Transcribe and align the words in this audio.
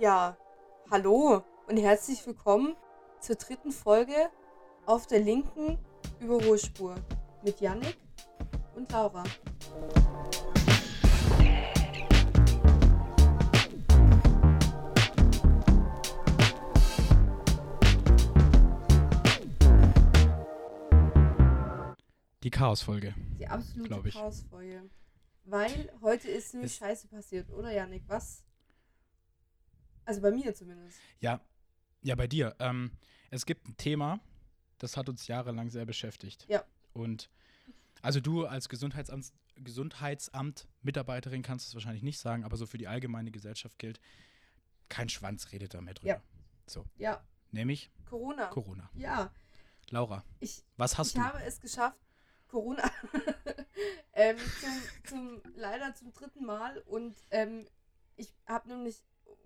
Ja, 0.00 0.34
hallo 0.90 1.44
und 1.68 1.76
herzlich 1.76 2.26
willkommen 2.26 2.74
zur 3.20 3.36
dritten 3.36 3.70
Folge 3.70 4.30
auf 4.86 5.06
der 5.06 5.20
linken 5.20 5.78
Überholspur 6.20 6.94
mit 7.44 7.60
Yannick 7.60 7.98
und 8.74 8.90
Laura. 8.90 9.24
Die 22.42 22.50
Chaosfolge. 22.50 23.14
Die 23.38 23.46
absolute. 23.46 24.08
Chaosfolge. 24.08 24.88
Weil 25.44 25.92
heute 26.00 26.30
ist 26.30 26.54
nämlich 26.54 26.74
Scheiße 26.74 27.06
passiert, 27.08 27.50
oder 27.50 27.70
Yannick? 27.70 28.04
Was? 28.08 28.42
Also 30.04 30.20
bei 30.20 30.30
mir 30.30 30.54
zumindest. 30.54 30.98
Ja, 31.20 31.40
ja, 32.02 32.14
bei 32.14 32.26
dir. 32.26 32.56
Ähm, 32.58 32.92
es 33.30 33.46
gibt 33.46 33.68
ein 33.68 33.76
Thema, 33.76 34.20
das 34.78 34.96
hat 34.96 35.08
uns 35.08 35.26
jahrelang 35.26 35.70
sehr 35.70 35.84
beschäftigt. 35.84 36.46
Ja. 36.48 36.64
Und 36.92 37.30
also 38.02 38.20
du 38.20 38.46
als 38.46 38.68
Gesundheitsamt, 38.68 39.32
Gesundheitsamt 39.56 40.66
Mitarbeiterin 40.82 41.42
kannst 41.42 41.68
es 41.68 41.74
wahrscheinlich 41.74 42.02
nicht 42.02 42.18
sagen, 42.18 42.44
aber 42.44 42.56
so 42.56 42.66
für 42.66 42.78
die 42.78 42.88
allgemeine 42.88 43.30
Gesellschaft 43.30 43.78
gilt, 43.78 44.00
kein 44.88 45.08
Schwanz 45.08 45.52
redet 45.52 45.74
da 45.74 45.80
mehr 45.80 45.94
drüber. 45.94 46.08
Ja. 46.14 46.22
So, 46.66 46.84
Ja, 46.96 47.22
nämlich 47.50 47.90
Corona. 48.08 48.46
Corona. 48.46 48.90
Ja, 48.94 49.32
Laura, 49.90 50.24
ich, 50.40 50.64
was 50.76 50.96
hast 50.98 51.08
ich 51.08 51.14
du? 51.14 51.20
habe 51.20 51.42
es 51.42 51.60
geschafft, 51.60 51.98
Corona 52.48 52.90
ähm, 54.12 54.36
zum, 54.60 54.82
zum, 55.04 55.42
leider 55.56 55.94
zum 55.94 56.12
dritten 56.12 56.44
Mal 56.44 56.78
und 56.86 57.16
ähm, 57.30 57.66
ich 58.16 58.34
habe 58.46 58.68
nämlich 58.68 59.02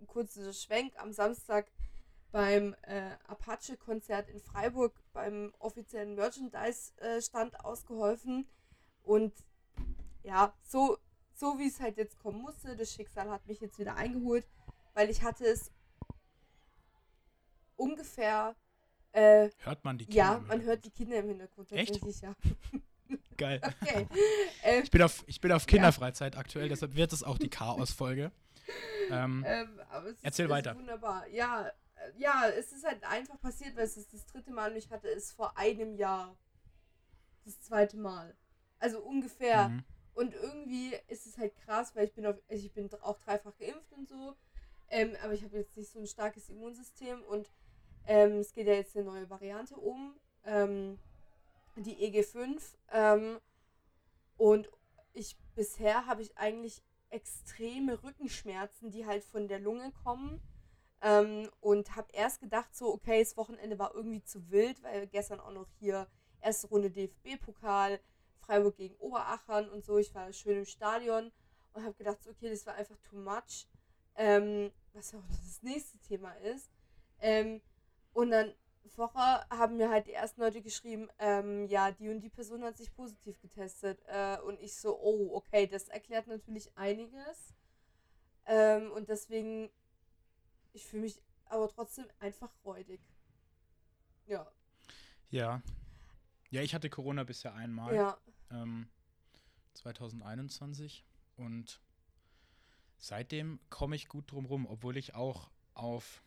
kurz 0.06 0.36
einen 0.38 0.52
Schwenk 0.52 0.94
am 0.98 1.12
Samstag 1.12 1.70
beim 2.32 2.74
äh, 2.82 3.12
Apache-Konzert 3.28 4.28
in 4.28 4.40
Freiburg 4.40 4.92
beim 5.12 5.54
offiziellen 5.58 6.14
Merchandise-Stand 6.16 7.64
ausgeholfen 7.64 8.48
und 9.02 9.32
ja, 10.22 10.52
so, 10.62 10.98
so 11.34 11.58
wie 11.58 11.68
es 11.68 11.80
halt 11.80 11.96
jetzt 11.96 12.18
kommen 12.18 12.40
musste, 12.40 12.76
das 12.76 12.92
Schicksal 12.92 13.30
hat 13.30 13.46
mich 13.46 13.60
jetzt 13.60 13.78
wieder 13.78 13.94
eingeholt, 13.96 14.46
weil 14.94 15.10
ich 15.10 15.22
hatte 15.22 15.44
es 15.44 15.70
ungefähr, 17.76 18.56
äh, 19.12 19.50
Hört 19.58 19.84
man 19.84 19.98
die 19.98 20.06
Kinder? 20.06 20.16
ja, 20.16 20.34
im 20.36 20.46
man 20.46 20.62
hört 20.62 20.84
die 20.84 20.90
Hintergrund? 20.90 20.96
Kinder 20.96 21.18
im 21.18 21.28
Hintergrund 21.28 21.72
Echt? 21.72 22.22
ja. 22.22 22.34
Geil. 23.36 23.60
Okay. 23.82 24.06
ähm, 24.62 24.82
Ich 24.82 24.90
bin 24.90 25.02
auf, 25.02 25.22
ich 25.26 25.40
bin 25.40 25.52
auf 25.52 25.66
Kinderfreizeit 25.66 26.36
aktuell, 26.36 26.68
deshalb 26.68 26.94
wird 26.96 27.12
es 27.12 27.22
auch 27.22 27.36
die 27.36 27.50
Chaosfolge. 27.50 28.32
Ähm, 29.10 29.44
ähm, 29.46 29.80
aber 29.90 30.08
es 30.08 30.22
Erzähl 30.22 30.46
ist, 30.46 30.50
weiter. 30.50 30.72
Ist 30.72 30.78
wunderbar. 30.78 31.26
Ja, 31.28 31.68
äh, 31.68 31.72
ja, 32.16 32.48
es 32.48 32.72
ist 32.72 32.84
halt 32.84 33.02
einfach 33.04 33.40
passiert, 33.40 33.76
weil 33.76 33.84
es 33.84 33.96
ist 33.96 34.12
das 34.12 34.26
dritte 34.26 34.50
Mal 34.50 34.72
und 34.72 34.76
ich 34.76 34.90
hatte 34.90 35.08
es 35.08 35.32
vor 35.32 35.56
einem 35.56 35.94
Jahr. 35.94 36.36
Das 37.44 37.60
zweite 37.60 37.96
Mal. 37.98 38.34
Also 38.78 39.00
ungefähr. 39.00 39.68
mhm. 39.68 39.84
Und 40.14 40.32
irgendwie 40.32 40.94
ist 41.08 41.26
es 41.26 41.38
halt 41.38 41.56
krass, 41.56 41.94
weil 41.96 42.04
ich 42.04 42.14
bin 42.14 42.24
auf, 42.24 42.36
also 42.48 42.64
ich 42.64 42.72
bin 42.72 42.88
auch 43.02 43.18
dreifach 43.18 43.56
geimpft 43.58 43.92
und 43.92 44.08
so. 44.08 44.36
Ähm, 44.88 45.16
aber 45.22 45.32
ich 45.32 45.42
habe 45.42 45.56
jetzt 45.56 45.76
nicht 45.76 45.90
so 45.90 45.98
ein 45.98 46.06
starkes 46.06 46.48
Immunsystem 46.48 47.20
und 47.24 47.50
ähm, 48.06 48.38
es 48.38 48.52
geht 48.52 48.68
ja 48.68 48.74
jetzt 48.74 48.96
eine 48.96 49.06
neue 49.06 49.28
Variante 49.28 49.76
um. 49.76 50.14
Ähm, 50.44 50.98
die 51.76 51.96
EG5. 51.96 52.60
Ähm, 52.92 53.40
und 54.36 54.70
ich 55.12 55.36
bisher 55.54 56.06
habe 56.06 56.22
ich 56.22 56.36
eigentlich 56.36 56.82
extreme 57.14 58.02
Rückenschmerzen, 58.02 58.90
die 58.90 59.06
halt 59.06 59.24
von 59.24 59.48
der 59.48 59.60
Lunge 59.60 59.92
kommen. 60.02 60.40
Ähm, 61.00 61.48
und 61.60 61.96
habe 61.96 62.08
erst 62.12 62.40
gedacht, 62.40 62.74
so, 62.74 62.92
okay, 62.92 63.20
das 63.20 63.36
Wochenende 63.36 63.78
war 63.78 63.94
irgendwie 63.94 64.22
zu 64.24 64.50
wild, 64.50 64.82
weil 64.82 65.06
gestern 65.06 65.40
auch 65.40 65.52
noch 65.52 65.68
hier 65.78 66.08
erste 66.40 66.66
Runde 66.68 66.90
DFB-Pokal, 66.90 68.00
Freiburg 68.40 68.76
gegen 68.76 68.96
Oberachern 68.96 69.68
und 69.68 69.84
so. 69.84 69.98
Ich 69.98 70.14
war 70.14 70.32
schön 70.32 70.58
im 70.58 70.64
Stadion 70.64 71.30
und 71.72 71.84
habe 71.84 71.94
gedacht, 71.94 72.22
so, 72.22 72.30
okay, 72.30 72.50
das 72.50 72.66
war 72.66 72.74
einfach 72.74 72.96
too 72.98 73.16
much. 73.16 73.68
Ähm, 74.16 74.70
was 74.92 75.12
ja 75.12 75.18
auch 75.18 75.28
das 75.28 75.62
nächste 75.62 75.98
Thema 75.98 76.32
ist. 76.38 76.70
Ähm, 77.20 77.60
und 78.12 78.30
dann 78.30 78.54
vorher 78.88 79.46
haben 79.50 79.76
mir 79.76 79.90
halt 79.90 80.06
die 80.06 80.12
ersten 80.12 80.40
Leute 80.40 80.62
geschrieben, 80.62 81.08
ähm, 81.18 81.66
ja, 81.66 81.90
die 81.90 82.08
und 82.08 82.20
die 82.20 82.28
Person 82.30 82.62
hat 82.64 82.76
sich 82.76 82.94
positiv 82.94 83.40
getestet. 83.40 84.00
Äh, 84.06 84.38
und 84.40 84.60
ich 84.60 84.76
so, 84.76 84.98
oh, 85.00 85.30
okay, 85.36 85.66
das 85.66 85.88
erklärt 85.88 86.26
natürlich 86.26 86.70
einiges. 86.76 87.54
Ähm, 88.46 88.90
und 88.92 89.08
deswegen, 89.08 89.70
ich 90.72 90.86
fühle 90.86 91.02
mich 91.02 91.20
aber 91.46 91.68
trotzdem 91.68 92.06
einfach 92.18 92.50
räudig. 92.64 93.00
Ja, 94.26 94.50
Ja. 95.30 95.62
Ja, 96.50 96.62
ich 96.62 96.72
hatte 96.74 96.88
Corona 96.88 97.24
bisher 97.24 97.54
einmal. 97.54 97.94
ja, 97.94 98.18
ähm, 98.50 98.88
2021 99.74 101.04
und 101.36 101.80
seitdem 102.96 103.58
komme 103.70 103.96
ich 103.96 104.08
gut 104.08 104.30
drum 104.30 104.46
rum, 104.46 104.66
obwohl 104.66 104.96
ich 104.96 105.14
auch 105.14 105.50
auf, 105.74 106.22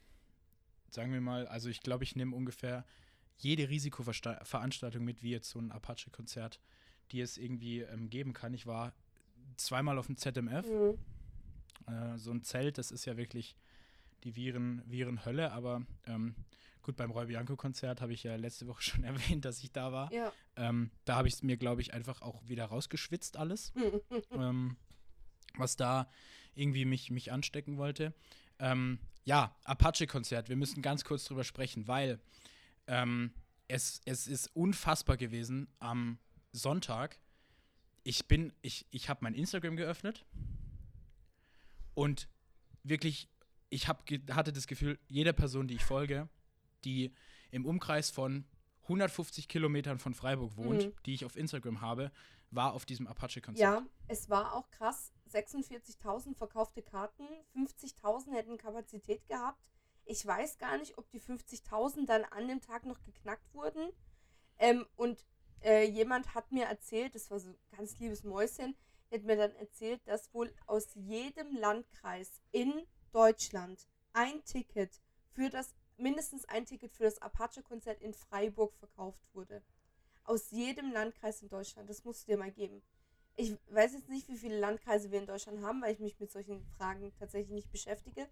sagen 0.97 1.13
wir 1.13 1.21
mal, 1.21 1.47
also 1.47 1.69
ich 1.69 1.81
glaube, 1.81 2.03
ich 2.03 2.15
nehme 2.15 2.35
ungefähr 2.35 2.83
jede 3.37 3.69
Risikoveranstaltung 3.69 5.05
mit, 5.05 5.21
wie 5.21 5.29
jetzt 5.29 5.51
so 5.51 5.59
ein 5.59 5.71
Apache-Konzert, 5.71 6.59
die 7.11 7.21
es 7.21 7.37
irgendwie 7.37 7.81
ähm, 7.81 8.09
geben 8.09 8.33
kann. 8.33 8.55
Ich 8.55 8.65
war 8.65 8.93
zweimal 9.57 9.99
auf 9.99 10.07
dem 10.07 10.17
ZMF, 10.17 10.65
mhm. 10.65 10.97
äh, 11.93 12.17
so 12.17 12.31
ein 12.31 12.41
Zelt, 12.41 12.79
das 12.79 12.89
ist 12.89 13.05
ja 13.05 13.15
wirklich 13.15 13.55
die 14.23 14.35
Viren, 14.35 14.81
Virenhölle, 14.87 15.51
aber 15.51 15.85
ähm, 16.07 16.33
gut, 16.81 16.97
beim 16.97 17.11
Roy 17.11 17.27
Bianco-Konzert 17.27 18.01
habe 18.01 18.13
ich 18.13 18.23
ja 18.23 18.35
letzte 18.35 18.65
Woche 18.65 18.81
schon 18.89 19.03
erwähnt, 19.03 19.45
dass 19.45 19.63
ich 19.63 19.71
da 19.71 19.91
war. 19.91 20.11
ja. 20.11 20.33
Ähm, 20.55 20.89
da 21.05 21.17
habe 21.17 21.27
ich 21.27 21.35
es 21.35 21.43
mir, 21.43 21.57
glaube 21.57 21.81
ich, 21.81 21.93
einfach 21.93 22.23
auch 22.23 22.41
wieder 22.49 22.65
rausgeschwitzt 22.65 23.37
alles, 23.37 23.71
ähm, 24.31 24.77
was 25.57 25.75
da 25.75 26.09
irgendwie 26.55 26.85
mich, 26.85 27.11
mich 27.11 27.31
anstecken 27.31 27.77
wollte. 27.77 28.15
Ähm, 28.57 28.97
ja, 29.27 29.53
Apache-Konzert, 29.65 30.47
wir 30.47 30.55
müssen 30.55 30.81
ganz 30.81 31.03
kurz 31.03 31.25
drüber 31.25 31.43
sprechen, 31.43 31.85
weil 31.85 32.17
ähm, 32.87 33.33
es, 33.67 33.99
es 34.05 34.25
ist 34.25 34.47
unfassbar 34.55 35.17
gewesen 35.17 35.67
am 35.79 36.17
Sonntag. 36.53 37.19
Ich 38.03 38.25
bin, 38.29 38.53
ich, 38.61 38.85
ich 38.89 39.09
habe 39.09 39.19
mein 39.23 39.33
Instagram 39.33 39.75
geöffnet 39.75 40.25
und 41.93 42.29
wirklich, 42.83 43.27
ich 43.69 43.89
hab, 43.89 44.09
hatte 44.31 44.53
das 44.53 44.65
Gefühl, 44.65 44.97
jede 45.09 45.33
Person, 45.33 45.67
die 45.67 45.75
ich 45.75 45.83
folge, 45.83 46.29
die 46.85 47.11
im 47.51 47.65
Umkreis 47.65 48.09
von 48.09 48.45
150 48.83 49.49
Kilometern 49.49 49.99
von 49.99 50.13
Freiburg 50.13 50.55
wohnt, 50.55 50.85
Mhm. 50.85 50.93
die 51.05 51.13
ich 51.13 51.25
auf 51.25 51.35
Instagram 51.35 51.81
habe, 51.81 52.13
war 52.51 52.71
auf 52.71 52.85
diesem 52.85 53.07
Apache-Konzert. 53.07 53.59
Ja, 53.81 53.85
es 54.07 54.29
war 54.29 54.53
auch 54.53 54.69
krass. 54.71 55.11
46.000 55.27 56.35
verkaufte 56.35 56.81
Karten, 56.81 57.27
50.000 57.55 58.31
hätten 58.33 58.57
Kapazität 58.57 59.27
gehabt. 59.27 59.69
Ich 60.05 60.25
weiß 60.25 60.57
gar 60.57 60.77
nicht, 60.77 60.97
ob 60.97 61.09
die 61.09 61.21
50.000 61.21 62.05
dann 62.05 62.23
an 62.25 62.47
dem 62.47 62.61
Tag 62.61 62.85
noch 62.85 63.01
geknackt 63.01 63.53
wurden. 63.53 63.91
Ähm, 64.57 64.85
und 64.95 65.25
äh, 65.61 65.83
jemand 65.83 66.33
hat 66.33 66.51
mir 66.51 66.65
erzählt, 66.65 67.15
das 67.15 67.29
war 67.29 67.39
so 67.39 67.49
ein 67.49 67.57
ganz 67.75 67.99
liebes 67.99 68.23
Mäuschen, 68.23 68.75
hat 69.11 69.23
mir 69.23 69.35
dann 69.35 69.55
erzählt, 69.55 70.01
dass 70.05 70.33
wohl 70.33 70.53
aus 70.65 70.93
jedem 70.95 71.55
Landkreis 71.55 72.41
in 72.51 72.73
Deutschland 73.11 73.87
ein 74.13 74.43
Ticket 74.45 75.01
für 75.31 75.49
das, 75.49 75.75
mindestens 75.97 76.45
ein 76.45 76.65
Ticket 76.65 76.93
für 76.93 77.03
das 77.03 77.21
Apache-Konzert 77.21 78.01
in 78.01 78.13
Freiburg 78.13 78.73
verkauft 78.75 79.23
wurde. 79.33 79.63
Aus 80.23 80.51
jedem 80.51 80.91
Landkreis 80.91 81.41
in 81.41 81.49
Deutschland. 81.49 81.89
Das 81.89 82.03
musst 82.03 82.27
du 82.27 82.31
dir 82.31 82.37
mal 82.37 82.51
geben. 82.51 82.81
Ich 83.39 83.55
weiß 83.69 83.93
jetzt 83.93 84.09
nicht, 84.09 84.27
wie 84.27 84.37
viele 84.37 84.59
Landkreise 84.59 85.11
wir 85.11 85.19
in 85.19 85.27
Deutschland 85.27 85.61
haben, 85.63 85.81
weil 85.81 85.93
ich 85.93 85.99
mich 85.99 86.19
mit 86.19 86.31
solchen 86.31 86.65
Fragen 86.77 87.13
tatsächlich 87.19 87.51
nicht 87.53 87.71
beschäftige. 87.71 88.27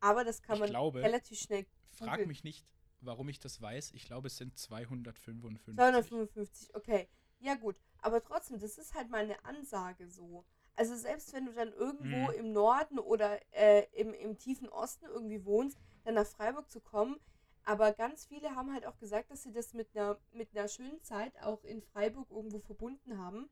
Aber 0.00 0.24
das 0.24 0.40
kann 0.42 0.54
Ich 0.54 0.60
man 0.60 0.70
glaube, 0.70 1.02
relativ 1.02 1.38
schnell. 1.38 1.66
Frag 1.90 2.10
googeln. 2.12 2.28
mich 2.28 2.44
nicht, 2.44 2.64
warum 3.00 3.28
ich 3.28 3.38
das 3.40 3.60
weiß. 3.60 3.90
Ich 3.92 4.04
glaube, 4.06 4.28
es 4.28 4.36
sind 4.36 4.56
255. 4.56 5.74
255, 5.76 6.74
okay. 6.74 7.08
Ja, 7.40 7.54
gut. 7.56 7.76
Aber 7.98 8.22
trotzdem, 8.22 8.58
das 8.58 8.78
ist 8.78 8.94
halt 8.94 9.10
mal 9.10 9.22
eine 9.24 9.44
Ansage 9.44 10.08
so. 10.08 10.44
Also, 10.76 10.94
selbst 10.96 11.32
wenn 11.34 11.46
du 11.46 11.52
dann 11.52 11.72
irgendwo 11.72 12.28
Mhm. 12.28 12.38
im 12.38 12.52
Norden 12.52 12.98
oder 12.98 13.38
äh, 13.52 13.84
im, 13.92 14.14
im 14.14 14.38
tiefen 14.38 14.68
Osten 14.68 15.06
irgendwie 15.06 15.44
wohnst, 15.44 15.78
dann 16.04 16.14
nach 16.14 16.26
Freiburg 16.26 16.70
zu 16.70 16.80
kommen. 16.80 17.18
Aber 17.64 17.92
ganz 17.92 18.24
viele 18.26 18.54
haben 18.54 18.72
halt 18.72 18.86
auch 18.86 18.96
gesagt, 18.98 19.30
dass 19.30 19.42
sie 19.42 19.52
das 19.52 19.74
mit 19.74 19.94
einer, 19.94 20.18
mit 20.32 20.56
einer 20.56 20.68
schönen 20.68 21.02
Zeit 21.02 21.36
auch 21.42 21.62
in 21.64 21.82
Freiburg 21.82 22.30
irgendwo 22.30 22.58
verbunden 22.60 23.18
haben. 23.18 23.50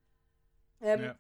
Ähm, 0.81 1.03
Ja. 1.03 1.19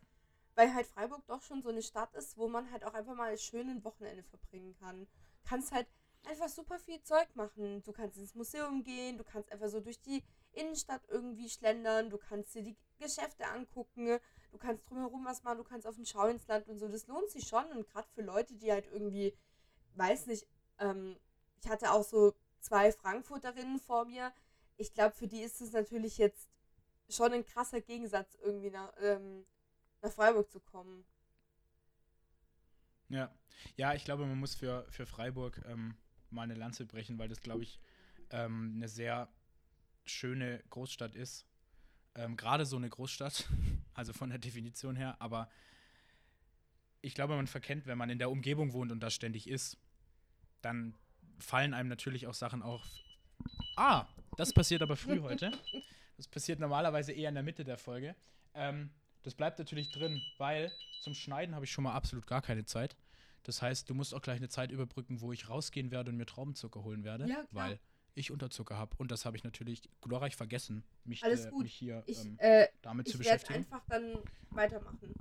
weil 0.55 0.75
halt 0.75 0.87
Freiburg 0.87 1.25
doch 1.26 1.43
schon 1.43 1.62
so 1.62 1.69
eine 1.69 1.82
Stadt 1.82 2.14
ist, 2.14 2.37
wo 2.37 2.49
man 2.49 2.70
halt 2.70 2.84
auch 2.84 2.94
einfach 2.94 3.14
mal 3.14 3.37
schön 3.38 3.69
ein 3.70 3.84
Wochenende 3.84 4.22
verbringen 4.25 4.75
kann. 4.81 5.06
Kannst 5.44 5.72
halt 5.72 5.87
einfach 6.25 6.49
super 6.49 6.78
viel 6.78 7.00
Zeug 7.02 7.28
machen. 7.34 7.82
Du 7.84 7.93
kannst 7.93 8.19
ins 8.19 8.34
Museum 8.34 8.82
gehen, 8.82 9.19
du 9.19 9.25
kannst 9.25 9.50
einfach 9.52 9.69
so 9.69 9.81
durch 9.81 10.00
die 10.00 10.22
Innenstadt 10.52 11.02
irgendwie 11.08 11.49
schlendern, 11.49 12.10
du 12.10 12.19
kannst 12.19 12.55
dir 12.55 12.62
die 12.62 12.76
Geschäfte 12.99 13.46
angucken, 13.46 14.19
du 14.50 14.58
kannst 14.58 14.88
drumherum 14.88 15.25
was 15.25 15.43
machen, 15.44 15.58
du 15.58 15.64
kannst 15.64 15.87
auf 15.87 15.94
den 15.94 16.06
Schau 16.06 16.26
ins 16.26 16.46
Land 16.49 16.69
und 16.69 16.78
so. 16.78 16.88
Das 16.88 17.06
lohnt 17.06 17.31
sich 17.31 17.46
schon 17.46 17.64
und 17.72 17.87
gerade 17.87 18.08
für 18.14 18.22
Leute, 18.22 18.54
die 18.54 18.72
halt 18.72 18.87
irgendwie 18.93 19.37
weiß 19.94 20.26
nicht, 20.26 20.46
ähm, 20.78 21.16
ich 21.61 21.69
hatte 21.69 21.93
auch 21.93 22.04
so 22.04 22.34
zwei 22.61 22.93
Frankfurterinnen 22.93 23.78
vor 23.78 24.04
mir. 24.04 24.32
Ich 24.76 24.93
glaube, 24.93 25.14
für 25.14 25.26
die 25.28 25.43
ist 25.43 25.61
es 25.61 25.72
natürlich 25.72 26.19
jetzt 26.19 26.49
schon 27.08 27.32
ein 27.32 27.44
krasser 27.44 27.81
Gegensatz, 27.81 28.37
irgendwie 28.43 28.70
nach, 28.70 28.93
ähm, 29.00 29.44
nach 30.02 30.12
Freiburg 30.12 30.50
zu 30.50 30.60
kommen. 30.60 31.05
Ja, 33.08 33.32
ja, 33.76 33.94
ich 33.94 34.05
glaube, 34.05 34.26
man 34.26 34.38
muss 34.38 34.55
für, 34.55 34.87
für 34.90 35.06
Freiburg 35.06 35.62
ähm, 35.66 35.96
mal 36.31 36.43
eine 36.43 36.55
Lanze 36.55 36.84
brechen, 36.84 37.19
weil 37.19 37.28
das, 37.28 37.40
glaube 37.40 37.62
ich, 37.62 37.81
ähm, 38.31 38.75
eine 38.76 38.88
sehr 38.88 39.28
schöne 40.05 40.62
Großstadt 40.70 41.14
ist. 41.14 41.46
Ähm, 42.14 42.37
Gerade 42.37 42.66
so 42.66 42.76
eine 42.76 42.88
Großstadt, 42.88 43.49
also 43.94 44.12
von 44.12 44.31
der 44.31 44.38
Definition 44.38 44.96
her, 44.96 45.16
aber 45.20 45.49
ich 47.00 47.14
glaube, 47.14 47.37
man 47.37 47.46
verkennt, 47.46 47.87
wenn 47.87 47.99
man 47.99 48.11
in 48.11 48.19
der 48.19 48.31
Umgebung 48.31 48.72
wohnt 48.72 48.93
und 48.93 49.00
da 49.00 49.11
ständig 49.11 49.49
ist, 49.49 49.78
dann 50.62 50.94
fallen 51.38 51.72
einem 51.72 51.88
natürlich 51.88 52.26
auch 52.26 52.34
Sachen 52.34 52.62
auf. 52.62 52.82
Ah, 53.76 54.06
das 54.37 54.52
passiert 54.52 54.82
aber 54.82 54.96
früh 54.96 55.20
heute. 55.22 55.52
Das 56.19 56.29
passiert 56.29 56.59
normalerweise 56.59 57.12
eher 57.12 57.31
in 57.31 57.35
der 57.37 57.44
Mitte 57.44 57.65
der 57.65 57.79
Folge. 57.79 58.15
Ähm, 58.55 58.91
das 59.23 59.35
bleibt 59.35 59.59
natürlich 59.59 59.91
drin, 59.91 60.20
weil 60.37 60.70
zum 61.00 61.15
Schneiden 61.15 61.55
habe 61.55 61.65
ich 61.65 61.73
schon 61.73 61.85
mal 61.85 61.94
absolut 61.94 62.26
gar 62.26 62.43
keine 62.43 62.65
Zeit. 62.65 62.97
Das 63.44 63.62
heißt, 63.62 63.88
du 63.88 63.94
musst 63.94 64.15
auch 64.15 64.20
gleich 64.20 64.37
eine 64.38 64.49
Zeit 64.49 64.70
überbrücken, 64.73 65.20
wo 65.20 65.32
ich 65.32 65.49
rausgehen 65.49 65.91
werde 65.91 66.11
und 66.11 66.17
mir 66.17 66.26
Traubenzucker 66.26 66.82
holen 66.85 67.05
werde, 67.05 67.29
Ja, 67.29 67.47
weil 67.53 67.79
ich 68.15 68.32
Unterzucker 68.32 68.76
habe. 68.76 68.97
Und 68.99 69.11
das 69.12 69.25
habe 69.25 69.37
ich 69.37 69.44
natürlich 69.44 69.88
glorreich 70.00 70.35
vergessen, 70.37 70.82
mich, 71.05 71.23
äh, 71.23 71.50
mich 71.56 71.73
hier 71.73 72.03
Ich, 72.06 72.19
ähm, 72.25 72.37
äh, 72.38 72.67
damit 72.82 73.09
zu 73.09 73.21
ich 73.21 73.26
werde 73.26 73.38
beschäftigen. 73.38 73.59
einfach 73.73 73.82
dann 73.88 74.19
weitermachen. 74.50 75.14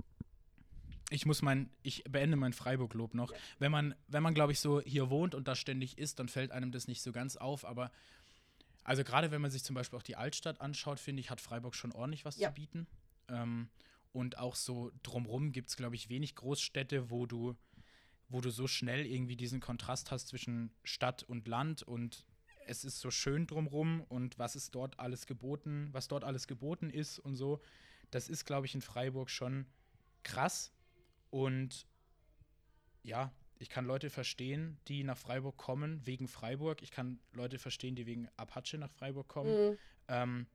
Ich 1.10 1.24
muss 1.24 1.40
mein, 1.40 1.70
ich 1.82 2.04
beende 2.04 2.36
mein 2.36 2.52
Freiburg-Lob 2.52 3.14
noch. 3.14 3.30
Ja. 3.32 3.38
Wenn 3.60 3.72
man, 3.72 3.94
wenn 4.08 4.22
man, 4.22 4.34
glaube 4.34 4.52
ich, 4.52 4.60
so 4.60 4.80
hier 4.80 5.08
wohnt 5.08 5.34
und 5.34 5.48
da 5.48 5.54
ständig 5.54 5.96
ist, 5.96 6.18
dann 6.18 6.28
fällt 6.28 6.50
einem 6.50 6.70
das 6.72 6.86
nicht 6.86 7.00
so 7.02 7.12
ganz 7.12 7.36
auf. 7.36 7.64
Aber 7.64 7.90
also 8.84 9.04
gerade 9.04 9.30
wenn 9.30 9.40
man 9.40 9.50
sich 9.50 9.64
zum 9.64 9.74
Beispiel 9.74 9.98
auch 9.98 10.02
die 10.02 10.16
Altstadt 10.16 10.60
anschaut, 10.60 11.00
finde 11.00 11.20
ich, 11.20 11.30
hat 11.30 11.40
Freiburg 11.40 11.74
schon 11.74 11.92
ordentlich 11.92 12.24
was 12.24 12.36
Ja. 12.36 12.48
zu 12.48 12.54
bieten. 12.54 12.86
Ähm, 13.28 13.68
und 14.12 14.38
auch 14.38 14.54
so 14.54 14.90
drumrum 15.02 15.52
gibt 15.52 15.68
es, 15.68 15.76
glaube 15.76 15.94
ich, 15.94 16.08
wenig 16.08 16.34
Großstädte, 16.34 17.10
wo 17.10 17.26
du, 17.26 17.56
wo 18.28 18.40
du 18.40 18.50
so 18.50 18.66
schnell 18.66 19.06
irgendwie 19.06 19.36
diesen 19.36 19.60
Kontrast 19.60 20.10
hast 20.10 20.28
zwischen 20.28 20.72
Stadt 20.84 21.22
und 21.22 21.46
Land 21.46 21.82
und 21.82 22.24
es 22.66 22.84
ist 22.84 23.00
so 23.00 23.10
schön 23.10 23.46
drumrum 23.46 24.02
und 24.08 24.38
was 24.38 24.54
ist 24.56 24.74
dort 24.74 24.98
alles 24.98 25.26
geboten, 25.26 25.88
was 25.92 26.08
dort 26.08 26.24
alles 26.24 26.46
geboten 26.46 26.90
ist 26.90 27.18
und 27.18 27.34
so. 27.36 27.60
Das 28.10 28.28
ist, 28.28 28.44
glaube 28.44 28.66
ich, 28.66 28.74
in 28.74 28.82
Freiburg 28.82 29.30
schon 29.30 29.66
krass. 30.22 30.72
Und 31.30 31.86
ja, 33.02 33.32
ich 33.58 33.68
kann 33.68 33.84
Leute 33.84 34.10
verstehen, 34.10 34.78
die 34.88 35.04
nach 35.04 35.18
Freiburg 35.18 35.56
kommen 35.56 36.00
wegen 36.04 36.28
Freiburg. 36.28 36.82
Ich 36.82 36.90
kann 36.90 37.18
Leute 37.32 37.58
verstehen, 37.58 37.96
die 37.96 38.06
wegen 38.06 38.28
Apache 38.36 38.78
nach 38.78 38.90
Freiburg 38.90 39.28
kommen. 39.28 39.70
Mhm. 39.70 39.78
Ähm, 40.08 40.46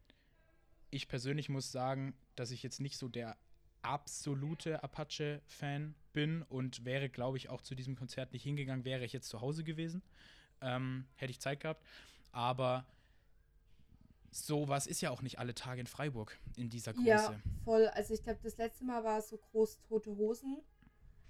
ich 0.89 1.07
persönlich 1.07 1.50
muss 1.50 1.71
sagen, 1.71 2.15
dass 2.35 2.51
ich 2.51 2.63
jetzt 2.63 2.79
nicht 2.79 2.97
so 2.97 3.07
der 3.09 3.35
absolute 3.81 4.81
Apache-Fan 4.83 5.95
bin 6.13 6.44
und 6.44 6.85
wäre, 6.85 7.09
glaube 7.09 7.38
ich, 7.38 7.50
auch 7.50 7.61
zu 7.61 7.75
diesem 7.75 7.95
Konzert 7.95 8.31
nicht 8.31 8.44
hingegangen, 8.44 8.85
wäre 8.85 9.03
ich 9.03 9.11
jetzt 9.11 9.27
zu 9.27 9.41
Hause 9.41 9.63
gewesen. 9.63 10.01
Ähm, 10.61 11.05
hätte 11.15 11.31
ich 11.31 11.39
Zeit 11.39 11.59
gehabt. 11.59 11.83
Aber 12.31 12.85
sowas 14.31 14.88
ist 14.88 15.01
ja 15.01 15.11
auch 15.11 15.21
nicht 15.21 15.39
alle 15.39 15.53
Tage 15.53 15.81
in 15.81 15.88
Freiburg 15.88 16.38
in 16.55 16.69
dieser 16.69 16.94
Größe. 16.94 17.07
Ja, 17.07 17.35
voll. 17.65 17.88
Also 17.88 18.13
ich 18.13 18.23
glaube, 18.23 18.39
das 18.41 18.57
letzte 18.57 18.85
Mal 18.85 19.03
war 19.03 19.19
es 19.19 19.29
so 19.29 19.38
groß 19.38 19.79
tote 19.89 20.15
Hosen. 20.15 20.61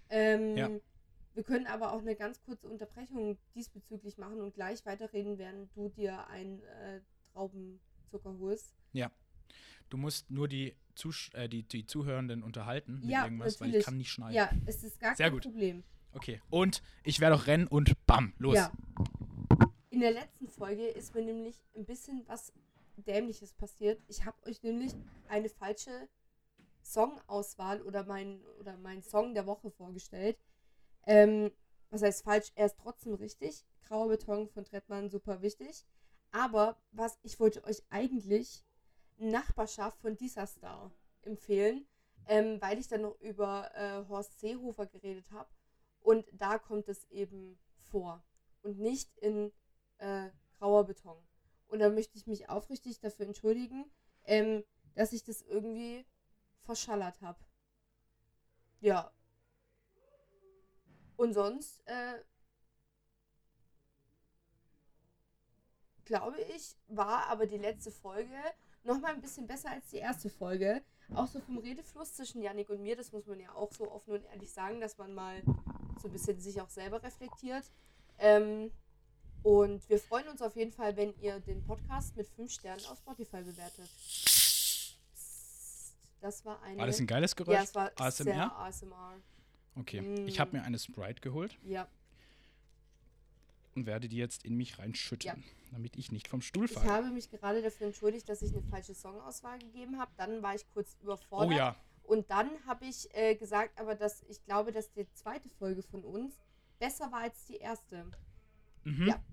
Ähm, 0.10 0.58
Ja. 0.58 0.70
Wir 1.34 1.44
können 1.44 1.68
aber 1.68 1.94
auch 1.94 2.00
eine 2.00 2.16
ganz 2.16 2.42
kurze 2.44 2.68
Unterbrechung 2.68 3.38
diesbezüglich 3.56 4.18
machen 4.18 4.40
und 4.40 4.54
gleich 4.54 4.86
weiterreden, 4.86 5.38
während 5.38 5.76
du 5.76 5.90
dir 5.90 6.28
ein 6.28 6.62
äh, 6.64 7.02
Traubenzucker 7.34 8.38
holst. 8.40 8.74
Du 9.94 9.98
musst 9.98 10.32
nur 10.32 10.48
die, 10.48 10.76
Zus 10.96 11.30
äh, 11.34 11.48
die, 11.48 11.62
die 11.62 11.86
Zuhörenden 11.86 12.42
unterhalten 12.42 13.02
mit 13.02 13.12
Ja, 13.12 13.26
irgendwas, 13.26 13.62
weil 13.62 13.68
ich 13.68 13.74
natürlich. 13.74 13.86
kann 13.86 13.98
nicht 13.98 14.12
schneiden. 14.12 14.36
Ja, 14.36 14.50
es 14.66 14.84
ist 14.84 15.00
gar 15.00 15.16
Sehr 15.16 15.28
kein 15.28 15.34
gut. 15.34 15.44
Problem. 15.44 15.84
Okay. 16.14 16.42
Und 16.50 16.82
ich 17.04 17.20
werde 17.20 17.36
auch 17.36 17.46
rennen 17.46 17.68
und 17.68 17.94
bam, 18.08 18.34
los. 18.40 18.56
Ja. 18.56 18.72
In 19.92 20.00
der 20.00 20.12
letzten 20.12 20.48
Folge 20.48 20.88
ist 20.88 21.14
mir 21.14 21.22
nämlich 21.22 21.62
ein 21.76 21.86
bisschen 21.86 22.24
was 22.26 22.52
Dämliches 22.98 23.54
passiert. 23.54 24.02
Ich 24.08 24.26
habe 24.26 24.36
euch 24.48 24.64
nämlich 24.64 24.94
eine 25.28 25.50
falsche 25.50 26.10
Songauswahl 26.82 27.84
oder 27.84 28.04
mein, 28.04 28.42
oder 28.60 28.76
mein 28.78 29.04
Song 29.04 29.36
der 29.36 29.46
Woche 29.46 29.70
vorgestellt. 29.70 30.40
Ähm, 31.06 31.52
was 31.90 32.02
heißt 32.02 32.24
falsch? 32.24 32.52
Er 32.56 32.66
ist 32.68 32.78
trotzdem 32.78 33.14
richtig. 33.14 33.66
Grauer 33.84 34.08
Beton 34.08 34.48
von 34.50 34.66
Trettmann, 34.66 35.10
super 35.10 35.42
wichtig. 35.42 35.86
Aber 36.32 36.82
was 36.92 37.20
ich 37.22 37.40
wollte 37.40 37.64
euch 37.66 37.84
eigentlich 37.90 38.64
Nachbarschaft 39.18 40.00
von 40.00 40.18
dieser 40.18 40.48
Star 40.48 40.92
empfehlen, 41.22 41.86
ähm, 42.28 42.60
weil 42.62 42.80
ich 42.80 42.88
dann 42.88 43.02
noch 43.02 43.20
über 43.20 43.70
äh, 43.76 44.08
Horst 44.10 44.40
Seehofer 44.40 44.88
geredet 44.88 45.32
habe. 45.32 45.50
Und 46.02 46.26
da 46.34 46.58
kommt 46.58 46.90
es 46.90 47.10
eben 47.12 47.60
vor. 47.92 48.24
Und 48.62 48.80
nicht 48.80 49.16
in 49.18 49.52
äh, 50.00 50.30
grauer 50.58 50.86
Beton. 50.86 51.18
Und 51.68 51.80
da 51.80 51.90
möchte 51.90 52.18
ich 52.18 52.28
mich 52.28 52.50
aufrichtig 52.50 53.00
dafür 53.00 53.26
entschuldigen, 53.26 53.86
ähm, 54.26 54.64
dass 54.96 55.14
ich 55.14 55.24
das 55.24 55.42
irgendwie 55.42 56.06
verschallert 56.64 57.22
habe. 57.22 57.40
Ja. 58.80 59.12
Und 61.24 61.34
sonst, 61.34 61.82
äh, 61.86 62.16
glaube 66.04 66.42
ich, 66.54 66.76
war 66.90 67.28
aber 67.28 67.46
die 67.46 67.58
letzte 67.58 67.92
Folge 67.92 68.36
noch 68.84 69.00
mal 69.00 69.14
ein 69.14 69.22
bisschen 69.22 69.48
besser 69.48 69.72
als 69.72 69.88
die 69.88 70.00
erste 70.00 70.30
Folge. 70.30 70.84
Auch 71.16 71.28
so 71.28 71.40
vom 71.40 71.60
Redefluss 71.60 72.16
zwischen 72.16 72.42
Yannick 72.42 72.70
und 72.70 72.82
mir, 72.82 72.98
das 72.98 73.14
muss 73.14 73.26
man 73.26 73.40
ja 73.40 73.56
auch 73.56 73.72
so 73.72 73.90
offen 73.90 74.16
und 74.16 74.26
ehrlich 74.26 74.52
sagen, 74.52 74.82
dass 74.82 74.98
man 74.98 75.14
mal 75.14 75.42
so 76.02 76.10
ein 76.10 76.12
bisschen 76.12 76.42
sich 76.42 76.60
auch 76.60 76.70
selber 76.70 77.02
reflektiert. 77.02 77.72
Ähm, 78.20 78.70
und 79.44 79.88
wir 79.88 80.00
freuen 80.00 80.28
uns 80.28 80.42
auf 80.42 80.58
jeden 80.58 80.74
Fall, 80.74 80.98
wenn 80.98 81.18
ihr 81.22 81.40
den 81.40 81.64
Podcast 81.64 82.18
mit 82.18 82.28
5 82.28 82.52
Sternen 82.52 82.86
auf 82.88 82.98
Spotify 82.98 83.44
bewertet. 83.44 83.90
Das 86.20 86.44
war 86.44 86.62
eine. 86.64 86.80
War 86.80 86.88
das 86.88 87.00
ein 87.00 87.08
geiles 87.08 87.34
Geräusch? 87.34 87.56
ja, 87.56 87.64
es 87.64 87.74
war 87.74 87.94
ASMR? 87.96 88.26
sehr 88.26 88.58
ASMR. 88.58 89.22
Okay. 89.76 90.02
Mm. 90.02 90.28
Ich 90.28 90.40
habe 90.40 90.56
mir 90.58 90.64
eine 90.64 90.78
Sprite 90.80 91.22
geholt 91.22 91.58
Ja. 91.64 91.88
und 93.76 93.86
werde 93.86 94.08
die 94.08 94.18
jetzt 94.18 94.46
in 94.46 94.56
mich 94.56 94.78
reinschütten, 94.78 95.44
damit 95.72 95.96
ich 95.96 96.12
nicht 96.12 96.28
vom 96.28 96.42
Stuhl 96.42 96.66
Ich 96.66 96.74
falle. 96.74 96.90
habe 96.92 97.10
mich 97.10 97.30
gerade 97.32 97.62
dafür 97.62 97.88
entschuldigt, 97.88 98.30
dass 98.30 98.42
ich 98.42 98.52
eine 98.54 98.62
falsche 98.64 98.94
Songauswahl 98.94 99.58
gegeben 99.60 99.98
habe. 100.00 100.12
Dann 100.18 100.44
war 100.44 100.54
ich 100.56 100.64
kurz 100.74 100.96
Oh 101.00 101.04
überfordert. 101.06 101.58
ja. 101.58 101.76
Und 102.04 102.30
dann 102.30 102.50
habe 102.68 102.86
ich 102.86 103.08
äh, 103.16 103.34
gesagt, 103.36 103.80
aber 103.80 103.96
dass 103.96 104.22
ich 104.30 104.44
glaube, 104.46 104.72
dass 104.72 104.92
die 104.92 105.08
zweite 105.14 105.50
Folge 105.50 105.82
von 105.82 106.04
uns 106.04 106.36
besser 106.78 107.12
war 107.12 107.22
als 107.22 107.46
die 107.46 107.56
erste. 107.58 108.06
Mhm. 108.84 109.08
Ja. 109.08 109.24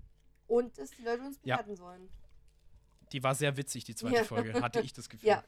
Und 0.47 0.77
dass 0.77 0.89
die 0.91 1.03
Leute 1.03 1.21
uns 1.23 1.37
Ja. 1.43 1.57
bewerten 1.57 1.75
sollen. 1.75 2.09
Die 3.11 3.21
war 3.21 3.35
sehr 3.35 3.57
witzig, 3.57 3.83
die 3.83 3.93
zweite 3.93 4.15
Ja. 4.15 4.23
Folge, 4.23 4.53
hatte 4.61 4.79
ich 4.81 4.93
das 4.93 5.09
Gefühl. 5.09 5.27
Ja. 5.29 5.43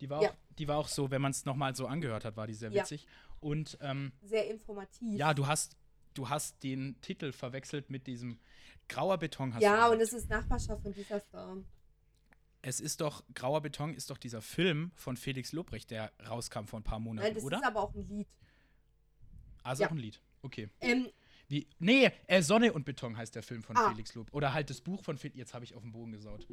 Die 0.00 0.08
war, 0.10 0.18
auch, 0.18 0.22
Ja. 0.24 0.32
die 0.58 0.66
war 0.66 0.78
auch 0.78 0.88
so, 0.88 1.10
wenn 1.10 1.20
man 1.22 1.30
es 1.30 1.44
nochmal 1.44 1.76
so 1.76 1.86
angehört 1.86 2.24
hat, 2.24 2.36
war 2.36 2.46
die 2.46 2.54
sehr 2.54 2.70
Ja. 2.72 2.82
witzig. 2.82 3.06
Und 3.44 3.76
ähm, 3.82 4.12
Sehr 4.22 4.50
informativ. 4.50 5.14
ja, 5.18 5.34
du 5.34 5.46
hast, 5.46 5.76
du 6.14 6.28
hast 6.30 6.62
den 6.62 6.98
Titel 7.02 7.30
verwechselt 7.32 7.90
mit 7.90 8.06
diesem 8.06 8.38
grauer 8.88 9.18
Beton. 9.18 9.52
Hast 9.54 9.62
ja, 9.62 9.88
und 9.88 10.00
es 10.00 10.12
ist 10.14 10.30
Nachbarschaft 10.30 10.82
von 10.82 10.92
dieser 10.94 11.20
Star. 11.20 11.56
es 12.62 12.80
ist 12.80 13.00
doch, 13.02 13.22
grauer 13.34 13.60
Beton 13.60 13.92
ist 13.92 14.08
doch 14.10 14.16
dieser 14.16 14.40
Film 14.40 14.92
von 14.94 15.16
Felix 15.18 15.52
Lobrecht, 15.52 15.90
der 15.90 16.10
rauskam 16.26 16.64
vor 16.64 16.80
ein 16.80 16.84
paar 16.84 16.98
Monaten, 17.00 17.26
Nein, 17.26 17.34
das 17.34 17.44
oder? 17.44 17.58
ist 17.58 17.64
aber 17.64 17.80
auch 17.82 17.94
ein 17.94 18.08
Lied. 18.08 18.28
also 19.62 19.82
ja. 19.82 19.88
auch 19.88 19.92
ein 19.92 19.98
Lied. 19.98 20.20
Okay. 20.42 20.70
Ähm, 20.80 21.08
Wie, 21.48 21.66
nee, 21.78 22.10
äh, 22.26 22.40
Sonne 22.40 22.72
und 22.72 22.84
Beton 22.86 23.16
heißt 23.16 23.34
der 23.34 23.42
Film 23.42 23.62
von 23.62 23.76
Ah. 23.76 23.90
Felix 23.90 24.14
Lob. 24.14 24.32
Oder 24.32 24.54
halt 24.54 24.70
das 24.70 24.80
Buch 24.80 25.02
von 25.04 25.18
Felix. 25.18 25.36
Jetzt 25.38 25.52
habe 25.54 25.64
ich 25.66 25.74
auf 25.74 25.82
den 25.82 25.92
Bogen 25.92 26.12
gesaut. 26.12 26.46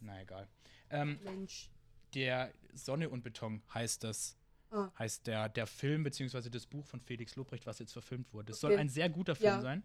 Na 0.00 0.20
egal. 0.20 0.48
Ähm, 0.90 1.18
Mensch. 1.22 1.70
der 2.14 2.52
Sonne 2.74 3.10
und 3.10 3.22
Beton 3.22 3.62
heißt 3.72 4.02
das. 4.02 4.36
Ah. 4.70 4.90
Heißt 4.98 5.26
der, 5.26 5.48
der 5.48 5.66
Film 5.66 6.02
beziehungsweise 6.02 6.50
das 6.50 6.66
Buch 6.66 6.86
von 6.86 7.00
Felix 7.00 7.36
Lobrecht, 7.36 7.66
was 7.66 7.78
jetzt 7.78 7.92
verfilmt 7.92 8.32
wurde. 8.32 8.52
Es 8.52 8.60
soll 8.60 8.72
Okay. 8.72 8.80
ein 8.80 8.88
sehr 8.88 9.08
guter 9.08 9.34
Film 9.34 9.54
Ja. 9.54 9.60
sein. 9.60 9.82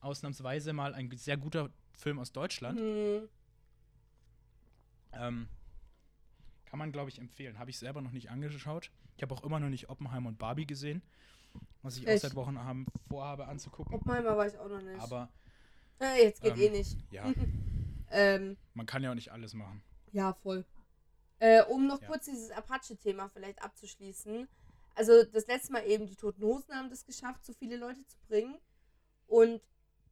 Ausnahmsweise 0.00 0.72
mal 0.72 0.94
ein 0.94 1.10
sehr 1.16 1.36
guter 1.36 1.70
Film 1.92 2.18
aus 2.18 2.32
Deutschland. 2.32 2.78
Hm, 2.80 3.28
Ähm, 5.12 5.48
kann 6.66 6.78
man, 6.78 6.92
glaube 6.92 7.08
ich, 7.10 7.18
empfehlen. 7.18 7.58
Habe 7.58 7.70
ich 7.70 7.78
selber 7.78 8.02
noch 8.02 8.10
nicht 8.12 8.30
angeschaut. 8.30 8.90
Ich 9.16 9.22
habe 9.22 9.34
auch 9.34 9.42
immer 9.42 9.58
noch 9.58 9.70
nicht 9.70 9.88
Oppenheimer 9.88 10.28
und 10.28 10.38
Barbie 10.38 10.66
gesehen. 10.66 11.02
Was 11.82 11.96
ich 11.96 12.06
auch 12.06 12.10
Echt? 12.12 12.22
seit 12.22 12.34
Wochen 12.34 12.58
haben, 12.58 12.86
vorhabe 13.08 13.46
anzugucken. 13.46 13.94
Oppenheimer 13.94 14.36
weiß 14.36 14.52
ich 14.54 14.58
auch 14.58 14.68
noch 14.68 14.82
nicht. 14.82 15.00
Aber 15.00 15.30
äh, 16.00 16.22
jetzt 16.24 16.42
geht 16.42 16.56
ähm, 16.56 16.60
eh 16.62 16.70
nicht. 16.70 16.96
ja, 17.10 17.32
Ähm, 18.10 18.56
man 18.74 18.86
kann 18.86 19.02
ja 19.02 19.10
auch 19.10 19.14
nicht 19.14 19.32
alles 19.32 19.52
machen. 19.54 19.82
Ja, 20.12 20.32
voll. 20.32 20.64
Äh, 21.40 21.62
um 21.64 21.86
noch 21.86 22.00
Ja. 22.00 22.08
kurz 22.08 22.24
dieses 22.24 22.50
Apache-Thema 22.50 23.28
vielleicht 23.28 23.62
abzuschließen. 23.62 24.48
Also 24.94 25.22
das 25.24 25.46
letzte 25.46 25.72
Mal 25.72 25.86
eben, 25.86 26.06
die 26.06 26.16
Toten 26.16 26.42
Hosen 26.42 26.74
haben 26.74 26.90
das 26.90 27.04
geschafft, 27.04 27.44
so 27.44 27.52
viele 27.52 27.76
Leute 27.76 28.04
zu 28.06 28.18
bringen. 28.28 28.58
Und 29.28 29.62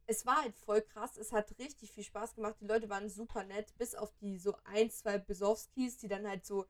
es 0.05 0.25
war 0.25 0.41
halt 0.41 0.55
voll 0.55 0.81
krass. 0.81 1.17
Es 1.17 1.33
hat 1.33 1.57
richtig 1.59 1.91
viel 1.91 2.03
Spaß 2.03 2.35
gemacht. 2.35 2.55
Die 2.61 2.67
Leute 2.67 2.89
waren 2.89 3.09
super 3.09 3.43
nett, 3.43 3.73
bis 3.77 3.95
auf 3.95 4.13
die 4.21 4.37
so 4.37 4.55
ein, 4.63 4.89
zwei 4.89 5.17
Besowskis, 5.17 5.97
die 5.97 6.07
dann 6.07 6.25
halt 6.25 6.45
so 6.45 6.65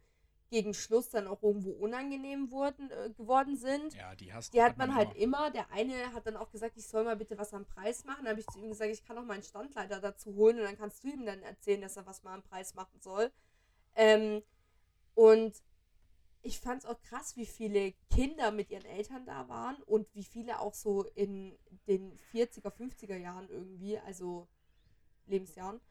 gegen 0.49 0.73
Schluss 0.73 1.09
dann 1.09 1.27
auch 1.27 1.43
irgendwo 1.43 1.71
unangenehm 1.71 2.49
wurden, 2.51 2.89
äh, 2.89 3.11
geworden 3.11 3.57
sind. 3.57 3.93
Ja, 3.93 4.15
die 4.15 4.33
hast 4.33 4.53
Die 4.53 4.63
hat 4.63 4.77
man 4.77 4.95
halt 4.95 5.13
immer. 5.15 5.51
Der 5.51 5.69
eine 5.71 6.13
hat 6.13 6.25
dann 6.25 6.37
auch 6.37 6.49
gesagt, 6.49 6.77
ich 6.77 6.87
soll 6.87 7.03
mal 7.03 7.17
bitte 7.17 7.37
was 7.37 7.53
am 7.53 7.65
Preis 7.65 8.05
machen. 8.05 8.23
Dann 8.23 8.31
habe 8.31 8.39
ich 8.39 8.47
zu 8.47 8.57
ihm 8.59 8.69
gesagt, 8.69 8.91
ich 8.91 9.03
kann 9.03 9.17
auch 9.17 9.25
meinen 9.25 9.43
Standleiter 9.43 9.99
dazu 9.99 10.33
holen 10.35 10.57
und 10.57 10.63
dann 10.63 10.77
kannst 10.77 11.03
du 11.03 11.09
ihm 11.09 11.25
dann 11.25 11.43
erzählen, 11.43 11.81
dass 11.81 11.97
er 11.97 12.05
was 12.05 12.23
mal 12.23 12.33
am 12.33 12.43
Preis 12.43 12.73
machen 12.73 12.99
soll. 13.01 13.29
Ähm, 13.97 14.43
und 15.15 15.61
ich 16.43 16.59
fand 16.59 16.83
es 16.83 16.89
auch 16.89 17.01
krass, 17.01 17.35
wie 17.35 17.47
viele 17.47 17.93
Kinder 18.09 18.51
mit 18.51 18.69
ihren 18.69 18.85
Eltern 18.85 19.25
da 19.25 19.49
waren 19.49 19.81
und 19.83 20.07
wie 20.13 20.23
viele 20.23 20.59
auch 20.59 20.73
so 20.73 21.03
in 21.15 21.57
den 21.87 22.17
40er, 22.31 22.71
50er 22.71 23.17
Jahren 23.17 23.49
irgendwie, 23.49 23.97
also 23.97 24.47
Lebensjahren. 25.25 25.81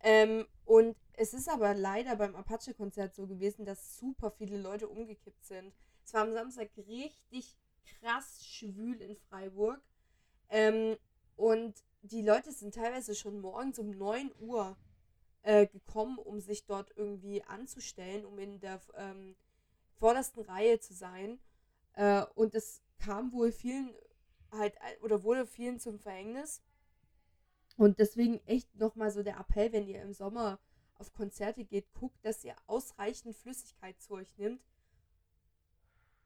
Ähm, 0.00 0.46
und 0.64 0.96
es 1.12 1.34
ist 1.34 1.48
aber 1.48 1.74
leider 1.74 2.16
beim 2.16 2.34
Apache-Konzert 2.34 3.14
so 3.14 3.26
gewesen, 3.26 3.64
dass 3.64 3.98
super 3.98 4.30
viele 4.30 4.58
Leute 4.58 4.88
umgekippt 4.88 5.44
sind. 5.44 5.72
Es 6.04 6.14
war 6.14 6.22
am 6.22 6.32
Samstag 6.32 6.70
richtig 6.76 7.56
krass 7.84 8.44
schwül 8.44 9.00
in 9.00 9.14
Freiburg. 9.14 9.80
Ähm, 10.48 10.96
und 11.36 11.74
die 12.00 12.22
Leute 12.22 12.50
sind 12.50 12.74
teilweise 12.74 13.14
schon 13.14 13.40
morgens 13.40 13.78
um 13.78 13.90
9 13.90 14.32
Uhr 14.40 14.76
äh, 15.42 15.66
gekommen, 15.66 16.18
um 16.18 16.40
sich 16.40 16.64
dort 16.66 16.92
irgendwie 16.96 17.42
anzustellen, 17.44 18.24
um 18.24 18.38
in 18.38 18.60
der 18.60 18.80
ähm, 18.94 19.36
vordersten 19.98 20.42
Reihe 20.42 20.78
zu 20.80 20.94
sein. 20.94 21.38
Äh, 21.94 22.24
und 22.34 22.54
es 22.54 22.82
kam 22.98 23.32
wohl 23.32 23.52
vielen 23.52 23.94
halt, 24.50 24.74
oder 25.02 25.22
wurde 25.22 25.46
vielen 25.46 25.80
zum 25.80 25.98
Verhängnis. 25.98 26.62
Und 27.76 27.98
deswegen 27.98 28.40
echt 28.46 28.74
nochmal 28.76 29.10
so 29.10 29.22
der 29.22 29.38
Appell, 29.38 29.72
wenn 29.72 29.88
ihr 29.88 30.02
im 30.02 30.12
Sommer 30.12 30.60
auf 30.98 31.12
Konzerte 31.12 31.64
geht, 31.64 31.92
guckt, 31.94 32.24
dass 32.24 32.44
ihr 32.44 32.54
ausreichend 32.66 33.34
Flüssigkeit 33.34 34.00
zu 34.00 34.14
euch 34.14 34.36
nimmt 34.36 34.62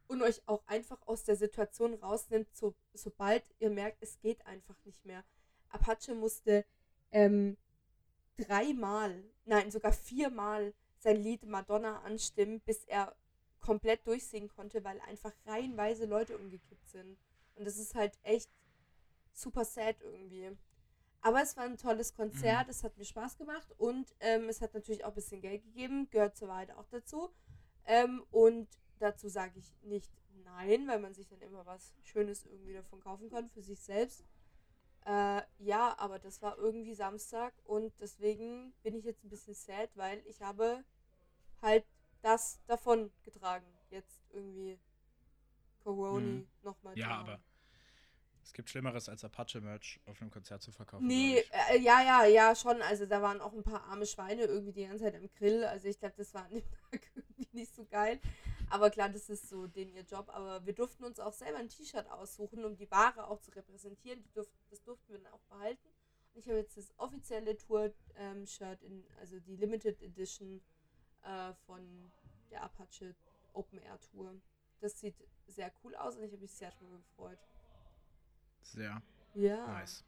und 0.07 0.23
euch 0.23 0.43
auch 0.47 0.67
einfach 0.67 1.01
aus 1.07 1.25
der 1.25 1.37
Situation 1.37 1.95
rausnimmt, 1.95 2.55
so, 2.55 2.75
sobald 2.93 3.43
ihr 3.59 3.71
merkt, 3.71 4.03
es 4.03 4.21
geht 4.21 4.45
einfach 4.47 4.77
nicht 4.85 5.05
mehr. 5.05 5.25
Apache 5.69 6.15
musste 6.15 6.65
ähm, 7.11 7.57
dreimal, 8.37 9.25
nein, 9.45 9.71
sogar 9.71 9.93
viermal 9.93 10.75
sein 10.99 11.23
Lied 11.23 11.45
Madonna 11.45 12.01
anstimmen, 12.03 12.61
bis 12.61 12.85
er 12.85 13.15
komplett 13.61 14.07
durchsingen 14.07 14.49
konnte, 14.49 14.85
weil 14.85 15.01
einfach 15.01 15.33
reihenweise 15.47 16.07
Leute 16.07 16.37
umgekippt 16.37 16.89
sind. 16.89 17.19
Und 17.57 17.65
das 17.65 17.79
ist 17.79 17.95
halt 17.95 18.19
echt 18.23 18.51
super 19.33 19.65
sad 19.65 19.97
irgendwie. 20.03 20.57
Aber 21.21 21.43
es 21.43 21.57
war 21.57 21.65
ein 21.65 21.77
tolles 21.77 22.15
Konzert, 22.15 22.67
mhm. 22.67 22.71
es 22.71 22.85
hat 22.85 22.97
mir 22.97 23.05
Spaß 23.05 23.37
gemacht 23.37 23.75
und 23.79 24.15
ähm, 24.21 24.49
es 24.49 24.61
hat 24.61 24.75
natürlich 24.75 25.05
auch 25.05 25.09
ein 25.09 25.15
bisschen 25.15 25.41
Geld 25.41 25.65
gegeben, 25.65 26.09
gehört 26.11 26.37
zur 26.37 26.49
Wahrheit 26.49 26.71
auch 26.73 26.87
dazu. 26.87 27.31
Ähm, 27.85 28.25
und 28.31 28.69
dazu 28.99 29.29
sage 29.29 29.59
ich 29.59 29.73
nicht 29.83 30.13
nein, 30.45 30.87
weil 30.87 31.01
man 31.01 31.15
sich 31.15 31.27
dann 31.27 31.41
immer 31.41 31.67
was 31.67 31.95
Schönes 32.03 32.47
irgendwie 32.47 32.75
davon 32.75 33.01
kaufen 33.01 33.29
kann 33.29 33.49
für 33.49 33.63
sich 33.63 33.81
selbst. 33.81 34.25
Äh, 35.07 35.43
ja, 35.59 35.97
aber 35.99 36.19
das 36.19 36.43
war 36.43 36.59
irgendwie 36.59 36.95
Samstag 36.95 37.55
und 37.63 37.93
deswegen 38.01 38.73
bin 38.83 38.97
ich 38.97 39.05
jetzt 39.05 39.23
ein 39.25 39.29
bisschen 39.29 39.55
sad, 39.55 39.89
weil 39.95 40.21
ich 40.27 40.43
habe 40.43 40.83
halt 41.63 41.87
das 42.23 42.61
davon 42.67 43.13
getragen. 43.23 43.67
Jetzt 43.89 44.21
irgendwie 44.31 44.81
Corona 45.85 46.27
mhm. 46.27 46.49
nochmal. 46.63 46.99
Ja, 46.99 47.19
aber 47.19 47.41
es 48.47 48.53
gibt 48.53 48.71
Schlimmeres 48.71 49.09
als 49.09 49.25
Apache-Merch 49.25 50.01
auf 50.07 50.23
einem 50.23 50.31
Konzert 50.31 50.63
zu 50.63 50.71
verkaufen. 50.71 51.05
Nee, 51.05 51.43
äh, 51.69 51.81
ja, 51.81 52.01
ja, 52.01 52.25
ja, 52.27 52.55
schon. 52.55 52.81
Also 52.81 53.05
da 53.05 53.21
waren 53.21 53.41
auch 53.41 53.53
ein 53.53 53.65
paar 53.65 53.83
arme 53.87 54.07
Schweine 54.07 54.45
irgendwie 54.45 54.73
die 54.73 54.87
ganze 54.87 55.03
Zeit 55.03 55.17
im 55.17 55.29
Grill. 55.33 55.65
Also 55.65 55.89
ich 55.89 55.99
glaube, 55.99 56.15
das 56.17 56.33
war 56.33 56.45
an 56.45 56.53
dem 56.53 56.63
Tag 56.93 57.11
irgendwie 57.17 57.49
nicht 57.51 57.75
so 57.75 57.85
geil. 57.87 58.21
Aber 58.71 58.91
klar, 58.91 59.09
das 59.09 59.29
ist 59.31 59.49
so 59.49 59.67
den 59.67 59.93
ihr 59.93 60.03
Job. 60.03 60.29
Aber 60.29 60.65
wir 60.65 60.75
durften 60.75 61.03
uns 61.03 61.19
auch 61.19 61.33
selber 61.33 61.59
ein 61.59 61.69
T-Shirt 61.69 62.09
aussuchen, 62.09 62.65
um 62.65 62.77
die 62.77 62.89
Ware 62.89 63.27
auch 63.27 63.41
zu 63.41 63.51
repräsentieren. 63.51 64.25
Durf 64.33 64.49
das 64.71 64.81
durften 64.85 65.13
wir 65.13 65.19
dann 65.19 65.33
auch 65.33 65.43
behalten. 65.51 65.89
Und 66.33 66.41
ich 66.41 66.47
habe 66.47 66.59
jetzt 66.59 66.77
das 66.77 66.97
offizielle 66.99 67.57
Tour-Shirt, 67.57 68.85
ähm, 68.85 69.05
also 69.19 69.41
die 69.41 69.57
Limited 69.57 70.01
Edition 70.03 70.63
äh, 71.25 71.53
von 71.67 72.13
der 72.53 72.63
Apache 72.63 73.17
Open 73.55 73.81
Air 73.81 73.99
Tour. 74.01 74.37
Das 74.81 75.01
sieht 75.01 75.17
sehr 75.49 75.73
cool 75.83 75.97
aus 75.97 76.15
und 76.15 76.23
ich 76.23 76.31
habe 76.31 76.43
mich 76.43 76.53
sehr 76.53 76.71
darüber 76.71 76.99
gefreut. 76.99 77.39
Sehr 78.73 79.03
ja. 79.35 79.67
nice. 79.67 80.05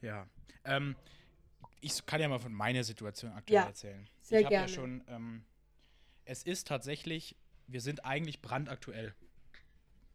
Ja. 0.00 0.26
Ähm, 0.64 0.96
ich 1.80 2.04
kann 2.06 2.20
ja 2.20 2.28
mal 2.28 2.38
von 2.38 2.52
meiner 2.52 2.84
Situation 2.84 3.32
aktuell 3.32 3.62
ja, 3.62 3.66
erzählen. 3.66 4.08
Sehr 4.22 4.40
ich 4.40 4.46
habe 4.46 4.54
ja 4.54 4.68
schon, 4.68 5.02
ähm, 5.08 5.44
es 6.24 6.42
ist 6.42 6.66
tatsächlich, 6.66 7.36
wir 7.66 7.80
sind 7.80 8.04
eigentlich 8.04 8.40
brandaktuell. 8.40 9.14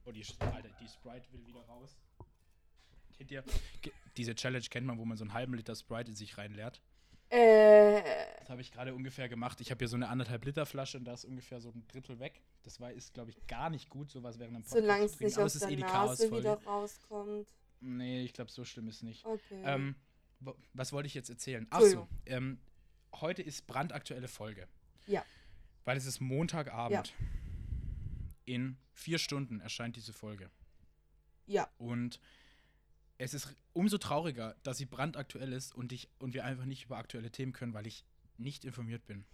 Oh, 0.05 0.11
die, 0.11 0.25
Alter, 0.39 0.69
die 0.81 0.87
Sprite 0.87 1.31
will 1.31 1.45
wieder 1.47 1.61
raus. 1.61 1.97
Kennt 3.17 3.31
ihr? 3.31 3.43
Diese 4.17 4.35
Challenge 4.35 4.65
kennt 4.69 4.85
man, 4.85 4.97
wo 4.97 5.05
man 5.05 5.17
so 5.17 5.23
einen 5.23 5.33
halben 5.33 5.53
Liter 5.53 5.75
Sprite 5.75 6.09
in 6.09 6.15
sich 6.15 6.37
reinleert. 6.37 6.81
Äh. 7.33 8.03
Das 8.39 8.49
habe 8.49 8.61
ich 8.61 8.71
gerade 8.71 8.93
ungefähr 8.93 9.27
gemacht. 9.27 9.59
Ich 9.61 9.71
habe 9.71 9.79
hier 9.79 9.87
so 9.87 9.95
eine 9.95 10.07
anderthalb 10.07 10.45
Liter 10.45 10.65
Flasche 10.65 10.97
und 10.97 11.05
da 11.05 11.13
ist 11.13 11.25
ungefähr 11.25 11.59
so 11.59 11.69
ein 11.69 11.83
Drittel 11.87 12.19
weg. 12.19 12.41
Das 12.61 12.79
war, 12.79 12.91
ist, 12.91 13.13
glaube 13.13 13.31
ich, 13.31 13.47
gar 13.47 13.69
nicht 13.69 13.89
gut, 13.89 14.11
sowas 14.11 14.37
während 14.37 14.55
einem 14.55 14.63
Podcast 14.63 14.83
Solange 14.83 15.05
es 15.05 15.19
nicht 15.19 15.37
aus 15.39 15.53
der 15.59 15.69
eh 15.69 15.75
Nase 15.77 16.31
wieder 16.31 16.61
rauskommt. 16.63 17.47
Nee, 17.79 18.23
ich 18.23 18.33
glaube, 18.33 18.51
so 18.51 18.63
schlimm 18.63 18.87
ist 18.87 19.01
nicht. 19.01 19.25
Okay. 19.25 19.61
Ähm, 19.63 19.95
was 20.73 20.93
wollte 20.93 21.07
ich 21.07 21.13
jetzt 21.15 21.29
erzählen? 21.29 21.65
Achso, 21.71 22.07
ähm, 22.25 22.59
heute 23.15 23.41
ist 23.41 23.65
brandaktuelle 23.65 24.27
Folge. 24.27 24.67
Ja. 25.07 25.25
Weil 25.85 25.97
es 25.97 26.05
ist 26.05 26.19
Montagabend. 26.19 27.07
Ja. 27.07 27.25
In 28.45 28.77
vier 28.91 29.17
Stunden 29.17 29.59
erscheint 29.59 29.95
diese 29.95 30.13
Folge. 30.13 30.51
Ja. 31.45 31.69
Und 31.77 32.19
es 33.17 33.33
ist 33.33 33.55
umso 33.73 33.97
trauriger, 33.97 34.55
dass 34.63 34.77
sie 34.77 34.85
brandaktuell 34.85 35.53
ist 35.53 35.73
und, 35.73 35.91
ich, 35.91 36.09
und 36.19 36.33
wir 36.33 36.45
einfach 36.45 36.65
nicht 36.65 36.85
über 36.85 36.97
aktuelle 36.97 37.31
Themen 37.31 37.53
können, 37.53 37.73
weil 37.73 37.87
ich 37.87 38.05
nicht 38.37 38.65
informiert 38.65 39.05
bin. 39.05 39.25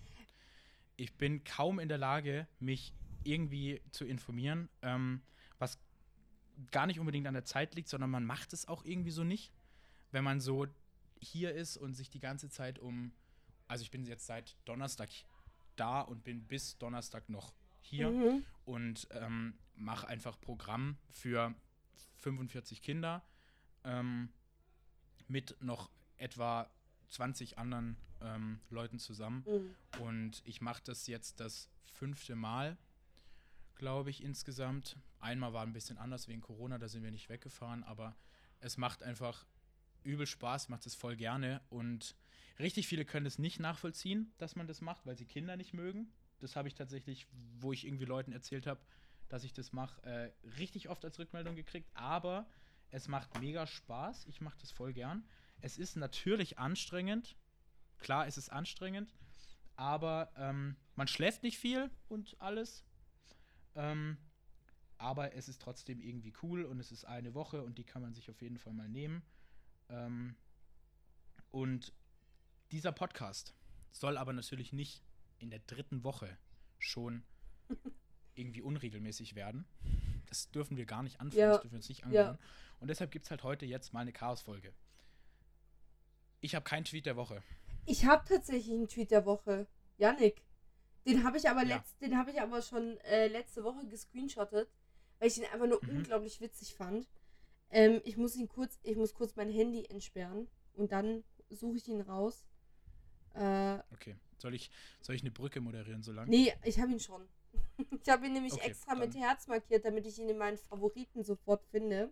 Ich 0.98 1.14
bin 1.16 1.44
kaum 1.44 1.80
in 1.80 1.88
der 1.88 1.98
Lage, 1.98 2.48
mich 2.60 2.94
irgendwie 3.24 3.82
zu 3.92 4.06
informieren, 4.06 4.70
ähm, 4.82 5.22
was 5.58 5.80
gar 6.72 6.88
nicht 6.88 7.00
unbedingt 7.00 7.28
an 7.28 7.34
der 7.34 7.46
Zeit 7.46 7.76
liegt, 7.76 7.90
sondern 7.90 8.10
man 8.10 8.26
macht 8.26 8.54
es 8.54 8.68
auch 8.68 8.84
irgendwie 8.84 9.12
so 9.12 9.24
nicht, 9.24 9.52
wenn 10.12 10.24
man 10.24 10.42
so 10.42 10.68
hier 11.22 11.54
ist 11.54 11.78
und 11.78 11.94
sich 11.94 12.10
die 12.10 12.20
ganze 12.20 12.50
Zeit 12.50 12.80
um, 12.80 13.14
also 13.68 13.84
ich 13.84 13.92
bin 13.92 14.06
jetzt 14.06 14.26
seit 14.26 14.58
Donnerstag 14.66 15.10
da 15.76 16.02
und 16.02 16.24
bin 16.24 16.46
bis 16.46 16.78
Donnerstag 16.78 17.30
noch 17.30 17.54
hier 17.82 18.10
mhm. 18.10 18.46
und 18.66 19.08
ähm, 19.12 19.58
mache 19.76 20.08
einfach 20.08 20.40
Programm 20.40 20.98
für 21.10 21.54
45 22.18 22.82
Kinder 22.82 23.24
ähm, 23.84 24.30
mit 25.28 25.56
noch 25.62 25.90
etwa 26.18 26.70
20 27.10 27.58
anderen 27.58 27.98
ähm, 28.22 28.60
Leuten 28.70 29.00
zusammen. 29.00 29.46
Mhm. 29.48 30.02
Und 30.02 30.42
ich 30.46 30.62
mache 30.62 30.82
das 30.84 31.08
jetzt 31.08 31.40
das 31.40 31.70
fünfte 31.86 32.36
Mal, 32.36 32.78
glaube 33.76 34.10
ich, 34.10 34.24
insgesamt. 34.24 34.98
Einmal 35.20 35.54
war 35.54 35.64
ein 35.64 35.74
bisschen 35.74 35.98
anders 35.98 36.28
wegen 36.28 36.42
Corona, 36.42 36.78
da 36.78 36.88
sind 36.88 37.04
wir 37.04 37.12
nicht 37.12 37.30
weggefahren, 37.30 37.84
aber 37.84 38.16
es 38.60 38.78
macht 38.78 39.04
einfach 39.04 39.46
übel 40.04 40.28
Spaß, 40.28 40.70
macht 40.70 40.86
es 40.86 40.96
voll 40.96 41.16
gerne 41.16 41.62
und 41.70 42.16
richtig 42.58 42.88
viele 42.88 43.06
können 43.06 43.26
es 43.26 43.38
nicht 43.38 43.60
nachvollziehen, 43.60 44.34
dass 44.38 44.56
man 44.56 44.68
das 44.68 44.82
macht, 44.82 45.06
weil 45.06 45.18
sie 45.18 45.26
Kinder 45.26 45.58
nicht 45.58 45.74
mögen. 45.74 46.12
Das 46.40 46.56
habe 46.56 46.68
ich 46.68 46.76
tatsächlich, 46.76 47.28
wo 47.60 47.74
ich 47.74 47.86
irgendwie 47.86 48.06
Leuten 48.06 48.32
erzählt 48.32 48.66
habe, 48.66 48.80
dass 49.28 49.44
ich 49.44 49.54
das 49.54 49.74
mache, 49.74 50.02
äh, 50.04 50.32
richtig 50.58 50.90
oft 50.90 51.04
als 51.04 51.20
Rückmeldung 51.20 51.56
gekriegt, 51.56 51.90
aber 51.94 52.48
es 52.92 53.08
macht 53.08 53.40
mega 53.40 53.68
Spaß. 53.68 54.26
Ich 54.26 54.42
mache 54.42 54.58
das 54.60 54.72
voll 54.72 54.94
gern. 54.94 55.28
Es 55.62 55.78
ist 55.78 55.96
natürlich 55.96 56.58
anstrengend. 56.58 57.36
Klar, 57.98 58.28
es 58.28 58.38
ist 58.38 58.50
anstrengend. 58.50 59.14
Aber 59.76 60.32
ähm, 60.36 60.76
man 60.96 61.08
schläft 61.08 61.44
nicht 61.44 61.58
viel 61.58 61.90
und 62.08 62.36
alles. 62.42 62.84
Ähm, 63.76 64.18
aber 64.98 65.34
es 65.34 65.48
ist 65.48 65.62
trotzdem 65.62 66.02
irgendwie 66.02 66.34
cool 66.44 66.66
und 66.66 66.80
es 66.80 66.92
ist 66.92 67.06
eine 67.06 67.34
Woche 67.34 67.64
und 67.64 67.78
die 67.78 67.86
kann 67.86 68.02
man 68.02 68.14
sich 68.14 68.30
auf 68.30 68.42
jeden 68.42 68.58
Fall 68.58 68.74
mal 68.74 68.90
nehmen. 68.90 69.24
Ähm, 69.88 70.36
und 71.52 71.94
dieser 72.72 72.92
Podcast 72.92 73.56
soll 73.92 74.18
aber 74.18 74.34
natürlich 74.34 74.74
nicht 74.74 75.04
in 75.40 75.50
der 75.50 75.60
dritten 75.60 76.04
Woche 76.04 76.38
schon 76.78 77.24
irgendwie 78.36 78.62
unregelmäßig 78.62 79.36
werden. 79.36 79.66
Das 80.30 80.50
dürfen 80.52 80.78
wir 80.78 80.86
gar 80.86 81.04
nicht 81.04 81.20
anfangen, 81.20 81.40
ja. 81.40 81.50
das 81.50 81.62
dürfen 81.62 81.74
wir 81.74 81.78
uns 81.78 81.90
nicht 81.90 82.04
angehören. 82.06 82.38
Ja. 82.40 82.48
Und 82.80 82.88
deshalb 82.88 83.12
gibt 83.12 83.26
es 83.26 83.32
halt 83.32 83.44
heute 83.44 83.66
jetzt 83.66 83.94
mal 83.94 84.02
eine 84.02 84.14
Chaos-Folge. 84.14 84.74
Ich 86.42 86.56
habe 86.56 86.64
keinen 86.64 86.86
Tweet 86.86 87.06
der 87.06 87.16
Woche. 87.16 87.44
Ich 87.86 88.06
habe 88.06 88.24
tatsächlich 88.28 88.72
einen 88.72 88.88
Tweet 88.88 89.12
der 89.12 89.26
Woche. 89.26 89.68
Yannick. 89.98 90.44
Den 91.06 91.24
habe 91.24 91.38
ich 91.38 91.50
aber 91.50 91.64
ja. 91.64 91.78
letzt, 91.78 92.00
den 92.02 92.18
habe 92.18 92.32
ich 92.32 92.40
aber 92.40 92.62
schon 92.62 92.98
äh, 93.00 93.28
letzte 93.28 93.64
Woche 93.64 93.86
gescreenshottet, 93.88 94.70
weil 95.18 95.28
ich 95.28 95.38
ihn 95.38 95.46
einfach 95.46 95.68
nur 95.68 95.80
mhm. 95.84 95.98
unglaublich 95.98 96.40
witzig 96.40 96.76
fand. 96.76 97.08
Ähm, 97.72 98.02
ich 98.04 98.18
muss 98.18 98.36
ihn 98.36 98.48
kurz, 98.48 98.80
ich 98.84 98.96
muss 98.96 99.14
kurz 99.14 99.36
mein 99.36 99.50
Handy 99.50 99.86
entsperren 99.86 100.48
und 100.74 100.92
dann 100.92 101.24
suche 101.50 101.78
ich 101.78 101.88
ihn 101.88 102.02
raus. 102.02 102.46
Äh, 103.34 103.80
okay. 103.92 104.16
Soll 104.38 104.54
ich, 104.54 104.72
soll 105.02 105.16
ich 105.16 105.22
eine 105.22 105.32
Brücke 105.32 105.62
moderieren 105.62 106.02
so 106.02 106.12
lange? 106.12 106.30
Nee, 106.30 106.54
ich 106.64 106.80
habe 106.80 106.92
ihn 106.92 107.00
schon. 107.00 107.28
Ich 108.02 108.10
habe 108.10 108.26
ihn 108.28 108.34
nämlich 108.34 108.54
Okay, 108.54 108.68
extra 108.70 108.96
mit 108.96 109.14
dann- 109.14 109.22
Herz 109.22 109.48
markiert, 109.48 109.86
damit 109.86 110.06
ich 110.06 110.20
ihn 110.20 110.30
in 110.30 110.38
meinen 110.38 110.58
Favoriten 110.58 111.24
sofort 111.24 111.64
finde. 111.66 112.12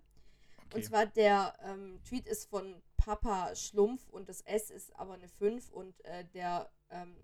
Okay. 0.66 0.76
Und 0.76 0.84
zwar 0.86 1.06
der 1.06 1.54
ähm, 1.64 2.00
Tweet 2.04 2.28
ist 2.28 2.50
von 2.50 2.82
Papa 2.98 3.56
Schlumpf 3.56 4.08
und 4.10 4.28
das 4.28 4.42
S 4.42 4.70
ist 4.70 4.94
aber 4.98 5.14
eine 5.14 5.30
5 5.30 5.72
und 5.72 6.04
äh, 6.06 6.26
der 6.34 6.70
ähm, 6.90 7.16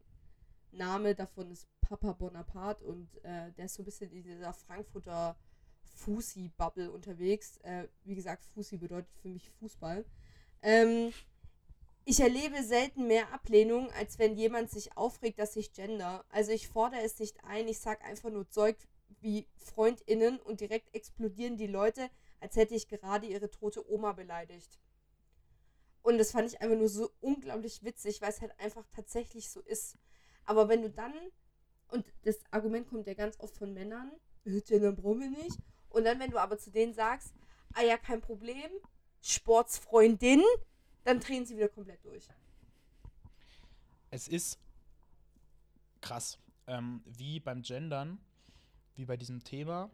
Name 0.72 1.14
davon 1.14 1.52
ist 1.52 1.68
Papa 1.82 2.14
Bonaparte 2.14 2.84
und 2.86 3.10
äh, 3.26 3.52
der 3.52 3.66
ist 3.66 3.76
so 3.76 3.82
ein 3.82 3.86
bisschen 3.86 4.10
in 4.12 4.24
dieser 4.24 4.54
Frankfurter 4.54 5.36
Fusi-Bubble 5.96 6.90
unterwegs. 6.92 7.58
Äh, 7.58 7.88
wie 8.04 8.16
gesagt, 8.16 8.46
Fusi 8.46 8.78
bedeutet 8.78 9.12
für 9.22 9.30
mich 9.30 9.50
Fußball. 9.60 10.06
Ähm, 10.62 11.12
ich 12.06 12.20
erlebe 12.20 12.64
selten 12.64 13.08
mehr 13.08 13.32
Ablehnung, 13.32 13.90
als 13.92 14.20
wenn 14.20 14.36
jemand 14.36 14.70
sich 14.70 14.98
aufregt, 14.98 15.40
dass 15.40 15.56
ich 15.56 15.74
gender. 15.74 16.26
Also 16.30 16.52
ich 16.52 16.68
fordere 16.68 17.02
es 17.02 17.20
nicht 17.20 17.44
ein, 17.46 17.68
ich 17.68 17.80
sag 17.80 18.04
einfach 18.04 18.30
nur 18.30 18.50
Zeug 18.50 18.78
wie 19.22 19.48
FreundInnen 19.56 20.40
und 20.40 20.60
direkt 20.60 20.94
explodieren 20.94 21.56
die 21.56 21.68
Leute, 21.68 22.10
als 22.42 22.58
hätte 22.58 22.76
ich 22.76 22.90
gerade 22.90 23.26
ihre 23.28 23.50
tote 23.50 23.90
Oma 23.90 24.12
beleidigt. 24.12 24.80
Und 26.02 26.18
das 26.18 26.32
fand 26.32 26.50
ich 26.50 26.62
einfach 26.62 26.76
nur 26.76 26.90
so 26.90 27.10
unglaublich 27.22 27.84
witzig, 27.84 28.22
weil 28.22 28.30
es 28.30 28.42
halt 28.42 28.60
einfach 28.60 28.86
tatsächlich 28.94 29.50
so 29.50 29.62
ist. 29.62 29.98
Aber 30.44 30.68
wenn 30.68 30.82
du 30.82 30.90
dann, 30.90 31.14
und 31.88 32.06
das 32.24 32.40
Argument 32.52 32.88
kommt 32.90 33.08
ja 33.08 33.14
ganz 33.14 33.40
oft 33.40 33.58
von 33.58 33.74
Männern, 33.74 34.12
äh, 34.46 34.60
Gender 34.62 34.92
brauchen 34.92 35.22
wir 35.22 35.30
nicht. 35.30 35.58
Und 35.88 36.04
dann, 36.04 36.20
wenn 36.20 36.32
du 36.32 36.38
aber 36.38 36.58
zu 36.58 36.72
denen 36.72 36.94
sagst, 36.94 37.34
ah 37.74 37.84
ja, 37.84 37.98
kein 37.98 38.20
Problem, 38.20 38.70
Sportsfreundin, 39.22 40.44
dann 41.04 41.20
drehen 41.20 41.46
sie 41.46 41.56
wieder 41.56 41.70
komplett 41.70 42.04
durch. 42.06 42.28
es 44.12 44.28
ist 44.28 44.60
krass, 46.02 46.38
ähm, 46.68 47.02
wie 47.06 47.40
beim 47.40 47.62
Gendern, 47.64 48.20
wie 48.96 49.06
bei 49.06 49.18
diesem 49.18 49.44
Thema, 49.44 49.90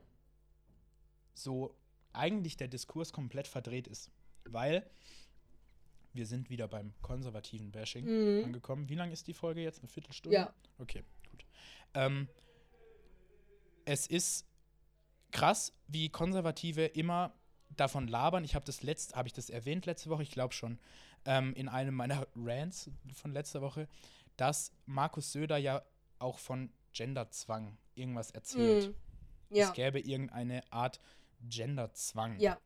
so 1.33 1.73
eigentlich 2.11 2.57
der 2.57 2.67
Diskurs 2.67 3.13
komplett 3.13 3.47
verdreht 3.47 3.87
ist. 3.87 4.11
Weil 4.43 4.89
wir 6.13 6.25
sind 6.25 6.49
wieder 6.49 6.67
beim 6.67 6.93
konservativen 7.01 7.71
Bashing 7.71 8.05
Mhm. 8.39 8.45
angekommen. 8.45 8.89
Wie 8.89 8.95
lang 8.95 9.11
ist 9.11 9.27
die 9.27 9.33
Folge 9.33 9.61
jetzt? 9.61 9.79
Eine 9.79 9.87
Viertelstunde? 9.87 10.35
Ja. 10.35 10.53
Okay, 10.79 11.03
gut. 11.31 11.45
Ähm, 11.93 12.27
es 13.85 14.05
ist 14.07 14.45
krass, 15.31 15.71
wie 15.87 16.09
Konservative 16.09 16.85
immer 16.85 17.33
davon 17.79 18.07
labern. 18.07 18.43
Ich 18.43 18.55
habe 18.55 18.65
das 18.65 18.83
letzt, 18.83 19.15
habe 19.15 19.27
ich 19.27 19.33
das 19.33 19.49
erwähnt 19.49 19.85
letzte 19.85 20.09
Woche? 20.09 20.23
Ich 20.23 20.31
glaube 20.31 20.53
schon. 20.53 20.79
Ähm, 21.25 21.53
in 21.53 21.67
einem 21.67 21.95
meiner 21.95 22.27
Rants 22.35 22.89
von 23.13 23.31
letzter 23.31 23.61
Woche, 23.61 23.87
dass 24.37 24.71
Markus 24.85 25.31
Söder 25.31 25.57
ja 25.57 25.83
auch 26.17 26.39
von 26.39 26.71
Genderzwang 26.93 27.77
irgendwas 27.95 28.31
erzählt. 28.31 28.87
Mhm. 28.89 29.55
Ja. 29.57 29.67
Es 29.67 29.73
gäbe 29.73 29.99
irgendeine 29.99 30.61
Art 30.71 30.99
Genderzwang, 31.41 32.39
Ja. 32.39 32.57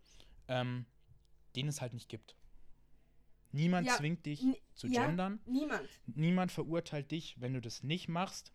ähm, 0.47 0.85
den 1.55 1.67
es 1.67 1.81
halt 1.81 1.93
nicht 1.93 2.09
gibt. 2.09 2.35
Niemand 3.51 3.87
Ja, 3.87 3.95
zwingt 3.97 4.25
dich 4.25 4.43
zu 4.73 4.87
gendern. 4.89 5.39
Niemand. 5.45 5.87
Niemand 6.07 6.51
verurteilt 6.51 7.11
dich, 7.11 7.39
wenn 7.39 7.53
du 7.53 7.61
das 7.61 7.83
nicht 7.83 8.07
machst. 8.07 8.51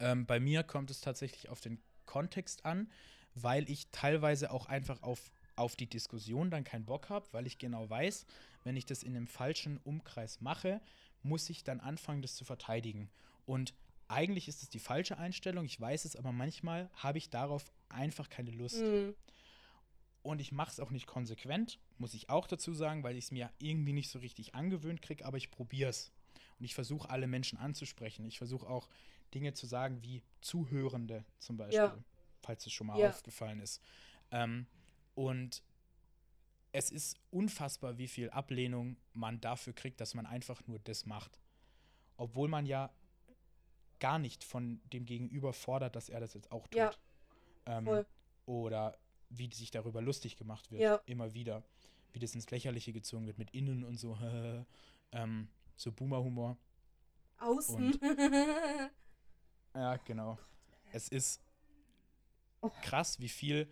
Ähm, 0.00 0.26
bei 0.26 0.40
mir 0.40 0.64
kommt 0.64 0.90
es 0.90 1.00
tatsächlich 1.00 1.48
auf 1.48 1.60
den 1.60 1.80
Kontext 2.04 2.64
an, 2.64 2.90
weil 3.34 3.68
ich 3.70 3.88
teilweise 3.90 4.50
auch 4.50 4.66
einfach 4.66 5.02
auf, 5.02 5.30
auf 5.56 5.76
die 5.76 5.86
Diskussion 5.86 6.50
dann 6.50 6.64
keinen 6.64 6.84
Bock 6.84 7.08
habe, 7.08 7.26
weil 7.32 7.46
ich 7.46 7.58
genau 7.58 7.88
weiß, 7.88 8.26
wenn 8.64 8.76
ich 8.76 8.86
das 8.86 9.02
in 9.02 9.16
einem 9.16 9.26
falschen 9.26 9.78
Umkreis 9.84 10.40
mache, 10.40 10.80
muss 11.22 11.48
ich 11.50 11.64
dann 11.64 11.80
anfangen, 11.80 12.22
das 12.22 12.34
zu 12.34 12.44
verteidigen. 12.44 13.10
Und 13.46 13.74
eigentlich 14.08 14.48
ist 14.48 14.62
es 14.62 14.68
die 14.68 14.78
falsche 14.78 15.18
Einstellung, 15.18 15.64
ich 15.64 15.80
weiß 15.80 16.04
es, 16.04 16.16
aber 16.16 16.32
manchmal 16.32 16.90
habe 16.94 17.18
ich 17.18 17.30
darauf 17.30 17.72
einfach 17.88 18.28
keine 18.28 18.50
Lust. 18.50 18.82
Mhm. 18.82 19.14
Und 20.22 20.40
ich 20.40 20.52
mache 20.52 20.70
es 20.70 20.80
auch 20.80 20.90
nicht 20.90 21.06
konsequent, 21.06 21.78
muss 21.98 22.14
ich 22.14 22.30
auch 22.30 22.46
dazu 22.46 22.72
sagen, 22.72 23.02
weil 23.02 23.16
ich 23.16 23.26
es 23.26 23.30
mir 23.30 23.50
irgendwie 23.58 23.92
nicht 23.92 24.10
so 24.10 24.18
richtig 24.18 24.54
angewöhnt 24.54 25.02
kriege, 25.02 25.24
aber 25.26 25.36
ich 25.36 25.50
probiere 25.50 25.90
es. 25.90 26.12
Und 26.58 26.64
ich 26.64 26.74
versuche 26.74 27.10
alle 27.10 27.26
Menschen 27.26 27.58
anzusprechen. 27.58 28.24
Ich 28.24 28.38
versuche 28.38 28.66
auch 28.66 28.88
Dinge 29.34 29.52
zu 29.52 29.66
sagen 29.66 30.02
wie 30.02 30.22
Zuhörende 30.40 31.24
zum 31.38 31.56
Beispiel, 31.56 31.78
Ja. 31.78 31.98
falls 32.42 32.66
es 32.66 32.72
schon 32.72 32.86
mal 32.86 32.98
Ja. 32.98 33.10
aufgefallen 33.10 33.60
ist. 33.60 33.82
Ähm, 34.30 34.66
und 35.14 35.62
es 36.72 36.90
ist 36.90 37.20
unfassbar, 37.30 37.98
wie 37.98 38.08
viel 38.08 38.30
Ablehnung 38.30 38.96
man 39.12 39.40
dafür 39.40 39.72
kriegt, 39.72 40.00
dass 40.00 40.14
man 40.14 40.26
einfach 40.26 40.66
nur 40.66 40.78
das 40.80 41.06
macht. 41.06 41.38
Obwohl 42.16 42.48
man 42.48 42.66
ja 42.66 42.90
gar 44.00 44.18
nicht 44.18 44.42
von 44.44 44.80
dem 44.92 45.04
Gegenüber 45.06 45.52
fordert, 45.52 45.94
dass 45.96 46.08
er 46.08 46.20
das 46.20 46.34
jetzt 46.34 46.50
auch 46.50 46.66
tut. 46.66 46.76
Ja, 46.76 46.92
ähm, 47.66 48.04
oder 48.46 48.98
wie 49.30 49.52
sich 49.52 49.70
darüber 49.70 50.02
lustig 50.02 50.36
gemacht 50.36 50.70
wird, 50.70 50.82
Ja. 50.82 51.00
immer 51.06 51.32
wieder. 51.34 51.62
Wie 52.12 52.18
das 52.18 52.34
ins 52.34 52.50
Lächerliche 52.50 52.92
gezogen 52.92 53.26
wird 53.26 53.38
mit 53.38 53.50
innen 53.52 53.84
und 53.84 53.96
so. 53.98 54.18
ähm, 55.12 55.48
so 55.76 55.92
Boomer-Humor. 55.92 56.56
Außen. 57.38 57.98
Ja, 59.74 59.96
genau. 59.96 60.38
Es 60.92 61.08
ist 61.08 61.40
Oh. 62.60 62.70
krass, 62.82 63.18
wie 63.18 63.28
viel 63.28 63.68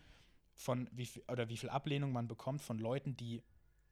von, 0.63 0.89
wie 0.93 1.07
viel, 1.07 1.25
oder 1.29 1.49
wie 1.49 1.57
viel 1.57 1.71
Ablehnung 1.71 2.13
man 2.13 2.29
bekommt 2.29 2.63
von 2.63 2.79
Leuten, 2.79 3.17
die 3.17 3.43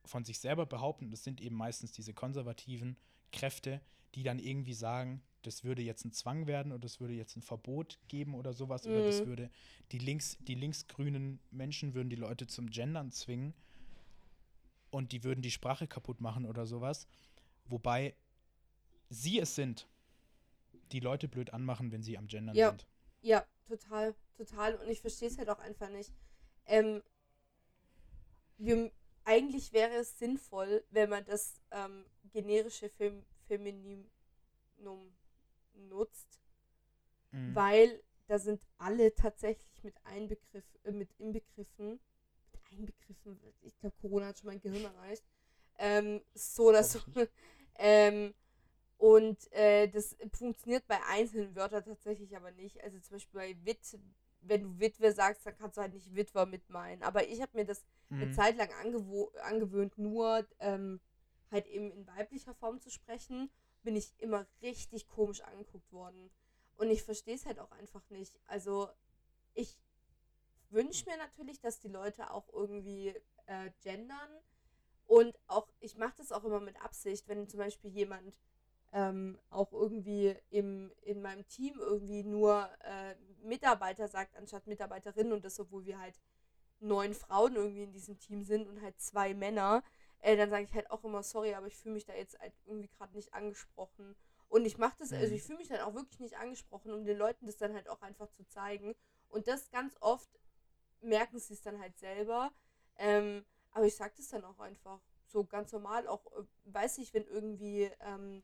von 0.05 0.25
sich 0.25 0.39
selber 0.39 0.67
behaupten, 0.67 1.11
das 1.11 1.25
sind 1.25 1.41
eben 1.41 1.57
meistens 1.57 1.93
diese 1.93 2.15
konservativen 2.15 2.97
Kräfte, 3.33 3.81
die 4.15 4.23
dann 4.23 4.39
irgendwie 4.39 4.75
sagen, 4.75 5.23
das 5.43 5.65
würde 5.65 5.83
jetzt 5.83 6.05
ein 6.05 6.13
Zwang 6.13 6.47
werden 6.47 6.73
oder 6.73 6.81
das 6.81 7.01
würde 7.01 7.15
jetzt 7.15 7.37
ein 7.37 7.43
Verbot 7.43 7.99
geben 8.09 8.35
oder 8.35 8.53
sowas 8.53 8.87
oder 8.87 9.03
das 9.03 9.21
Mhm. 9.21 9.27
würde 9.27 9.51
die 9.93 9.99
links 9.99 10.37
die 10.41 10.55
linksgrünen 10.55 11.41
Menschen 11.51 11.95
würden 11.95 12.11
die 12.11 12.17
Leute 12.17 12.47
zum 12.47 12.69
Gendern 12.71 13.11
zwingen 13.11 13.55
und 14.91 15.13
die 15.13 15.25
würden 15.25 15.43
die 15.43 15.51
Sprache 15.51 15.87
kaputt 15.87 16.21
machen 16.21 16.45
oder 16.45 16.67
sowas, 16.67 17.07
wobei 17.65 18.15
sie 19.09 19.39
es 19.41 19.55
sind, 19.55 19.89
die 20.93 21.01
Leute 21.01 21.29
blöd 21.29 21.53
anmachen, 21.55 21.91
wenn 21.93 22.03
sie 22.03 22.19
am 22.19 22.27
Gendern 22.27 22.57
Ja. 22.57 22.71
sind. 22.71 22.87
Ja, 23.23 23.45
total, 23.69 24.15
total. 24.37 24.77
Und 24.77 24.89
ich 24.89 25.01
verstehe 25.01 25.29
es 25.29 25.39
halt 25.39 25.51
auch 25.51 25.59
einfach 25.59 25.89
nicht. 25.91 26.13
Ähm, 26.67 27.03
wir, 28.59 28.91
eigentlich 29.25 29.73
wäre 29.73 29.95
es 29.95 30.19
sinnvoll, 30.19 30.85
wenn 30.91 31.11
man 31.11 31.25
das 31.25 31.61
ähm, 31.71 32.05
generische 32.33 32.89
Fem 32.91 33.25
Femininum 33.47 34.09
nutzt, 35.75 36.41
Mhm. 37.33 37.55
weil 37.55 38.03
da 38.27 38.39
sind 38.39 38.63
alle 38.79 39.15
tatsächlich 39.15 39.83
mit 39.83 39.95
einbegriff, 40.05 40.65
äh, 40.85 40.93
mit 40.93 41.11
inbegriffen. 41.19 42.01
Mit 42.53 42.63
einbegriffen, 42.73 43.41
ich 43.63 43.77
glaube, 43.79 43.97
Corona 44.01 44.27
hat 44.27 44.39
schon 44.39 44.49
mein 44.49 44.61
Gehirn 44.61 44.85
erreicht. 44.85 45.25
Ähm, 45.79 46.23
so 46.35 46.69
oder 46.69 46.85
so. 46.85 47.01
Ähm, 47.83 48.35
und 48.99 49.51
äh, 49.53 49.89
das 49.89 50.17
funktioniert 50.35 50.87
bei 50.87 51.03
einzelnen 51.09 51.57
Wörtern 51.57 51.85
tatsächlich 51.85 52.37
aber 52.37 52.51
nicht. 52.53 52.83
Also 52.85 52.99
zum 53.01 53.17
Beispiel 53.17 53.41
bei 53.41 53.57
Wit, 53.65 53.99
wenn 54.43 54.63
du 54.63 54.79
Witwe 54.81 55.13
sagst, 55.13 55.47
dann 55.47 55.57
kannst 55.57 55.77
du 55.77 55.83
halt 55.83 55.95
nicht 55.95 56.15
Witwer 56.15 56.47
mit 56.47 56.69
meinen. 56.71 57.03
Aber 57.03 57.27
ich 57.29 57.41
habe 57.41 57.57
mir 57.57 57.65
das 57.65 57.85
eine 58.11 58.27
Mhm. 58.27 58.33
Zeit 58.33 58.57
lang 58.57 58.71
angewöhnt, 59.43 59.99
nur 59.99 60.47
ähm, 60.59 61.01
halt 61.51 61.67
eben 61.67 61.91
in 61.91 62.07
weiblicher 62.07 62.55
Form 62.55 62.81
zu 62.81 62.91
sprechen, 62.91 63.51
bin 63.83 63.97
ich 63.97 64.13
immer 64.19 64.47
richtig 64.63 65.09
komisch 65.09 65.41
angeguckt 65.43 65.93
worden. 65.93 66.31
Und 66.77 66.91
ich 66.91 67.03
verstehe 67.03 67.35
es 67.35 67.47
halt 67.47 67.59
auch 67.59 67.71
einfach 67.73 68.09
nicht. 68.11 68.39
Also 68.47 68.89
ich 69.55 69.79
wünsche 70.71 71.09
mir 71.09 71.17
natürlich, 71.17 71.61
dass 71.61 71.81
die 71.81 71.89
Leute 71.89 72.31
auch 72.31 72.49
irgendwie 72.53 73.15
äh, 73.47 73.71
gendern. 73.83 74.31
Und 75.07 75.39
auch, 75.49 75.69
ich 75.81 75.97
mache 75.97 76.15
das 76.19 76.31
auch 76.33 76.45
immer 76.45 76.61
mit 76.61 76.81
Absicht, 76.83 77.27
wenn 77.29 77.49
zum 77.49 77.59
Beispiel 77.59 77.91
jemand 77.91 78.35
ähm, 78.93 79.39
auch 79.51 79.73
irgendwie 79.73 80.37
im, 80.51 80.93
in 81.03 81.23
meinem 81.23 81.47
Team 81.49 81.79
irgendwie 81.79 82.25
nur 82.25 82.69
äh, 82.85 83.15
Mitarbeiter 83.43 84.09
sagt, 84.09 84.37
anstatt 84.37 84.67
Mitarbeiterinnen 84.67 85.33
und 85.33 85.45
das, 85.45 85.61
obwohl 85.61 85.85
wir 85.87 85.99
halt 86.01 86.21
neun 86.81 87.15
Frauen 87.15 87.57
irgendwie 87.57 87.85
in 87.85 87.93
diesem 87.93 88.19
Team 88.19 88.43
sind 88.43 88.67
und 88.69 88.83
halt 88.83 89.01
zwei 89.01 89.35
Männer, 89.35 89.83
äh, 90.21 90.37
dann 90.37 90.51
sage 90.51 90.65
ich 90.65 90.75
halt 90.75 90.91
auch 90.91 91.05
immer, 91.05 91.23
sorry, 91.23 91.55
aber 91.55 91.67
ich 91.67 91.77
fühle 91.77 91.95
mich 91.95 92.05
da 92.07 92.15
jetzt 92.15 92.39
halt 92.41 92.55
irgendwie 92.67 92.89
gerade 92.89 93.15
nicht 93.15 93.35
angesprochen. 93.35 94.17
Und 94.49 94.65
ich 94.65 94.79
mache 94.79 94.97
das, 94.99 95.13
also 95.13 95.29
Mhm. 95.29 95.35
ich 95.35 95.43
fühle 95.43 95.59
mich 95.59 95.69
dann 95.69 95.81
auch 95.81 95.95
wirklich 95.95 96.21
nicht 96.21 96.37
angesprochen, 96.39 96.93
um 96.93 97.05
den 97.05 97.17
Leuten 97.19 97.47
das 97.47 97.57
dann 97.57 97.75
halt 97.75 97.89
auch 97.89 98.03
einfach 98.03 98.31
zu 98.33 98.45
zeigen. 98.47 98.95
Und 99.29 99.47
das 99.47 99.71
ganz 99.71 99.97
oft 100.01 100.29
merken 101.01 101.39
sie 101.39 101.55
es 101.55 101.63
dann 101.63 101.81
halt 101.81 101.97
selber. 101.99 102.53
Ähm, 102.97 103.45
aber 103.73 103.87
ich 103.87 103.97
sage 103.97 104.15
das 104.17 104.29
dann 104.29 104.45
auch 104.45 104.59
einfach 104.59 105.01
so 105.27 105.45
ganz 105.45 105.73
normal. 105.73 106.07
Auch 106.09 106.27
äh, 106.33 106.45
weiß 106.65 106.99
ich, 106.99 107.15
wenn 107.15 107.27
irgendwie 107.27 107.91
ähm, 108.01 108.43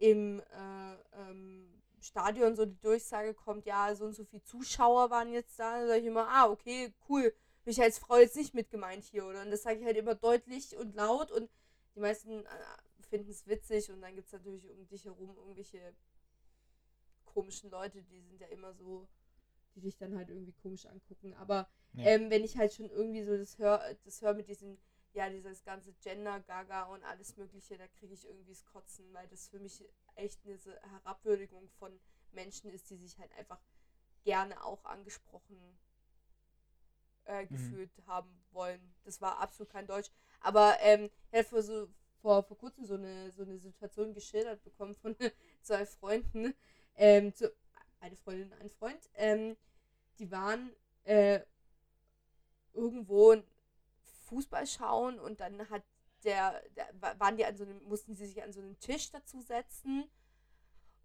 im 0.00 0.40
äh, 0.40 1.20
ähm, 1.20 1.82
Stadion 2.00 2.56
so 2.56 2.64
die 2.64 2.80
Durchsage 2.80 3.34
kommt, 3.34 3.66
ja, 3.66 3.94
so 3.94 4.06
und 4.06 4.14
so 4.14 4.24
viele 4.24 4.42
Zuschauer 4.42 5.10
waren 5.10 5.32
jetzt 5.32 5.58
da, 5.58 5.78
dann 5.78 5.86
sage 5.86 6.00
ich 6.00 6.06
immer, 6.06 6.26
ah, 6.28 6.48
okay, 6.48 6.92
cool. 7.08 7.34
bin 7.64 7.72
ich 7.72 7.82
als 7.82 7.98
Frau 7.98 8.16
jetzt 8.16 8.36
nicht 8.36 8.54
mit 8.54 8.70
gemeint 8.70 9.04
hier, 9.04 9.26
oder? 9.26 9.42
Und 9.42 9.50
das 9.50 9.62
sage 9.62 9.78
ich 9.78 9.84
halt 9.84 9.98
immer 9.98 10.14
deutlich 10.14 10.74
und 10.76 10.94
laut 10.94 11.30
und 11.30 11.50
die 11.94 12.00
meisten 12.00 12.46
äh, 12.46 12.48
finden 13.10 13.30
es 13.30 13.46
witzig 13.46 13.90
und 13.90 14.00
dann 14.00 14.14
gibt 14.14 14.26
es 14.28 14.32
natürlich 14.32 14.68
um 14.70 14.88
dich 14.88 15.04
herum 15.04 15.36
irgendwelche 15.36 15.94
komischen 17.26 17.70
Leute, 17.70 18.02
die 18.02 18.22
sind 18.22 18.40
ja 18.40 18.46
immer 18.48 18.72
so, 18.72 19.06
die 19.74 19.82
dich 19.82 19.98
dann 19.98 20.16
halt 20.16 20.30
irgendwie 20.30 20.52
komisch 20.52 20.86
angucken. 20.86 21.34
Aber 21.34 21.68
ja. 21.92 22.06
ähm, 22.06 22.30
wenn 22.30 22.42
ich 22.42 22.56
halt 22.56 22.72
schon 22.72 22.88
irgendwie 22.88 23.22
so 23.22 23.36
das 23.36 23.58
höre, 23.58 23.82
das 24.04 24.22
hör 24.22 24.32
mit 24.32 24.48
diesem, 24.48 24.78
ja, 25.12 25.28
dieses 25.28 25.64
ganze 25.64 25.92
Gender-Gaga 25.94 26.84
und 26.84 27.02
alles 27.04 27.36
Mögliche, 27.36 27.76
da 27.76 27.88
kriege 27.88 28.14
ich 28.14 28.26
irgendwie 28.26 28.50
das 28.50 28.64
Kotzen, 28.64 29.12
weil 29.12 29.26
das 29.28 29.48
für 29.48 29.58
mich 29.58 29.84
echt 30.14 30.40
eine 30.44 30.58
Herabwürdigung 30.92 31.68
von 31.78 31.98
Menschen 32.32 32.70
ist, 32.70 32.90
die 32.90 32.96
sich 32.96 33.18
halt 33.18 33.32
einfach 33.32 33.60
gerne 34.22 34.62
auch 34.64 34.84
angesprochen 34.84 35.78
äh, 37.24 37.42
mhm. 37.42 37.48
gefühlt 37.48 37.98
mhm. 37.98 38.06
haben 38.06 38.44
wollen. 38.52 38.94
Das 39.04 39.20
war 39.20 39.38
absolut 39.38 39.72
kein 39.72 39.86
Deutsch. 39.86 40.10
Aber 40.40 40.76
ähm, 40.80 41.10
ich 41.30 41.38
habe 41.38 41.48
vor, 41.48 41.62
so, 41.62 41.88
vor, 42.20 42.42
vor 42.44 42.58
kurzem 42.58 42.84
so 42.84 42.94
eine, 42.94 43.30
so 43.32 43.42
eine 43.42 43.58
Situation 43.58 44.14
geschildert 44.14 44.62
bekommen 44.62 44.94
von 44.94 45.16
zwei 45.62 45.86
Freunden. 45.86 46.54
Ähm, 46.96 47.34
zu, 47.34 47.52
eine 48.00 48.16
Freundin, 48.16 48.52
ein 48.54 48.70
Freund. 48.70 49.10
Ähm, 49.14 49.56
die 50.18 50.30
waren 50.30 50.72
äh, 51.04 51.40
irgendwo 52.72 53.42
Fußball 54.30 54.66
schauen 54.66 55.20
und 55.20 55.40
dann 55.40 55.68
hat 55.70 55.82
der, 56.24 56.62
der, 56.76 57.18
waren 57.18 57.36
die 57.36 57.44
an 57.44 57.56
so 57.56 57.64
einem, 57.64 57.82
mussten 57.84 58.14
sie 58.14 58.26
sich 58.26 58.42
an 58.42 58.52
so 58.52 58.60
einen 58.60 58.78
Tisch 58.80 59.10
dazu 59.10 59.40
setzen 59.40 60.10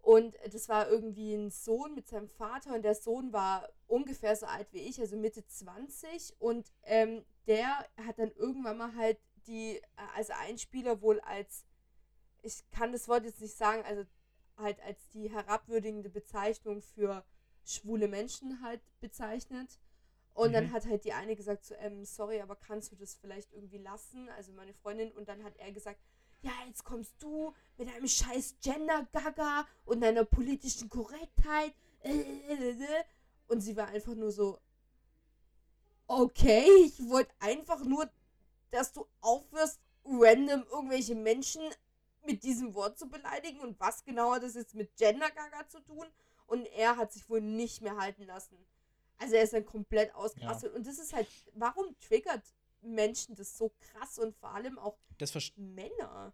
und 0.06 0.36
das 0.52 0.68
war 0.68 0.88
irgendwie 0.88 1.34
ein 1.34 1.50
Sohn 1.50 1.96
mit 1.96 2.06
seinem 2.06 2.28
Vater 2.28 2.76
und 2.76 2.82
der 2.82 2.94
Sohn 2.94 3.32
war 3.32 3.68
ungefähr 3.88 4.36
so 4.36 4.46
alt 4.46 4.72
wie 4.72 4.78
ich, 4.78 5.00
also 5.00 5.16
Mitte 5.16 5.44
20. 5.44 6.36
Und 6.38 6.70
ähm, 6.84 7.24
der 7.48 7.66
hat 8.06 8.16
dann 8.20 8.30
irgendwann 8.30 8.78
mal 8.78 8.94
halt 8.94 9.18
die, 9.48 9.82
also 10.14 10.32
ein 10.34 10.58
Spieler 10.58 11.02
wohl 11.02 11.18
als, 11.22 11.64
ich 12.42 12.70
kann 12.70 12.92
das 12.92 13.08
Wort 13.08 13.24
jetzt 13.24 13.40
nicht 13.40 13.56
sagen, 13.56 13.82
also 13.84 14.04
halt 14.56 14.80
als 14.82 15.08
die 15.08 15.28
herabwürdigende 15.28 16.08
Bezeichnung 16.08 16.82
für 16.82 17.24
schwule 17.64 18.06
Menschen 18.06 18.62
halt 18.62 18.82
bezeichnet. 19.00 19.80
Und 20.36 20.50
mhm. 20.50 20.52
dann 20.52 20.72
hat 20.72 20.84
halt 20.86 21.04
die 21.06 21.14
eine 21.14 21.34
gesagt 21.34 21.64
so, 21.64 21.74
ähm, 21.76 22.04
sorry, 22.04 22.42
aber 22.42 22.56
kannst 22.56 22.92
du 22.92 22.96
das 22.96 23.14
vielleicht 23.14 23.54
irgendwie 23.54 23.78
lassen? 23.78 24.28
Also 24.36 24.52
meine 24.52 24.74
Freundin. 24.74 25.10
Und 25.12 25.28
dann 25.28 25.42
hat 25.42 25.56
er 25.56 25.72
gesagt, 25.72 25.98
ja, 26.42 26.52
jetzt 26.68 26.84
kommst 26.84 27.14
du 27.22 27.54
mit 27.78 27.88
einem 27.88 28.06
scheiß 28.06 28.56
Gender-Gaga 28.60 29.66
und 29.86 30.02
deiner 30.02 30.26
politischen 30.26 30.90
Korrektheit. 30.90 31.74
Und 33.48 33.60
sie 33.60 33.76
war 33.76 33.86
einfach 33.88 34.14
nur 34.14 34.32
so, 34.32 34.58
okay, 36.08 36.66
ich 36.84 37.08
wollte 37.08 37.32
einfach 37.38 37.84
nur, 37.84 38.10
dass 38.72 38.92
du 38.92 39.06
aufhörst, 39.20 39.80
random 40.04 40.64
irgendwelche 40.70 41.14
Menschen 41.14 41.62
mit 42.26 42.42
diesem 42.42 42.74
Wort 42.74 42.98
zu 42.98 43.08
beleidigen 43.08 43.60
und 43.60 43.78
was 43.78 44.04
genau 44.04 44.32
hat 44.32 44.42
das 44.42 44.54
jetzt 44.54 44.74
mit 44.74 44.96
Gender-Gaga 44.96 45.68
zu 45.68 45.80
tun? 45.80 46.06
Und 46.46 46.66
er 46.66 46.96
hat 46.96 47.12
sich 47.12 47.28
wohl 47.30 47.40
nicht 47.40 47.82
mehr 47.82 47.96
halten 47.96 48.24
lassen. 48.24 48.56
Also 49.18 49.34
er 49.34 49.42
ist 49.42 49.52
dann 49.52 49.64
komplett 49.64 50.14
ausgerastet. 50.14 50.72
Ja. 50.72 50.76
Und 50.76 50.86
das 50.86 50.98
ist 50.98 51.12
halt, 51.12 51.28
warum 51.54 51.96
triggert 52.00 52.42
Menschen 52.82 53.34
das 53.34 53.56
so 53.56 53.72
krass 53.80 54.18
und 54.18 54.36
vor 54.36 54.54
allem 54.54 54.78
auch 54.78 54.98
Männer. 55.56 56.32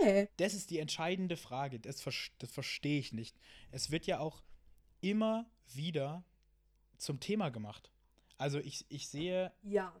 Hä? 0.00 0.28
Das 0.36 0.54
ist 0.54 0.70
die 0.70 0.78
entscheidende 0.78 1.36
Frage. 1.36 1.80
Das, 1.80 2.02
das 2.38 2.50
verstehe 2.50 2.98
ich 2.98 3.12
nicht. 3.12 3.38
Es 3.70 3.90
wird 3.90 4.06
ja 4.06 4.18
auch 4.18 4.42
immer 5.00 5.46
wieder 5.72 6.24
zum 6.98 7.20
Thema 7.20 7.50
gemacht. 7.50 7.90
Also 8.38 8.58
ich, 8.58 8.86
ich 8.88 9.08
sehe 9.08 9.52
ja. 9.62 9.94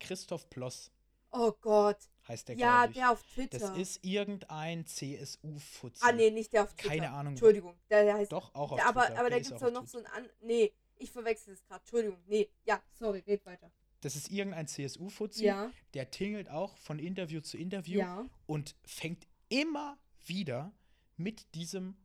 Christoph 0.00 0.48
Ploss. 0.50 0.90
Oh 1.30 1.52
Gott. 1.60 1.98
Heißt 2.28 2.48
der, 2.48 2.56
Ja, 2.56 2.86
der 2.86 3.12
auf 3.12 3.22
Twitter. 3.22 3.58
Das 3.58 3.76
ist 3.76 4.04
irgendein 4.04 4.86
CSU-Fuzzi. 4.86 6.02
Ah, 6.02 6.12
nee, 6.12 6.30
nicht 6.30 6.52
der 6.52 6.64
auf 6.64 6.74
Twitter. 6.74 6.88
Keine 6.88 7.10
Ahnung. 7.10 7.32
Entschuldigung. 7.34 7.76
Der, 7.90 8.04
der 8.04 8.14
heißt, 8.14 8.32
Doch, 8.32 8.54
auch 8.54 8.72
auf 8.72 8.78
der, 8.78 8.88
aber, 8.88 9.06
Twitter. 9.06 9.20
Aber 9.20 9.30
da 9.30 9.38
gibt 9.38 9.52
es 9.52 9.60
doch 9.60 9.70
noch 9.70 9.86
so 9.86 9.98
ein 9.98 10.06
an. 10.06 10.28
Nee, 10.40 10.72
ich 10.98 11.10
verwechsel 11.10 11.54
es 11.54 11.62
gerade. 11.64 11.80
Entschuldigung. 11.80 12.18
Nee, 12.26 12.48
ja, 12.64 12.82
sorry, 12.92 13.22
red 13.26 13.44
weiter. 13.46 13.70
Das 14.00 14.14
ist 14.14 14.30
irgendein 14.30 14.68
CSU-Fuzzi, 14.68 15.44
ja. 15.44 15.72
der 15.94 16.10
tingelt 16.10 16.48
auch 16.48 16.76
von 16.76 16.98
Interview 16.98 17.40
zu 17.40 17.56
Interview 17.56 17.98
ja. 17.98 18.26
und 18.46 18.76
fängt 18.84 19.26
immer 19.48 19.98
wieder 20.24 20.72
mit 21.16 21.54
diesem 21.54 21.96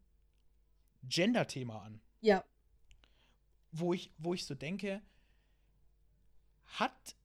Gender-Thema 1.04 1.82
an. 1.82 2.01
Ja. 2.21 2.43
Wo 3.71 3.93
ich, 3.93 4.12
wo 4.17 4.34
ich 4.34 4.45
so 4.45 4.56
denke, 4.56 5.01
hat 6.65 7.15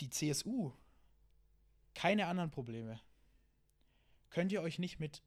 die 0.00 0.10
CSU 0.10 0.72
keine 1.94 2.26
anderen 2.26 2.50
Probleme? 2.50 3.00
Könnt 4.30 4.52
ihr 4.52 4.62
euch 4.62 4.78
nicht 4.78 5.00
mit 5.00 5.22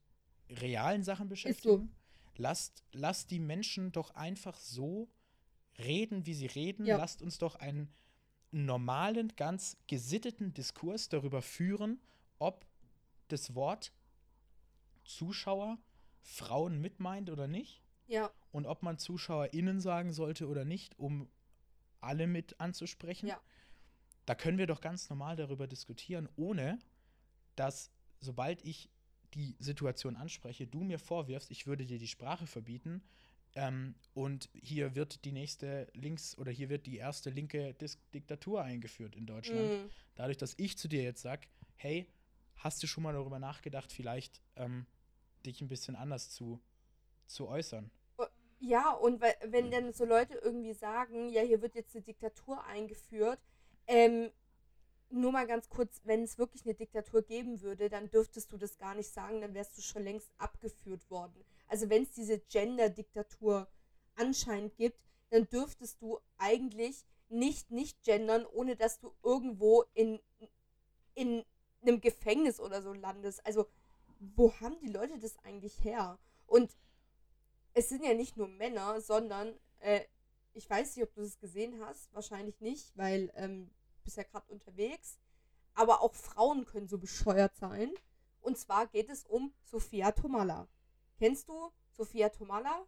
realen 0.50 1.04
Sachen 1.04 1.28
beschäftigen? 1.28 1.88
So. 1.88 1.88
Lasst, 2.36 2.84
lasst 2.92 3.32
die 3.32 3.40
Menschen 3.40 3.92
doch 3.92 4.12
einfach 4.16 4.58
so 4.58 5.10
reden, 5.80 6.26
wie 6.26 6.34
sie 6.34 6.48
reden. 6.48 6.86
Ja. 6.86 6.98
Lasst 6.98 7.22
uns 7.22 7.38
doch 7.38 7.56
einen 7.56 7.94
normalen, 8.52 9.34
ganz 9.36 9.78
gesitteten 9.88 10.54
Diskurs 10.54 11.10
darüber 11.10 11.42
führen, 11.42 12.00
ob 12.40 12.66
das 13.30 13.56
Wort 13.56 13.92
Zuschauer 15.04 15.80
Frauen 16.22 16.80
mitmeint 16.80 17.30
oder 17.30 17.48
nicht. 17.48 17.82
Ja. 18.08 18.32
Und 18.52 18.66
ob 18.66 18.84
man 18.84 18.98
ZuschauerInnen 18.98 19.82
sagen 19.82 20.14
sollte 20.14 20.48
oder 20.48 20.66
nicht, 20.66 20.98
um 21.00 21.30
alle 22.00 22.28
mit 22.28 22.60
anzusprechen. 22.60 23.28
Ja. 23.28 23.40
Da 24.26 24.36
können 24.36 24.58
wir 24.58 24.68
doch 24.68 24.82
ganz 24.82 25.10
normal 25.10 25.36
darüber 25.36 25.68
diskutieren, 25.68 26.30
ohne 26.36 26.80
dass, 27.56 27.92
sobald 28.20 28.64
ich 28.64 28.90
die 29.34 29.56
Situation 29.60 30.16
anspreche, 30.16 30.68
du 30.68 30.84
mir 30.84 31.00
vorwirfst, 31.00 31.50
ich 31.52 31.66
würde 31.66 31.86
dir 31.86 31.98
die 31.98 32.08
Sprache 32.08 32.46
verbieten, 32.46 33.04
ähm, 33.56 33.96
und 34.14 34.50
hier 34.54 34.96
wird 34.96 35.26
die 35.26 35.32
nächste 35.32 35.88
links 35.94 36.38
oder 36.38 36.52
hier 36.52 36.70
wird 36.70 36.86
die 36.86 36.98
erste 36.98 37.30
linke 37.30 37.74
Dis 37.76 38.00
Diktatur 38.14 38.64
eingeführt 38.64 39.16
in 39.16 39.26
Deutschland. 39.26 39.70
Mhm. 39.70 39.90
Dadurch, 40.16 40.38
dass 40.38 40.54
ich 40.58 40.78
zu 40.78 40.88
dir 40.88 41.04
jetzt 41.04 41.22
sage, 41.22 41.48
hey, 41.76 42.08
hast 42.56 42.82
du 42.82 42.88
schon 42.88 43.04
mal 43.04 43.14
darüber 43.14 43.40
nachgedacht, 43.40 43.92
vielleicht 43.92 44.42
ähm, 44.56 44.86
dich 45.46 45.62
ein 45.62 45.68
bisschen 45.68 45.96
anders 45.96 46.30
zu, 46.30 46.60
zu 47.28 47.48
äußern? 47.48 47.92
Oh, 48.18 48.26
ja, 48.60 48.92
und 48.92 49.22
wenn 49.22 49.70
dann 49.70 49.94
so 49.94 50.06
Leute 50.06 50.36
irgendwie 50.36 50.74
sagen, 50.74 51.30
ja, 51.30 51.42
hier 51.42 51.62
wird 51.62 51.76
jetzt 51.76 51.96
eine 51.96 52.04
Diktatur 52.04 52.64
eingeführt, 52.66 53.40
ähm, 53.88 54.32
nur 55.14 55.32
mal 55.32 55.48
ganz 55.48 55.70
kurz, 55.70 56.02
wenn 56.04 56.24
es 56.24 56.38
wirklich 56.38 56.66
eine 56.66 56.74
Diktatur 56.74 57.22
geben 57.22 57.62
würde, 57.62 57.90
dann 57.90 58.10
dürftest 58.10 58.52
du 58.52 58.58
das 58.58 58.78
gar 58.78 58.96
nicht 58.96 59.10
sagen, 59.10 59.42
dann 59.42 59.54
wärst 59.54 59.78
du 59.78 59.82
schon 59.82 60.04
längst 60.04 60.32
abgeführt 60.38 61.10
worden. 61.10 61.46
Also 61.68 61.90
wenn 61.90 62.04
es 62.04 62.12
diese 62.12 62.40
Gender-Diktatur 62.40 63.68
anscheinend 64.16 64.76
gibt, 64.76 65.00
dann 65.30 65.48
dürftest 65.50 66.02
du 66.02 66.20
eigentlich 66.38 67.06
nicht 67.30 67.72
nicht 67.72 68.04
gendern, 68.04 68.46
ohne 68.46 68.76
dass 68.76 69.00
du 69.00 69.12
irgendwo 69.24 69.84
in, 69.94 70.20
in 71.16 71.44
einem 71.82 72.00
Gefängnis 72.02 72.60
oder 72.60 72.82
so 72.82 72.94
landest. 72.94 73.46
Also 73.46 73.68
wo 74.20 74.54
haben 74.60 74.80
die 74.80 74.92
Leute 74.92 75.20
das 75.20 75.38
eigentlich 75.40 75.84
her? 75.84 76.20
Und 76.46 76.76
es 77.74 77.90
sind 77.90 78.04
ja 78.04 78.14
nicht 78.14 78.38
nur 78.38 78.48
Männer, 78.48 79.02
sondern 79.02 79.58
äh, 79.80 80.02
ich 80.54 80.70
weiß 80.70 80.96
nicht, 80.96 81.06
ob 81.06 81.14
du 81.16 81.22
das 81.22 81.40
gesehen 81.40 81.84
hast, 81.84 82.14
wahrscheinlich 82.14 82.62
nicht, 82.62 82.96
weil 82.96 83.32
ähm, 83.36 83.72
bist 84.04 84.18
ja 84.18 84.24
gerade 84.24 84.52
unterwegs. 84.52 85.20
Aber 85.74 86.02
auch 86.02 86.14
Frauen 86.14 86.66
können 86.66 86.88
so 86.88 86.98
bescheuert 86.98 87.56
sein. 87.56 87.92
Und 88.42 88.58
zwar 88.58 88.88
geht 88.88 89.10
es 89.10 89.24
um 89.26 89.54
Sophia 89.64 90.12
Tomala. 90.12 90.68
Kennst 91.18 91.48
du 91.48 91.72
Sophia 91.92 92.30
Tomala? 92.30 92.86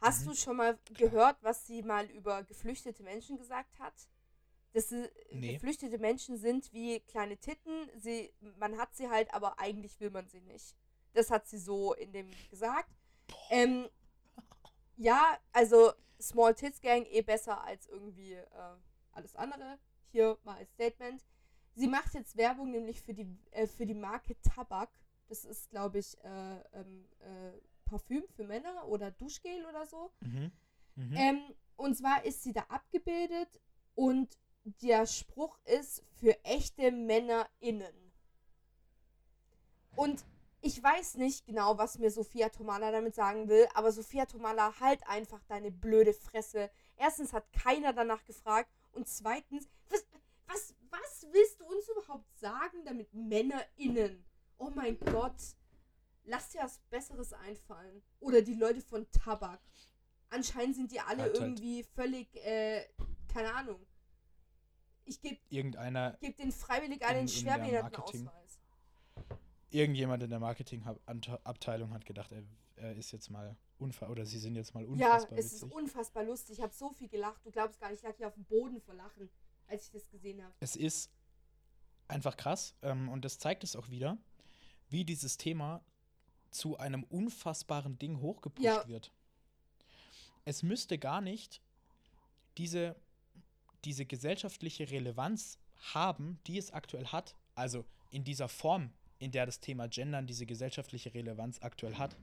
Hast 0.00 0.22
mhm. 0.22 0.30
du 0.30 0.36
schon 0.36 0.56
mal 0.56 0.78
gehört, 0.94 1.36
was 1.42 1.66
sie 1.66 1.82
mal 1.82 2.06
über 2.06 2.42
geflüchtete 2.44 3.02
Menschen 3.02 3.36
gesagt 3.36 3.78
hat? 3.78 3.94
Dass 4.72 4.92
nee. 5.32 5.54
geflüchtete 5.54 5.98
Menschen 5.98 6.38
sind 6.38 6.72
wie 6.72 7.00
kleine 7.00 7.36
Titten. 7.36 7.90
Sie, 7.96 8.32
man 8.58 8.78
hat 8.78 8.94
sie 8.94 9.08
halt, 9.08 9.32
aber 9.34 9.58
eigentlich 9.58 9.98
will 10.00 10.10
man 10.10 10.28
sie 10.28 10.40
nicht. 10.40 10.76
Das 11.12 11.30
hat 11.30 11.48
sie 11.48 11.58
so 11.58 11.92
in 11.94 12.12
dem 12.12 12.30
gesagt. 12.50 12.90
Ähm, 13.50 13.88
ja, 14.96 15.38
also 15.52 15.92
Small 16.20 16.54
Tits 16.54 16.80
Gang 16.80 17.06
eh 17.06 17.22
besser 17.22 17.62
als 17.64 17.88
irgendwie 17.88 18.34
äh, 18.34 18.76
alles 19.20 19.36
andere. 19.36 19.78
Hier 20.10 20.38
mal 20.44 20.56
als 20.56 20.72
Statement. 20.72 21.24
Sie 21.74 21.86
macht 21.86 22.14
jetzt 22.14 22.36
Werbung 22.36 22.70
nämlich 22.70 23.00
für 23.02 23.14
die, 23.14 23.28
äh, 23.52 23.66
für 23.66 23.86
die 23.86 23.94
Marke 23.94 24.34
Tabak. 24.42 24.90
Das 25.28 25.44
ist, 25.44 25.70
glaube 25.70 25.98
ich, 25.98 26.18
äh, 26.24 26.60
ähm, 26.72 27.06
äh, 27.20 27.52
Parfüm 27.84 28.24
für 28.34 28.44
Männer 28.44 28.88
oder 28.88 29.10
Duschgel 29.12 29.64
oder 29.66 29.86
so. 29.86 30.10
Mhm. 30.20 30.50
Mhm. 30.96 31.16
Ähm, 31.16 31.40
und 31.76 31.96
zwar 31.96 32.24
ist 32.24 32.42
sie 32.42 32.52
da 32.52 32.62
abgebildet 32.68 33.60
und 33.94 34.36
der 34.64 35.06
Spruch 35.06 35.58
ist 35.64 36.02
für 36.18 36.36
echte 36.44 36.90
MännerInnen. 36.90 37.94
Und 39.96 40.24
ich 40.60 40.82
weiß 40.82 41.14
nicht 41.14 41.46
genau, 41.46 41.78
was 41.78 41.98
mir 41.98 42.10
Sophia 42.10 42.50
Tomala 42.50 42.92
damit 42.92 43.14
sagen 43.14 43.48
will, 43.48 43.66
aber 43.74 43.92
Sophia 43.92 44.26
Tomala, 44.26 44.78
halt 44.78 45.00
einfach 45.06 45.42
deine 45.44 45.70
blöde 45.70 46.12
Fresse. 46.12 46.70
Erstens 46.96 47.32
hat 47.32 47.50
keiner 47.52 47.92
danach 47.94 48.24
gefragt 48.24 48.70
Und 48.92 49.08
zweitens, 49.08 49.68
was, 49.88 50.04
was, 50.46 50.74
was 50.90 51.26
willst 51.32 51.60
du 51.60 51.64
uns 51.64 51.88
überhaupt 51.88 52.36
sagen, 52.38 52.84
damit 52.84 53.12
MännerInnen? 53.14 54.24
Oh 54.58 54.70
mein 54.74 54.98
Gott. 54.98 55.40
Lass 56.24 56.50
dir 56.50 56.60
was 56.62 56.78
Besseres 56.90 57.32
einfallen. 57.32 58.02
Oder 58.20 58.42
die 58.42 58.54
Leute 58.54 58.80
von 58.82 59.10
Tabak. 59.10 59.60
Anscheinend 60.28 60.76
sind 60.76 60.92
die 60.92 61.00
alle 61.00 61.22
Halt, 61.22 61.32
halt. 61.32 61.36
irgendwie 61.36 61.82
völlig, 61.82 62.34
äh, 62.44 62.84
keine 63.28 63.52
Ahnung. 63.54 63.84
Ich 65.04 65.20
gebe 65.20 65.40
Irgendeiner, 65.48 66.16
geb 66.20 66.36
den 66.36 66.52
freiwillig 66.52 67.04
einen 67.04 67.20
in 67.20 67.26
der 67.26 67.32
Schwerbehindertenausweis. 67.32 68.60
irgendjemand 69.70 70.22
in 70.22 70.30
der 70.30 70.38
Marketingabteilung 70.38 71.92
hat 71.94 72.04
gedacht, 72.04 72.30
er, 72.30 72.42
er 72.80 72.96
ist 72.96 73.12
jetzt 73.12 73.30
mal 73.30 73.56
unfassbar, 73.78 74.10
oder 74.10 74.26
sie 74.26 74.38
sind 74.38 74.56
jetzt 74.56 74.74
mal 74.74 74.82
Ja, 74.82 74.88
unfassbar 74.88 75.38
es 75.38 75.46
ist 75.52 75.62
witzig. 75.62 75.72
unfassbar 75.72 76.24
lustig. 76.24 76.58
Ich 76.58 76.62
habe 76.62 76.72
so 76.74 76.90
viel 76.90 77.08
gelacht. 77.08 77.44
Du 77.44 77.50
glaubst 77.50 77.78
gar 77.80 77.88
nicht, 77.90 77.98
ich 77.98 78.02
lag 78.08 78.16
hier 78.16 78.26
auf 78.28 78.34
dem 78.34 78.44
Boden 78.44 78.80
vor 78.80 78.94
Lachen, 78.94 79.28
als 79.68 79.86
ich 79.86 79.90
das 79.92 80.08
gesehen 80.08 80.42
habe. 80.42 80.54
es 80.60 80.76
ist 80.76 81.10
einfach 82.08 82.36
krass 82.36 82.74
ähm, 82.82 83.08
und 83.08 83.24
das 83.24 83.38
zeigt 83.38 83.62
es 83.64 83.76
auch 83.76 83.88
wieder, 83.88 84.18
wie 84.88 85.04
dieses 85.04 85.36
Thema 85.36 85.84
zu 86.50 86.76
einem 86.78 87.04
unfassbaren 87.04 87.98
Ding 87.98 88.20
hochgepusht 88.20 88.64
Ja. 88.64 88.86
wird. 88.88 89.12
Es 90.44 90.62
müsste 90.62 90.98
gar 90.98 91.20
nicht 91.20 91.60
diese, 92.58 92.96
diese 93.84 94.04
gesellschaftliche 94.04 94.90
Relevanz 94.90 95.58
haben, 95.94 96.40
die 96.46 96.58
es 96.58 96.72
aktuell 96.72 97.06
hat, 97.06 97.36
also 97.54 97.84
in 98.10 98.24
dieser 98.24 98.48
Form, 98.48 98.92
in 99.18 99.30
der 99.30 99.46
das 99.46 99.60
Thema 99.60 99.86
Gendern 99.88 100.26
diese 100.26 100.46
gesellschaftliche 100.46 101.14
Relevanz 101.14 101.58
aktuell 101.62 101.94
hat. 101.96 102.16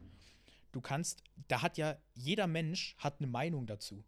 Du 0.78 0.82
kannst, 0.82 1.24
da 1.48 1.64
hat 1.64 1.80
ja 1.80 1.98
jeder 2.14 2.46
Mensch 2.46 2.96
hat 3.00 3.16
eine 3.18 3.26
Meinung 3.26 3.66
dazu. 3.66 4.04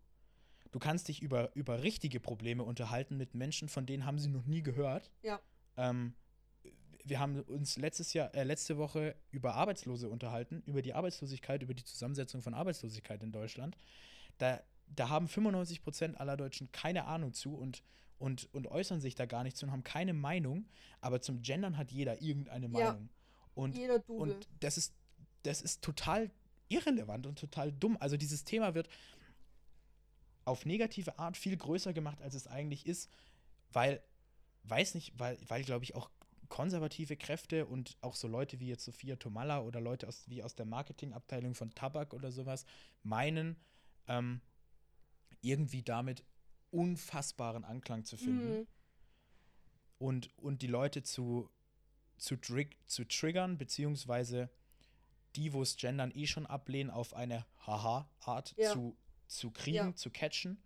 Du 0.70 0.78
kannst 0.78 1.08
dich 1.08 1.20
über, 1.20 1.50
über 1.56 1.82
richtige 1.82 2.20
Probleme 2.20 2.64
unterhalten 2.64 3.18
mit 3.18 3.34
Menschen, 3.34 3.70
von 3.70 3.88
denen 3.88 4.06
haben 4.06 4.20
sie 4.20 4.30
noch 4.30 4.46
nie 4.46 4.62
gehört. 4.62 5.10
Ja. 5.24 5.40
Ähm, 5.78 6.14
wir 7.04 7.20
haben 7.20 7.42
uns 7.42 7.78
letztes 7.78 8.14
Jahr, 8.14 8.36
äh, 8.36 8.44
letzte 8.44 8.78
Woche 8.78 9.16
über 9.32 9.56
Arbeitslose 9.56 10.10
unterhalten, 10.10 10.62
über 10.68 10.84
die 10.84 10.94
Arbeitslosigkeit, 10.94 11.64
über 11.64 11.74
die 11.74 11.84
Zusammensetzung 11.84 12.44
von 12.44 12.54
Arbeitslosigkeit 12.54 13.24
in 13.24 13.32
Deutschland. 13.32 13.76
Da, 14.38 14.62
da 14.96 15.10
haben 15.10 15.28
95 15.28 15.82
Prozent 15.82 16.20
aller 16.20 16.38
Deutschen 16.38 16.72
keine 16.72 17.06
Ahnung 17.06 17.34
zu 17.34 17.56
und, 17.56 17.82
und, 18.20 18.48
und 18.54 18.68
äußern 18.68 19.02
sich 19.02 19.16
da 19.16 19.26
gar 19.26 19.44
nicht 19.44 19.58
zu 19.58 19.66
und 19.66 19.72
haben 19.72 19.84
keine 19.84 20.14
Meinung. 20.14 20.68
Aber 21.02 21.20
zum 21.20 21.42
Gendern 21.42 21.78
hat 21.78 21.90
jeder 21.92 22.22
irgendeine 22.22 22.68
Ja. 22.68 22.92
Meinung. 22.92 23.10
Und, 23.56 23.76
Jeder 23.76 24.08
und 24.08 24.48
das 24.60 24.78
ist, 24.78 24.94
das 25.42 25.64
ist 25.64 25.82
total 25.82 26.30
irrelevant 26.70 27.28
und 27.28 27.38
total 27.40 27.72
dumm. 27.72 27.98
Also 28.00 28.18
dieses 28.18 28.44
Thema 28.44 28.74
wird 28.74 28.88
auf 30.46 30.66
negative 30.66 31.20
Art 31.20 31.38
viel 31.38 31.58
größer 31.58 31.94
gemacht, 31.94 32.22
als 32.22 32.34
es 32.34 32.48
eigentlich 32.48 32.86
ist, 32.86 33.10
weil, 33.72 34.02
weiß 34.64 34.96
nicht, 34.96 35.20
weil, 35.20 35.38
weil 35.48 35.64
glaube 35.64 35.84
ich, 35.84 35.96
auch 35.96 36.10
konservative 36.48 37.16
Kräfte 37.16 37.68
und 37.68 37.96
auch 38.02 38.16
so 38.16 38.28
Leute 38.28 38.60
wie 38.60 38.68
jetzt 38.68 38.84
Sophia 38.86 39.16
Tomalla 39.18 39.62
oder 39.62 39.80
Leute 39.80 40.08
aus, 40.08 40.28
wie 40.28 40.42
aus 40.42 40.56
der 40.56 40.66
Marketingabteilung 40.66 41.54
von 41.54 41.70
Tabak 41.76 42.14
oder 42.14 42.32
sowas 42.32 42.66
meinen, 43.04 43.56
ähm, 44.08 44.42
irgendwie 45.42 45.84
damit 45.84 46.24
unfassbaren 46.72 47.64
Anklang 47.64 48.04
zu 48.06 48.18
finden 48.18 48.60
Mhm. 48.60 48.68
und, 50.00 50.38
und 50.38 50.62
die 50.62 50.68
Leute 50.68 51.04
zu, 51.04 51.50
zu, 52.18 52.36
trig 52.36 52.78
zu 52.88 53.08
triggern, 53.08 53.58
beziehungsweise 53.58 54.50
die, 55.40 55.54
wo 55.54 55.62
es 55.62 55.78
Gendern 55.78 56.12
eh 56.14 56.28
schon 56.28 56.46
ablehnen, 56.46 56.90
auf 56.92 57.14
eine 57.14 57.46
Haha-Art 57.66 58.54
Ja. 58.58 58.74
zu, 58.74 58.98
zu 59.28 59.52
kriegen, 59.52 59.76
Ja. 59.78 59.96
zu 59.96 60.10
catchen. 60.12 60.62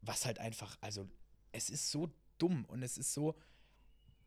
Was 0.00 0.24
halt 0.24 0.38
einfach, 0.38 0.78
also 0.80 1.06
es 1.52 1.68
ist 1.68 1.90
so 1.90 2.10
dumm 2.38 2.64
und 2.64 2.82
es 2.82 2.96
ist 2.96 3.12
so 3.12 3.38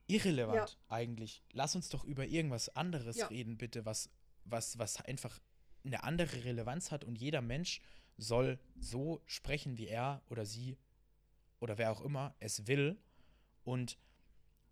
irrelevant 0.08 0.78
eigentlich. 0.88 1.44
Lass 1.52 1.76
uns 1.76 1.90
doch 1.90 2.04
über 2.04 2.28
irgendwas 2.28 2.70
anderes 2.76 3.18
Ja. 3.18 3.28
reden, 3.28 3.58
bitte, 3.58 3.86
was, 3.86 4.10
was, 4.46 4.78
was 4.78 5.02
einfach 5.02 5.40
eine 5.84 6.04
andere 6.04 6.44
Relevanz 6.44 6.92
hat 6.92 7.04
und 7.04 7.18
jeder 7.18 7.42
Mensch 7.42 7.82
soll 8.18 8.60
so 8.80 9.22
sprechen, 9.26 9.78
wie 9.78 9.88
er 9.88 10.22
oder 10.30 10.46
sie 10.46 10.78
oder 11.60 11.78
wer 11.78 11.92
auch 11.92 12.02
immer 12.02 12.36
es 12.40 12.68
will 12.68 13.02
und, 13.64 13.98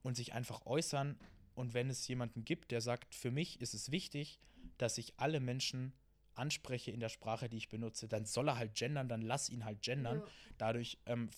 und 0.04 0.16
sich 0.16 0.34
einfach 0.34 0.66
äußern. 0.66 1.18
Und 1.58 1.74
wenn 1.74 1.89
es 1.89 2.08
jemanden 2.08 2.46
gibt, 2.46 2.70
der 2.70 2.82
sagt, 2.82 3.15
für 3.15 3.32
mich 3.32 3.60
ist 3.62 3.74
es 3.74 3.89
wichtig, 3.91 4.39
dass 4.78 5.00
ich 5.00 5.13
alle 5.17 5.39
Menschen 5.39 5.91
anspreche 6.36 6.91
in 6.91 7.00
der 7.00 7.10
Sprache, 7.10 7.50
die 7.50 7.58
ich 7.58 7.67
benutze, 7.67 8.08
dann 8.08 8.26
soll 8.26 8.48
er 8.50 8.58
halt 8.58 8.76
gendern, 8.76 9.10
dann 9.10 9.24
lass 9.24 9.50
ihn 9.50 9.65
halt 9.65 9.82
gendern. 9.82 10.20
Ja. 10.20 10.28
Dadurch 10.60 11.00
ähm, 11.08 11.32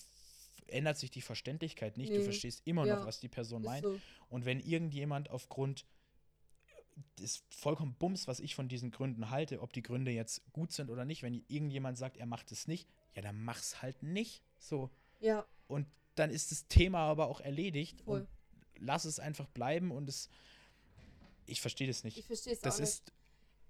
ändert 0.67 0.97
sich 0.97 1.09
die 1.09 1.21
Verständlichkeit 1.21 1.95
nicht. 1.95 2.11
Du 2.11 2.17
Nee. 2.17 2.23
verstehst 2.23 2.63
immer 2.65 2.85
Ja. 2.85 2.97
noch, 2.97 3.05
was 3.05 3.21
die 3.21 3.29
Person 3.29 3.63
meint. 3.63 3.85
so. 3.85 3.97
Und 4.27 4.43
wenn 4.43 4.59
irgendjemand 4.59 5.29
aufgrund 5.29 5.85
ist 7.21 7.45
vollkommen 7.49 7.93
Bums, 7.95 8.27
was 8.27 8.41
ich 8.41 8.55
von 8.55 8.67
diesen 8.67 8.91
Gründen 8.91 9.29
halte, 9.29 9.61
ob 9.61 9.71
die 9.71 9.81
Gründe 9.81 10.11
jetzt 10.11 10.43
gut 10.51 10.73
sind 10.73 10.89
oder 10.89 11.05
nicht, 11.05 11.23
wenn 11.23 11.33
irgendjemand 11.47 11.97
sagt, 11.97 12.17
er 12.17 12.25
macht 12.25 12.51
es 12.51 12.67
nicht, 12.67 12.89
ja, 13.15 13.21
dann 13.21 13.41
mach's 13.41 13.81
halt 13.81 14.03
nicht. 14.03 14.43
So. 14.57 14.89
Ja, 15.21 15.45
Und 15.67 15.87
dann 16.15 16.29
ist 16.29 16.51
das 16.51 16.67
Thema 16.67 16.99
aber 16.99 17.27
auch 17.27 17.39
erledigt 17.39 18.01
Voll. 18.01 18.21
und 18.21 18.27
lass 18.79 19.05
es 19.05 19.19
einfach 19.19 19.47
bleiben 19.47 19.91
und 19.91 20.09
es. 20.09 20.29
Ich 21.45 21.61
verstehe 21.61 21.87
das 21.87 22.03
nicht. 22.03 22.17
ich 22.17 22.25
verstehe 22.25 22.53
es 22.53 22.63
auch 22.63 22.77
nicht. 22.77 22.81
ist. 22.81 23.11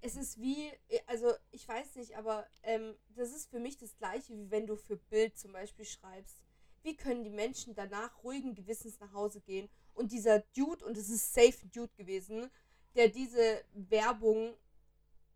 es 0.02 0.16
ist 0.16 0.42
wie, 0.42 0.70
also 1.08 1.32
ich 1.52 1.68
weiß 1.68 1.96
nicht, 1.96 2.16
aber 2.18 2.46
ähm, 2.64 2.96
das 3.16 3.32
ist 3.32 3.50
für 3.50 3.60
mich 3.60 3.78
das 3.78 3.98
gleiche, 3.98 4.38
wie 4.38 4.52
wenn 4.52 4.68
du 4.68 4.76
für 4.76 4.98
Bild 4.98 5.38
zum 5.38 5.54
Beispiel 5.54 5.86
schreibst. 5.86 6.42
Wie 6.84 6.96
können 6.96 7.24
die 7.24 7.30
Menschen 7.30 7.76
danach 7.76 8.24
ruhigen 8.24 8.56
Gewissens 8.56 9.00
nach 9.00 9.14
Hause 9.14 9.42
gehen? 9.42 9.70
Und 9.94 10.12
dieser 10.12 10.40
Dude, 10.56 10.86
und 10.86 10.98
es 10.98 11.10
ist 11.10 11.34
safe 11.34 11.68
Dude 11.74 11.92
gewesen, 11.96 12.50
der 12.96 13.10
diese 13.10 13.64
Werbung 13.74 14.56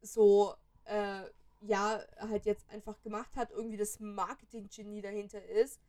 so, 0.02 0.54
äh, 0.86 1.24
ja, 1.62 2.06
halt 2.18 2.46
jetzt 2.46 2.70
einfach 2.70 3.02
gemacht 3.02 3.36
hat, 3.36 3.52
irgendwie 3.52 3.78
das 3.78 4.00
Marketing-Genie 4.00 5.02
dahinter 5.02 5.44
ist. 5.46 5.80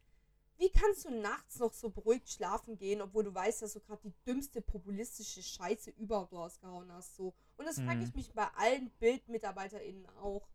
Wie 0.57 0.71
kannst 0.71 1.05
du 1.05 1.11
nachts 1.11 1.59
noch 1.59 1.73
so 1.73 1.91
beruhigt 1.91 2.29
schlafen 2.29 2.77
gehen, 2.77 3.03
obwohl 3.03 3.25
du 3.25 3.35
weißt, 3.35 3.63
dass 3.63 3.73
du 3.75 3.81
gerade 3.81 4.03
die 4.09 4.15
dümmste 4.27 4.61
populistische 4.63 5.43
Scheiße 5.43 5.91
überhaupt 5.91 6.33
rausgehauen 6.33 6.93
hast? 6.93 7.17
So. 7.17 7.35
Und 7.57 7.67
das 7.67 7.81
frage 7.81 8.01
Mhm. 8.01 8.05
ich 8.05 8.15
mich 8.15 8.33
bei 8.33 8.47
allen 8.55 8.91
BildmitarbeiterInnen 9.01 10.07
auch. 10.21 10.49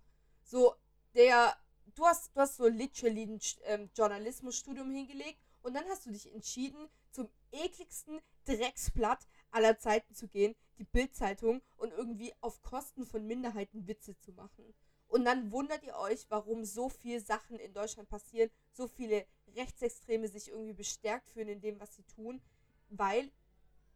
So, 0.44 0.76
der, 1.16 1.56
du 1.96 2.06
hast, 2.06 2.36
du 2.36 2.42
hast 2.42 2.58
so 2.58 2.68
literally 2.68 3.24
ein 3.24 3.40
ähm, 3.64 3.90
Journalismusstudium 3.96 4.90
hingelegt 4.92 5.40
und 5.62 5.74
dann 5.74 5.86
hast 5.90 6.06
du 6.06 6.12
dich 6.12 6.32
entschieden, 6.34 6.90
zum 7.12 7.30
ekligsten 7.52 8.20
Drecksblatt 8.46 9.28
aller 9.52 9.78
Zeiten 9.80 10.14
zu 10.16 10.28
gehen, 10.28 10.56
die 10.78 10.84
Bildzeitung, 10.86 11.62
und 11.78 11.92
irgendwie 11.92 12.34
auf 12.42 12.62
Kosten 12.62 13.06
von 13.06 13.26
Minderheiten 13.26 13.88
Witze 13.88 14.18
zu 14.20 14.32
machen. 14.32 14.74
Und 15.10 15.26
dann 15.26 15.52
wundert 15.52 15.84
ihr 15.84 15.98
euch, 15.98 16.28
warum 16.30 16.64
so 16.64 16.88
viele 16.88 17.20
Sachen 17.20 17.60
in 17.60 17.74
Deutschland 17.74 18.08
passieren, 18.10 18.50
so 18.72 18.88
viele 18.88 19.26
Rechtsextreme 19.56 20.28
sich 20.28 20.50
irgendwie 20.50 20.74
bestärkt 20.74 21.30
fühlen 21.32 21.50
in 21.50 21.62
dem, 21.62 21.80
was 21.80 21.96
sie 21.96 22.04
tun, 22.04 22.42
weil 22.90 23.32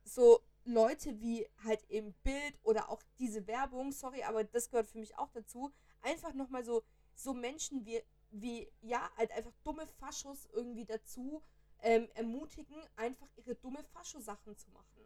so 0.04 0.42
Leute 0.66 1.20
wie 1.22 1.48
halt 1.64 1.88
eben 1.90 2.14
Bild 2.24 2.58
oder 2.64 2.90
auch 2.90 3.02
diese 3.20 3.46
Werbung, 3.48 3.92
sorry, 3.92 4.24
aber 4.24 4.44
das 4.44 4.70
gehört 4.70 4.88
für 4.88 4.98
mich 4.98 5.18
auch 5.18 5.30
dazu, 5.30 5.72
einfach 6.02 6.34
nochmal 6.34 6.64
so, 6.64 6.84
so 7.14 7.34
Menschen 7.34 7.86
wie, 7.86 8.02
wie, 8.32 8.72
ja, 8.82 9.10
halt 9.16 9.32
einfach 9.32 9.54
dumme 9.64 9.86
Faschos 9.86 10.48
irgendwie 10.52 10.86
dazu 10.86 11.44
ähm, 11.82 12.10
ermutigen, 12.16 12.78
einfach 12.96 13.28
ihre 13.36 13.56
dumme 13.56 13.84
Fascho-Sachen 13.84 14.58
zu 14.58 14.70
machen. 14.72 15.04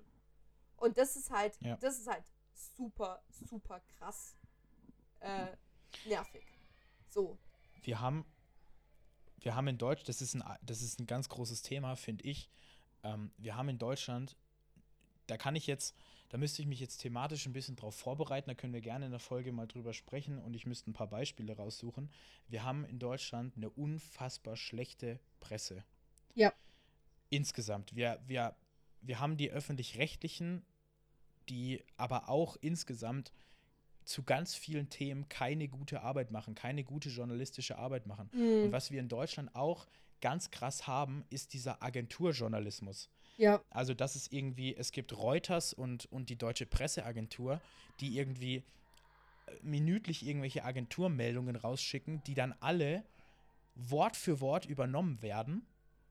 Und 0.78 0.98
das 0.98 1.18
ist 1.18 1.32
halt, 1.32 1.60
Ja. 1.62 1.76
das 1.78 1.98
ist 1.98 2.08
halt 2.08 2.24
super, 2.54 3.22
super 3.30 3.82
krass 3.98 4.36
äh, 5.20 5.48
nervig. 6.06 6.44
So. 7.10 7.38
Wir 7.84 8.00
haben. 8.00 8.26
Wir 9.40 9.56
haben 9.56 9.68
in 9.68 9.78
Deutsch, 9.78 10.04
das 10.04 10.22
ist 10.22 10.34
ein, 10.34 10.44
das 10.64 10.82
ist 10.82 11.00
ein 11.00 11.06
ganz 11.06 11.30
großes 11.30 11.62
Thema, 11.62 11.96
finde 11.96 12.26
ich. 12.26 12.50
Ähm, 13.04 13.32
wir 13.38 13.56
haben 13.56 13.70
in 13.70 13.78
Deutschland, 13.78 14.36
da 15.28 15.38
kann 15.38 15.56
ich 15.56 15.68
jetzt, 15.68 15.96
da 16.30 16.38
müsste 16.38 16.62
ich 16.62 16.68
mich 16.68 16.80
jetzt 16.80 16.98
thematisch 16.98 17.46
ein 17.46 17.54
bisschen 17.54 17.76
drauf 17.76 17.96
vorbereiten, 17.96 18.50
da 18.50 18.56
können 18.56 18.74
wir 18.74 18.82
gerne 18.82 19.06
in 19.06 19.12
der 19.12 19.20
Folge 19.20 19.52
mal 19.52 19.68
drüber 19.68 19.94
sprechen 19.94 20.40
und 20.40 20.54
ich 20.56 20.66
müsste 20.66 20.90
ein 20.90 20.94
paar 20.94 21.08
Beispiele 21.08 21.56
raussuchen. 21.56 22.10
Wir 22.48 22.64
haben 22.64 22.84
in 22.86 23.00
Deutschland 23.00 23.56
eine 23.56 23.70
unfassbar 23.70 24.58
schlechte 24.58 25.20
Presse. 25.40 25.84
Ja. 26.34 26.52
Insgesamt. 27.30 27.96
Wir, 27.96 28.20
wir, 28.26 28.56
wir 29.02 29.20
haben 29.20 29.38
die 29.38 29.52
öffentlich-rechtlichen, 29.52 30.66
die 31.48 31.84
aber 31.96 32.28
auch 32.28 32.58
insgesamt 32.60 33.32
zu 34.08 34.24
ganz 34.24 34.56
vielen 34.56 34.90
Themen 34.90 35.28
keine 35.28 35.68
gute 35.68 36.02
Arbeit 36.02 36.32
machen, 36.32 36.56
keine 36.56 36.84
gute 36.84 37.10
journalistische 37.10 37.78
Arbeit 37.78 38.08
machen. 38.08 38.30
Und 38.66 38.72
was 38.72 38.90
wir 38.90 39.00
in 39.00 39.10
Deutschland 39.10 39.54
auch 39.54 39.86
ganz 40.22 40.50
krass 40.50 40.88
haben, 40.88 41.26
ist 41.30 41.54
dieser 41.54 41.84
Agenturjournalismus. 41.84 43.10
Ja, 43.38 43.62
Also, 43.70 43.94
das 43.94 44.16
ist 44.16 44.34
irgendwie, 44.34 44.76
es 44.76 44.92
gibt 44.92 45.16
Reuters 45.16 45.74
und, 45.74 46.12
und 46.12 46.30
die 46.30 46.38
Deutsche 46.38 46.66
Presseagentur, 46.66 47.62
die 48.00 48.18
irgendwie 48.18 48.56
äh, 48.56 48.64
minütlich 49.62 50.26
irgendwelche 50.26 50.64
Agenturmeldungen 50.64 51.56
rausschicken, 51.56 52.24
die 52.24 52.34
dann 52.34 52.56
alle 52.62 53.04
Wort 53.76 54.16
für 54.18 54.40
Wort 54.40 54.66
übernommen 54.66 55.22
werden 55.22 55.68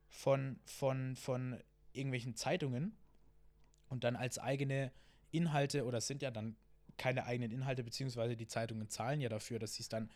von, 0.08 0.60
von, 0.66 1.16
von 1.16 1.58
irgendwelchen 1.94 2.36
Zeitungen 2.36 2.94
und 3.88 4.04
dann 4.04 4.14
als 4.14 4.38
eigene 4.38 4.92
Inhalte, 5.32 5.84
oder 5.84 6.00
sind 6.00 6.22
ja 6.22 6.30
dann 6.30 6.56
keine 6.98 7.24
eigenen 7.24 7.50
Inhalte, 7.50 7.84
beziehungsweise 7.84 8.36
die 8.36 8.46
Zeitungen 8.46 8.88
zahlen 8.88 9.20
ja 9.20 9.28
dafür, 9.28 9.58
dass 9.58 9.74
sie 9.74 9.82
es 9.82 9.88
dann 9.88 10.10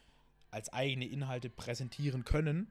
als 0.51 0.73
eigene 0.73 1.07
Inhalte 1.07 1.51
präsentieren 1.51 2.25
können. 2.25 2.71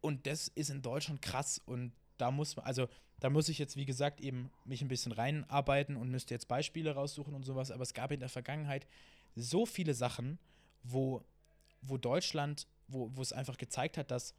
Und 0.00 0.26
das 0.26 0.48
ist 0.48 0.70
in 0.70 0.82
Deutschland 0.82 1.22
krass 1.22 1.60
und 1.64 1.92
da 2.18 2.30
muss 2.30 2.56
man, 2.56 2.66
also 2.66 2.88
da 3.20 3.30
muss 3.30 3.48
ich 3.48 3.58
jetzt, 3.58 3.76
wie 3.76 3.84
gesagt, 3.84 4.20
eben 4.20 4.50
mich 4.64 4.82
ein 4.82 4.88
bisschen 4.88 5.12
reinarbeiten 5.12 5.96
und 5.96 6.10
müsste 6.10 6.34
jetzt 6.34 6.46
Beispiele 6.46 6.94
raussuchen 6.94 7.34
und 7.34 7.44
sowas, 7.44 7.70
aber 7.70 7.82
es 7.82 7.94
gab 7.94 8.12
in 8.12 8.20
der 8.20 8.28
Vergangenheit 8.28 8.86
so 9.34 9.66
viele 9.66 9.94
Sachen, 9.94 10.38
wo, 10.82 11.24
wo 11.82 11.96
Deutschland, 11.96 12.66
wo, 12.86 13.10
wo 13.14 13.22
es 13.22 13.32
einfach 13.32 13.56
gezeigt 13.56 13.98
hat, 13.98 14.10
dass 14.10 14.34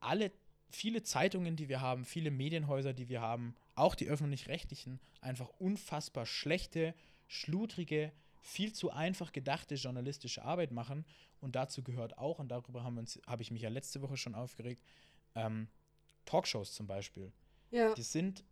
alle, 0.00 0.32
viele 0.70 1.02
Zeitungen, 1.02 1.56
die 1.56 1.68
wir 1.68 1.80
haben, 1.80 2.04
viele 2.04 2.30
Medienhäuser, 2.30 2.92
die 2.92 3.08
wir 3.08 3.20
haben, 3.20 3.54
auch 3.76 3.94
die 3.94 4.08
öffentlich-rechtlichen, 4.08 5.00
einfach 5.20 5.48
unfassbar 5.58 6.26
schlechte, 6.26 6.94
schludrige, 7.28 8.12
viel 8.40 8.72
zu 8.72 8.90
einfach 8.90 9.32
gedachte 9.32 9.74
journalistische 9.74 10.42
Arbeit 10.42 10.72
machen. 10.72 11.04
Und 11.40 11.56
dazu 11.56 11.82
gehört 11.82 12.18
auch, 12.18 12.38
und 12.38 12.48
darüber 12.48 12.82
habe 12.82 13.04
hab 13.26 13.40
ich 13.40 13.50
mich 13.50 13.62
ja 13.62 13.68
letzte 13.68 14.02
Woche 14.02 14.16
schon 14.16 14.34
aufgeregt, 14.34 14.82
ähm, 15.34 15.68
Talkshows 16.24 16.72
zum 16.72 16.86
Beispiel. 16.86 17.32
Ja. 17.70 17.94
Die 17.94 18.02
sind 18.02 18.44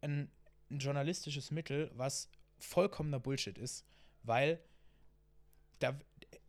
ein, 0.00 0.30
ein 0.70 0.78
journalistisches 0.78 1.50
Mittel, 1.50 1.90
was 1.94 2.30
vollkommener 2.58 3.18
Bullshit 3.18 3.58
ist, 3.58 3.84
weil 4.22 4.62
da, 5.80 5.98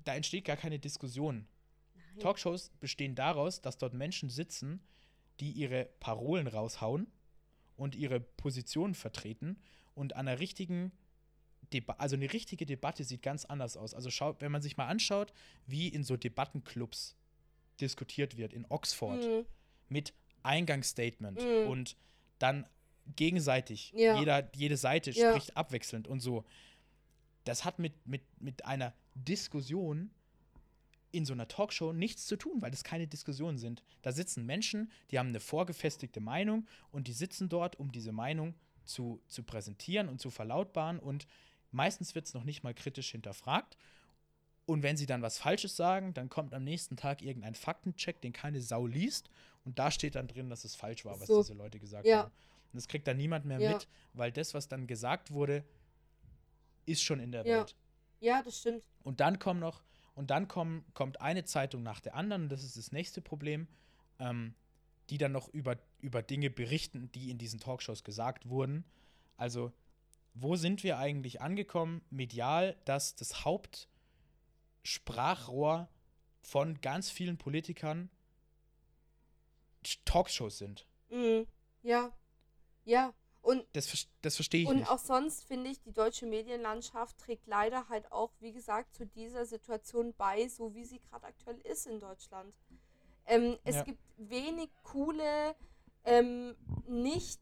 da 0.04 0.16
entsteht 0.16 0.46
gar 0.46 0.58
keine 0.58 0.78
Diskussion. 0.78 1.48
Nein. 1.96 2.20
Talkshows 2.20 2.70
bestehen 2.80 3.16
daraus, 3.16 3.62
dass 3.62 3.78
dort 3.78 3.94
Menschen 3.94 4.30
sitzen, 4.30 4.84
die 5.40 5.52
ihre 5.52 5.86
Parolen 6.00 6.48
raushauen 6.48 7.12
und 7.82 7.96
ihre 7.96 8.20
Positionen 8.20 8.94
vertreten 8.94 9.58
und 9.96 10.16
an 10.16 10.28
einer 10.28 10.40
richtigen 10.40 10.92
Deba 11.74 11.94
also 11.94 12.16
eine 12.16 12.32
richtige 12.32 12.66
Debatte 12.66 13.04
sieht 13.04 13.24
ganz 13.24 13.46
anders 13.46 13.76
aus. 13.76 13.94
Also 13.94 14.12
schau, 14.12 14.36
wenn 14.40 14.52
man 14.52 14.62
sich 14.62 14.78
mal 14.78 14.88
anschaut, 14.88 15.34
wie 15.66 15.88
in 15.88 16.04
so 16.04 16.16
Debattenclubs 16.16 17.16
diskutiert 17.80 18.38
wird 18.38 18.54
in 18.54 18.66
Oxford 18.70 19.24
mhm. 19.24 19.46
mit 19.90 20.14
Eingangsstatement 20.44 21.42
mhm. 21.42 21.68
und 21.70 21.98
dann 22.40 22.68
gegenseitig, 23.16 23.94
ja. 23.96 24.20
jeder, 24.20 24.50
jede 24.56 24.78
Seite 24.78 25.12
ja. 25.12 25.32
spricht 25.32 25.58
abwechselnd 25.58 26.08
und 26.08 26.20
so. 26.20 26.46
Das 27.46 27.66
hat 27.66 27.80
mit, 27.80 28.06
mit, 28.06 28.22
mit 28.40 28.66
einer 28.66 28.94
Diskussion 29.16 30.12
in 31.12 31.26
so 31.26 31.34
einer 31.34 31.48
Talkshow 31.48 31.94
nichts 31.94 32.26
zu 32.26 32.38
tun, 32.38 32.62
weil 32.62 32.72
das 32.72 32.84
keine 32.84 33.08
Diskussionen 33.08 33.58
sind. 33.58 33.84
Da 34.02 34.12
sitzen 34.12 34.46
Menschen, 34.46 34.92
die 35.10 35.20
haben 35.20 35.30
eine 35.30 35.40
vorgefestigte 35.40 36.22
Meinung 36.22 36.68
und 36.92 37.08
die 37.08 37.14
sitzen 37.14 37.50
dort, 37.50 37.78
um 37.78 37.92
diese 37.92 38.12
Meinung 38.12 38.56
zu, 38.86 39.22
zu 39.28 39.44
präsentieren 39.44 40.10
und 40.10 40.20
zu 40.20 40.30
verlautbaren 40.30 41.00
und 41.00 41.28
meistens 41.72 42.16
wird 42.16 42.26
es 42.26 42.34
noch 42.34 42.44
nicht 42.44 42.64
mal 42.64 42.74
kritisch 42.74 43.12
hinterfragt. 43.12 43.78
Und 44.66 44.84
wenn 44.84 44.96
sie 44.96 45.06
dann 45.06 45.22
was 45.22 45.38
Falsches 45.38 45.76
sagen, 45.76 46.14
dann 46.14 46.30
kommt 46.30 46.54
am 46.54 46.64
nächsten 46.64 46.96
Tag 46.96 47.22
irgendein 47.22 47.56
Faktencheck, 47.56 48.22
den 48.22 48.32
keine 48.32 48.62
Sau 48.62 48.88
liest 48.88 49.30
und 49.66 49.80
da 49.80 49.92
steht 49.92 50.16
dann 50.16 50.28
drin, 50.28 50.50
dass 50.50 50.64
es 50.64 50.76
falsch 50.76 51.06
war, 51.06 51.20
was 51.20 51.28
so. 51.28 51.42
diese 51.42 51.54
Leute 51.54 51.80
gesagt 51.80 52.06
ja. 52.06 52.24
haben. 52.24 52.32
Und 52.72 52.78
das 52.78 52.88
kriegt 52.88 53.08
dann 53.08 53.18
niemand 53.18 53.46
mehr 53.46 53.60
ja. 53.60 53.74
mit, 53.74 53.88
weil 54.14 54.32
das, 54.32 54.54
was 54.54 54.68
dann 54.68 54.88
gesagt 54.88 55.32
wurde, 55.32 55.66
ist 56.86 57.04
schon 57.04 57.20
in 57.20 57.32
der 57.32 57.46
ja. 57.46 57.60
Welt. 57.60 57.76
Ja, 58.20 58.42
das 58.44 58.60
stimmt. 58.60 58.88
Und 59.04 59.20
dann 59.20 59.40
kommen 59.40 59.60
noch 59.60 59.84
und 60.22 60.30
dann 60.30 60.48
kommen, 60.48 60.86
kommt 60.94 61.20
eine 61.20 61.44
Zeitung 61.46 61.82
nach 61.82 62.00
der 62.00 62.14
anderen, 62.14 62.44
und 62.44 62.50
das 62.50 62.64
ist 62.64 62.78
das 62.78 62.92
nächste 62.92 63.22
Problem, 63.22 63.68
ähm, 64.20 64.54
die 65.10 65.18
dann 65.18 65.32
noch 65.32 65.50
über, 65.50 65.80
über 66.00 66.22
Dinge 66.22 66.52
berichten, 66.52 67.12
die 67.14 67.32
in 67.32 67.40
diesen 67.40 67.60
Talkshows 67.60 68.04
gesagt 68.04 68.48
wurden. 68.48 68.86
Also, 69.36 69.74
wo 70.36 70.58
sind 70.58 70.84
wir 70.84 71.00
eigentlich 71.00 71.42
angekommen, 71.42 72.04
medial, 72.12 72.78
dass 72.86 73.16
das 73.16 73.44
Hauptsprachrohr 73.44 75.90
von 76.40 76.80
ganz 76.82 77.10
vielen 77.10 77.40
Politikern 77.40 78.12
Talkshows 80.06 80.60
sind? 80.60 80.86
Mhm. 81.10 81.48
Ja. 81.82 82.12
Ja. 82.86 83.16
Und 83.42 83.66
das, 83.74 84.08
das 84.22 84.36
verstehe 84.36 84.64
ich 84.64 84.68
und 84.68 84.78
nicht. 84.78 84.90
auch 84.90 85.00
sonst 85.00 85.46
finde 85.46 85.72
ich, 85.72 85.82
die 85.82 85.92
deutsche 85.92 86.28
Medienlandschaft 86.28 87.18
trägt 87.18 87.48
leider 87.48 87.90
halt 87.90 88.12
auch, 88.12 88.32
wie 88.40 88.52
gesagt, 88.52 88.94
zu 88.94 89.06
dieser 89.08 89.46
Situation 89.46 90.14
bei, 90.16 90.48
so 90.48 90.76
wie 90.76 90.86
sie 90.86 91.00
gerade 91.00 91.26
aktuell 91.26 91.60
ist 91.62 91.88
in 91.88 92.00
Deutschland. 92.00 92.54
Ähm, 93.26 93.58
es 93.64 93.78
ja. 93.78 93.84
gibt 93.84 94.00
wenig 94.18 94.70
coole, 94.84 95.56
ähm, 96.06 96.56
nicht 96.88 97.40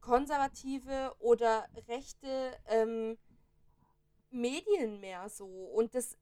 konservative 0.00 1.14
oder 1.18 1.66
rechte 1.88 2.56
ähm, 2.68 3.18
Medien 4.30 5.00
mehr 5.00 5.28
so. 5.28 5.46
Und 5.46 5.94
das 5.94 6.16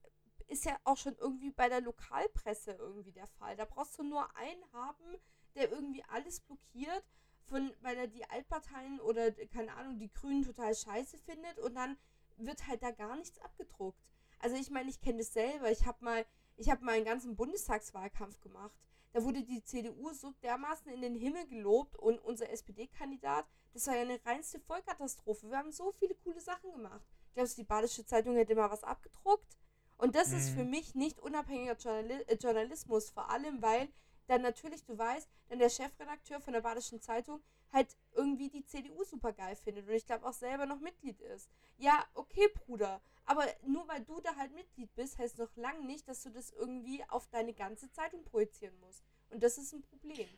ist 0.48 0.64
ja 0.64 0.76
auch 0.84 0.96
schon 0.96 1.16
irgendwie 1.16 1.50
bei 1.50 1.68
der 1.68 1.80
Lokalpresse 1.80 2.72
irgendwie 2.72 3.12
der 3.12 3.26
Fall. 3.26 3.56
Da 3.56 3.64
brauchst 3.64 3.98
du 3.98 4.02
nur 4.02 4.36
einen 4.36 4.64
haben, 4.72 5.16
der 5.54 5.70
irgendwie 5.70 6.04
alles 6.08 6.40
blockiert 6.40 7.04
von, 7.46 7.72
weil 7.80 7.96
er 7.96 8.06
die 8.06 8.24
Altparteien 8.24 9.00
oder, 9.00 9.30
keine 9.46 9.74
Ahnung, 9.74 9.98
die 9.98 10.12
Grünen 10.12 10.42
total 10.42 10.74
scheiße 10.74 11.18
findet 11.18 11.58
und 11.58 11.74
dann 11.74 11.96
wird 12.36 12.66
halt 12.66 12.82
da 12.82 12.90
gar 12.90 13.16
nichts 13.16 13.38
abgedruckt. 13.40 14.02
Also 14.38 14.56
ich 14.56 14.70
meine, 14.70 14.90
ich 14.90 15.00
kenne 15.00 15.18
das 15.18 15.32
selber. 15.32 15.70
Ich 15.70 15.86
habe 15.86 16.04
mal, 16.04 16.26
ich 16.56 16.70
habe 16.70 16.84
mal 16.84 16.94
einen 16.94 17.04
ganzen 17.04 17.36
Bundestagswahlkampf 17.36 18.40
gemacht. 18.40 18.76
Da 19.12 19.22
wurde 19.22 19.42
die 19.44 19.62
CDU 19.62 20.12
so 20.12 20.32
dermaßen 20.42 20.90
in 20.90 21.02
den 21.02 21.14
Himmel 21.14 21.46
gelobt 21.46 21.96
und 21.96 22.18
unser 22.18 22.50
SPD-Kandidat, 22.50 23.46
das 23.74 23.86
war 23.86 23.94
ja 23.94 24.02
eine 24.02 24.24
reinste 24.24 24.58
Vollkatastrophe. 24.60 25.48
Wir 25.50 25.58
haben 25.58 25.70
so 25.70 25.92
viele 25.92 26.14
coole 26.14 26.40
Sachen 26.40 26.72
gemacht. 26.72 27.04
Glaubst 27.34 27.56
du, 27.56 27.62
die 27.62 27.66
Badische 27.66 28.06
Zeitung 28.06 28.34
hätte 28.36 28.54
mal 28.54 28.70
was 28.70 28.84
abgedruckt? 28.84 29.58
Und 29.98 30.14
das 30.14 30.28
mhm. 30.28 30.36
ist 30.38 30.50
für 30.50 30.64
mich 30.64 30.94
nicht 30.94 31.20
unabhängiger 31.20 31.76
Journal 31.76 32.24
äh, 32.26 32.34
Journalismus, 32.34 33.10
vor 33.10 33.30
allem 33.30 33.62
weil 33.62 33.88
dann 34.32 34.40
natürlich, 34.40 34.82
du 34.84 34.96
weißt, 34.96 35.28
dann 35.50 35.58
der 35.58 35.68
Chefredakteur 35.68 36.40
von 36.40 36.54
der 36.54 36.62
Badischen 36.62 37.02
Zeitung 37.02 37.42
halt 37.70 37.94
irgendwie 38.14 38.48
die 38.48 38.64
CDU 38.64 39.04
super 39.04 39.34
geil 39.34 39.56
findet 39.56 39.86
und 39.86 39.94
ich 39.94 40.06
glaube 40.06 40.26
auch 40.26 40.32
selber 40.32 40.64
noch 40.64 40.80
Mitglied 40.80 41.20
ist. 41.20 41.50
Ja, 41.76 42.06
okay, 42.14 42.48
Bruder, 42.54 43.02
aber 43.26 43.44
nur 43.66 43.86
weil 43.88 44.02
du 44.04 44.22
da 44.22 44.34
halt 44.36 44.54
Mitglied 44.54 44.94
bist, 44.94 45.18
heißt 45.18 45.38
noch 45.38 45.54
lange 45.56 45.84
nicht, 45.84 46.08
dass 46.08 46.22
du 46.22 46.30
das 46.30 46.50
irgendwie 46.50 47.04
auf 47.08 47.28
deine 47.28 47.52
ganze 47.52 47.90
Zeitung 47.90 48.24
projizieren 48.24 48.78
musst. 48.80 49.04
Und 49.28 49.42
das 49.42 49.58
ist 49.58 49.74
ein 49.74 49.82
Problem. 49.82 50.28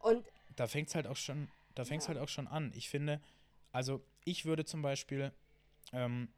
Und 0.00 0.26
da 0.56 0.66
fängt 0.66 0.88
es 0.88 0.96
halt 0.96 1.06
auch 1.06 1.16
schon, 1.16 1.48
da 1.76 1.84
fängt 1.84 2.02
ja. 2.02 2.08
halt 2.08 2.18
auch 2.18 2.28
schon 2.28 2.48
an. 2.48 2.72
Ich 2.74 2.88
finde, 2.88 3.20
also 3.70 4.04
ich 4.24 4.46
würde 4.46 4.64
zum 4.64 4.82
Beispiel 4.82 5.32
ähm, 5.92 6.32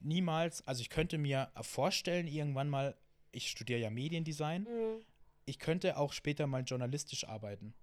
niemals, 0.00 0.66
also 0.66 0.80
ich 0.80 0.88
könnte 0.88 1.18
mir 1.18 1.52
vorstellen, 1.60 2.26
irgendwann 2.26 2.70
mal, 2.70 2.96
ich 3.32 3.50
studiere 3.50 3.80
ja 3.80 3.90
Mediendesign, 3.90 4.62
mhm 4.62 5.04
ich 5.46 5.58
könnte 5.58 5.96
auch 5.96 6.12
später 6.12 6.46
mal 6.46 6.64
journalistisch 6.64 7.26
arbeiten. 7.26 7.74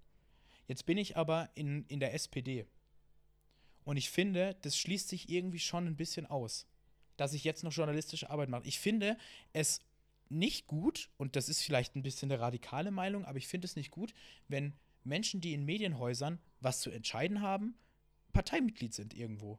Jetzt 0.66 0.86
bin 0.86 0.98
ich 0.98 1.16
aber 1.16 1.50
in, 1.54 1.84
in 1.86 2.00
der 2.00 2.14
SPD. 2.14 2.66
Und 3.84 3.96
ich 3.96 4.10
finde, 4.10 4.56
das 4.62 4.78
schließt 4.78 5.08
sich 5.08 5.28
irgendwie 5.28 5.58
schon 5.58 5.86
ein 5.86 5.96
bisschen 5.96 6.26
aus, 6.26 6.66
dass 7.16 7.34
ich 7.34 7.44
jetzt 7.44 7.64
noch 7.64 7.72
journalistische 7.72 8.30
Arbeit 8.30 8.48
mache. 8.48 8.66
Ich 8.66 8.78
finde 8.78 9.18
es 9.52 9.80
nicht 10.28 10.66
gut, 10.66 11.10
und 11.16 11.36
das 11.36 11.48
ist 11.48 11.62
vielleicht 11.62 11.96
ein 11.96 12.02
bisschen 12.02 12.30
eine 12.30 12.40
radikale 12.40 12.90
Meinung, 12.90 13.24
aber 13.24 13.38
ich 13.38 13.48
finde 13.48 13.66
es 13.66 13.76
nicht 13.76 13.90
gut, 13.90 14.14
wenn 14.48 14.74
Menschen, 15.02 15.40
die 15.40 15.52
in 15.52 15.64
Medienhäusern 15.64 16.40
was 16.60 16.80
zu 16.80 16.90
entscheiden 16.90 17.42
haben, 17.42 17.78
Parteimitglied 18.32 18.94
sind 18.94 19.14
irgendwo. 19.14 19.58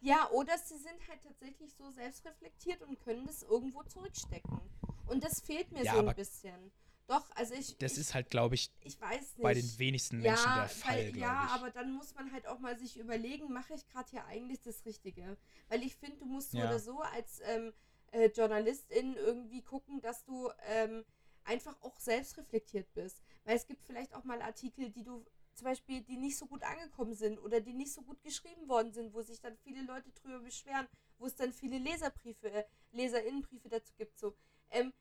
Ja, 0.00 0.28
oder 0.30 0.56
sie 0.58 0.76
sind 0.76 1.06
halt 1.08 1.22
tatsächlich 1.22 1.74
so 1.74 1.90
selbstreflektiert 1.90 2.82
und 2.82 2.98
können 3.00 3.26
das 3.26 3.42
irgendwo 3.42 3.82
zurückstecken. 3.84 4.60
Und 5.06 5.22
das 5.22 5.40
fehlt 5.40 5.70
mir 5.72 5.84
ja, 5.84 5.94
so 5.94 6.06
ein 6.06 6.14
bisschen. 6.14 6.72
Doch, 7.06 7.30
also 7.36 7.54
ich. 7.54 7.76
Das 7.78 7.92
ich, 7.92 7.98
ist 7.98 8.14
halt, 8.14 8.30
glaube 8.30 8.56
ich, 8.56 8.72
ich 8.80 8.98
bei 9.38 9.54
den 9.54 9.78
wenigsten 9.78 10.20
Menschen 10.20 10.44
ja, 10.44 10.60
der 10.60 10.68
Fall, 10.68 10.96
weil, 10.96 11.16
Ja, 11.16 11.48
aber 11.52 11.70
dann 11.70 11.92
muss 11.92 12.14
man 12.14 12.32
halt 12.32 12.46
auch 12.46 12.58
mal 12.58 12.76
sich 12.78 12.98
überlegen, 12.98 13.52
mache 13.52 13.74
ich 13.74 13.86
gerade 13.88 14.10
hier 14.10 14.24
eigentlich 14.26 14.60
das 14.62 14.84
Richtige? 14.84 15.36
Weil 15.68 15.82
ich 15.84 15.96
finde, 15.96 16.16
du 16.16 16.26
musst 16.26 16.50
so 16.50 16.58
ja. 16.58 16.66
oder 16.66 16.80
so 16.80 17.00
als 17.00 17.40
ähm, 17.44 17.72
äh, 18.10 18.28
Journalistin 18.28 19.14
irgendwie 19.14 19.62
gucken, 19.62 20.00
dass 20.00 20.24
du 20.24 20.50
ähm, 20.68 21.04
einfach 21.44 21.80
auch 21.82 21.98
selbst 22.00 22.36
reflektiert 22.38 22.92
bist. 22.94 23.22
Weil 23.44 23.56
es 23.56 23.66
gibt 23.66 23.82
vielleicht 23.84 24.14
auch 24.14 24.24
mal 24.24 24.42
Artikel, 24.42 24.90
die 24.90 25.04
du 25.04 25.24
zum 25.54 25.64
Beispiel, 25.64 26.02
die 26.02 26.16
nicht 26.16 26.36
so 26.36 26.46
gut 26.46 26.62
angekommen 26.62 27.14
sind 27.14 27.38
oder 27.38 27.60
die 27.60 27.72
nicht 27.72 27.92
so 27.92 28.02
gut 28.02 28.22
geschrieben 28.22 28.68
worden 28.68 28.92
sind, 28.92 29.14
wo 29.14 29.22
sich 29.22 29.40
dann 29.40 29.56
viele 29.56 29.82
Leute 29.82 30.10
drüber 30.12 30.40
beschweren, 30.40 30.86
wo 31.18 31.26
es 31.26 31.34
dann 31.34 31.52
viele 31.52 31.78
Leserbriefe, 31.78 32.50
äh, 32.50 32.64
Leserinnenbriefe 32.92 33.68
dazu 33.68 33.94
gibt. 33.96 34.18
So. 34.18 34.36
Ähm, 34.70 34.92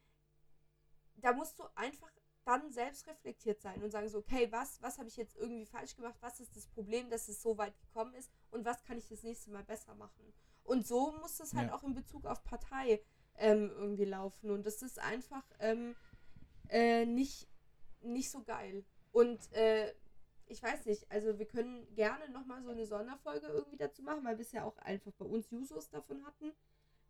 da 1.26 1.34
musst 1.34 1.58
du 1.58 1.64
einfach 1.74 2.12
dann 2.44 2.72
selbst 2.72 3.08
reflektiert 3.08 3.60
sein 3.60 3.82
und 3.82 3.90
sagen 3.90 4.08
so, 4.10 4.20
okay, 4.20 4.48
was, 4.52 4.80
was 4.84 5.00
habe 5.00 5.08
ich 5.08 5.18
jetzt 5.18 5.36
irgendwie 5.36 5.66
falsch 5.66 5.96
gemacht? 5.96 6.16
Was 6.22 6.40
ist 6.40 6.56
das 6.56 6.68
Problem, 6.68 7.10
dass 7.10 7.28
es 7.28 7.42
so 7.42 7.58
weit 7.58 7.76
gekommen 7.80 8.14
ist? 8.14 8.30
Und 8.52 8.64
was 8.64 8.84
kann 8.84 9.00
ich 9.00 9.08
das 9.08 9.24
nächste 9.24 9.50
Mal 9.50 9.64
besser 9.64 9.96
machen? 9.96 10.32
Und 10.64 10.86
so 10.86 11.14
muss 11.14 11.40
es 11.40 11.56
halt 11.56 11.70
ja. 11.70 11.76
auch 11.76 11.84
in 11.84 11.96
Bezug 11.96 12.28
auf 12.28 12.44
Partei 12.44 13.02
ähm, 13.38 13.72
irgendwie 13.76 14.06
laufen. 14.06 14.52
Und 14.52 14.68
das 14.68 14.84
ist 14.84 15.00
einfach, 15.00 15.44
ähm, 15.60 15.96
äh, 16.70 17.08
nicht, 17.08 17.48
nicht 18.02 18.30
so 18.30 18.44
geil. 18.44 18.86
Und 19.12 19.52
äh, 19.54 19.92
ich 20.46 20.62
weiß 20.62 20.86
nicht, 20.86 21.12
also 21.12 21.40
wir 21.40 21.48
können 21.48 21.88
gerne 21.96 22.30
nochmal 22.30 22.62
so 22.62 22.70
eine 22.70 22.86
Sonderfolge 22.86 23.48
irgendwie 23.48 23.78
dazu 23.78 24.04
machen, 24.04 24.24
weil 24.24 24.38
wir 24.38 24.46
es 24.46 24.52
ja 24.52 24.64
auch 24.64 24.78
einfach 24.78 25.12
bei 25.14 25.26
uns 25.26 25.50
Jusos 25.50 25.90
davon 25.90 26.24
hatten, 26.24 26.52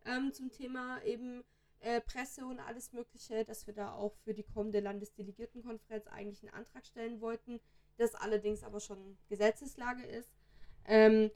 ähm, 0.05 0.31
zum 0.31 0.51
Thema 0.51 1.03
eben 1.03 1.43
äh, 1.79 2.01
Presse 2.01 2.45
und 2.45 2.59
alles 2.59 2.93
Mögliche, 2.93 3.45
dass 3.45 3.67
wir 3.67 3.73
da 3.73 3.93
auch 3.93 4.15
für 4.23 4.33
die 4.33 4.43
kommende 4.43 4.79
Landesdelegiertenkonferenz 4.79 6.07
eigentlich 6.07 6.43
einen 6.43 6.53
Antrag 6.53 6.85
stellen 6.85 7.21
wollten, 7.21 7.59
das 7.97 8.15
allerdings 8.15 8.63
aber 8.63 8.79
schon 8.79 9.17
Gesetzeslage 9.29 10.03
ist. 10.03 10.29
Ähm, 10.85 11.31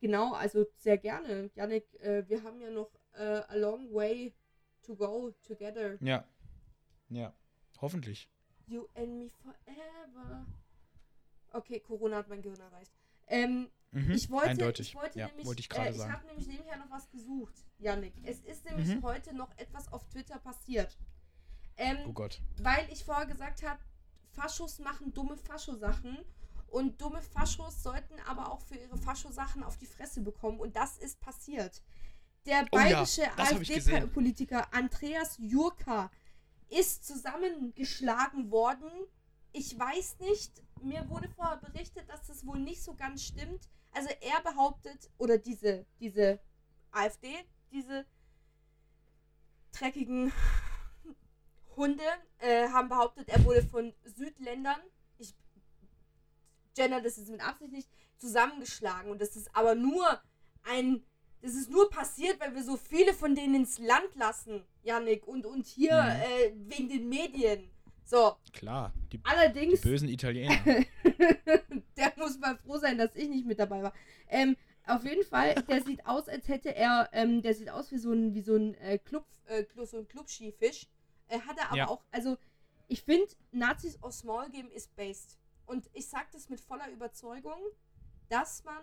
genau, 0.00 0.32
also 0.34 0.66
sehr 0.76 0.98
gerne. 0.98 1.50
Janik, 1.54 1.92
äh, 2.00 2.28
wir 2.28 2.42
haben 2.42 2.60
ja 2.60 2.70
noch 2.70 2.90
äh, 3.14 3.42
a 3.48 3.54
long 3.56 3.92
way 3.92 4.34
to 4.82 4.94
go 4.96 5.32
together. 5.46 5.96
Ja. 6.02 6.26
Ja. 7.08 7.34
Hoffentlich. 7.80 8.30
You 8.66 8.86
and 8.94 9.18
me 9.18 9.28
forever. 9.28 10.46
Okay, 11.52 11.80
Corona 11.80 12.16
hat 12.18 12.28
mein 12.28 12.42
Gehirn 12.42 12.60
erreicht. 12.60 12.92
Ähm, 13.26 13.70
mhm, 13.92 14.10
ich 14.10 14.30
wollte, 14.30 14.50
eindeutig. 14.50 14.88
ich 14.88 14.94
wollte 14.94 15.18
ja, 15.18 15.26
nämlich, 15.28 15.46
wollte 15.46 15.60
ich 15.60 15.70
äh, 15.72 15.90
ich 15.90 16.00
habe 16.02 16.26
nämlich 16.26 16.46
nebenher 16.46 16.76
noch 16.78 16.90
was 16.90 17.10
gesucht, 17.10 17.54
Yannick. 17.78 18.14
Es 18.24 18.40
ist 18.40 18.64
nämlich 18.64 18.88
Mhm. 18.88 19.02
heute 19.02 19.34
noch 19.34 19.56
etwas 19.58 19.92
auf 19.92 20.06
Twitter 20.08 20.38
passiert. 20.38 20.98
Ähm, 21.76 21.98
Oh 22.06 22.12
Gott. 22.12 22.40
weil 22.58 22.86
ich 22.92 23.04
vorher 23.04 23.26
gesagt 23.26 23.62
habe, 23.62 23.80
Faschos 24.32 24.78
machen 24.78 25.12
dumme 25.14 25.36
Faschosachen 25.36 26.18
und 26.68 27.00
dumme 27.00 27.20
Faschos 27.22 27.82
sollten 27.82 28.18
aber 28.26 28.50
auch 28.50 28.60
für 28.62 28.76
ihre 28.76 28.96
Faschosachen 28.96 29.62
auf 29.62 29.76
die 29.78 29.86
Fresse 29.86 30.20
bekommen 30.22 30.58
und 30.60 30.74
das 30.76 30.96
ist 30.98 31.20
passiert. 31.20 31.82
Der 32.46 32.66
Oh 32.72 32.78
ja, 32.78 32.84
bayerische 32.84 33.22
ich 33.62 33.68
gesehen. 33.74 33.94
AfD-Politiker 34.02 34.72
Andreas 34.74 35.36
Jurka 35.38 36.10
ist 36.70 37.06
zusammengeschlagen 37.06 38.50
worden. 38.50 38.90
Ich 39.52 39.78
weiß 39.78 40.18
nicht, 40.20 40.62
mir 40.84 41.08
wurde 41.08 41.28
vorher 41.28 41.56
berichtet, 41.58 42.08
dass 42.08 42.26
das 42.26 42.46
wohl 42.46 42.58
nicht 42.58 42.82
so 42.82 42.94
ganz 42.94 43.24
stimmt. 43.24 43.68
Also 43.92 44.08
er 44.20 44.40
behauptet, 44.42 45.10
oder 45.18 45.38
diese, 45.38 45.86
diese 46.00 46.40
AfD, 46.90 47.28
diese 47.70 48.06
dreckigen 49.72 50.32
Hunde 51.76 52.04
äh, 52.38 52.68
haben 52.68 52.88
behauptet, 52.88 53.28
er 53.28 53.44
wurde 53.44 53.62
von 53.62 53.94
Südländern, 54.04 54.80
ich 55.18 55.34
gender 56.74 57.00
das 57.00 57.16
jetzt 57.16 57.30
mit 57.30 57.40
Absicht 57.40 57.72
nicht, 57.72 57.88
zusammengeschlagen. 58.18 59.10
Und 59.10 59.20
das 59.20 59.36
ist 59.36 59.54
aber 59.54 59.74
nur 59.74 60.22
ein, 60.64 61.04
das 61.40 61.54
ist 61.54 61.70
nur 61.70 61.90
passiert, 61.90 62.38
weil 62.40 62.54
wir 62.54 62.62
so 62.62 62.76
viele 62.76 63.14
von 63.14 63.34
denen 63.34 63.56
ins 63.56 63.78
Land 63.78 64.14
lassen, 64.14 64.64
Yannick, 64.82 65.26
und, 65.26 65.44
und 65.44 65.66
hier 65.66 66.00
Mhm. 66.02 66.22
äh, 66.22 66.52
wegen 66.68 66.88
den 66.88 67.08
Medien. 67.08 67.70
So, 68.04 68.36
Klar. 68.52 68.92
Die, 69.12 69.18
die 69.18 69.24
allerdings, 69.24 69.80
bösen 69.80 70.08
Italiener. 70.08 70.54
der 71.96 72.12
muss 72.16 72.38
mal 72.38 72.56
froh 72.58 72.78
sein, 72.78 72.98
dass 72.98 73.14
ich 73.14 73.28
nicht 73.28 73.46
mit 73.46 73.58
dabei 73.58 73.82
war. 73.82 73.92
Ähm, 74.28 74.56
auf 74.86 75.04
jeden 75.04 75.24
Fall, 75.24 75.54
der 75.68 75.82
sieht 75.82 76.04
aus, 76.06 76.28
als 76.28 76.48
hätte 76.48 76.74
er, 76.74 77.08
ähm, 77.12 77.40
der 77.42 77.54
sieht 77.54 77.70
aus 77.70 77.90
wie 77.92 77.98
so 77.98 78.12
ein, 78.12 78.34
wie 78.34 78.40
so 78.42 78.56
ein 78.56 78.74
äh, 78.74 78.98
Club, 78.98 79.24
äh, 79.46 79.64
so 79.84 79.98
ein 79.98 80.08
Clubskifisch. 80.08 80.88
Äh, 81.28 81.38
hat 81.40 81.56
er 81.58 81.66
aber 81.68 81.76
Ja. 81.76 81.88
auch, 81.88 82.02
also 82.10 82.36
ich 82.88 83.02
finde, 83.02 83.28
Nazis 83.52 84.02
aus 84.02 84.24
Maul 84.24 84.50
geben 84.50 84.70
ist 84.70 84.94
based. 84.96 85.38
Und 85.66 85.88
ich 85.94 86.08
sage 86.08 86.26
das 86.32 86.48
mit 86.48 86.60
voller 86.60 86.90
Überzeugung, 86.90 87.58
dass 88.28 88.64
man 88.64 88.82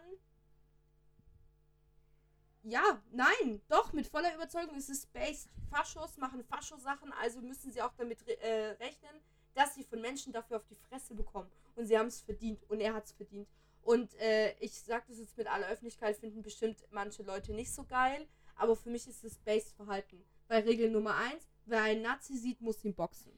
ja, 2.64 3.02
nein, 3.12 3.62
doch, 3.68 3.94
mit 3.94 4.08
voller 4.08 4.34
Überzeugung 4.36 4.76
ist 4.76 4.90
es 4.90 5.06
based. 5.06 5.50
Faschos 5.70 6.18
machen 6.18 6.44
Faschosachen, 6.44 7.14
also 7.14 7.42
müssen 7.42 7.72
sie 7.72 7.82
auch 7.82 7.94
damit 7.94 8.26
re 8.28 8.40
äh, 8.42 8.72
rechnen, 8.72 9.22
dass 9.54 9.76
sie 9.76 9.84
von 9.84 10.02
Menschen 10.02 10.34
dafür 10.34 10.58
auf 10.58 10.66
die 10.66 10.76
Fresse 10.76 11.16
bekommen. 11.16 11.50
Und 11.76 11.86
sie 11.86 11.98
haben 11.98 12.08
es 12.08 12.22
verdient 12.22 12.64
und 12.70 12.82
er 12.82 12.94
hat 12.94 13.06
es 13.06 13.12
verdient. 13.14 13.48
Und 13.82 14.14
äh, 14.16 14.54
ich 14.60 14.82
sage 14.82 15.06
das 15.08 15.20
jetzt 15.20 15.38
mit 15.38 15.48
aller 15.48 15.68
Öffentlichkeit, 15.68 16.18
finden 16.18 16.42
bestimmt 16.42 16.86
manche 16.92 17.24
Leute 17.24 17.54
nicht 17.54 17.74
so 17.74 17.86
geil, 17.86 18.28
aber 18.56 18.76
für 18.76 18.90
mich 18.90 19.08
ist 19.08 19.24
es 19.24 19.38
based 19.40 19.74
Verhalten. 19.76 20.24
Weil 20.48 20.64
Regel 20.64 20.92
Nummer 20.92 21.16
eins, 21.16 21.48
wer 21.66 21.84
einen 21.84 22.02
Nazi 22.02 22.38
sieht, 22.38 22.62
muss 22.62 22.84
ihn 22.84 22.94
boxen. 22.94 23.32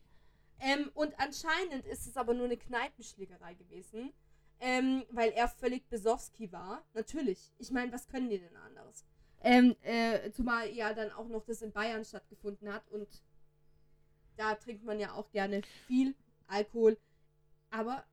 Ähm, 0.59 0.91
und 0.93 1.19
anscheinend 1.19 1.85
ist 1.85 2.07
es 2.07 2.17
aber 2.17 2.33
nur 2.33 2.45
eine 2.45 2.57
Kneipenschlägerei 2.57 3.53
gewesen, 3.55 4.13
ähm, 4.61 5.03
weil 5.09 5.31
er 5.31 5.49
völlig 5.49 5.89
Besowski 5.89 6.51
war. 6.51 6.85
Natürlich. 6.93 7.51
Ich 7.57 7.71
meine, 7.71 7.91
was 7.91 8.07
können 8.07 8.29
die 8.29 8.39
denn 8.39 8.55
anderes? 8.55 9.03
Ähm, 9.43 9.75
äh, 9.81 10.31
zumal 10.31 10.69
ja 10.69 10.93
dann 10.93 11.11
auch 11.11 11.27
noch 11.27 11.43
das 11.43 11.63
in 11.63 11.71
Bayern 11.71 12.05
stattgefunden 12.05 12.71
hat 12.71 12.87
und 12.89 13.07
da 14.37 14.53
trinkt 14.55 14.83
man 14.85 14.99
ja 14.99 15.13
auch 15.13 15.31
gerne 15.31 15.63
viel 15.87 16.15
Alkohol. 16.47 16.97
Aber 17.71 18.05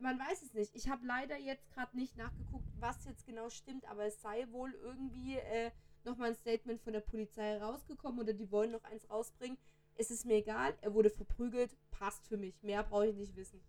man 0.00 0.18
weiß 0.18 0.42
es 0.42 0.54
nicht. 0.54 0.74
Ich 0.74 0.88
habe 0.88 1.06
leider 1.06 1.36
jetzt 1.38 1.70
gerade 1.70 1.96
nicht 1.96 2.16
nachgeguckt, 2.16 2.68
was 2.80 3.04
jetzt 3.04 3.24
genau 3.24 3.48
stimmt, 3.48 3.84
aber 3.88 4.04
es 4.04 4.20
sei 4.20 4.46
wohl 4.50 4.72
irgendwie 4.82 5.36
äh, 5.36 5.70
nochmal 6.04 6.30
ein 6.30 6.36
Statement 6.36 6.80
von 6.80 6.92
der 6.92 7.00
Polizei 7.00 7.58
rausgekommen 7.58 8.20
oder 8.20 8.32
die 8.32 8.50
wollen 8.50 8.72
noch 8.72 8.84
eins 8.84 9.08
rausbringen. 9.08 9.58
Es 9.94 10.10
ist 10.10 10.26
mir 10.26 10.36
egal, 10.36 10.74
er 10.80 10.94
wurde 10.94 11.10
verprügelt, 11.10 11.76
passt 11.90 12.26
für 12.26 12.36
mich. 12.36 12.62
Mehr 12.62 12.82
brauche 12.82 13.08
ich 13.08 13.16
nicht 13.16 13.36
wissen. 13.36 13.60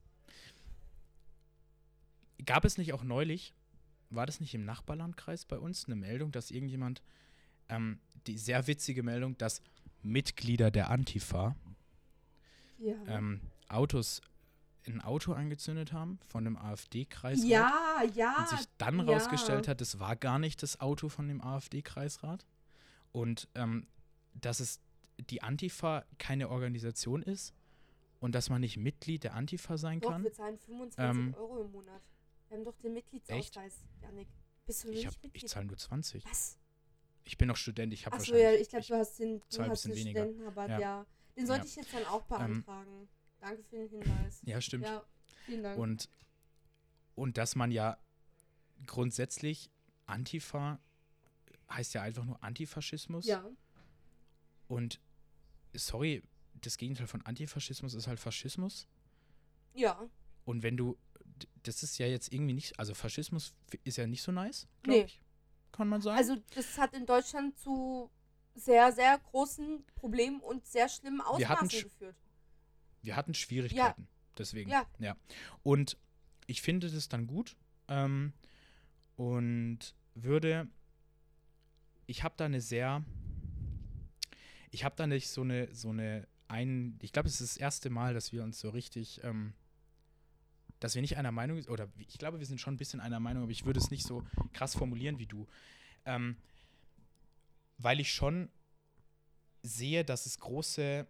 Gab 2.45 2.65
es 2.65 2.77
nicht 2.77 2.93
auch 2.93 3.03
neulich, 3.03 3.53
war 4.09 4.25
das 4.25 4.39
nicht 4.39 4.53
im 4.53 4.65
Nachbarlandkreis 4.65 5.45
bei 5.45 5.59
uns, 5.59 5.85
eine 5.85 5.95
Meldung, 5.95 6.31
dass 6.31 6.51
irgendjemand, 6.51 7.01
ähm, 7.69 7.99
die 8.27 8.37
sehr 8.37 8.65
witzige 8.67 9.03
Meldung, 9.03 9.37
dass 9.37 9.61
Mitglieder 10.01 10.71
der 10.71 10.89
Antifa 10.89 11.55
Ja. 12.79 12.95
ähm, 13.07 13.41
Autos, 13.67 14.21
ein 14.87 15.01
Auto 15.01 15.33
angezündet 15.33 15.93
haben 15.93 16.17
von 16.25 16.47
einem 16.47 16.55
AfD-Kreisrat. 16.57 17.47
ja, 17.47 18.01
ja. 18.15 18.35
Und 18.39 18.47
sich 18.57 18.67
dann 18.77 18.97
ja. 18.99 19.03
rausgestellt 19.13 19.67
hat, 19.67 19.81
das 19.81 19.99
war 19.99 20.15
gar 20.15 20.39
nicht 20.39 20.63
das 20.63 20.79
Auto 20.79 21.09
von 21.09 21.27
dem 21.27 21.41
AfD-Kreisrat. 21.41 22.45
Und 23.11 23.47
ähm, 23.55 23.85
dass 24.33 24.59
es 24.59 24.79
die 25.29 25.43
Antifa 25.43 26.05
keine 26.17 26.49
Organisation 26.49 27.21
ist 27.21 27.53
und 28.19 28.33
dass 28.35 28.49
man 28.49 28.61
nicht 28.61 28.77
Mitglied 28.77 29.23
der 29.25 29.33
Antifa 29.35 29.77
sein 29.77 29.99
Doch, 29.99 30.09
kann. 30.11 30.23
wir 30.23 30.31
zahlen 30.33 30.57
25 30.57 30.97
Ähm, 30.97 31.33
Euro 31.37 31.61
im 31.61 31.71
Monat. 31.71 32.01
Wir 32.49 32.57
haben 32.57 32.65
doch 32.65 32.75
den 32.79 32.93
Mitgliedsausweis, 32.93 33.85
Janik. 34.01 34.27
Bist 34.65 34.83
du 34.83 34.89
Ich, 34.89 34.95
nicht 34.95 35.07
hab- 35.07 35.13
ich 35.15 35.23
Mitglied? 35.23 35.49
zahle 35.49 35.65
nur 35.67 35.77
20. 35.77 36.25
Was? 36.25 36.57
Ich 37.23 37.37
bin 37.37 37.47
noch 37.47 37.57
Student, 37.57 37.93
ich 37.93 38.05
habe 38.05 38.15
Achso, 38.15 38.33
wahrscheinlich. 38.33 38.55
ja, 38.57 38.61
ich 38.61 38.69
glaube, 38.69 38.85
du 38.87 38.95
hast 38.95 39.19
den, 39.19 39.41
du 39.51 39.63
hast 39.63 39.85
den 39.85 39.95
weniger. 39.95 40.21
Studentenrabatt, 40.23 40.69
Ja. 40.71 40.79
ja. 40.79 41.05
Den 41.35 41.45
sollte 41.47 41.65
Ja. 41.65 41.69
ich 41.69 41.75
jetzt 41.75 41.93
dann 41.93 42.05
auch 42.05 42.23
beantragen. 42.23 43.07
Danke 43.39 43.63
für 43.63 43.75
den 43.77 43.89
Hinweis. 43.89 44.41
Ja, 44.43 44.59
stimmt. 44.61 44.85
Ja, 44.85 45.05
vielen 45.45 45.63
Dank. 45.63 45.77
Und, 45.79 46.09
und 47.15 47.37
dass 47.37 47.55
man 47.55 47.71
ja 47.71 47.97
grundsätzlich 48.87 49.69
Antifa 50.07 50.79
heißt 51.69 51.93
ja 51.93 52.01
einfach 52.01 52.25
nur 52.25 52.43
Antifaschismus. 52.43 53.25
ja, 53.27 53.47
Und 54.67 54.99
sorry, 55.73 56.23
das 56.61 56.77
Gegenteil 56.77 57.07
von 57.07 57.21
Antifaschismus 57.21 57.93
ist 57.93 58.07
halt 58.07 58.19
Faschismus. 58.19 58.87
ja. 59.75 60.09
Und 60.45 60.63
wenn 60.63 60.77
du, 60.77 60.97
das 61.63 61.83
ist 61.83 61.97
ja 61.97 62.07
jetzt 62.07 62.31
irgendwie 62.33 62.53
nicht, 62.53 62.77
also 62.79 62.93
Faschismus 62.93 63.53
ist 63.83 63.97
ja 63.97 64.07
nicht 64.07 64.21
so 64.21 64.31
nice, 64.31 64.67
glaube 64.83 64.99
Nee. 64.99 65.05
ich. 65.05 65.21
Kann 65.71 65.87
man 65.87 66.01
sagen. 66.01 66.17
Also, 66.17 66.35
das 66.55 66.77
hat 66.77 66.93
in 66.93 67.05
Deutschland 67.05 67.57
zu 67.57 68.09
sehr, 68.55 68.91
sehr 68.91 69.17
großen 69.19 69.85
Problemen 69.95 70.41
und 70.41 70.65
sehr 70.65 70.89
schlimmen 70.89 71.19
Wir 71.37 71.47
hatten 71.47 71.65
Ausmaßen 71.65 71.83
geführt. 71.89 72.15
wir 73.01 73.15
hatten 73.15 73.33
Schwierigkeiten. 73.33 74.07
Deswegen. 74.37 74.69
Ja. 74.71 74.85
ja. 74.99 75.15
Und 75.63 75.97
ich 76.47 76.61
finde 76.61 76.89
das 76.89 77.07
dann 77.09 77.27
gut 77.27 77.55
ähm, 77.87 78.33
und 79.15 79.93
würde, 80.15 80.67
ich 82.07 82.23
habe 82.23 82.33
da 82.37 82.45
eine 82.45 82.61
sehr, 82.61 83.03
ich 84.71 84.83
habe 84.83 84.95
da 84.95 85.07
nicht 85.07 85.29
so 85.29 85.41
eine, 85.41 85.73
so 85.73 85.89
eine, 85.89 86.27
ein, 86.47 86.97
ich 87.01 87.11
glaube, 87.13 87.27
es 87.29 87.39
ist 87.41 87.55
das 87.55 87.57
erste 87.57 87.89
Mal, 87.89 88.13
dass 88.13 88.31
wir 88.31 88.43
uns 88.43 88.59
so 88.59 88.69
richtig, 88.69 89.21
ähm, 89.23 89.53
dass 90.79 90.95
wir 90.95 91.01
nicht 91.01 91.17
einer 91.17 91.31
Meinung, 91.31 91.63
oder 91.65 91.89
ich 91.97 92.17
glaube, 92.17 92.39
wir 92.39 92.45
sind 92.45 92.59
schon 92.61 92.75
ein 92.75 92.77
bisschen 92.77 93.01
einer 93.01 93.19
Meinung, 93.19 93.43
aber 93.43 93.51
ich 93.51 93.65
würde 93.65 93.79
es 93.79 93.91
nicht 93.91 94.05
so 94.05 94.23
krass 94.53 94.75
formulieren 94.75 95.19
wie 95.19 95.25
du. 95.25 95.47
Ähm, 96.05 96.37
weil 97.77 97.99
ich 97.99 98.13
schon 98.13 98.49
sehe, 99.61 100.05
dass 100.05 100.25
es 100.25 100.39
große 100.39 101.05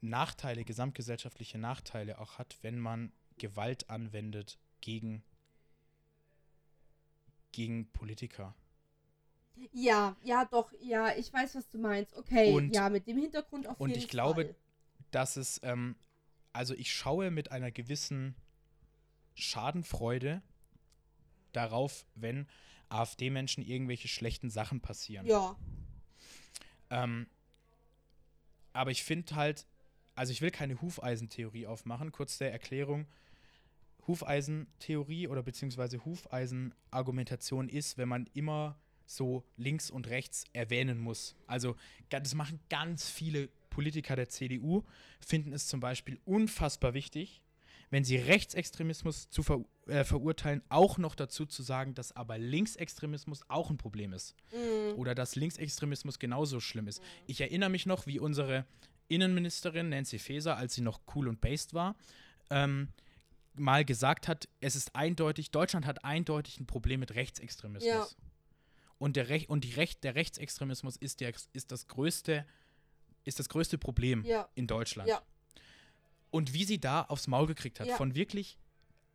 Nachteile, 0.00 0.64
gesamtgesellschaftliche 0.64 1.58
Nachteile 1.58 2.18
auch 2.18 2.38
hat, 2.38 2.56
wenn 2.62 2.78
man 2.78 3.12
Gewalt 3.38 3.88
anwendet 3.90 4.58
gegen, 4.80 5.22
gegen 7.52 7.90
Politiker. 7.92 8.54
Ja, 9.72 10.16
ja, 10.22 10.44
doch, 10.44 10.72
ja, 10.80 11.16
ich 11.16 11.32
weiß, 11.32 11.56
was 11.56 11.68
du 11.68 11.78
meinst. 11.78 12.14
Okay, 12.16 12.52
Und- 12.54 12.74
ja, 12.74 12.88
mit 12.90 13.06
dem 13.06 13.18
Hintergrund 13.18 13.66
auf 13.66 13.80
und 13.80 13.90
jeden 13.90 14.02
ich 14.02 14.08
glaube, 14.08 14.44
Fall. 14.44 14.54
Dass 15.10 15.36
es, 15.38 15.58
ähm, 15.62 15.96
also 16.52 16.74
ich 16.74 16.92
schaue 16.92 17.30
mit 17.30 17.50
einer 17.50 17.70
gewissen 17.70 18.34
Schadenfreude 19.38 20.42
darauf, 21.52 22.06
wenn 22.14 22.46
AfD-Menschen 22.88 23.62
irgendwelche 23.62 24.08
schlechten 24.08 24.50
Sachen 24.50 24.80
passieren. 24.80 25.26
Ja, 25.26 25.56
Ähm, 26.90 27.26
aber 28.72 28.90
ich 28.90 29.02
finde 29.02 29.34
halt, 29.34 29.66
also 30.14 30.32
ich 30.32 30.40
will 30.40 30.50
keine 30.50 30.80
Hufeisentheorie 30.80 31.66
aufmachen, 31.66 32.12
kurz 32.12 32.38
der 32.38 32.52
Erklärung. 32.52 33.06
Hufeisentheorie 34.06 35.28
oder 35.28 35.42
beziehungsweise 35.42 36.04
Hufeisenargumentation 36.04 37.68
ist, 37.68 37.98
wenn 37.98 38.08
man 38.08 38.26
immer 38.32 38.78
so 39.04 39.44
links 39.56 39.90
und 39.90 40.08
rechts 40.08 40.44
erwähnen 40.52 40.98
muss. 40.98 41.34
Also 41.46 41.76
das 42.08 42.34
machen 42.34 42.60
ganz 42.70 43.08
viele 43.08 43.48
Politiker 43.70 44.16
der 44.16 44.28
CDU, 44.28 44.84
finden 45.20 45.52
es 45.52 45.66
zum 45.66 45.80
Beispiel 45.80 46.18
unfassbar 46.24 46.94
wichtig, 46.94 47.42
wenn 47.90 48.04
sie 48.04 48.16
Rechtsextremismus 48.16 49.30
zu 49.30 49.42
ver 49.42 49.64
äh, 49.86 50.04
verurteilen, 50.04 50.62
auch 50.68 50.98
noch 50.98 51.14
dazu 51.14 51.46
zu 51.46 51.62
sagen, 51.62 51.94
dass 51.94 52.12
aber 52.12 52.36
Linksextremismus 52.36 53.42
auch 53.48 53.70
ein 53.70 53.78
Problem 53.78 54.12
ist. 54.12 54.34
Mhm. 54.52 54.98
Oder 54.98 55.14
dass 55.14 55.34
Linksextremismus 55.34 56.18
genauso 56.18 56.60
schlimm 56.60 56.88
ist. 56.88 57.00
Mhm. 57.00 57.06
Ich 57.26 57.40
erinnere 57.40 57.70
mich 57.70 57.86
noch, 57.86 58.06
wie 58.06 58.20
unsere 58.20 58.66
Innenministerin 59.08 59.88
Nancy 59.88 60.18
Faeser, 60.18 60.56
als 60.56 60.74
sie 60.74 60.82
noch 60.82 61.00
cool 61.14 61.28
und 61.28 61.40
based 61.40 61.72
war, 61.72 61.96
ähm, 62.50 62.88
mal 63.54 63.84
gesagt 63.84 64.28
hat, 64.28 64.48
es 64.60 64.76
ist 64.76 64.94
eindeutig, 64.94 65.50
Deutschland 65.50 65.86
hat 65.86 66.04
eindeutig 66.04 66.60
ein 66.60 66.66
Problem 66.66 67.00
mit 67.00 67.14
Rechtsextremismus. 67.14 67.90
Ja. 67.90 68.06
Und, 68.98 69.16
der, 69.16 69.28
Rech 69.28 69.48
und 69.48 69.64
die 69.64 69.72
Recht, 69.72 70.04
der 70.04 70.14
Rechtsextremismus 70.14 70.96
ist, 70.96 71.20
der, 71.20 71.32
ist, 71.52 71.72
das 71.72 71.86
größte, 71.86 72.44
ist 73.24 73.38
das 73.38 73.48
größte 73.48 73.78
Problem 73.78 74.24
ja. 74.24 74.48
in 74.54 74.66
Deutschland. 74.66 75.08
Ja. 75.08 75.22
Und 76.30 76.52
wie 76.52 76.64
sie 76.64 76.80
da 76.80 77.02
aufs 77.02 77.26
Maul 77.26 77.46
gekriegt 77.46 77.80
hat, 77.80 77.86
ja. 77.86 77.96
von 77.96 78.14
wirklich 78.14 78.58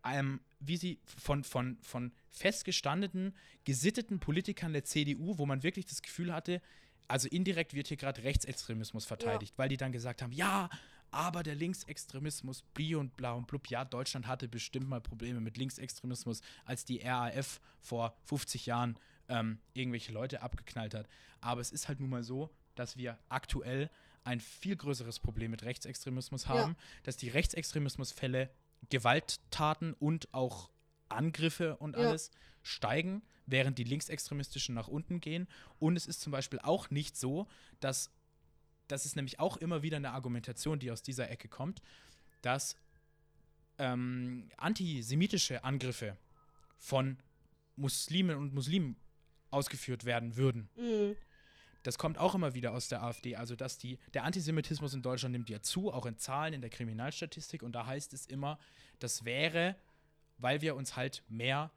einem, 0.01 0.41
wie 0.59 0.77
sie 0.77 0.99
von, 1.05 1.43
von, 1.43 1.77
von 1.81 2.11
festgestandenen, 2.29 3.35
gesitteten 3.63 4.19
Politikern 4.19 4.73
der 4.73 4.83
CDU, 4.83 5.37
wo 5.37 5.45
man 5.45 5.63
wirklich 5.63 5.85
das 5.85 6.01
Gefühl 6.01 6.33
hatte, 6.33 6.61
also 7.07 7.27
indirekt 7.29 7.73
wird 7.73 7.87
hier 7.87 7.97
gerade 7.97 8.23
Rechtsextremismus 8.23 9.05
verteidigt, 9.05 9.53
weil 9.57 9.69
die 9.69 9.77
dann 9.77 9.91
gesagt 9.91 10.21
haben, 10.21 10.31
ja, 10.31 10.69
aber 11.11 11.43
der 11.43 11.55
Linksextremismus, 11.55 12.63
Bli 12.73 12.95
und 12.95 13.15
bla 13.15 13.33
und 13.33 13.45
blub, 13.45 13.67
ja, 13.67 13.85
Deutschland 13.85 14.25
hatte 14.27 14.47
bestimmt 14.47 14.89
mal 14.89 14.99
Probleme 14.99 15.39
mit 15.39 15.57
Linksextremismus, 15.57 16.41
als 16.65 16.85
die 16.85 17.01
RAF 17.03 17.61
vor 17.81 18.15
50 18.25 18.65
Jahren 18.65 18.97
ähm, 19.29 19.59
irgendwelche 19.73 20.11
Leute 20.11 20.41
abgeknallt 20.41 20.95
hat. 20.95 21.07
Aber 21.39 21.61
es 21.61 21.71
ist 21.71 21.87
halt 21.87 21.99
nun 21.99 22.09
mal 22.09 22.23
so, 22.23 22.49
dass 22.75 22.97
wir 22.97 23.19
aktuell 23.29 23.91
ein 24.23 24.39
viel 24.39 24.75
größeres 24.75 25.19
Problem 25.19 25.51
mit 25.51 25.63
Rechtsextremismus 25.63 26.47
haben, 26.47 26.71
ja. 26.71 26.77
dass 27.03 27.17
die 27.17 27.29
Rechtsextremismusfälle, 27.29 28.49
Gewalttaten 28.89 29.93
und 29.93 30.33
auch 30.33 30.69
Angriffe 31.09 31.77
und 31.77 31.95
ja. 31.95 32.07
alles 32.07 32.31
steigen, 32.61 33.21
während 33.45 33.77
die 33.77 33.83
linksextremistischen 33.83 34.75
nach 34.75 34.87
unten 34.87 35.19
gehen. 35.19 35.47
Und 35.79 35.95
es 35.95 36.05
ist 36.05 36.21
zum 36.21 36.31
Beispiel 36.31 36.59
auch 36.59 36.89
nicht 36.89 37.17
so, 37.17 37.47
dass 37.79 38.11
das 38.87 39.05
ist 39.05 39.15
nämlich 39.15 39.39
auch 39.39 39.57
immer 39.57 39.81
wieder 39.81 39.97
eine 39.97 40.11
Argumentation, 40.11 40.79
die 40.79 40.91
aus 40.91 41.01
dieser 41.01 41.29
Ecke 41.29 41.47
kommt, 41.47 41.81
dass 42.41 42.75
ähm, 43.77 44.49
antisemitische 44.57 45.63
Angriffe 45.63 46.17
von 46.77 47.17
Muslimen 47.75 48.37
und 48.37 48.53
Muslimen 48.53 48.97
ausgeführt 49.49 50.05
werden 50.05 50.35
würden. 50.35 50.69
Mhm. 50.75 51.15
Das 51.83 51.97
kommt 51.97 52.17
auch 52.17 52.33
immer 52.33 52.53
wieder 52.53 52.73
aus 52.73 52.87
der 52.87 53.03
AfD. 53.03 53.35
Also, 53.35 53.55
dass 53.55 53.77
die, 53.77 53.99
der 54.13 54.23
Antisemitismus 54.23 54.93
in 54.93 55.01
Deutschland 55.01 55.33
nimmt 55.33 55.49
ja 55.49 55.61
zu, 55.61 55.91
auch 55.91 56.05
in 56.05 56.17
Zahlen 56.17 56.53
in 56.53 56.61
der 56.61 56.69
Kriminalstatistik. 56.69 57.61
Und 57.61 57.73
da 57.73 57.85
heißt 57.85 58.13
es 58.13 58.25
immer, 58.25 58.57
das 58.99 59.25
wäre, 59.25 59.75
weil 60.37 60.61
wir 60.61 60.75
uns 60.75 60.95
halt 60.95 61.23
mehr 61.27 61.71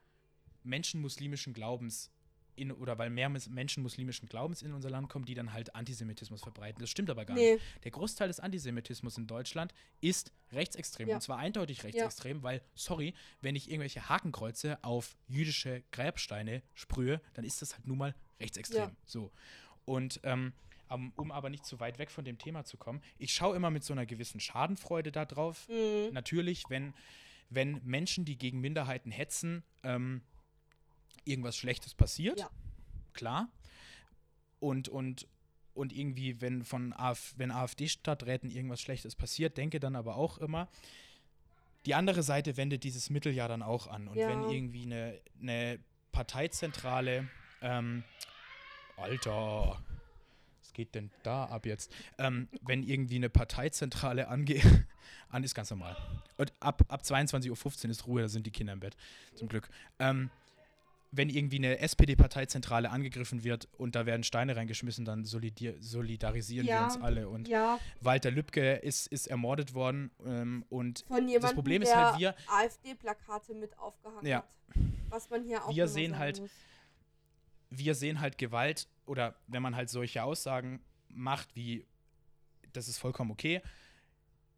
Menschen 0.62 1.00
muslimischen 1.00 1.52
Glaubens 1.52 2.11
in, 2.57 2.72
oder 2.72 2.98
weil 2.98 3.11
mehr 3.11 3.28
Menschen 3.28 3.82
muslimischen 3.82 4.28
Glaubens 4.28 4.62
in 4.62 4.72
unser 4.72 4.90
Land 4.90 5.09
kommen, 5.09 5.24
die 5.24 5.34
dann 5.34 5.52
halt 5.52 5.74
Antisemitismus 5.74 6.42
verbreiten. 6.42 6.80
Das 6.80 6.90
stimmt 6.90 7.11
aber 7.11 7.24
gar 7.24 7.34
nee. 7.34 7.54
nicht. 7.54 7.64
Der 7.84 7.90
Großteil 7.90 8.28
des 8.28 8.40
Antisemitismus 8.40 9.18
in 9.18 9.26
Deutschland 9.26 9.72
ist 10.00 10.32
rechtsextrem. 10.52 11.09
Ja. 11.09 11.16
Und 11.16 11.20
zwar 11.20 11.38
eindeutig 11.38 11.84
rechtsextrem, 11.84 12.38
ja. 12.38 12.42
weil, 12.42 12.62
sorry, 12.74 13.14
wenn 13.40 13.57
ich 13.57 13.70
irgendwelche 13.70 14.09
Hakenkreuze 14.09 14.82
auf 14.82 15.16
jüdische 15.28 15.84
Gräbsteine 15.92 16.62
sprühe, 16.74 17.20
dann 17.34 17.44
ist 17.44 17.62
das 17.62 17.74
halt 17.74 17.86
nun 17.86 17.98
mal 17.98 18.14
rechtsextrem. 18.40 18.88
Ja. 18.90 18.96
So. 19.04 19.30
Und 19.87 20.20
ähm, 20.24 20.53
um 20.89 21.32
aber 21.32 21.51
nicht 21.51 21.64
zu 21.64 21.80
weit 21.80 21.99
weg 21.99 22.11
von 22.11 22.24
dem 22.24 22.39
Thema 22.39 22.64
zu 22.64 22.76
kommen, 22.76 23.01
ich 23.18 23.32
schaue 23.32 23.57
immer 23.57 23.70
mit 23.70 23.82
so 23.82 23.93
einer 23.93 24.07
gewissen 24.07 24.41
Schadenfreude 24.41 25.11
da 25.11 25.24
drauf. 25.24 25.66
Mhm. 25.68 26.12
Natürlich, 26.12 26.64
wenn, 26.68 26.95
wenn 27.51 27.80
Menschen, 27.84 28.24
die 28.24 28.37
gegen 28.37 28.61
Minderheiten 28.61 29.11
hetzen, 29.11 29.64
ähm, 29.82 30.22
irgendwas 31.24 31.57
Schlechtes 31.57 31.95
passiert. 31.95 32.39
Ja. 32.39 32.51
Klar. 33.14 33.49
Und, 34.61 34.89
und, 34.89 35.26
und 35.74 35.93
irgendwie, 35.93 36.41
wenn 36.41 36.64
von 36.64 36.93
AF, 36.93 37.34
wenn 37.37 37.51
AfD-Stadträten 37.51 38.51
irgendwas 38.51 38.80
Schlechtes 38.80 39.16
passiert, 39.16 39.57
denke 39.57 39.80
dann 39.80 39.97
aber 39.97 40.16
auch 40.16 40.39
immer, 40.39 40.68
die 41.84 41.95
andere 41.95 42.22
Seite 42.22 42.57
wendet 42.57 42.84
dieses 42.84 43.11
Mittel 43.11 43.32
ja 43.32 43.49
dann 43.49 43.62
auch 43.62 43.87
an. 43.87 44.09
Und 44.09 44.16
ja. 44.16 44.28
wenn 44.28 44.51
irgendwie 44.51 44.82
eine, 44.82 45.20
eine 45.41 45.78
Parteizentrale, 46.12 47.28
ähm, 47.61 48.05
Alter, 48.97 49.78
was 50.61 50.72
geht 50.72 50.94
denn 50.94 51.11
da 51.22 51.44
ab 51.44 51.66
jetzt? 51.66 51.92
Ähm, 52.18 52.49
wenn 52.62 52.82
irgendwie 52.82 53.16
eine 53.16 53.30
Parteizentrale 53.30 54.28
angeht, 54.28 54.64
an 55.30 55.44
ist 55.44 55.55
ganz 55.55 55.70
normal. 55.70 55.97
Und 56.36 56.53
ab, 56.61 56.82
ab 56.88 57.03
22.15 57.03 57.84
Uhr 57.84 57.90
ist 57.90 58.07
Ruhe, 58.07 58.22
da 58.22 58.28
sind 58.28 58.47
die 58.47 58.51
Kinder 58.51 58.72
im 58.72 58.80
Bett, 58.80 58.97
zum 59.34 59.49
Glück. 59.49 59.68
Ähm, 59.99 60.30
wenn 61.12 61.28
irgendwie 61.28 61.57
eine 61.57 61.78
SPD-Parteizentrale 61.78 62.90
angegriffen 62.90 63.44
wird 63.44 63.68
und 63.78 63.94
da 63.94 64.07
werden 64.07 64.22
Steine 64.22 64.57
reingeschmissen, 64.57 65.05
dann 65.05 65.24
solidarisieren 65.24 66.66
ja, 66.66 66.80
wir 66.80 66.84
uns 66.84 67.01
alle. 67.01 67.28
Und 67.28 67.49
ja. 67.49 67.78
Walter 68.01 68.30
Lübcke 68.30 68.74
ist, 68.74 69.07
ist 69.09 69.26
ermordet 69.26 69.74
worden 69.74 70.11
ähm, 70.24 70.64
und 70.68 71.05
Von 71.09 71.28
das 71.40 71.55
Problem 71.55 71.82
ist 71.82 71.94
halt, 71.94 72.18
wir 72.18 72.34
AfD-Plakate 72.49 73.55
mit 73.55 73.78
aufgehangen 73.78 74.26
ja. 74.26 74.38
hat. 74.38 74.55
Was 75.09 75.30
man 75.30 75.44
hier 75.44 75.64
auch 75.64 75.74
wir 75.74 75.88
sehen 75.88 76.18
halt, 76.18 76.40
muss. 76.40 76.51
Wir 77.78 77.94
sehen 77.94 78.20
halt 78.20 78.38
Gewalt 78.38 78.88
oder 79.06 79.36
wenn 79.46 79.62
man 79.62 79.76
halt 79.76 79.90
solche 79.90 80.22
Aussagen 80.22 80.80
macht, 81.08 81.54
wie 81.54 81.86
das 82.72 82.88
ist 82.88 82.98
vollkommen 82.98 83.30
okay, 83.30 83.62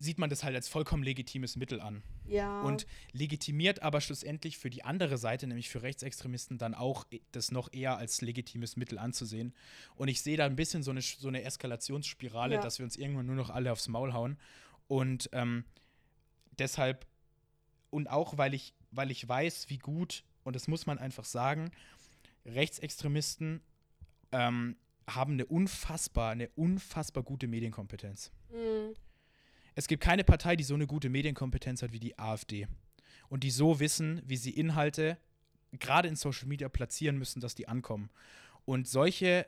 sieht 0.01 0.19
man 0.19 0.31
das 0.31 0.45
halt 0.45 0.55
als 0.55 0.69
vollkommen 0.69 1.03
legitimes 1.03 1.57
Mittel 1.57 1.81
an. 1.81 2.03
Ja. 2.27 2.63
Und 2.63 2.87
legitimiert 3.13 3.83
aber 3.83 4.01
schlussendlich 4.01 4.59
für 4.59 4.71
die 4.71 4.85
andere 4.85 5.19
Seite, 5.19 5.47
nämlich 5.47 5.69
für 5.69 5.83
Rechtsextremisten, 5.83 6.59
dann 6.59 6.75
auch 6.75 7.05
das 7.33 7.51
noch 7.51 7.73
eher 7.73 7.97
als 7.97 8.21
legitimes 8.21 8.77
Mittel 8.77 8.99
anzusehen. 8.99 9.55
Und 9.97 10.09
ich 10.09 10.23
sehe 10.23 10.37
da 10.37 10.47
ein 10.47 10.57
bisschen 10.57 10.83
so 10.83 10.91
eine, 10.91 11.01
so 11.01 11.29
eine 11.29 11.43
Eskalationsspirale, 11.43 12.57
ja. 12.57 12.61
dass 12.61 12.79
wir 12.79 12.85
uns 12.85 12.97
irgendwann 12.97 13.27
nur 13.27 13.35
noch 13.35 13.51
alle 13.51 13.73
aufs 13.73 13.89
Maul 13.89 14.13
hauen. 14.13 14.39
Und 14.87 15.31
ähm, 15.33 15.65
deshalb, 16.59 17.07
und 17.91 18.09
auch 18.09 18.39
weil 18.39 18.55
ich, 18.55 18.75
weil 18.93 19.11
ich 19.11 19.27
weiß, 19.27 19.69
wie 19.69 19.79
gut, 19.79 20.23
und 20.45 20.55
das 20.55 20.69
muss 20.69 20.87
man 20.87 20.99
einfach 20.99 21.25
sagen, 21.25 21.73
Rechtsextremisten 22.55 23.63
ähm, 24.33 24.77
haben 25.07 25.35
eine 25.35 25.47
unfassbar, 25.47 26.33
eine 26.33 26.49
unfassbar 26.51 27.23
gute 27.23 27.47
Medienkompetenz. 27.47 28.31
Mhm. 28.51 28.95
Es 29.75 29.87
gibt 29.87 30.03
keine 30.03 30.25
Partei, 30.25 30.57
die 30.57 30.65
so 30.65 30.75
eine 30.75 30.87
gute 30.87 31.09
Medienkompetenz 31.09 31.83
hat 31.83 31.93
wie 31.93 32.01
die 32.01 32.19
AfD. 32.19 32.67
Und 33.29 33.45
die 33.45 33.51
so 33.51 33.79
wissen, 33.81 34.23
wie 34.27 34.37
sie 34.37 34.51
Inhalte 34.51 35.19
gerade 35.73 36.09
in 36.09 36.17
Social 36.17 36.49
Media 36.49 36.69
platzieren 36.69 37.19
müssen, 37.19 37.41
dass 37.41 37.55
die 37.55 37.69
ankommen. 37.69 38.11
Und 38.65 38.89
solche, 38.89 39.47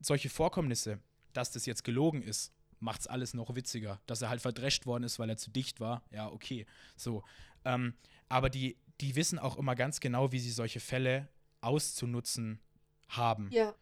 solche 0.00 0.28
Vorkommnisse, 0.28 0.98
dass 1.32 1.50
das 1.50 1.66
jetzt 1.66 1.84
gelogen 1.84 2.22
ist, 2.22 2.52
macht 2.78 3.00
es 3.02 3.06
alles 3.06 3.34
noch 3.34 3.54
witziger. 3.54 4.00
Dass 4.06 4.22
er 4.22 4.30
halt 4.30 4.40
verdrescht 4.40 4.86
worden 4.86 5.04
ist, 5.04 5.18
weil 5.18 5.30
er 5.30 5.36
zu 5.36 5.50
dicht 5.50 5.80
war, 5.80 6.02
ja, 6.10 6.30
okay. 6.30 6.66
So. 6.96 7.24
Ähm, 7.64 7.94
aber 8.28 8.50
die, 8.50 8.76
die 9.00 9.16
wissen 9.16 9.38
auch 9.38 9.56
immer 9.56 9.74
ganz 9.74 10.00
genau, 10.00 10.32
wie 10.32 10.40
sie 10.40 10.50
solche 10.50 10.80
Fälle 10.80 11.28
auszunutzen 11.60 12.60
haben. 13.08 13.50
Ja. 13.52 13.74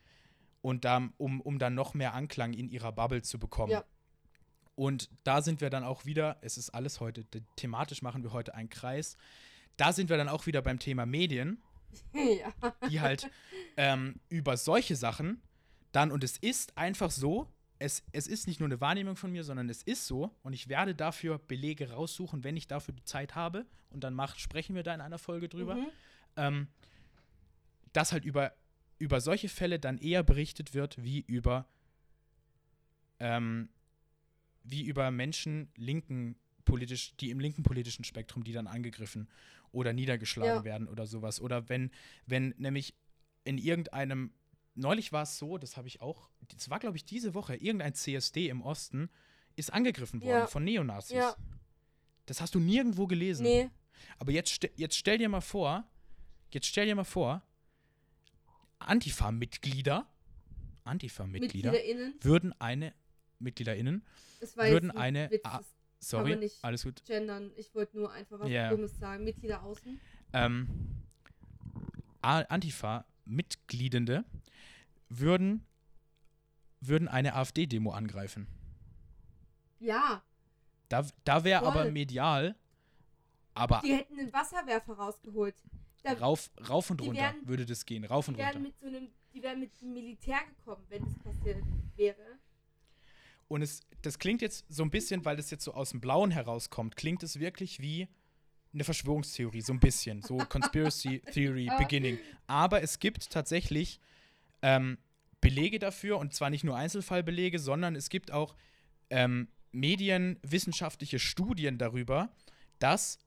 Und 0.60 0.84
da, 0.84 1.08
um, 1.16 1.40
um 1.40 1.58
dann 1.58 1.74
noch 1.74 1.94
mehr 1.94 2.14
Anklang 2.14 2.52
in 2.52 2.68
ihrer 2.68 2.92
Bubble 2.92 3.22
zu 3.22 3.38
bekommen. 3.38 3.72
Ja. 3.72 3.84
Und 4.74 5.10
da 5.24 5.42
sind 5.42 5.60
wir 5.60 5.70
dann 5.70 5.84
auch 5.84 6.04
wieder, 6.04 6.38
es 6.40 6.56
ist 6.56 6.70
alles 6.70 7.00
heute, 7.00 7.24
thematisch 7.56 8.02
machen 8.02 8.22
wir 8.22 8.32
heute 8.32 8.54
einen 8.54 8.68
Kreis. 8.68 9.16
Da 9.76 9.92
sind 9.92 10.08
wir 10.08 10.16
dann 10.16 10.28
auch 10.28 10.46
wieder 10.46 10.62
beim 10.62 10.78
Thema 10.78 11.06
Medien, 11.06 11.60
ja. 12.12 12.52
die 12.88 13.00
halt 13.00 13.30
ähm, 13.76 14.20
über 14.28 14.56
solche 14.56 14.96
Sachen 14.96 15.42
dann, 15.92 16.10
und 16.10 16.22
es 16.22 16.36
ist 16.36 16.76
einfach 16.76 17.10
so, 17.10 17.48
es, 17.78 18.04
es 18.12 18.26
ist 18.26 18.46
nicht 18.46 18.60
nur 18.60 18.68
eine 18.68 18.80
Wahrnehmung 18.80 19.16
von 19.16 19.32
mir, 19.32 19.44
sondern 19.44 19.68
es 19.68 19.82
ist 19.82 20.06
so, 20.06 20.30
und 20.42 20.52
ich 20.52 20.68
werde 20.68 20.94
dafür 20.94 21.38
Belege 21.38 21.90
raussuchen, 21.90 22.44
wenn 22.44 22.56
ich 22.56 22.66
dafür 22.66 22.94
die 22.94 23.04
Zeit 23.04 23.34
habe, 23.34 23.66
und 23.90 24.04
dann 24.04 24.14
mach, 24.14 24.36
sprechen 24.36 24.74
wir 24.74 24.82
da 24.82 24.94
in 24.94 25.00
einer 25.00 25.18
Folge 25.18 25.48
drüber, 25.48 25.76
mhm. 25.76 25.86
ähm, 26.36 26.68
dass 27.98 28.12
halt 28.12 28.24
über, 28.24 28.52
über 28.98 29.20
solche 29.20 29.48
Fälle 29.48 29.80
dann 29.80 29.98
eher 29.98 30.22
berichtet 30.22 30.72
wird, 30.72 31.02
wie 31.02 31.18
über 31.18 31.66
ähm, 33.18 33.70
wie 34.62 34.84
über 34.84 35.10
Menschen 35.10 35.72
linken 35.74 36.36
politisch, 36.64 37.16
die 37.16 37.30
im 37.30 37.40
linken 37.40 37.64
politischen 37.64 38.04
Spektrum, 38.04 38.44
die 38.44 38.52
dann 38.52 38.68
angegriffen 38.68 39.28
oder 39.72 39.92
niedergeschlagen 39.92 40.58
ja. 40.58 40.64
werden 40.64 40.86
oder 40.86 41.08
sowas. 41.08 41.40
Oder 41.40 41.68
wenn, 41.68 41.90
wenn 42.26 42.54
nämlich 42.56 42.94
in 43.42 43.58
irgendeinem, 43.58 44.32
neulich 44.76 45.10
war 45.10 45.24
es 45.24 45.36
so, 45.36 45.58
das 45.58 45.76
habe 45.76 45.88
ich 45.88 46.00
auch, 46.00 46.30
das 46.54 46.70
war 46.70 46.78
glaube 46.78 46.96
ich 46.96 47.04
diese 47.04 47.34
Woche, 47.34 47.56
irgendein 47.56 47.94
CSD 47.94 48.48
im 48.48 48.62
Osten 48.62 49.10
ist 49.56 49.72
angegriffen 49.72 50.20
worden 50.20 50.30
Ja. 50.42 50.46
von 50.46 50.62
Neonazis. 50.62 51.16
Ja. 51.16 51.34
Das 52.26 52.40
hast 52.40 52.54
du 52.54 52.60
nirgendwo 52.60 53.08
gelesen. 53.08 53.42
Nee. 53.42 53.70
Aber 54.18 54.30
jetzt, 54.30 54.68
jetzt 54.76 54.96
stell 54.96 55.18
dir 55.18 55.28
mal 55.28 55.40
vor, 55.40 55.84
jetzt 56.52 56.66
stell 56.66 56.86
dir 56.86 56.94
mal 56.94 57.02
vor, 57.02 57.42
Antifa-Mitglieder, 58.78 60.06
Antifa-Mitglieder 60.84 61.72
würden 62.20 62.54
eine, 62.60 62.94
MitgliederInnen, 63.38 64.04
würden 64.54 64.90
eine- 64.90 65.30
Witz, 65.30 65.42
ah, 65.44 65.60
sorry, 65.98 66.50
alles 66.62 66.84
gut, 66.84 67.04
gendern. 67.04 67.50
Ich 67.56 67.74
wollte 67.74 67.98
nur 67.98 68.12
einfach 68.12 68.40
was 68.40 68.48
Ja. 68.48 68.70
Dummes 68.70 68.98
sagen. 68.98 69.24
Mitglieder 69.24 69.62
außen. 69.62 70.00
ähm, 70.32 70.68
Antifa-Mitgliedende 72.22 74.24
würden, 75.08 75.64
würden 76.80 77.08
eine 77.08 77.34
AfD-Demo 77.34 77.90
angreifen. 77.92 78.46
Ja. 79.80 80.22
Da, 80.88 81.06
da 81.24 81.44
wäre 81.44 81.66
aber 81.66 81.90
medial, 81.90 82.54
aber 83.54 83.80
Die 83.84 83.94
hätten 83.94 84.18
einen 84.18 84.32
Wasserwerfer 84.32 84.94
rausgeholt. 84.94 85.54
Da, 86.02 86.12
rauf, 86.14 86.50
rauf 86.68 86.90
und 86.90 87.00
die 87.00 87.06
runter 87.06 87.22
werden- 87.22 87.46
würde 87.48 87.66
das 87.66 87.84
gehen, 87.84 88.04
rauf 88.04 88.26
die, 88.26 88.30
und 88.32 88.36
runter. 88.36 88.52
wären 88.52 88.62
mit 88.62 88.78
so 88.80 88.86
einem, 88.86 89.08
die 89.34 89.42
wären 89.42 89.60
mit 89.60 89.80
dem 89.80 89.92
Militär 89.92 90.38
gekommen, 90.48 90.84
wenn 90.88 91.04
das 91.04 91.18
passiert 91.18 91.62
wäre. 91.96 92.38
Und 93.48 93.62
es, 93.62 93.80
das 94.02 94.18
klingt 94.18 94.42
jetzt 94.42 94.66
so 94.68 94.82
ein 94.82 94.90
bisschen, 94.90 95.24
weil 95.24 95.36
das 95.36 95.50
jetzt 95.50 95.64
so 95.64 95.72
aus 95.74 95.90
dem 95.90 96.00
Blauen 96.00 96.30
herauskommt, 96.30 96.96
klingt 96.96 97.22
es 97.22 97.38
wirklich 97.40 97.80
wie 97.80 98.06
eine 98.74 98.84
Verschwörungstheorie, 98.84 99.62
so 99.62 99.72
ein 99.72 99.80
bisschen. 99.80 100.22
So 100.22 100.36
Conspiracy 100.48 101.20
Theory 101.32 101.70
Beginning. 101.78 102.18
Aber 102.46 102.82
es 102.82 102.98
gibt 102.98 103.30
tatsächlich 103.30 104.00
ähm, 104.62 104.98
Belege 105.40 105.78
dafür, 105.78 106.18
und 106.18 106.34
zwar 106.34 106.50
nicht 106.50 106.64
nur 106.64 106.76
Einzelfallbelege, 106.76 107.58
sondern 107.58 107.96
es 107.96 108.08
gibt 108.10 108.30
auch 108.32 108.54
ähm, 109.08 109.48
medienwissenschaftliche 109.72 111.18
Studien 111.18 111.78
darüber, 111.78 112.30
dass 112.78 113.18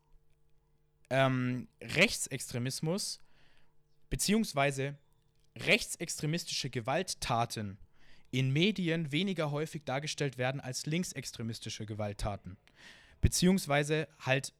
ähm, 1.12 1.68
Rechtsextremismus 1.82 3.20
beziehungsweise 4.09 4.97
rechtsextremistische 5.57 6.70
Gewalttaten 6.70 7.78
in 8.32 8.51
Medien 8.51 9.12
weniger 9.12 9.51
häufig 9.51 9.84
dargestellt 9.84 10.38
werden 10.38 10.62
als 10.62 10.86
linksextremistische 10.86 11.86
Gewalttaten. 11.86 12.57
Beziehungsweise 13.20 14.07
halt 14.20 14.53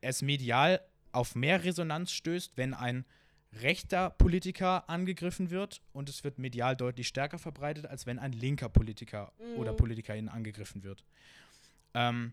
es 0.00 0.22
medial 0.22 0.80
auf 1.12 1.34
mehr 1.34 1.64
Resonanz 1.64 2.12
stößt, 2.12 2.56
wenn 2.56 2.72
ein 2.72 3.04
rechter 3.52 4.10
Politiker 4.10 4.88
angegriffen 4.88 5.50
wird 5.50 5.82
und 5.92 6.08
es 6.08 6.24
wird 6.24 6.38
medial 6.38 6.76
deutlich 6.76 7.08
stärker 7.08 7.38
verbreitet, 7.38 7.84
als 7.86 8.06
wenn 8.06 8.18
ein 8.18 8.32
linker 8.32 8.68
Politiker 8.68 9.32
oder 9.56 9.72
Mhm. 9.72 9.76
Politikerin 9.76 10.28
angegriffen 10.28 10.82
wird. 10.82 11.04
Ähm, 11.92 12.32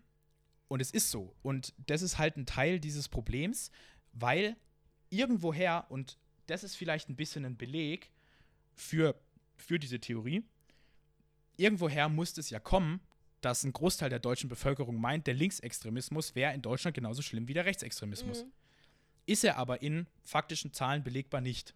und 0.68 0.80
es 0.80 0.90
ist 0.90 1.10
so. 1.10 1.34
Und 1.42 1.74
das 1.86 2.02
ist 2.02 2.18
halt 2.18 2.36
ein 2.36 2.46
Teil 2.46 2.78
dieses 2.78 3.08
Problems, 3.08 3.70
weil 4.12 4.56
irgendwoher, 5.10 5.86
und 5.88 6.18
das 6.46 6.64
ist 6.64 6.76
vielleicht 6.76 7.08
ein 7.08 7.16
bisschen 7.16 7.44
ein 7.44 7.56
Beleg 7.56 8.10
für, 8.74 9.18
für 9.56 9.78
diese 9.78 9.98
Theorie, 9.98 10.44
irgendwoher 11.56 12.08
muss 12.08 12.36
es 12.38 12.50
ja 12.50 12.60
kommen, 12.60 13.00
dass 13.40 13.64
ein 13.64 13.72
Großteil 13.72 14.10
der 14.10 14.18
deutschen 14.18 14.48
Bevölkerung 14.48 15.00
meint, 15.00 15.26
der 15.26 15.34
Linksextremismus 15.34 16.34
wäre 16.34 16.54
in 16.54 16.62
Deutschland 16.62 16.94
genauso 16.94 17.22
schlimm 17.22 17.48
wie 17.48 17.54
der 17.54 17.64
Rechtsextremismus. 17.64 18.44
Mhm. 18.44 18.52
Ist 19.26 19.44
er 19.44 19.56
aber 19.56 19.82
in 19.82 20.06
faktischen 20.24 20.72
Zahlen 20.72 21.04
belegbar 21.04 21.40
nicht. 21.40 21.74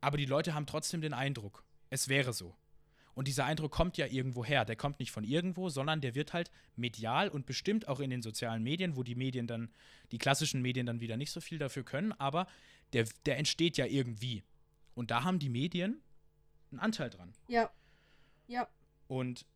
Aber 0.00 0.16
die 0.16 0.26
Leute 0.26 0.54
haben 0.54 0.66
trotzdem 0.66 1.00
den 1.00 1.14
Eindruck, 1.14 1.64
es 1.90 2.08
wäre 2.08 2.32
so. 2.32 2.54
Und 3.14 3.28
dieser 3.28 3.44
Eindruck 3.44 3.72
kommt 3.72 3.98
ja 3.98 4.06
irgendwo 4.06 4.44
her. 4.44 4.64
Der 4.64 4.76
kommt 4.76 4.98
nicht 4.98 5.10
von 5.10 5.24
irgendwo, 5.24 5.68
sondern 5.68 6.00
der 6.00 6.14
wird 6.14 6.32
halt 6.32 6.50
medial 6.76 7.28
und 7.28 7.44
bestimmt 7.44 7.86
auch 7.88 8.00
in 8.00 8.10
den 8.10 8.22
sozialen 8.22 8.62
Medien, 8.62 8.96
wo 8.96 9.02
die 9.02 9.14
Medien 9.14 9.46
dann, 9.46 9.70
die 10.12 10.18
klassischen 10.18 10.62
Medien 10.62 10.86
dann 10.86 11.00
wieder 11.00 11.16
nicht 11.16 11.30
so 11.30 11.40
viel 11.40 11.58
dafür 11.58 11.84
können, 11.84 12.12
aber 12.12 12.46
der, 12.94 13.06
der 13.26 13.38
entsteht 13.38 13.76
ja 13.76 13.86
irgendwie. 13.86 14.42
Und 14.94 15.10
da 15.10 15.24
haben 15.24 15.38
die 15.38 15.50
Medien 15.50 16.00
einen 16.70 16.80
Anteil 16.80 17.10
dran. 17.10 17.32
Ja. 17.48 17.70
Ja. 18.48 18.68
Und 19.08 19.46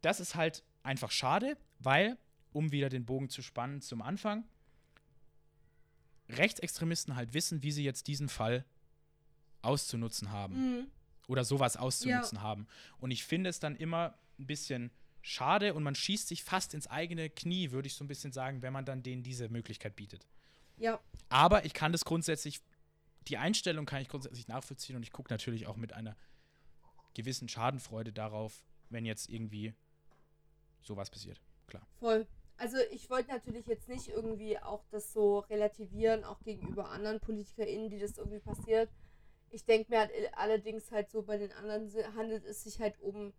das 0.00 0.20
ist 0.20 0.34
halt 0.34 0.64
einfach 0.82 1.10
schade, 1.10 1.56
weil, 1.78 2.18
um 2.52 2.72
wieder 2.72 2.88
den 2.88 3.06
Bogen 3.06 3.28
zu 3.28 3.42
spannen 3.42 3.80
zum 3.80 4.02
Anfang, 4.02 4.44
Rechtsextremisten 6.28 7.16
halt 7.16 7.34
wissen, 7.34 7.62
wie 7.62 7.70
sie 7.70 7.84
jetzt 7.84 8.08
diesen 8.08 8.28
Fall 8.28 8.64
auszunutzen 9.62 10.30
haben 10.30 10.54
Mhm. 10.54 10.86
Oder 11.28 11.44
sowas 11.44 11.76
auszunutzen 11.76 12.42
haben. 12.42 12.66
Und 12.98 13.10
ich 13.10 13.24
finde 13.24 13.50
es 13.50 13.60
dann 13.60 13.76
immer 13.76 14.18
ein 14.38 14.46
bisschen 14.46 14.90
schade 15.22 15.74
und 15.74 15.82
man 15.82 15.94
schießt 15.94 16.28
sich 16.28 16.44
fast 16.44 16.74
ins 16.74 16.86
eigene 16.86 17.30
Knie, 17.30 17.70
würde 17.70 17.86
ich 17.86 17.94
so 17.94 18.04
ein 18.04 18.08
bisschen 18.08 18.32
sagen, 18.32 18.62
wenn 18.62 18.72
man 18.72 18.84
dann 18.84 19.02
denen 19.02 19.22
diese 19.22 19.48
Möglichkeit 19.48 19.96
bietet. 19.96 20.26
Ja. 20.76 21.00
Aber 21.28 21.64
ich 21.64 21.72
kann 21.72 21.92
das 21.92 22.04
grundsätzlich, 22.04 22.60
die 23.28 23.38
Einstellung 23.38 23.86
kann 23.86 24.02
ich 24.02 24.08
grundsätzlich 24.08 24.48
nachvollziehen 24.48 24.96
und 24.96 25.02
ich 25.02 25.12
gucke 25.12 25.32
natürlich 25.32 25.66
auch 25.66 25.76
mit 25.76 25.92
einer 25.92 26.16
gewissen 27.14 27.48
Schadenfreude 27.48 28.12
darauf, 28.12 28.64
wenn 28.90 29.06
jetzt 29.06 29.30
irgendwie 29.30 29.72
sowas 30.82 31.10
passiert. 31.10 31.40
Klar. 31.66 31.86
Voll. 31.98 32.26
Also 32.56 32.76
ich 32.92 33.10
wollte 33.10 33.30
natürlich 33.30 33.66
jetzt 33.66 33.88
nicht 33.88 34.08
irgendwie 34.08 34.58
auch 34.58 34.84
das 34.90 35.12
so 35.12 35.40
relativieren, 35.40 36.22
auch 36.24 36.40
gegenüber 36.42 36.90
anderen 36.90 37.20
PolitikerInnen, 37.20 37.88
die 37.88 37.98
das 37.98 38.18
irgendwie 38.18 38.40
passiert. 38.40 38.90
Ich 39.54 39.64
denke 39.64 39.90
mir 39.92 40.00
halt 40.00 40.10
allerdings 40.32 40.90
halt 40.90 41.10
so, 41.10 41.22
bei 41.22 41.38
den 41.38 41.52
anderen 41.52 41.88
handelt 42.16 42.44
es 42.44 42.64
sich 42.64 42.80
halt 42.80 43.00
um 43.00 43.32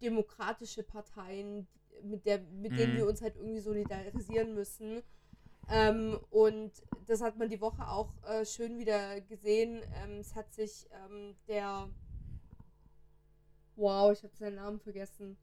demokratische 0.00 0.84
Parteien, 0.84 1.66
mit, 2.02 2.26
der, 2.26 2.38
mit 2.38 2.78
denen 2.78 2.92
Mhm. 2.92 2.96
wir 2.96 3.06
uns 3.06 3.22
halt 3.22 3.36
irgendwie 3.36 3.60
solidarisieren 3.60 4.54
müssen. 4.54 5.02
Ähm, 5.68 6.18
und 6.30 6.72
das 7.06 7.20
hat 7.22 7.36
man 7.38 7.48
die 7.48 7.60
Woche 7.60 7.88
auch 7.88 8.12
äh, 8.24 8.44
schön 8.46 8.78
wieder 8.78 9.20
gesehen. 9.22 9.82
Ähm, 10.02 10.18
es 10.20 10.34
hat 10.36 10.54
sich 10.54 10.86
ähm, 10.92 11.36
der 11.48 11.90
Wow, 13.76 14.12
ich 14.12 14.22
habe 14.24 14.36
seinen 14.36 14.56
Namen 14.56 14.80
vergessen. 14.80 15.36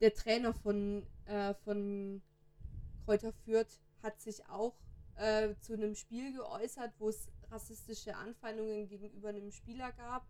Der 0.00 0.14
Trainer 0.14 0.54
von, 0.54 1.06
äh, 1.26 1.54
von 1.54 2.22
Kräuter 3.04 3.32
Fürth 3.32 3.80
hat 4.02 4.20
sich 4.20 4.46
auch 4.48 4.74
äh, 5.16 5.54
zu 5.60 5.74
einem 5.74 5.94
Spiel 5.94 6.32
geäußert, 6.32 6.92
wo 6.98 7.08
es 7.08 7.28
rassistische 7.50 8.16
Anfeindungen 8.16 8.88
gegenüber 8.88 9.30
einem 9.30 9.50
Spieler 9.50 9.92
gab. 9.92 10.26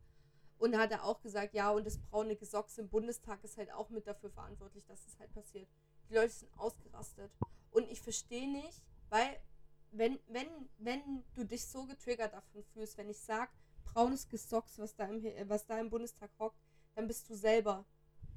Und 0.59 0.73
da 0.73 0.79
hat 0.79 0.91
er 0.91 1.05
auch 1.05 1.21
gesagt, 1.21 1.53
ja, 1.55 1.71
und 1.71 1.85
das 1.87 1.99
braune 1.99 2.35
Gesocks 2.37 2.79
im 2.79 2.89
Bundestag 2.89 3.45
ist 3.45 3.59
halt 3.59 3.71
auch 3.73 3.91
mit 3.91 4.07
dafür 4.07 4.31
verantwortlich, 4.31 4.87
dass 4.87 5.07
es 5.07 5.19
halt 5.19 5.33
passiert. 5.35 5.69
Die 6.09 6.15
Leute 6.15 6.31
sind 6.33 6.59
ausgerastet. 6.59 7.31
Und 7.71 7.89
ich 7.91 8.01
verstehe 8.01 8.51
nicht, 8.51 8.83
weil, 9.11 9.39
wenn, 9.93 10.19
wenn, 10.29 10.47
wenn 10.79 11.25
du 11.35 11.45
dich 11.45 11.67
so 11.67 11.85
getriggert 11.85 12.33
davon 12.33 12.65
fühlst, 12.73 12.97
wenn 12.97 13.11
ich 13.11 13.19
sage, 13.19 13.51
braunes 13.85 14.29
Gesocks, 14.29 14.79
was 14.79 14.95
da, 14.95 15.05
im, 15.07 15.23
was 15.49 15.67
da 15.67 15.79
im 15.79 15.91
Bundestag 15.91 16.31
hockt, 16.39 16.59
dann 16.95 17.07
bist 17.07 17.29
du 17.29 17.35
selber. 17.35 17.85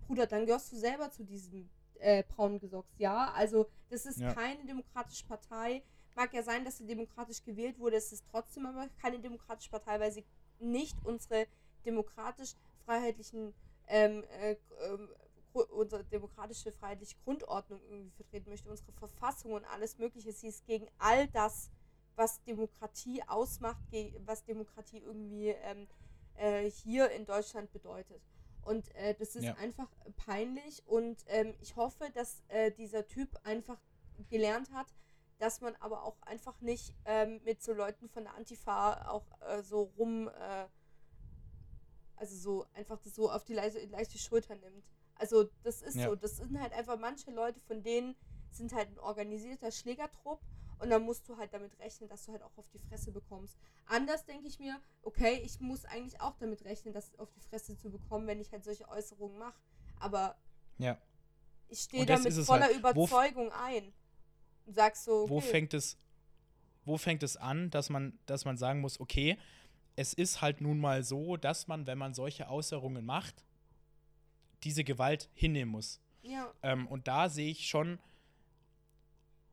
Bruder, 0.05 0.27
dann 0.27 0.45
gehörst 0.45 0.71
du 0.73 0.75
selber 0.75 1.11
zu 1.11 1.23
diesem 1.23 1.69
äh, 1.99 2.23
braunen 2.23 2.59
Gesocks. 2.59 2.93
Ja, 2.97 3.32
also 3.32 3.69
das 3.89 4.05
ist 4.05 4.19
Ja. 4.19 4.34
keine 4.34 4.65
demokratische 4.65 5.25
Partei. 5.25 5.84
Mag 6.20 6.34
ja 6.34 6.43
sein, 6.43 6.65
dass 6.65 6.78
sie 6.78 6.86
demokratisch 6.86 7.41
gewählt 7.45 7.80
wurde. 7.80 7.95
Es 7.95 8.11
ist 8.11 8.26
trotzdem 8.30 8.65
aber 8.65 8.89
keine 9.01 9.20
demokratische 9.22 9.70
Partei, 9.72 10.01
weil 10.01 10.11
sie 10.11 10.26
nicht 10.59 10.97
unsere 11.05 11.47
demokratisch-freiheitlichen, 11.86 13.53
ähm, 13.88 14.26
äh, 14.41 14.57
ähm, 14.82 15.07
unsere 15.53 16.03
demokratische 16.03 16.74
freiheitliche 16.74 17.15
Grundordnung 17.24 17.82
irgendwie 17.89 18.11
vertreten 18.11 18.49
möchte, 18.49 18.70
unsere 18.70 18.91
Verfassung 18.91 19.53
und 19.53 19.63
alles 19.63 19.97
Mögliche. 19.97 20.34
Sie 20.34 20.49
ist 20.49 20.65
gegen 20.65 20.89
all 20.97 21.30
das, 21.30 21.72
was 22.17 22.43
Demokratie 22.43 23.24
ausmacht, 23.26 23.82
was 24.26 24.43
Demokratie 24.43 24.97
irgendwie 24.99 25.49
ähm, 25.51 25.88
äh, 26.36 26.70
hier 26.70 27.09
in 27.11 27.26
Deutschland 27.26 27.72
bedeutet. 27.72 28.22
Und 28.61 28.93
äh, 28.95 29.15
das 29.15 29.36
ist 29.38 29.45
Ja. 29.45 29.55
einfach 29.55 29.89
peinlich 30.17 30.84
und 30.86 31.24
ähm, 31.28 31.55
ich 31.61 31.78
hoffe, 31.78 32.09
dass 32.13 32.43
äh, 32.49 32.72
dieser 32.72 33.07
Typ 33.07 33.30
einfach 33.45 33.80
gelernt 34.30 34.70
hat, 34.74 34.88
dass 35.39 35.61
man 35.61 35.75
aber 35.77 36.03
auch 36.03 36.21
einfach 36.21 36.59
nicht 36.61 36.93
ähm, 37.05 37.41
mit 37.43 37.63
so 37.63 37.73
Leuten 37.73 38.09
von 38.09 38.23
der 38.25 38.35
Antifa 38.35 39.09
auch 39.09 39.25
äh, 39.41 39.63
so 39.63 39.83
rum, 39.97 40.27
äh, 40.27 40.67
also 42.17 42.35
so 42.35 42.65
einfach 42.73 42.99
das 42.99 43.15
so 43.15 43.31
auf 43.31 43.45
die 43.45 43.53
leichte, 43.53 43.83
leichte 43.87 44.17
Schulter 44.17 44.55
nimmt. 44.55 44.85
Also 45.15 45.49
das 45.63 45.81
ist 45.81 45.95
Ja. 45.95 46.09
so, 46.09 46.15
das 46.15 46.37
sind 46.37 46.59
halt 46.59 46.73
einfach 46.73 46.97
manche 46.97 47.31
Leute, 47.31 47.59
von 47.61 47.81
denen 47.81 48.15
sind 48.51 48.73
halt 48.73 48.89
ein 48.89 48.99
organisierter 48.99 49.71
Schlägertrupp 49.71 50.41
und 50.79 50.89
dann 50.89 51.03
musst 51.03 51.27
du 51.29 51.37
halt 51.37 51.53
damit 51.53 51.77
rechnen, 51.79 52.09
dass 52.09 52.25
du 52.25 52.31
halt 52.31 52.41
auch 52.41 52.57
auf 52.57 52.67
die 52.69 52.79
Fresse 52.79 53.11
bekommst. 53.11 53.57
Anders 53.85 54.25
denke 54.25 54.47
ich 54.47 54.59
mir, 54.59 54.79
okay, 55.03 55.41
ich 55.43 55.59
muss 55.59 55.85
eigentlich 55.85 56.19
auch 56.21 56.35
damit 56.37 56.63
rechnen, 56.65 56.93
das 56.93 57.17
auf 57.19 57.31
die 57.31 57.41
Fresse 57.41 57.77
zu 57.77 57.89
bekommen, 57.89 58.27
wenn 58.27 58.39
ich 58.39 58.51
halt 58.51 58.63
solche 58.63 58.87
Äußerungen 58.89 59.37
mache. 59.37 59.59
Aber 59.99 60.37
Ja. 60.77 60.97
ich 61.67 61.81
stehe 61.81 62.05
damit 62.05 62.33
voller 62.33 62.65
halt. 62.65 62.75
Wo 62.75 62.79
Überzeugung 63.05 63.51
ein. 63.51 63.93
Und 64.70 64.76
sag 64.76 64.95
so, 64.95 65.24
okay, 65.24 65.30
Wo 65.32 65.41
fängt 65.41 65.74
es, 65.74 65.97
wo 66.86 66.97
fängt 66.97 67.24
es 67.24 67.38
an, 67.38 67.72
dass 67.72 67.89
man, 67.89 68.20
dass 68.28 68.45
man 68.45 68.55
sagen 68.55 68.82
muss, 68.82 68.99
okay, 68.99 69.36
es 69.95 70.13
ist 70.13 70.41
halt 70.41 70.61
nun 70.61 70.80
mal 70.80 71.03
so, 71.03 71.38
dass 71.38 71.67
man, 71.67 71.88
wenn 71.88 71.97
man 71.97 72.13
solche 72.13 72.47
Äußerungen 72.47 73.03
macht, 73.03 73.43
diese 74.63 74.84
Gewalt 74.84 75.28
hinnehmen 75.34 75.72
muss. 75.72 76.01
Ja. 76.22 76.53
Ähm, 76.61 76.88
und 76.88 77.07
da 77.07 77.30
sehe 77.30 77.49
ich 77.49 77.67
schon 77.67 77.97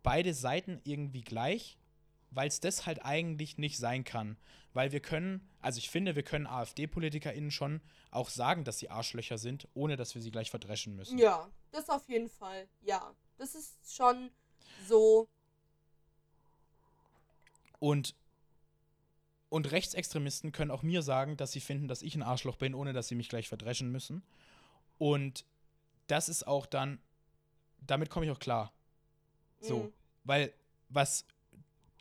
beide 0.02 0.34
Seiten 0.34 0.82
irgendwie 0.84 1.22
gleich, 1.22 1.78
weil 2.30 2.48
es 2.48 2.60
das 2.60 2.84
halt 2.84 3.02
eigentlich 3.06 3.56
nicht 3.56 3.78
sein 3.78 4.04
kann. 4.04 4.36
Weil 4.74 4.92
wir 4.92 5.00
können, 5.00 5.48
also 5.62 5.78
ich 5.78 5.88
finde, 5.88 6.14
wir 6.14 6.24
können 6.24 6.46
AfD-PolitikerInnen 6.46 7.50
schon 7.50 7.80
auch 8.10 8.28
sagen, 8.28 8.64
dass 8.64 8.80
sie 8.80 8.90
Arschlöcher 8.90 9.38
sind, 9.38 9.66
ohne 9.72 9.96
dass 9.96 10.14
wir 10.14 10.20
sie 10.20 10.30
gleich 10.30 10.50
verdreschen 10.50 10.94
müssen. 10.94 11.16
Ja, 11.16 11.50
das 11.70 11.88
auf 11.88 12.06
jeden 12.06 12.28
Fall. 12.28 12.68
Ja, 12.82 13.16
das 13.38 13.54
ist 13.54 13.96
schon 13.96 14.30
so. 14.86 15.28
Und, 17.78 18.14
und 19.48 19.70
Rechtsextremisten 19.70 20.52
können 20.52 20.70
auch 20.70 20.82
mir 20.82 21.02
sagen, 21.02 21.36
dass 21.36 21.52
sie 21.52 21.60
finden, 21.60 21.88
dass 21.88 22.02
ich 22.02 22.14
ein 22.14 22.22
Arschloch 22.22 22.56
bin, 22.56 22.74
ohne 22.74 22.92
dass 22.92 23.08
sie 23.08 23.14
mich 23.14 23.28
gleich 23.28 23.48
verdreschen 23.48 23.92
müssen. 23.92 24.22
Und 24.98 25.44
das 26.06 26.28
ist 26.28 26.46
auch 26.46 26.66
dann, 26.66 26.98
damit 27.86 28.10
komme 28.10 28.26
ich 28.26 28.32
auch 28.32 28.38
klar. 28.38 28.72
So. 29.60 29.84
Mhm. 29.84 29.92
Weil, 30.24 30.52
was, 30.88 31.26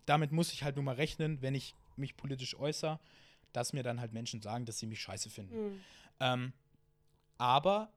damit 0.06 0.32
muss 0.32 0.54
ich 0.54 0.64
halt 0.64 0.76
nur 0.76 0.84
mal 0.84 0.96
rechnen, 0.96 1.42
wenn 1.42 1.56
ich 1.56 1.76
mich 1.98 2.16
politisch 2.16 2.56
äußere, 2.56 3.00
dass 3.54 3.74
mir 3.74 3.84
dann 3.84 4.00
halt 4.00 4.14
Menschen 4.14 4.42
sagen, 4.42 4.66
dass 4.66 4.80
sie 4.80 4.86
mich 4.86 5.02
scheiße 5.02 5.30
finden. 5.30 5.56
Mhm. 5.56 5.82
Ähm, 6.20 6.54
aber 7.38 7.92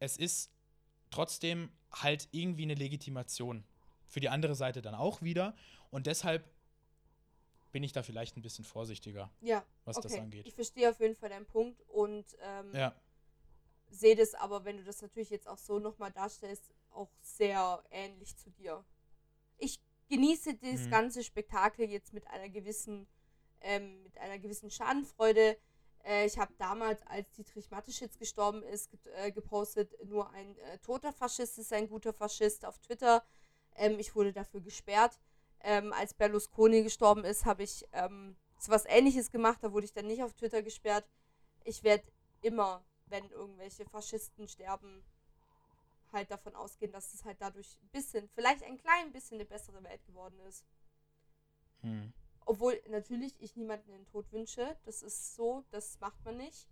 es 0.00 0.16
ist 0.16 0.50
trotzdem 1.10 1.70
halt 1.92 2.28
irgendwie 2.32 2.62
eine 2.64 2.74
Legitimation. 2.74 3.64
Für 4.06 4.20
die 4.20 4.28
andere 4.28 4.54
Seite 4.54 4.80
dann 4.82 4.94
auch 4.94 5.20
wieder. 5.22 5.54
Und 5.90 6.06
deshalb 6.06 6.48
bin 7.72 7.82
ich 7.82 7.92
da 7.92 8.02
vielleicht 8.02 8.36
ein 8.36 8.42
bisschen 8.42 8.64
vorsichtiger, 8.64 9.30
Ja, 9.40 9.64
was 9.84 10.00
das 10.00 10.12
okay. 10.12 10.22
angeht. 10.22 10.46
Ich 10.46 10.54
verstehe 10.54 10.88
auf 10.88 10.98
jeden 11.00 11.14
Fall 11.14 11.28
deinen 11.28 11.46
Punkt 11.46 11.82
und 11.88 12.24
ähm, 12.40 12.74
Ja, 12.74 12.94
sehe 13.90 14.16
das 14.16 14.34
aber, 14.34 14.64
wenn 14.64 14.78
du 14.78 14.84
das 14.84 15.02
natürlich 15.02 15.30
jetzt 15.30 15.46
auch 15.46 15.58
so 15.58 15.78
nochmal 15.78 16.10
darstellst, 16.10 16.72
auch 16.90 17.10
sehr 17.20 17.82
ähnlich 17.90 18.36
zu 18.36 18.50
dir. 18.50 18.84
Ich 19.58 19.78
genieße 20.08 20.54
das 20.56 20.86
Mhm. 20.86 20.90
ganze 20.90 21.22
Spektakel 21.22 21.88
jetzt 21.90 22.12
mit 22.14 22.26
einer 22.28 22.48
gewissen, 22.48 23.06
ähm, 23.60 24.02
mit 24.02 24.16
einer 24.18 24.38
gewissen 24.38 24.70
Schadenfreude. 24.70 25.58
Äh, 26.04 26.26
ich 26.26 26.38
habe 26.38 26.52
damals, 26.58 27.02
als 27.06 27.30
Dietrich 27.32 27.70
Mateschitz 27.70 28.18
gestorben 28.18 28.62
ist, 28.62 28.90
get- 28.90 29.06
äh, 29.16 29.30
gepostet, 29.32 29.92
nur 30.04 30.30
ein 30.30 30.56
äh, 30.58 30.78
toter 30.78 31.12
Faschist 31.12 31.58
ist 31.58 31.72
ein 31.72 31.88
guter 31.88 32.12
Faschist 32.12 32.64
auf 32.64 32.78
Twitter. 32.78 33.24
Ähm, 33.76 33.98
ich 33.98 34.14
wurde 34.14 34.32
dafür 34.32 34.60
gesperrt. 34.60 35.18
Ähm, 35.60 35.92
als 35.92 36.14
Berlusconi 36.14 36.82
gestorben 36.82 37.24
ist, 37.24 37.44
habe 37.44 37.62
ich 37.64 37.84
ähm, 37.92 38.36
so 38.58 38.70
was 38.72 38.84
ähnliches 38.86 39.30
gemacht, 39.30 39.58
da 39.62 39.72
wurde 39.72 39.86
ich 39.86 39.92
dann 39.92 40.06
nicht 40.06 40.22
auf 40.22 40.34
Twitter 40.34 40.62
gesperrt. 40.62 41.08
Ich 41.64 41.82
werde 41.82 42.04
immer, 42.42 42.84
wenn 43.06 43.28
irgendwelche 43.30 43.84
Faschisten 43.86 44.48
sterben, 44.48 45.04
halt 46.12 46.30
davon 46.30 46.54
ausgehen, 46.54 46.92
dass 46.92 47.12
es 47.14 47.24
halt 47.24 47.40
dadurch 47.40 47.78
ein 47.82 47.88
bisschen, 47.90 48.28
vielleicht 48.34 48.62
ein 48.64 48.78
klein 48.78 49.12
bisschen 49.12 49.36
eine 49.36 49.44
bessere 49.44 49.82
Welt 49.84 50.04
geworden 50.06 50.38
ist. 50.48 50.64
hm. 51.82 52.12
Obwohl 52.48 52.80
natürlich 52.88 53.38
ich 53.40 53.56
niemanden 53.56 53.90
den 53.90 54.06
Tod 54.06 54.32
wünsche. 54.32 54.74
Das 54.86 55.02
ist 55.02 55.34
so, 55.36 55.64
das 55.70 56.00
macht 56.00 56.24
man 56.24 56.38
nicht. 56.38 56.66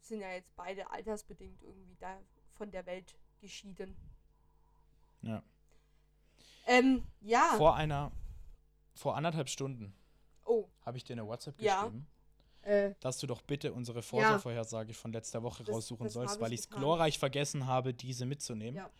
Sind 0.00 0.20
ja 0.20 0.32
jetzt 0.32 0.50
beide 0.56 0.90
altersbedingt 0.90 1.62
irgendwie 1.62 1.94
da 2.00 2.20
von 2.54 2.72
der 2.72 2.84
Welt 2.86 3.16
geschieden. 3.40 3.96
ja. 5.22 5.42
Ähm, 6.66 7.04
ja. 7.20 7.54
Vor 7.56 7.74
einer, 7.76 8.12
vor 8.94 9.16
anderthalb 9.16 9.48
Stunden 9.48 9.94
oh, 10.44 10.68
habe 10.82 10.98
ich 10.98 11.04
dir 11.04 11.14
eine 11.14 11.26
WhatsApp 11.26 11.60
Ja. 11.60 11.84
geschrieben, 11.84 12.06
äh, 12.62 12.94
dass 13.00 13.18
du 13.18 13.26
doch 13.26 13.40
bitte 13.42 13.72
unsere 13.72 14.02
Forsa-Vorhersage 14.02 14.94
von 14.94 15.12
letzter 15.12 15.42
Woche 15.42 15.62
Das- 15.64 15.74
raussuchen 15.74 16.04
das 16.04 16.12
sollst, 16.12 16.40
weil 16.40 16.52
ich 16.52 16.60
es 16.60 16.70
glorreich 16.70 17.18
vergessen 17.18 17.66
habe, 17.66 17.94
diese 17.94 18.26
mitzunehmen. 18.26 18.76
Ja. 18.76 18.90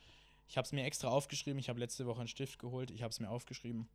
Ich 0.49 0.57
habe 0.57 0.65
es 0.65 0.73
mir 0.73 0.85
extra 0.85 1.09
aufgeschrieben. 1.09 1.59
Ich 1.59 1.69
habe 1.69 1.79
letzte 1.81 2.07
Woche 2.07 2.21
einen 2.21 2.29
Stift 2.29 2.59
geholt. 2.59 2.91
Ich 2.91 3.03
habe 3.03 3.11
es 3.11 3.21
mir 3.21 3.31
aufgeschrieben. 3.31 3.89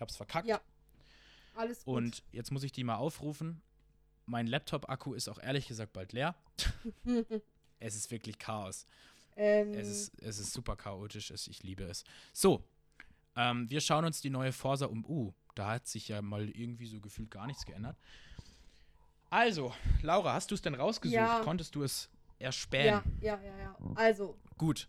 Ich 0.00 0.02
habe 0.02 0.08
es 0.12 0.16
verkackt. 0.16 0.48
Ja. 0.48 0.62
alles 1.54 1.84
gut. 1.84 1.94
Und 1.94 2.22
jetzt 2.32 2.50
muss 2.52 2.62
ich 2.62 2.72
die 2.72 2.84
mal 2.84 2.94
aufrufen. 2.94 3.60
Mein 4.24 4.46
Laptop-Akku 4.46 5.12
ist 5.12 5.28
auch 5.28 5.38
ehrlich 5.38 5.68
gesagt 5.68 5.92
bald 5.92 6.14
leer. 6.14 6.34
Es 7.82 7.94
ist 7.94 8.10
wirklich 8.10 8.38
Chaos. 8.38 8.86
ähm, 9.36 9.72
Es 9.74 9.88
ist, 9.88 10.22
es 10.22 10.38
ist 10.38 10.52
super 10.52 10.76
chaotisch. 10.76 11.30
Ich 11.30 11.62
liebe 11.62 11.84
es. 11.84 12.04
So, 12.32 12.62
ähm, 13.36 13.68
wir 13.70 13.80
schauen 13.82 14.06
uns 14.06 14.22
die 14.22 14.30
neue 14.30 14.52
Forsa 14.52 14.86
um. 14.86 15.04
Uh, 15.06 15.32
da 15.54 15.72
hat 15.72 15.86
sich 15.86 16.08
ja 16.08 16.20
mal 16.22 16.48
irgendwie 16.48 16.86
so 16.86 16.98
gefühlt 17.00 17.30
gar 17.30 17.46
nichts 17.46 17.66
geändert. 17.66 17.96
Also, 19.28 19.74
Laura, 20.02 20.32
hast 20.32 20.50
du 20.50 20.54
es 20.54 20.62
denn 20.62 20.74
rausgesucht? 20.74 21.14
Ja. 21.14 21.40
Konntest 21.42 21.74
du 21.74 21.82
es 21.82 22.08
erspähen? 22.38 23.02
ja, 23.20 23.38
ja, 23.38 23.40
ja, 23.42 23.58
ja. 23.58 23.76
Also, 23.96 24.38
Gut. 24.56 24.88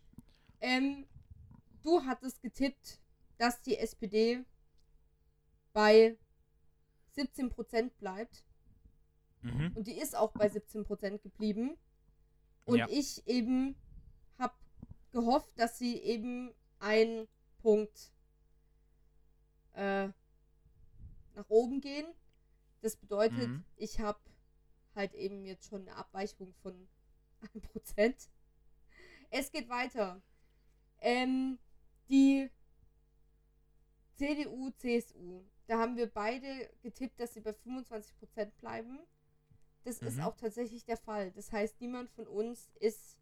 ähm, 0.61 1.05
du 1.83 2.01
hattest 2.05 2.41
getippt, 2.41 2.99
dass 3.37 3.61
die 3.61 3.77
SPD 3.77 4.43
bei 5.73 6.17
17% 7.15 7.91
bleibt. 7.99 8.43
Mhm. 9.41 9.71
Und 9.75 9.87
die 9.87 9.97
ist 9.97 10.15
auch 10.15 10.31
bei 10.33 10.47
17% 10.47 11.19
geblieben. 11.19 11.77
Und 12.65 12.77
Ja. 12.77 12.87
ich 12.89 13.25
eben 13.27 13.75
habe 14.37 14.53
gehofft, 15.11 15.51
dass 15.57 15.77
sie 15.77 15.97
eben 15.97 16.53
einen 16.79 17.27
Punkt 17.61 18.11
äh, 19.73 20.09
nach 21.35 21.49
oben 21.49 21.81
gehen. 21.81 22.07
Das 22.81 22.95
bedeutet, 22.95 23.49
Mhm. 23.49 23.65
ich 23.77 23.99
habe 23.99 24.19
halt 24.95 25.13
eben 25.13 25.45
jetzt 25.45 25.67
schon 25.69 25.81
eine 25.87 25.95
Abweichung 25.95 26.53
von 26.61 26.87
1%. 27.53 28.29
Es 29.29 29.51
geht 29.51 29.69
weiter. 29.69 30.21
Ähm, 30.99 31.57
die 32.09 32.49
CDU, 34.15 34.69
CSU, 34.71 35.43
da 35.67 35.79
haben 35.79 35.95
wir 35.95 36.07
beide 36.07 36.69
getippt, 36.81 37.19
dass 37.19 37.33
sie 37.33 37.41
bei 37.41 37.51
25% 37.51 38.51
bleiben. 38.59 38.99
Das 39.83 39.99
ist 39.99 40.17
Mhm. 40.17 40.23
auch 40.23 40.35
tatsächlich 40.35 40.85
der 40.85 40.97
Fall. 40.97 41.31
Das 41.31 41.51
heißt, 41.51 41.79
niemand 41.81 42.09
von 42.11 42.27
uns 42.27 42.69
ist 42.79 43.17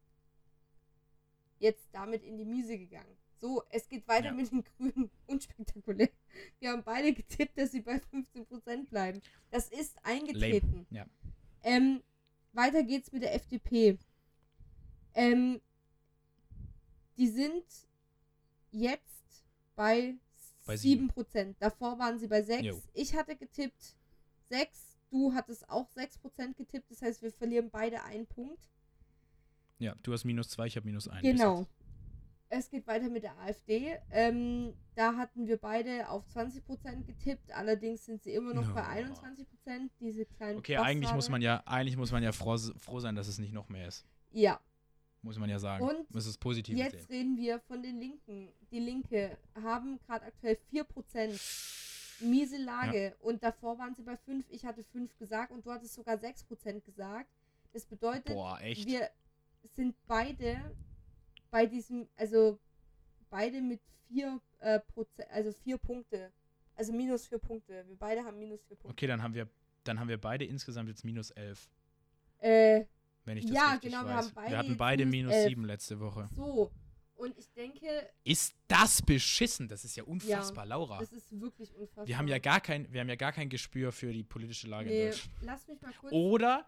jetzt 1.59 1.89
damit 1.93 2.23
in 2.23 2.37
die 2.37 2.45
Miese 2.45 2.77
gegangen. 2.77 3.17
So, 3.37 3.63
es 3.69 3.87
geht 3.87 4.05
weiter 4.07 4.27
Ja. 4.27 4.31
mit 4.33 4.51
den 4.51 4.63
Grünen. 4.63 5.09
Unspektakulär. 5.27 6.09
Wir 6.59 6.71
haben 6.71 6.83
beide 6.83 7.13
getippt, 7.13 7.57
dass 7.57 7.71
sie 7.71 7.81
bei 7.81 7.99
15% 8.01 8.89
bleiben. 8.89 9.21
Das 9.51 9.69
ist 9.69 9.97
eingetreten. 10.03 10.85
Ja. 10.89 11.05
Ähm, 11.63 12.03
weiter 12.51 12.83
geht's 12.83 13.11
mit 13.13 13.23
der 13.23 13.33
FDP. 13.35 13.97
Ähm, 15.13 15.61
die 17.17 17.27
sind 17.27 17.63
jetzt 18.71 19.43
bei, 19.75 20.15
Bei 20.69 20.75
7%. 20.75 21.55
Davor 21.59 21.97
waren 21.97 22.19
sie 22.19 22.27
bei 22.27 22.43
6. 22.43 22.63
Jo. 22.63 22.79
Ich 22.93 23.15
hatte 23.15 23.35
getippt 23.35 23.95
6. 24.49 24.99
Du 25.09 25.33
hattest 25.33 25.67
auch 25.67 25.89
6% 25.89 26.53
getippt. 26.55 26.91
Das 26.91 27.01
heißt, 27.01 27.23
wir 27.23 27.31
verlieren 27.31 27.71
beide 27.71 28.03
einen 28.03 28.27
Punkt. 28.27 28.69
Ja, 29.79 29.95
du 30.03 30.13
hast 30.13 30.25
minus 30.25 30.49
zwei, 30.49 30.67
ich 30.67 30.75
habe 30.75 30.85
minus 30.85 31.07
ein. 31.07 31.23
Genau. 31.23 31.65
Es 32.49 32.69
geht 32.69 32.85
weiter 32.85 33.09
mit 33.09 33.23
der 33.23 33.35
AfD. 33.39 33.97
Ähm, 34.11 34.75
da 34.93 35.15
hatten 35.15 35.47
wir 35.47 35.57
beide 35.57 36.07
auf 36.09 36.23
20% 36.35 37.03
getippt. 37.03 37.51
Allerdings 37.51 38.05
sind 38.05 38.21
sie 38.21 38.33
immer 38.33 38.53
noch 38.53 38.71
bei 38.71 39.01
No. 39.01 39.13
21%. 39.13 39.89
Diese 39.99 40.25
kleinen 40.25 40.59
Okay, 40.59 40.77
eigentlich 40.77 41.13
muss 41.13 41.29
man 41.29 41.41
ja, 41.41 41.63
eigentlich 41.65 41.97
muss 41.97 42.11
man 42.11 42.21
ja 42.21 42.31
froh, 42.31 42.57
froh 42.77 42.99
sein, 42.99 43.15
dass 43.15 43.27
es 43.27 43.39
nicht 43.39 43.53
noch 43.53 43.69
mehr 43.69 43.87
ist. 43.87 44.05
Ja, 44.31 44.59
Muss 45.21 45.37
man 45.37 45.49
ja 45.49 45.59
sagen. 45.59 45.85
Und 45.85 46.07
das 46.11 46.25
ist 46.25 46.37
positiv 46.37 46.77
Jetzt 46.77 47.07
sehen. 47.07 47.35
reden 47.35 47.37
wir 47.37 47.59
von 47.59 47.83
den 47.83 47.99
Linken. 47.99 48.49
Die 48.71 48.79
Linke 48.79 49.37
haben 49.61 49.99
gerade 49.99 50.25
aktuell 50.25 50.57
4% 50.71 52.21
miese 52.21 52.57
Lage 52.57 53.15
und 53.19 53.43
davor 53.43 53.77
waren 53.77 53.93
sie 53.95 54.03
bei 54.03 54.15
5. 54.17 54.45
Ich 54.49 54.65
hatte 54.65 54.83
5 54.83 55.17
gesagt 55.17 55.51
und 55.51 55.65
du 55.65 55.71
hattest 55.71 55.93
sogar 55.93 56.15
6% 56.15 56.81
gesagt. 56.81 57.29
Das 57.73 57.85
bedeutet, 57.85 58.33
Boah, 58.33 58.59
wir 58.61 59.09
sind 59.75 59.95
beide 60.07 60.75
bei 61.51 61.65
diesem, 61.65 62.07
also 62.15 62.57
beide 63.29 63.61
mit 63.61 63.81
4 64.07 64.41
äh, 64.59 64.79
Prozent, 64.79 65.29
also 65.31 65.51
4 65.51 65.77
Punkte. 65.77 66.31
Also 66.75 66.93
minus 66.93 67.27
4 67.27 67.39
Punkte. 67.39 67.85
Wir 67.87 67.97
beide 67.97 68.23
haben 68.23 68.39
minus 68.39 68.63
4 68.63 68.77
Punkte. 68.77 68.93
Okay, 68.93 69.07
dann 69.07 69.21
haben 69.21 69.33
wir, 69.33 69.49
dann 69.83 69.99
haben 69.99 70.07
wir 70.07 70.19
beide 70.19 70.45
insgesamt 70.45 70.87
jetzt 70.89 71.03
minus 71.03 71.31
elf, 71.31 71.69
Äh, 72.39 72.85
wenn 73.25 73.37
ich 73.37 73.45
das 73.45 73.55
Ja, 73.55 73.71
richtig 73.73 73.91
genau, 73.91 74.03
wir 74.05 74.15
weiß. 74.15 74.25
haben 74.25 74.33
beide 74.35 74.51
wir 74.51 74.57
hatten 74.57 74.77
beide 74.77 75.05
minus 75.05 75.33
sieben 75.45 75.65
letzte 75.65 75.99
Woche. 75.99 76.27
so. 76.33 76.71
Und 77.15 77.37
ich 77.37 77.51
denke, 77.51 77.85
Ist 78.23 78.55
das 78.69 79.01
beschissen? 79.01 79.67
Das 79.67 79.83
ist 79.83 79.97
ja 79.97 80.05
unfassbar, 80.05 80.65
Laura. 80.65 80.99
das 80.99 81.11
ist 81.11 81.37
wirklich 81.37 81.75
unfassbar. 81.75 82.07
Wir 82.07 82.17
haben 82.17 82.29
ja 82.29 82.39
gar 82.39 82.61
kein, 82.61 82.89
wir 82.93 83.01
haben 83.01 83.09
ja 83.09 83.17
gar 83.17 83.33
kein 83.33 83.49
Gespür 83.49 83.91
für 83.91 84.13
die 84.13 84.23
politische 84.23 84.67
Lage 84.69 84.89
in 84.89 84.95
Nee, 84.95 85.05
Deutschland. 85.09 85.35
lass 85.41 85.67
mich 85.67 85.81
mal 85.81 85.91
kurz. 85.99 86.13
Oder, 86.13 86.65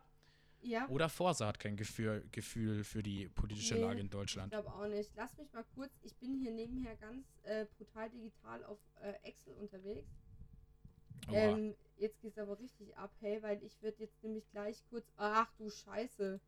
ja. 0.60 0.90
oder 0.90 1.08
Forsa 1.08 1.48
hat 1.48 1.58
kein 1.58 1.78
Gefühl, 1.78 2.28
Gefühl 2.34 2.84
für 2.84 3.02
die 3.02 3.30
politische 3.30 3.76
Nee, 3.76 3.82
Lage 3.82 4.00
in 4.02 4.08
Ich 4.08 4.12
Deutschland. 4.12 4.52
glaube 4.52 4.74
auch 4.74 4.88
nicht. 4.90 5.12
Lass 5.16 5.38
mich 5.38 5.50
mal 5.54 5.64
kurz. 5.74 5.94
Ich 6.02 6.18
bin 6.18 6.36
hier 6.38 6.52
nebenher 6.52 6.98
ganz 6.98 7.26
äh, 7.44 7.66
brutal 7.78 8.10
digital 8.10 8.66
auf 8.66 8.80
äh, 9.02 9.14
Excel 9.24 9.54
unterwegs. 9.54 10.10
Ähm, 11.30 11.76
jetzt 11.98 12.20
geht's 12.22 12.38
aber 12.38 12.60
richtig 12.60 12.96
ab, 12.98 13.12
hey, 13.20 13.42
weil 13.44 13.62
ich 13.64 13.82
würde 13.82 14.00
jetzt 14.00 14.24
nämlich 14.24 14.50
gleich 14.52 14.84
kurz. 14.90 15.06
Ach 15.18 15.52
du 15.58 15.70
Scheiße. 15.70 16.40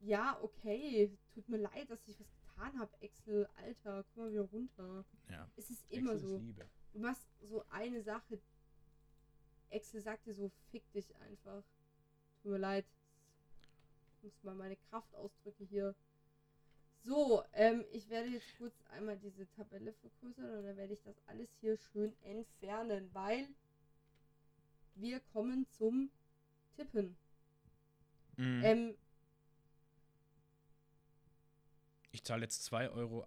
ja, 0.00 0.38
okay. 0.42 1.10
Tut 1.34 1.48
mir 1.48 1.58
leid, 1.58 1.90
dass 1.90 2.06
ich 2.06 2.18
was 2.20 2.32
getan 2.34 2.78
habe, 2.78 2.90
Excel. 3.00 3.48
Alter, 3.56 4.04
komm 4.14 4.24
mal 4.24 4.32
wieder 4.32 4.42
runter. 4.42 5.04
Ja. 5.30 5.50
Es 5.56 5.70
ist 5.70 5.84
immer 5.90 6.12
Excel 6.12 6.24
ist 6.24 6.30
so. 6.30 6.38
Liebe. 6.38 6.66
Du 6.92 6.98
machst 7.00 7.26
so 7.42 7.64
eine 7.70 8.02
Sache. 8.02 8.40
Excel 9.70 10.00
sagt 10.00 10.26
dir 10.26 10.34
so, 10.34 10.50
fick 10.70 10.90
dich 10.92 11.14
einfach. 11.16 11.62
Tut 12.42 12.52
mir 12.52 12.58
leid. 12.58 12.86
Ich 14.16 14.22
muss 14.22 14.44
mal 14.44 14.54
meine 14.54 14.76
Kraft 14.76 15.14
ausdrücken 15.14 15.66
hier. 15.66 15.94
So, 17.02 17.44
ähm, 17.52 17.84
ich 17.92 18.08
werde 18.08 18.28
jetzt 18.28 18.56
kurz 18.58 18.74
einmal 18.90 19.16
diese 19.18 19.48
Tabelle 19.52 19.92
vergrößern 19.92 20.58
und 20.58 20.64
dann 20.64 20.76
werde 20.76 20.92
ich 20.92 21.02
das 21.02 21.14
alles 21.26 21.48
hier 21.60 21.76
schön 21.76 22.12
entfernen, 22.22 23.10
weil 23.12 23.46
wir 24.96 25.20
kommen 25.20 25.66
zum 25.70 26.10
Tippen. 26.74 27.16
Mhm. 28.36 28.62
Ähm, 28.64 28.94
ich 32.10 32.24
zahle 32.24 32.42
jetzt 32.42 32.70
2,58 32.72 32.92
Euro 32.92 33.26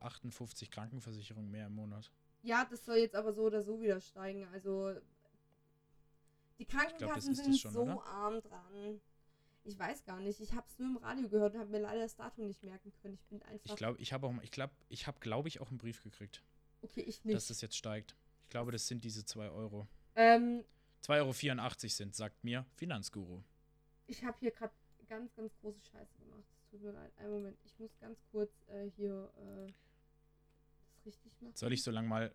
Krankenversicherung 0.71 1.49
mehr 1.49 1.67
im 1.67 1.75
Monat. 1.75 2.11
ja, 2.41 2.65
das 2.65 2.85
soll 2.85 2.97
jetzt 2.97 3.15
aber 3.15 3.33
so 3.33 3.43
oder 3.43 3.61
so 3.61 3.81
wieder 3.81 4.01
steigen. 4.01 4.45
Also 4.45 4.95
die 6.57 6.65
Krankenkassen 6.65 7.35
das 7.35 7.45
sind 7.45 7.57
schon, 7.57 7.71
so 7.71 7.83
oder? 7.83 8.05
arm 8.05 8.41
dran. 8.41 9.01
Ich 9.63 9.77
weiß 9.77 10.03
gar 10.05 10.19
nicht. 10.19 10.39
Ich 10.39 10.53
habe 10.53 10.67
es 10.67 10.79
nur 10.79 10.89
im 10.89 10.97
Radio 10.97 11.29
gehört 11.29 11.53
und 11.53 11.59
habe 11.59 11.71
mir 11.71 11.79
leider 11.79 12.01
das 12.01 12.15
Datum 12.15 12.47
nicht 12.47 12.63
merken 12.63 12.91
können. 13.01 13.13
Ich 13.13 13.25
bin 13.27 13.41
einfach. 13.43 13.69
Ich 13.69 13.75
glaube, 13.75 13.99
ich 13.99 14.13
habe 14.13 14.27
auch, 14.27 14.33
ich 14.41 14.51
glaube, 14.51 14.73
ich 14.89 15.07
habe, 15.07 15.19
glaube 15.19 15.47
ich, 15.47 15.61
auch 15.61 15.69
einen 15.69 15.77
Brief 15.77 16.03
gekriegt, 16.03 16.43
okay, 16.81 17.01
ich 17.01 17.23
nicht. 17.23 17.35
dass 17.35 17.49
es 17.49 17.61
jetzt 17.61 17.77
steigt. 17.77 18.15
Ich 18.43 18.49
glaube, 18.49 18.71
das 18.71 18.87
sind 18.87 19.03
diese 19.03 19.23
2 19.25 19.49
Euro. 19.51 19.87
ähm, 20.15 20.63
2,84 21.05 21.17
Euro 21.17 21.89
sind, 21.89 22.15
sagt 22.15 22.43
mir 22.43 22.65
Finanzguru. 22.75 23.41
ich 24.07 24.23
habe 24.23 24.37
hier 24.39 24.51
gerade 24.51 24.73
ganz, 25.07 25.33
ganz 25.35 25.53
große 25.61 25.79
Scheiße 25.91 26.17
gemacht. 26.19 26.43
Es 26.55 26.69
tut 26.69 26.81
mir 26.81 26.91
leid. 26.91 27.11
Einen 27.17 27.31
Moment. 27.31 27.57
Ich 27.65 27.77
muss 27.79 27.97
ganz 27.99 28.19
kurz 28.31 28.51
äh, 28.67 28.89
hier 28.95 29.31
äh, 29.37 29.71
das 30.95 31.05
richtig 31.05 31.31
machen. 31.41 31.55
Soll 31.55 31.73
ich 31.73 31.81
so 31.83 31.91
lange 31.91 32.07
mal 32.07 32.33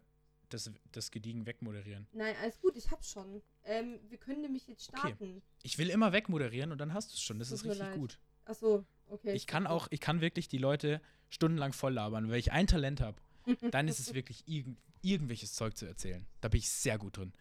das, 0.49 0.71
das 0.93 1.11
Gediegen 1.11 1.47
wegmoderieren? 1.47 2.07
Nein, 2.13 2.35
alles 2.41 2.61
gut. 2.61 2.77
Ich 2.77 2.91
hab's 2.91 3.11
schon. 3.11 3.43
Ähm, 3.65 4.01
wir 4.09 4.19
können 4.19 4.43
nämlich 4.43 4.67
jetzt 4.67 4.89
Okay. 4.89 4.99
starten. 4.99 5.43
Ich 5.63 5.79
will 5.79 5.89
immer 5.91 6.13
wegmoderieren 6.13 6.73
und 6.73 6.79
dann 6.79 6.93
hast 6.95 7.11
du 7.11 7.15
es 7.15 7.23
schon. 7.23 7.39
Das 7.39 7.49
Tut 7.49 7.59
ist 7.59 7.65
richtig 7.65 7.79
leid. 7.81 7.95
gut. 7.97 8.19
Ach 8.47 8.55
so, 8.55 8.85
okay. 9.07 9.33
Ich 9.35 9.47
kann 9.47 9.67
auch, 9.67 9.89
ich 9.91 10.01
kann 10.01 10.21
wirklich 10.21 10.49
die 10.49 10.59
Leute 10.59 11.01
stundenlang 11.31 11.73
voll 11.73 11.95
labern. 11.95 12.29
Wenn 12.29 12.39
ich 12.39 12.53
ein 12.53 12.67
Talent 12.67 13.01
habe, 13.01 13.21
dann 13.71 13.89
ist 13.89 14.01
es 14.01 14.15
wirklich 14.15 14.47
irgend, 14.49 14.79
irgendwelches 15.05 15.53
Zeug 15.55 15.77
zu 15.77 15.87
erzählen. 15.87 16.27
Da 16.41 16.49
bin 16.49 16.59
ich 16.59 16.69
sehr 16.71 16.99
gut 16.99 17.17
drin. 17.17 17.33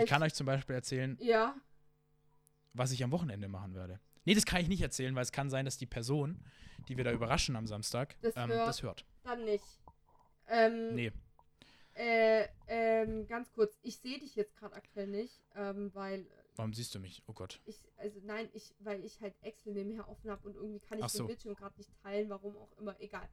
Ich 0.00 0.06
kann 0.08 0.22
euch 0.22 0.34
zum 0.34 0.46
Beispiel 0.46 0.74
erzählen, 0.74 1.16
ja. 1.20 1.54
was 2.72 2.92
ich 2.92 3.02
am 3.04 3.10
Wochenende 3.10 3.48
machen 3.48 3.74
werde. 3.74 4.00
Nee, 4.24 4.34
das 4.34 4.46
kann 4.46 4.60
ich 4.60 4.68
nicht 4.68 4.82
erzählen, 4.82 5.14
weil 5.14 5.22
es 5.22 5.32
kann 5.32 5.50
sein, 5.50 5.64
dass 5.64 5.78
die 5.78 5.86
Person, 5.86 6.44
die 6.88 6.96
wir 6.96 7.04
da 7.04 7.12
überraschen 7.12 7.56
am 7.56 7.66
Samstag, 7.66 8.16
Das 8.22 8.36
ähm, 8.36 8.50
hört. 8.50 8.68
das 8.68 8.82
hört. 8.82 9.04
Dann 9.24 9.44
nicht. 9.44 9.64
Ähm, 10.48 10.94
Nee, 10.94 11.12
äh, 11.94 12.48
ähm, 12.68 13.26
ganz 13.26 13.52
kurz. 13.52 13.78
Ich 13.82 13.98
sehe 13.98 14.18
dich 14.18 14.34
jetzt 14.34 14.56
gerade 14.56 14.74
aktuell 14.74 15.06
nicht, 15.06 15.42
ähm, 15.54 15.90
weil 15.94 16.26
warum 16.56 16.72
siehst 16.72 16.94
du 16.94 16.98
mich? 16.98 17.22
Oh 17.26 17.32
Gott. 17.32 17.60
ich, 17.66 17.82
also 17.96 18.20
nein, 18.24 18.48
ich, 18.54 18.74
weil 18.78 19.04
ich 19.04 19.20
halt 19.20 19.34
Excel 19.42 19.74
nebenher 19.74 20.08
offen 20.08 20.30
habe 20.30 20.46
und 20.48 20.54
irgendwie 20.56 20.80
kann 20.80 20.98
ich 20.98 21.04
Ach 21.04 21.10
den 21.10 21.18
so. 21.18 21.26
Bildschirm 21.26 21.54
gerade 21.54 21.76
nicht 21.76 21.90
teilen, 22.02 22.30
warum 22.30 22.56
auch 22.56 22.72
immer. 22.78 22.98
Egal. 23.00 23.28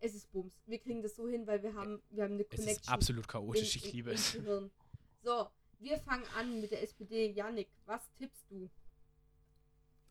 Es 0.00 0.14
ist 0.14 0.30
Bums. 0.32 0.52
Wir 0.66 0.78
kriegen 0.78 1.02
das 1.02 1.14
so 1.16 1.28
hin, 1.28 1.46
weil 1.46 1.62
wir 1.62 1.74
haben, 1.74 2.00
wir 2.10 2.24
haben 2.24 2.34
eine 2.34 2.42
Es 2.42 2.48
Connection. 2.50 2.80
ist 2.82 2.88
absolut 2.88 3.24
in- 3.24 3.28
chaotisch, 3.30 3.76
ich 3.76 3.84
in- 3.86 3.92
liebe 3.92 4.10
im 4.10 4.14
es. 4.16 4.32
So, 5.22 5.48
wir 5.78 5.98
fangen 5.98 6.24
an 6.36 6.60
mit 6.60 6.70
der 6.70 6.82
SPD. 6.82 7.30
Yannick, 7.32 7.68
was 7.86 8.00
tippst 8.18 8.50
du? 8.50 8.70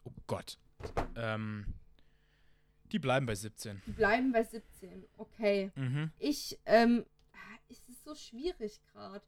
Oh 0.04 0.12
Gott. 0.28 0.58
Ähm, 1.16 1.74
die 2.92 3.00
bleiben 3.00 3.26
bei 3.26 3.36
17. 3.36 3.82
Die 3.88 3.92
bleiben 3.92 4.32
bei 4.32 4.44
17. 4.44 5.06
Okay. 5.18 5.72
Mhm. 5.76 6.12
Ich, 6.20 6.60
ähm, 6.66 7.06
es 7.68 7.80
ist 7.90 8.04
so 8.04 8.16
schwierig 8.16 8.80
gerade. 8.92 9.26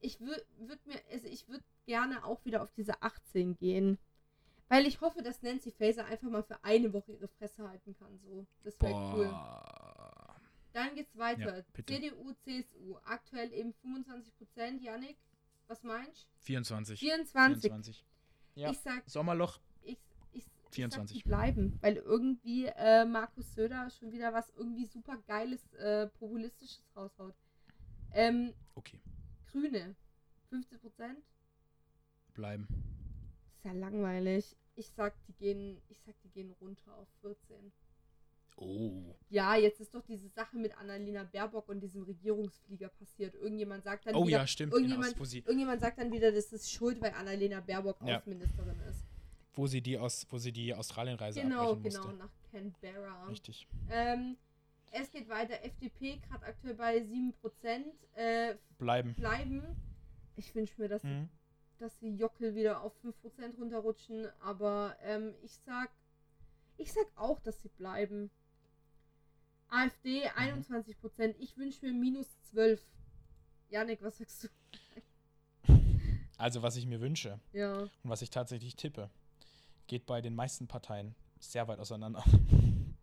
Ich 0.00 0.20
würde 0.20 0.44
würd 0.58 0.84
mir, 0.86 0.98
also 1.12 1.26
ich 1.28 1.46
würde 1.48 1.64
gerne 1.86 2.24
auch 2.24 2.42
wieder 2.46 2.62
auf 2.62 2.72
diese 2.72 3.02
18 3.02 3.56
gehen. 3.58 3.98
Weil 4.68 4.86
ich 4.86 5.00
hoffe, 5.00 5.22
dass 5.22 5.42
Nancy 5.42 5.72
Faeser 5.72 6.04
einfach 6.06 6.28
mal 6.30 6.44
für 6.44 6.62
eine 6.62 6.92
Woche 6.92 7.12
ihre 7.12 7.26
Fresse 7.28 7.68
halten 7.68 7.94
kann. 7.98 8.18
So. 8.20 8.46
Das 8.62 8.80
wäre 8.80 8.94
cool. 9.14 9.26
Dann 10.72 10.94
geht's 10.94 11.16
weiter. 11.16 11.58
Ja. 11.58 11.84
CDU, 11.84 12.32
CSU. 12.44 12.96
Aktuell 13.04 13.52
eben 13.52 13.74
25%. 13.84 14.80
Yannick, 14.82 15.16
was 15.66 15.82
meinst 15.82 16.28
24. 16.42 16.98
du? 17.00 17.06
24. 17.06 17.62
24. 17.62 18.04
Ja. 18.54 18.70
Ich 18.70 18.78
sag, 18.78 19.02
Sommerloch. 19.08 19.58
ich, 19.82 19.98
ich, 20.32 20.44
ich 20.44 20.44
24. 20.70 21.16
Sag, 21.16 21.22
die 21.22 21.28
bleiben. 21.28 21.78
Weil 21.80 21.96
irgendwie 21.96 22.66
äh, 22.66 23.04
Markus 23.04 23.52
Söder 23.54 23.90
schon 23.90 24.12
wieder 24.12 24.32
was 24.32 24.50
irgendwie 24.56 24.86
super 24.86 25.18
geiles, 25.26 25.72
äh, 25.74 26.06
populistisches 26.08 26.84
raushaut. 26.96 27.34
Ähm, 28.12 28.52
Okay. 28.74 28.98
Grüne. 29.50 29.94
15%? 30.52 31.16
Bleiben. 32.34 32.66
Das 32.68 33.56
ist 33.58 33.64
ja 33.64 33.72
langweilig. 33.72 34.56
Ich 34.76 34.88
sag, 34.96 35.14
die 35.26 35.32
gehen, 35.34 35.80
ich 35.88 36.00
sag, 36.00 36.14
die 36.22 36.30
gehen 36.30 36.50
runter 36.60 36.96
auf 36.96 37.08
14. 37.20 37.72
Oh. 38.60 39.16
Ja, 39.30 39.56
jetzt 39.56 39.80
ist 39.80 39.94
doch 39.94 40.02
diese 40.04 40.28
Sache 40.28 40.56
mit 40.58 40.76
Annalena 40.76 41.24
Baerbock 41.24 41.68
und 41.68 41.80
diesem 41.80 42.02
Regierungsflieger 42.02 42.88
passiert. 42.90 43.34
Irgendjemand 43.34 43.84
sagt 43.84 44.06
dann 44.06 44.14
Oh 44.14 44.26
wieder, 44.26 44.38
ja, 44.38 44.46
stimmt. 44.46 44.72
Genau, 44.72 44.82
irgendjemand, 44.86 45.18
irgendjemand 45.46 45.80
sagt 45.80 45.98
dann 45.98 46.12
wieder, 46.12 46.30
das 46.30 46.52
ist 46.52 46.70
schuld, 46.70 47.00
weil 47.00 47.12
Annalena 47.14 47.60
Baerbock 47.60 47.96
Ja. 48.04 48.18
Außenministerin 48.18 48.78
ist. 48.88 49.04
wo 49.54 49.66
sie 49.66 49.80
die 49.80 49.98
aus, 49.98 50.26
wo 50.30 50.38
sie 50.38 50.52
die 50.52 50.74
Australienreise 50.74 51.40
Genau, 51.40 51.72
abbrechen 51.72 51.82
musste. 51.98 52.00
genau, 52.12 52.12
nach 52.24 52.30
Canberra. 52.52 53.26
Richtig. 53.28 53.66
Ähm, 53.90 54.36
es 54.92 55.10
geht 55.10 55.28
weiter. 55.28 55.62
FDP 55.64 56.18
gerade 56.28 56.44
aktuell 56.46 56.74
bei 56.74 56.98
7%. 57.00 57.92
Äh, 58.14 58.56
Bleiben. 58.78 59.14
bleiben. 59.14 59.62
Ich 60.36 60.54
wünsche 60.54 60.80
mir, 60.80 60.88
dass, 60.88 61.02
Mhm. 61.02 61.28
dass 61.78 61.98
die 61.98 62.14
Jockel 62.16 62.54
wieder 62.54 62.82
auf 62.82 62.92
5% 63.02 63.56
runterrutschen. 63.58 64.26
Aber 64.40 64.96
ähm, 65.02 65.34
ich 65.42 65.52
sag, 65.64 65.90
ich 66.76 66.92
sag 66.92 67.06
auch, 67.16 67.40
dass 67.40 67.60
sie 67.62 67.68
bleiben. 67.68 68.30
AfD 69.70 70.24
Mhm. 70.24 70.64
21%. 70.64 71.36
Ich 71.38 71.56
wünsche 71.56 71.84
mir 71.86 71.92
minus 71.92 72.26
12. 72.50 72.82
Janik, 73.68 74.02
was 74.02 74.18
sagst 74.18 74.44
du? 74.44 74.48
Also, 76.36 76.62
was 76.62 76.76
ich 76.76 76.86
mir 76.86 77.00
wünsche 77.00 77.38
Ja. 77.52 77.82
und 77.82 77.90
was 78.02 78.22
ich 78.22 78.30
tatsächlich 78.30 78.74
tippe, 78.76 79.10
geht 79.86 80.06
bei 80.06 80.20
den 80.20 80.34
meisten 80.34 80.66
Parteien 80.66 81.14
sehr 81.38 81.68
weit 81.68 81.78
auseinander. 81.78 82.24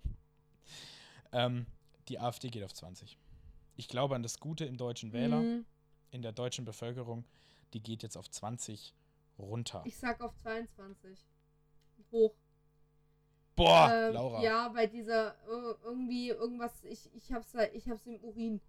ähm, 1.31 1.65
die 2.07 2.19
AfD 2.19 2.49
geht 2.49 2.63
auf 2.63 2.73
20. 2.73 3.17
Ich 3.75 3.87
glaube 3.87 4.15
an 4.15 4.23
das 4.23 4.39
Gute 4.39 4.65
im 4.65 4.77
deutschen 4.77 5.13
Wähler, 5.13 5.41
Mhm. 5.41 5.65
in 6.11 6.21
der 6.21 6.31
deutschen 6.31 6.65
Bevölkerung. 6.65 7.25
Die 7.73 7.81
geht 7.83 8.01
jetzt 8.01 8.17
auf 8.17 8.29
20 8.29 8.95
runter. 9.37 9.83
Ich 9.85 9.97
sag 9.97 10.19
auf 10.21 10.35
22. 10.37 11.19
Hoch. 12.11 12.33
Boah, 13.57 13.91
Ähm, 13.91 14.13
Laura. 14.13 14.41
Ja, 14.43 14.69
bei 14.69 14.87
dieser 14.87 15.31
äh, 15.31 15.73
irgendwie 15.83 16.29
irgendwas, 16.29 16.71
ich, 16.85 17.09
ich 17.13 17.33
hab's 17.33 17.53
ich 17.73 17.89
hab's 17.89 18.05
im 18.05 18.15
Urin. 18.21 18.61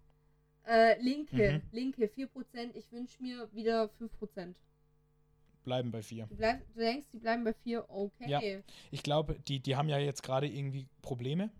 Äh, 0.67 1.01
Linke, 1.01 1.53
Mhm. 1.53 1.61
Linke, 1.71 2.05
4%. 2.07 2.75
Ich 2.75 2.91
wünsche 2.91 3.21
mir 3.23 3.47
wieder 3.53 3.89
5%. 3.99 4.55
Bleiben 5.63 5.91
bei 5.91 6.01
4. 6.01 6.25
Du, 6.27 6.35
bleib, 6.35 6.61
du 6.73 6.79
denkst, 6.79 7.07
die 7.13 7.19
bleiben 7.19 7.43
bei 7.43 7.53
4? 7.53 7.85
Okay. 7.89 8.29
Ja. 8.29 8.41
Ich 8.91 9.03
glaube, 9.03 9.39
die, 9.47 9.59
die 9.59 9.75
haben 9.75 9.89
ja 9.89 9.99
jetzt 9.99 10.23
gerade 10.23 10.47
irgendwie 10.47 10.87
Probleme, 11.01 11.51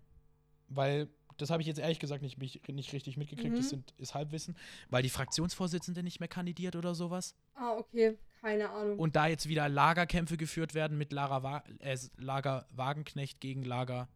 weil 0.68 1.08
das 1.36 1.50
habe 1.50 1.62
ich 1.62 1.68
jetzt 1.68 1.78
ehrlich 1.78 1.98
gesagt 1.98 2.22
nicht, 2.22 2.38
mich, 2.38 2.60
nicht 2.68 2.92
richtig 2.92 3.16
mitgekriegt. 3.16 3.52
Mhm. 3.52 3.56
Das 3.56 3.70
sind, 3.70 3.94
ist 3.98 4.14
Halbwissen, 4.14 4.56
weil 4.90 5.02
die 5.02 5.08
Fraktionsvorsitzende 5.08 6.02
nicht 6.02 6.20
mehr 6.20 6.28
kandidiert 6.28 6.76
oder 6.76 6.94
sowas. 6.94 7.34
Ah, 7.54 7.76
okay. 7.76 8.18
Keine 8.40 8.70
Ahnung. 8.70 8.98
Und 8.98 9.16
da 9.16 9.26
jetzt 9.26 9.48
wieder 9.48 9.68
Lagerkämpfe 9.68 10.36
geführt 10.36 10.74
werden 10.74 10.96
mit 10.96 11.12
Lara 11.12 11.42
Wa 11.42 11.62
äh, 11.80 11.98
Lager 12.16 12.66
Wagenknecht 12.70 13.40
gegen 13.40 13.64
Lager 13.64 14.08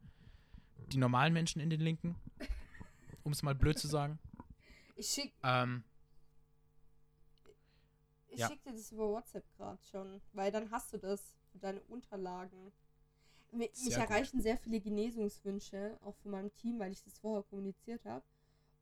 die 0.93 0.97
normalen 0.99 1.33
Menschen 1.33 1.61
in 1.61 1.70
den 1.70 1.81
Linken. 1.81 2.16
Um 3.22 3.33
es 3.33 3.43
mal 3.43 3.55
blöd 3.55 3.79
zu 3.79 3.89
sagen. 3.89 4.18
ich 4.97 5.07
schick, 5.09 5.33
Ähm, 5.43 5.83
ich 8.29 8.41
Ja. 8.41 8.49
schick 8.49 8.62
dir 8.64 8.72
das 8.72 8.93
über 8.93 9.09
WhatsApp 9.11 9.45
gerade 9.57 9.83
schon, 9.91 10.20
weil 10.33 10.51
dann 10.51 10.70
hast 10.70 10.93
du 10.93 10.99
das 10.99 11.37
für 11.53 11.59
deine 11.59 11.81
Unterlagen. 11.83 12.72
Mi- 13.53 13.59
Mich 13.61 13.70
Sehr 13.75 14.01
gut. 14.01 14.11
erreichen 14.11 14.41
sehr 14.43 14.57
viele 14.59 14.81
Genesungswünsche, 14.81 15.97
auch 16.03 16.16
von 16.16 16.33
meinem 16.33 16.53
Team, 16.55 16.79
weil 16.81 16.93
ich 16.93 17.03
das 17.05 17.18
vorher 17.18 17.45
kommuniziert 17.45 18.05
habe. 18.05 18.25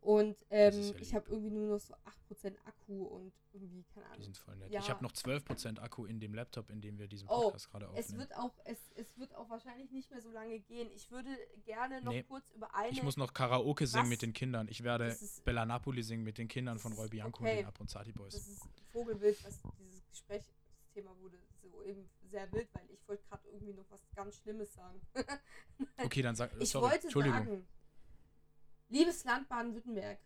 Und 0.03 0.37
ähm, 0.51 0.75
ja 0.83 0.95
ich 0.99 1.15
habe 1.15 1.31
irgendwie 1.31 1.51
nur 1.51 1.69
noch 1.69 1.79
so 1.79 1.95
8% 2.29 2.57
Akku 2.67 3.05
und 3.05 3.33
irgendwie, 3.53 3.85
keine 3.95 4.05
die 4.07 4.13
Ahnung. 4.13 4.23
sind 4.25 4.37
voll 4.37 4.57
nett. 4.57 4.73
Ja. 4.73 4.81
Ich 4.81 4.91
habe 4.91 5.01
noch 5.05 5.13
12% 5.13 5.79
Akku 5.79 6.07
in 6.07 6.19
dem 6.19 6.35
Laptop, 6.35 6.71
in 6.71 6.81
dem 6.81 6.99
wir 6.99 7.07
diesen 7.07 7.29
Oh, 7.29 7.43
Podcast 7.43 7.71
gerade 7.71 7.87
aufnehmen. 7.89 8.05
Es 8.05 8.17
wird, 8.19 8.35
auch, 8.37 8.53
es, 8.65 8.79
es 8.97 9.17
wird 9.17 9.33
auch 9.37 9.49
wahrscheinlich 9.49 9.93
nicht 9.93 10.11
mehr 10.11 10.21
so 10.21 10.31
lange 10.33 10.59
gehen. 10.59 10.91
Ich 10.93 11.11
würde 11.13 11.29
gerne 11.65 12.03
noch 12.03 12.11
Nee. 12.13 12.25
kurz 12.25 12.51
über 12.51 12.75
eine. 12.75 12.91
Ich 12.91 13.03
muss 13.05 13.17
noch 13.17 13.33
Karaoke 13.33 13.87
singen 13.87 14.05
Was? 14.05 14.09
mit 14.11 14.23
den 14.23 14.33
Kindern. 14.33 14.67
Ich 14.69 14.83
werde 14.83 15.07
ist- 15.07 15.45
Bella 15.45 15.65
Napoli 15.65 16.03
singen 16.03 16.25
mit 16.25 16.37
den 16.37 16.49
Kindern 16.49 16.81
von 16.81 16.93
Roy 16.95 17.09
Bianco 17.09 17.41
okay. 17.41 17.51
und 17.53 17.57
den 17.59 17.67
Abronzati 17.67 18.11
Boys. 18.13 18.35
das 18.35 18.49
ist 18.49 18.63
Vogelwild, 18.91 19.45
was 19.45 19.61
dieses 19.79 20.05
Gespräch, 20.09 20.43
Thema 20.95 21.17
wurde 21.21 21.39
so 21.63 21.83
eben 21.85 22.09
sehr 22.29 22.51
wild, 22.53 22.69
weil 22.75 22.91
ich 22.91 23.07
wollte 23.07 23.23
gerade 23.29 23.47
irgendwie 23.49 23.73
noch 23.75 23.89
was 23.91 24.03
ganz 24.17 24.35
Schlimmes 24.37 24.75
sagen. 24.75 25.01
Okay, 26.05 26.23
dann 26.23 26.35
sag 26.35 26.51
ich 26.61 26.71
sorry. 26.71 26.91
wollte 26.91 27.05
Entschuldigung. 27.05 27.39
sagen, 27.45 27.67
liebes 28.93 29.25
Land 29.25 29.49
Baden-Württemberg, 29.49 30.19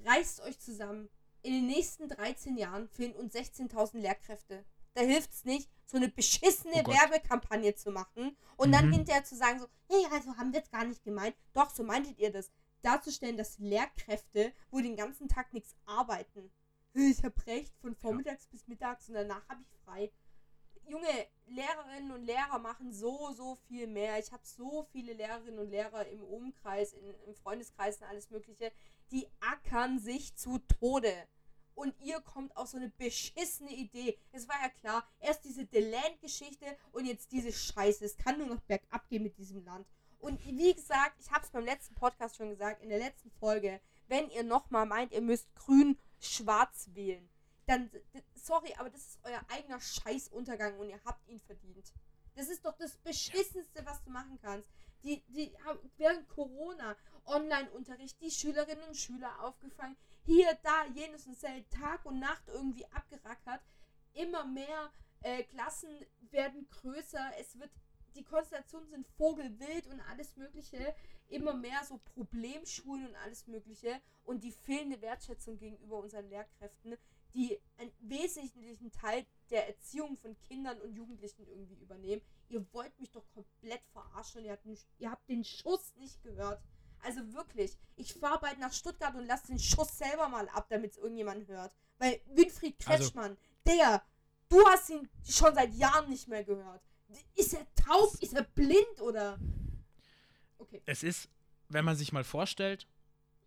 reißt 0.00 0.40
euch 0.42 0.58
zusammen. 0.60 1.08
In 1.42 1.52
den 1.52 1.66
nächsten 1.66 2.08
13 2.08 2.56
Jahren 2.56 2.88
fehlen 2.88 3.14
uns 3.14 3.34
16.000 3.34 3.98
Lehrkräfte. 3.98 4.64
Da 4.94 5.02
hilft 5.02 5.32
es 5.32 5.44
nicht, 5.44 5.70
so 5.84 5.96
eine 5.96 6.08
beschissene 6.08 6.82
Oh. 6.86 6.90
Werbekampagne 6.92 7.74
zu 7.74 7.90
machen 7.90 8.36
und 8.56 8.72
dann 8.72 8.88
Mhm. 8.88 8.92
hinterher 8.92 9.24
zu 9.24 9.36
sagen 9.36 9.60
so, 9.60 9.66
hey, 9.88 10.04
also 10.10 10.36
haben 10.36 10.52
wir 10.52 10.60
jetzt 10.60 10.72
gar 10.72 10.84
nicht 10.84 11.04
gemeint. 11.04 11.36
Doch, 11.52 11.70
so 11.70 11.82
meintet 11.84 12.18
ihr 12.18 12.32
das. 12.32 12.50
Darzustellen, 12.82 13.36
dass 13.36 13.58
Lehrkräfte, 13.58 14.52
wo 14.70 14.80
den 14.80 14.96
ganzen 14.96 15.28
Tag 15.28 15.52
nichts 15.52 15.74
arbeiten. 15.86 16.50
Ich 16.94 17.22
hab 17.24 17.46
recht, 17.46 17.74
von 17.78 17.94
vormittags 17.94 18.46
bis 18.46 18.66
mittags 18.68 19.08
und 19.08 19.14
danach 19.14 19.46
habe 19.48 19.62
ich 19.62 19.68
frei. 19.84 20.10
Junge, 20.88 21.26
Lehrerinnen 21.46 22.12
und 22.12 22.22
Lehrer 22.22 22.58
machen 22.58 22.92
so, 22.92 23.32
so 23.32 23.56
viel 23.66 23.86
mehr. 23.86 24.18
Ich 24.18 24.32
habe 24.32 24.42
so 24.44 24.86
viele 24.92 25.12
Lehrerinnen 25.12 25.58
und 25.58 25.70
Lehrer 25.70 26.06
im 26.06 26.22
Umkreis, 26.22 26.92
in, 26.92 27.14
im 27.26 27.34
Freundeskreis 27.34 27.98
und 27.98 28.08
alles 28.08 28.30
Mögliche, 28.30 28.72
die 29.10 29.28
ackern 29.40 29.98
sich 29.98 30.34
zu 30.36 30.58
Tode. 30.58 31.12
Und 31.74 31.94
ihr 32.00 32.20
kommt 32.20 32.56
auf 32.56 32.68
so 32.68 32.78
eine 32.78 32.88
beschissene 32.88 33.72
Idee. 33.72 34.18
Es 34.32 34.48
war 34.48 34.56
ja 34.62 34.70
klar, 34.70 35.06
erst 35.20 35.44
diese 35.44 35.66
Deland-Geschichte 35.66 36.64
und 36.92 37.04
jetzt 37.04 37.32
diese 37.32 37.52
Scheiße. 37.52 38.04
Es 38.04 38.16
kann 38.16 38.38
nur 38.38 38.46
noch 38.46 38.60
bergab 38.62 39.08
gehen 39.08 39.22
mit 39.22 39.36
diesem 39.36 39.62
Land. 39.64 39.86
Und 40.18 40.44
wie 40.46 40.74
gesagt, 40.74 41.16
ich 41.20 41.30
habe 41.30 41.44
es 41.44 41.50
beim 41.50 41.64
letzten 41.64 41.94
Podcast 41.94 42.36
schon 42.36 42.48
gesagt, 42.48 42.82
in 42.82 42.88
der 42.88 42.98
letzten 42.98 43.30
Folge, 43.30 43.80
wenn 44.08 44.30
ihr 44.30 44.42
nochmal 44.42 44.86
meint, 44.86 45.12
ihr 45.12 45.20
müsst 45.20 45.54
grün-schwarz 45.54 46.88
wählen, 46.94 47.28
dann, 47.66 47.90
sorry, 48.46 48.74
aber 48.78 48.90
das 48.90 49.00
ist 49.00 49.18
euer 49.24 49.40
eigener 49.48 49.80
Scheißuntergang 49.80 50.78
und 50.78 50.88
ihr 50.88 51.00
habt 51.04 51.28
ihn 51.28 51.40
verdient. 51.40 51.92
Das 52.34 52.48
ist 52.48 52.64
doch 52.64 52.76
das 52.76 52.96
Beschissenste, 52.98 53.84
was 53.84 54.02
du 54.02 54.10
machen 54.10 54.38
kannst. 54.42 54.68
Die, 55.02 55.22
die 55.28 55.52
haben 55.64 55.78
während 55.96 56.28
Corona 56.28 56.96
Online-Unterricht, 57.26 58.20
die 58.20 58.30
Schülerinnen 58.30 58.84
und 58.88 58.96
Schüler 58.96 59.42
aufgefangen, 59.42 59.96
hier, 60.24 60.58
da, 60.62 60.84
jenes 60.94 61.26
und 61.26 61.38
selben 61.38 61.68
Tag 61.70 62.04
und 62.04 62.18
Nacht 62.18 62.42
irgendwie 62.48 62.86
abgerackert. 62.86 63.60
Immer 64.14 64.44
mehr 64.44 64.90
äh, 65.22 65.44
Klassen 65.44 65.88
werden 66.30 66.68
größer, 66.68 67.32
es 67.38 67.58
wird, 67.58 67.70
die 68.14 68.24
Konstellationen 68.24 68.88
sind 68.88 69.06
vogelwild 69.16 69.86
und 69.86 70.00
alles 70.10 70.36
Mögliche. 70.36 70.94
Immer 71.28 71.54
mehr 71.54 71.84
so 71.84 71.98
Problemschulen 72.14 73.08
und 73.08 73.16
alles 73.16 73.46
Mögliche 73.46 74.00
und 74.24 74.44
die 74.44 74.52
fehlende 74.52 75.00
Wertschätzung 75.00 75.58
gegenüber 75.58 75.98
unseren 75.98 76.28
Lehrkräften, 76.28 76.96
die 77.36 77.60
einen 77.76 77.92
wesentlichen 78.00 78.90
Teil 78.90 79.26
der 79.50 79.68
Erziehung 79.68 80.16
von 80.16 80.36
Kindern 80.40 80.80
und 80.80 80.94
Jugendlichen 80.94 81.46
irgendwie 81.46 81.76
übernehmen. 81.76 82.22
Ihr 82.48 82.66
wollt 82.72 82.98
mich 82.98 83.10
doch 83.10 83.24
komplett 83.34 83.82
verarschen. 83.92 84.44
Ihr 84.44 84.52
habt 84.52 84.64
den, 84.64 84.78
ihr 84.98 85.10
habt 85.10 85.28
den 85.28 85.44
Schuss 85.44 85.94
nicht 85.96 86.22
gehört. 86.22 86.60
Also 87.02 87.20
wirklich, 87.34 87.76
ich 87.96 88.14
fahre 88.14 88.40
bald 88.40 88.58
nach 88.58 88.72
Stuttgart 88.72 89.14
und 89.14 89.26
lasse 89.26 89.48
den 89.48 89.58
Schuss 89.58 89.96
selber 89.98 90.28
mal 90.28 90.48
ab, 90.48 90.66
damit 90.70 90.92
es 90.92 90.98
irgendjemand 90.98 91.46
hört. 91.46 91.72
Weil 91.98 92.20
Winfried 92.26 92.74
Also- 92.86 93.04
Kretschmann, 93.04 93.36
der, 93.66 94.02
du 94.48 94.64
hast 94.66 94.88
ihn 94.90 95.08
schon 95.22 95.54
seit 95.54 95.74
Jahren 95.74 96.08
nicht 96.08 96.26
mehr 96.28 96.42
gehört. 96.42 96.82
Ist 97.34 97.52
er 97.54 97.66
taub? 97.74 98.14
Ist 98.20 98.32
er 98.34 98.42
blind 98.42 99.00
oder? 99.00 99.38
Okay. 100.58 100.82
Es 100.86 101.02
ist, 101.02 101.28
wenn 101.68 101.84
man 101.84 101.96
sich 101.96 102.12
mal 102.12 102.24
vorstellt, 102.24 102.88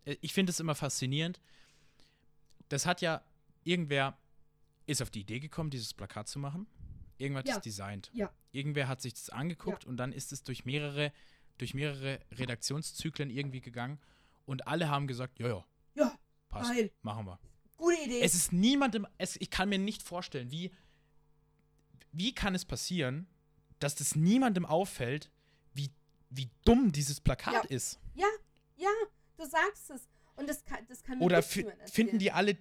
äh, 0.06 0.16
ich 0.22 0.32
finde 0.34 0.52
es 0.52 0.60
immer 0.60 0.76
faszinierend. 0.76 1.42
Das 2.70 2.86
hat 2.86 3.02
ja 3.02 3.24
irgendwer 3.64 4.18
ist 4.86 5.02
auf 5.02 5.10
die 5.12 5.22
Idee 5.22 5.40
gekommen, 5.40 5.70
dieses 5.70 5.94
Plakat 5.94 6.28
zu 6.28 6.40
machen. 6.40 6.68
Irgendwer 7.18 7.40
hat 7.40 7.48
Ja. 7.48 7.58
es 7.58 7.62
designt. 7.62 8.10
Ja. 8.14 8.34
Irgendwer 8.52 8.88
hat 8.88 9.02
sich 9.02 9.14
das 9.14 9.30
angeguckt 9.30 9.86
und 9.86 9.98
dann 9.98 10.12
ist 10.12 10.32
es 10.32 10.44
durch 10.44 10.66
mehrere, 10.66 11.12
durch 11.58 11.74
mehrere 11.74 12.20
Redaktionszyklen 12.32 13.30
irgendwie 13.30 13.62
gegangen 13.62 14.00
und 14.46 14.68
alle 14.68 14.90
haben 14.90 15.06
gesagt, 15.08 15.40
ja, 15.40 15.48
ja, 15.48 15.66
Ja, 15.96 16.20
passt, 16.50 16.72
geil. 16.72 16.92
machen 17.02 17.26
wir. 17.28 17.40
Gute 17.78 18.02
Idee. 18.04 18.22
Es 18.22 18.34
ist 18.36 18.52
niemandem, 18.54 19.06
es, 19.18 19.36
ich 19.40 19.50
kann 19.50 19.70
mir 19.70 19.78
nicht 19.80 20.02
vorstellen, 20.02 20.50
wie, 20.52 20.72
wie 22.12 22.34
kann 22.34 22.56
es 22.56 22.66
passieren, 22.66 23.28
dass 23.80 23.96
das 23.96 24.16
niemandem 24.16 24.66
auffällt, 24.66 25.30
wie, 25.74 25.90
wie 26.30 26.50
dumm 26.66 26.92
dieses 26.92 27.22
Plakat 27.22 27.54
Ja. 27.66 27.70
ist. 27.70 28.00
ja, 28.16 28.28
ja, 28.78 28.90
du 29.38 29.46
sagst 29.46 29.90
es. 29.92 30.08
Und 30.36 30.48
das 30.48 30.64
kann, 30.64 30.86
das 30.88 31.04
kann 31.04 31.20
Oder 31.22 31.44
finden 31.44 32.18
die 32.18 32.32
alle 32.32 32.58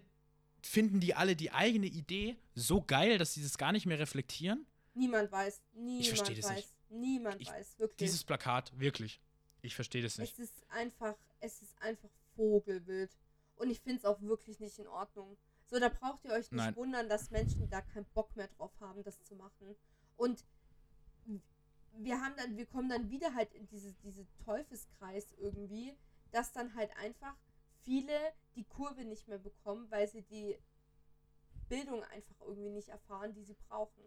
finden 0.62 1.00
die 1.00 1.14
alle 1.14 1.36
die 1.36 1.50
eigene 1.52 1.86
Idee 1.86 2.36
so 2.54 2.82
geil, 2.82 3.18
dass 3.18 3.34
sie 3.34 3.42
das 3.42 3.58
gar 3.58 3.72
nicht 3.72 3.86
mehr 3.86 3.98
reflektieren? 3.98 4.66
Niemand 4.94 5.30
weiß. 5.30 5.62
Niemand 5.74 6.06
versteh 6.08 6.34
das 6.34 6.44
weiß. 6.46 6.56
nicht. 6.56 6.68
Niemand 6.90 7.40
Ich- 7.40 7.48
weiß, 7.48 7.78
wirklich. 7.78 7.96
Dieses 7.98 8.24
Plakat, 8.24 8.72
wirklich. 8.78 9.20
Ich 9.62 9.74
verstehe 9.74 10.02
das 10.02 10.18
nicht. 10.18 10.32
Es 10.32 10.38
ist 10.50 10.64
einfach, 10.70 11.16
es 11.40 11.62
ist 11.62 11.80
einfach 11.82 12.08
Vogelwild. 12.36 13.10
Und 13.56 13.70
ich 13.70 13.80
finde 13.80 13.98
es 13.98 14.04
auch 14.04 14.20
wirklich 14.20 14.60
nicht 14.60 14.78
in 14.78 14.86
Ordnung. 14.86 15.36
So, 15.66 15.78
da 15.78 15.88
braucht 15.88 16.24
ihr 16.24 16.30
euch 16.32 16.50
nicht 16.50 16.52
Nein. 16.52 16.76
wundern, 16.76 17.08
dass 17.08 17.30
Menschen 17.30 17.68
da 17.68 17.80
keinen 17.82 18.06
Bock 18.14 18.34
mehr 18.36 18.48
drauf 18.56 18.72
haben, 18.80 19.02
das 19.02 19.22
zu 19.24 19.34
machen. 19.34 19.76
Und 20.16 20.44
wir 22.00 22.20
haben 22.20 22.34
dann, 22.36 22.56
wir 22.56 22.66
kommen 22.66 22.88
dann 22.88 23.10
wieder 23.10 23.34
halt 23.34 23.52
in 23.54 23.66
diese, 23.66 23.92
diese 24.04 24.26
Teufelskreis 24.44 25.26
irgendwie, 25.38 25.94
dass 26.30 26.52
dann 26.52 26.74
halt 26.74 26.90
einfach 26.96 27.34
viele 27.84 28.18
die 28.56 28.64
Kurve 28.64 29.04
nicht 29.04 29.28
mehr 29.28 29.38
bekommen, 29.38 29.90
weil 29.90 30.08
sie 30.08 30.22
die 30.22 30.58
Bildung 31.68 32.02
einfach 32.04 32.40
irgendwie 32.40 32.70
nicht 32.70 32.88
erfahren, 32.88 33.34
die 33.34 33.44
sie 33.44 33.56
brauchen. 33.68 34.02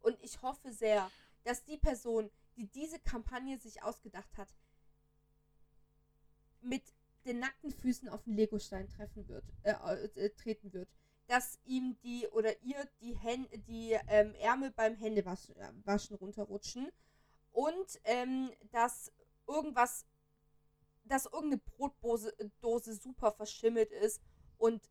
Und 0.00 0.22
ich 0.22 0.42
hoffe 0.42 0.72
sehr, 0.72 1.10
dass 1.44 1.64
die 1.64 1.78
Person, 1.78 2.30
die 2.56 2.66
diese 2.66 2.98
Kampagne 2.98 3.58
sich 3.58 3.82
ausgedacht 3.82 4.36
hat, 4.36 4.48
mit 6.60 6.82
den 7.24 7.40
nackten 7.40 7.70
Füßen 7.70 8.08
auf 8.08 8.22
den 8.24 8.34
Legostein 8.34 8.88
treffen 8.88 9.28
wird, 9.28 9.44
äh, 9.62 9.72
äh, 9.72 10.30
treten 10.30 10.72
wird. 10.72 10.88
Dass 11.26 11.58
ihm 11.64 11.98
die 12.02 12.26
oder 12.28 12.60
ihr 12.62 12.88
die, 13.00 13.14
Hän 13.14 13.46
die 13.66 13.98
ähm, 14.06 14.34
Ärmel 14.36 14.70
beim 14.70 14.96
Händewaschen 14.96 15.54
äh, 15.56 16.14
runterrutschen 16.14 16.90
und 17.52 18.00
ähm, 18.04 18.50
dass 18.70 19.12
irgendwas, 19.46 20.06
dass 21.08 21.26
irgendeine 21.26 21.58
Brotdose 21.58 22.38
äh, 22.38 22.48
Dose 22.60 22.94
super 22.94 23.32
verschimmelt 23.32 23.90
ist 23.90 24.20
und 24.58 24.88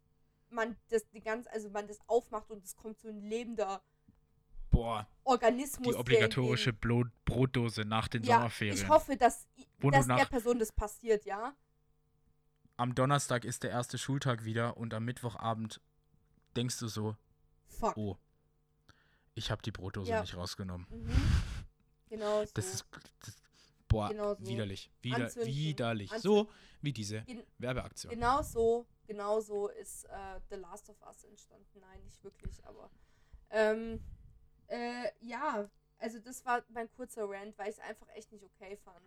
man 0.49 0.77
das 0.89 1.07
die 1.09 1.21
ganz, 1.21 1.47
also 1.47 1.69
man 1.69 1.87
das 1.87 1.99
aufmacht 2.07 2.49
und 2.51 2.63
es 2.63 2.75
kommt 2.75 2.99
so 2.99 3.09
ein 3.09 3.21
lebender 3.21 3.81
Boah, 4.69 5.07
Organismus. 5.23 5.93
die 5.93 5.99
obligatorische 5.99 6.73
Brotdose 6.73 7.81
nach 7.85 8.07
den 8.07 8.23
ja, 8.23 8.35
Sommerferien. 8.35 8.75
ich 8.75 8.87
hoffe, 8.89 9.17
dass, 9.17 9.47
Wo 9.79 9.89
dass 9.91 10.07
der 10.07 10.25
Person 10.25 10.59
das 10.59 10.71
passiert, 10.71 11.25
ja. 11.25 11.55
Am 12.75 12.93
Donnerstag 12.93 13.43
ist 13.43 13.63
der 13.63 13.71
erste 13.71 13.97
Schultag 13.97 14.43
wieder 14.45 14.77
und 14.77 14.93
am 14.93 15.05
Mittwochabend 15.05 15.81
denkst 16.55 16.79
du 16.79 16.87
so, 16.87 17.15
Fuck. 17.67 17.97
oh, 17.97 18.17
ich 19.33 19.51
habe 19.51 19.61
die 19.61 19.71
Brotdose 19.71 20.11
Ja. 20.11 20.21
nicht 20.21 20.35
rausgenommen. 20.35 20.85
Mhm. 20.89 21.15
Genau 22.09 22.45
so. 22.45 22.51
Das 22.53 22.73
ist, 22.73 22.85
das, 23.25 23.35
boah, 23.87 24.09
Genau 24.09 24.35
so. 24.35 24.45
widerlich, 24.45 24.91
wieder, 25.01 25.15
Anzünden. 25.25 25.53
widerlich. 25.53 26.11
Anzünden. 26.11 26.45
So 26.45 26.49
wie 26.81 26.93
diese 26.93 27.21
Gen- 27.23 27.43
Werbeaktion. 27.57 28.11
Genau 28.13 28.41
so, 28.41 28.85
genau 29.05 29.39
so 29.39 29.67
ist 29.69 30.05
äh, 30.05 30.39
The 30.49 30.55
Last 30.57 30.89
of 30.89 31.01
Us 31.07 31.23
entstanden. 31.23 31.79
Nein, 31.79 32.03
nicht 32.03 32.23
wirklich, 32.23 32.63
aber 32.65 32.89
ähm, 33.49 34.03
äh, 34.67 35.09
ja, 35.21 35.69
also 35.99 36.19
das 36.19 36.45
war 36.45 36.63
mein 36.69 36.91
kurzer 36.91 37.23
Rant, 37.29 37.57
weil 37.57 37.69
ich 37.69 37.77
es 37.77 37.79
einfach 37.79 38.07
echt 38.09 38.31
nicht 38.31 38.43
okay 38.43 38.77
fand. 38.77 39.01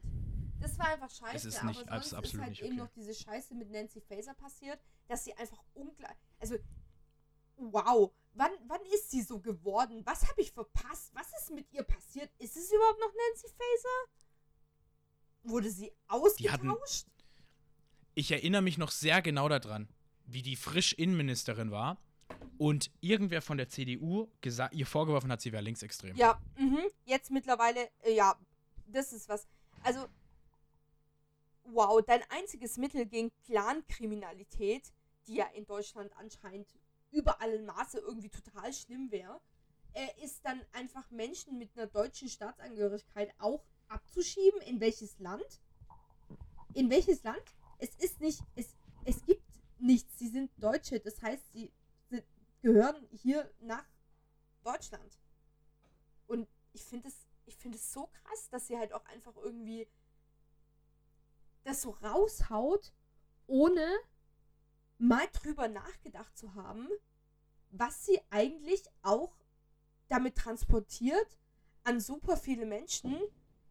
Das 0.60 0.78
war 0.78 0.88
einfach 0.88 1.10
scheiße, 1.10 1.48
ist 1.48 1.58
aber 1.58 1.68
nicht- 1.68 1.78
sonst 1.80 1.90
es 1.90 2.00
ist 2.00 2.06
ist 2.12 2.14
absolut 2.18 2.40
halt 2.42 2.50
nicht 2.50 2.62
eben 2.62 2.72
okay. 2.72 2.80
noch 2.82 2.90
diese 2.90 3.14
Scheiße 3.14 3.54
mit 3.54 3.70
Nancy 3.70 4.00
Faser 4.00 4.34
passiert, 4.34 4.78
dass 5.08 5.24
sie 5.24 5.34
einfach 5.34 5.62
ungleich, 5.74 6.16
also 6.38 6.56
wow, 7.56 8.10
wann, 8.34 8.52
wann 8.66 8.80
ist 8.94 9.10
sie 9.10 9.22
so 9.22 9.38
geworden? 9.40 10.02
Was 10.06 10.26
habe 10.28 10.40
ich 10.40 10.52
verpasst? 10.52 11.10
Was 11.14 11.28
ist 11.40 11.50
mit 11.50 11.70
ihr 11.72 11.82
passiert? 11.82 12.30
Ist 12.38 12.56
es 12.56 12.70
überhaupt 12.72 13.00
noch 13.00 13.12
Nancy 13.12 13.48
Faser? 13.48 14.12
Wurde 15.42 15.70
sie 15.70 15.92
Die 16.38 16.50
hatten- 16.50 16.70
ausgetauscht? 16.70 17.06
Ich 18.14 18.30
erinnere 18.32 18.62
mich 18.62 18.76
noch 18.76 18.90
sehr 18.90 19.22
genau 19.22 19.48
daran, 19.48 19.88
wie 20.26 20.42
die 20.42 20.56
frisch 20.56 20.92
Innenministerin 20.92 21.70
war 21.70 21.96
und 22.58 22.90
irgendwer 23.00 23.40
von 23.40 23.56
der 23.56 23.68
CDU 23.68 24.28
ihr 24.72 24.86
vorgeworfen 24.86 25.30
hat, 25.32 25.40
sie 25.40 25.52
wäre 25.52 25.62
linksextrem. 25.62 26.16
Ja, 26.16 26.40
mhm. 26.58 26.80
jetzt 27.04 27.30
mittlerweile, 27.30 27.88
äh, 28.02 28.14
ja, 28.14 28.36
das 28.86 29.12
ist 29.12 29.28
was. 29.28 29.46
Also, 29.82 30.06
wow, 31.64 32.02
dein 32.06 32.22
einziges 32.30 32.76
Mittel 32.76 33.06
gegen 33.06 33.30
Clankriminalität, 33.46 34.92
die 35.26 35.36
ja 35.36 35.46
in 35.54 35.64
Deutschland 35.66 36.12
anscheinend 36.16 36.68
überall 37.12 37.50
in 37.52 37.64
Maße 37.66 37.98
irgendwie 37.98 38.28
total 38.28 38.72
schlimm 38.72 39.10
wäre, 39.10 39.40
äh, 39.92 40.06
ist 40.24 40.44
dann 40.44 40.60
einfach 40.72 41.10
Menschen 41.10 41.58
mit 41.58 41.76
einer 41.76 41.86
deutschen 41.86 42.28
Staatsangehörigkeit 42.28 43.32
auch 43.38 43.64
abzuschieben. 43.90 44.60
In 44.62 44.80
welches 44.80 45.18
Land? 45.18 45.60
In 46.74 46.90
welches 46.90 47.22
Land? 47.22 47.42
Es 47.78 47.94
ist 47.96 48.20
nicht, 48.20 48.42
es, 48.54 48.76
es 49.04 49.24
gibt 49.24 49.42
nichts. 49.78 50.18
Sie 50.18 50.28
sind 50.28 50.50
Deutsche, 50.58 51.00
das 51.00 51.20
heißt, 51.20 51.52
sie 51.52 51.72
sind, 52.08 52.24
gehören 52.62 53.06
hier 53.10 53.50
nach 53.60 53.84
Deutschland. 54.62 55.18
Und 56.26 56.48
ich 56.72 56.84
finde 56.84 57.08
es, 57.08 57.26
ich 57.46 57.56
finde 57.56 57.78
es 57.78 57.92
so 57.92 58.06
krass, 58.06 58.48
dass 58.50 58.66
sie 58.66 58.78
halt 58.78 58.92
auch 58.92 59.04
einfach 59.06 59.36
irgendwie 59.36 59.88
das 61.64 61.82
so 61.82 61.90
raushaut, 61.90 62.92
ohne 63.46 63.86
mal 64.98 65.26
drüber 65.32 65.66
nachgedacht 65.68 66.36
zu 66.36 66.54
haben, 66.54 66.88
was 67.70 68.04
sie 68.06 68.20
eigentlich 68.30 68.84
auch 69.02 69.34
damit 70.08 70.36
transportiert 70.36 71.38
an 71.84 72.00
super 72.00 72.36
viele 72.36 72.66
Menschen, 72.66 73.16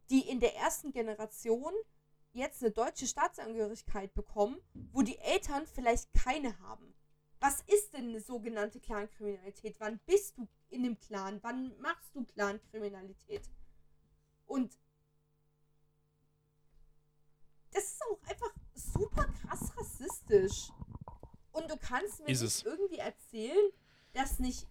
die 0.09 0.27
in 0.27 0.39
der 0.39 0.55
ersten 0.55 0.91
Generation 0.91 1.73
jetzt 2.31 2.61
eine 2.61 2.71
deutsche 2.71 3.07
Staatsangehörigkeit 3.07 4.13
bekommen, 4.13 4.59
wo 4.91 5.01
die 5.01 5.17
Eltern 5.19 5.65
vielleicht 5.65 6.13
keine 6.13 6.57
haben. 6.59 6.93
Was 7.39 7.61
ist 7.61 7.93
denn 7.93 8.09
eine 8.09 8.19
sogenannte 8.19 8.79
Clankriminalität? 8.79 9.79
Wann 9.79 9.99
bist 10.05 10.37
du 10.37 10.47
in 10.69 10.83
dem 10.83 10.99
Clan? 10.99 11.39
Wann 11.41 11.77
machst 11.79 12.13
du 12.13 12.25
Clankriminalität? 12.25 13.49
Und 14.45 14.77
das 17.71 17.83
ist 17.83 18.01
auch 18.03 18.21
einfach 18.27 18.53
super 18.73 19.25
krass 19.25 19.71
rassistisch. 19.77 20.69
Und 21.51 21.69
du 21.69 21.77
kannst 21.77 22.19
mir 22.19 22.27
nicht 22.27 22.65
irgendwie 22.65 22.97
erzählen, 22.97 23.71
dass 24.13 24.39
nicht, 24.39 24.67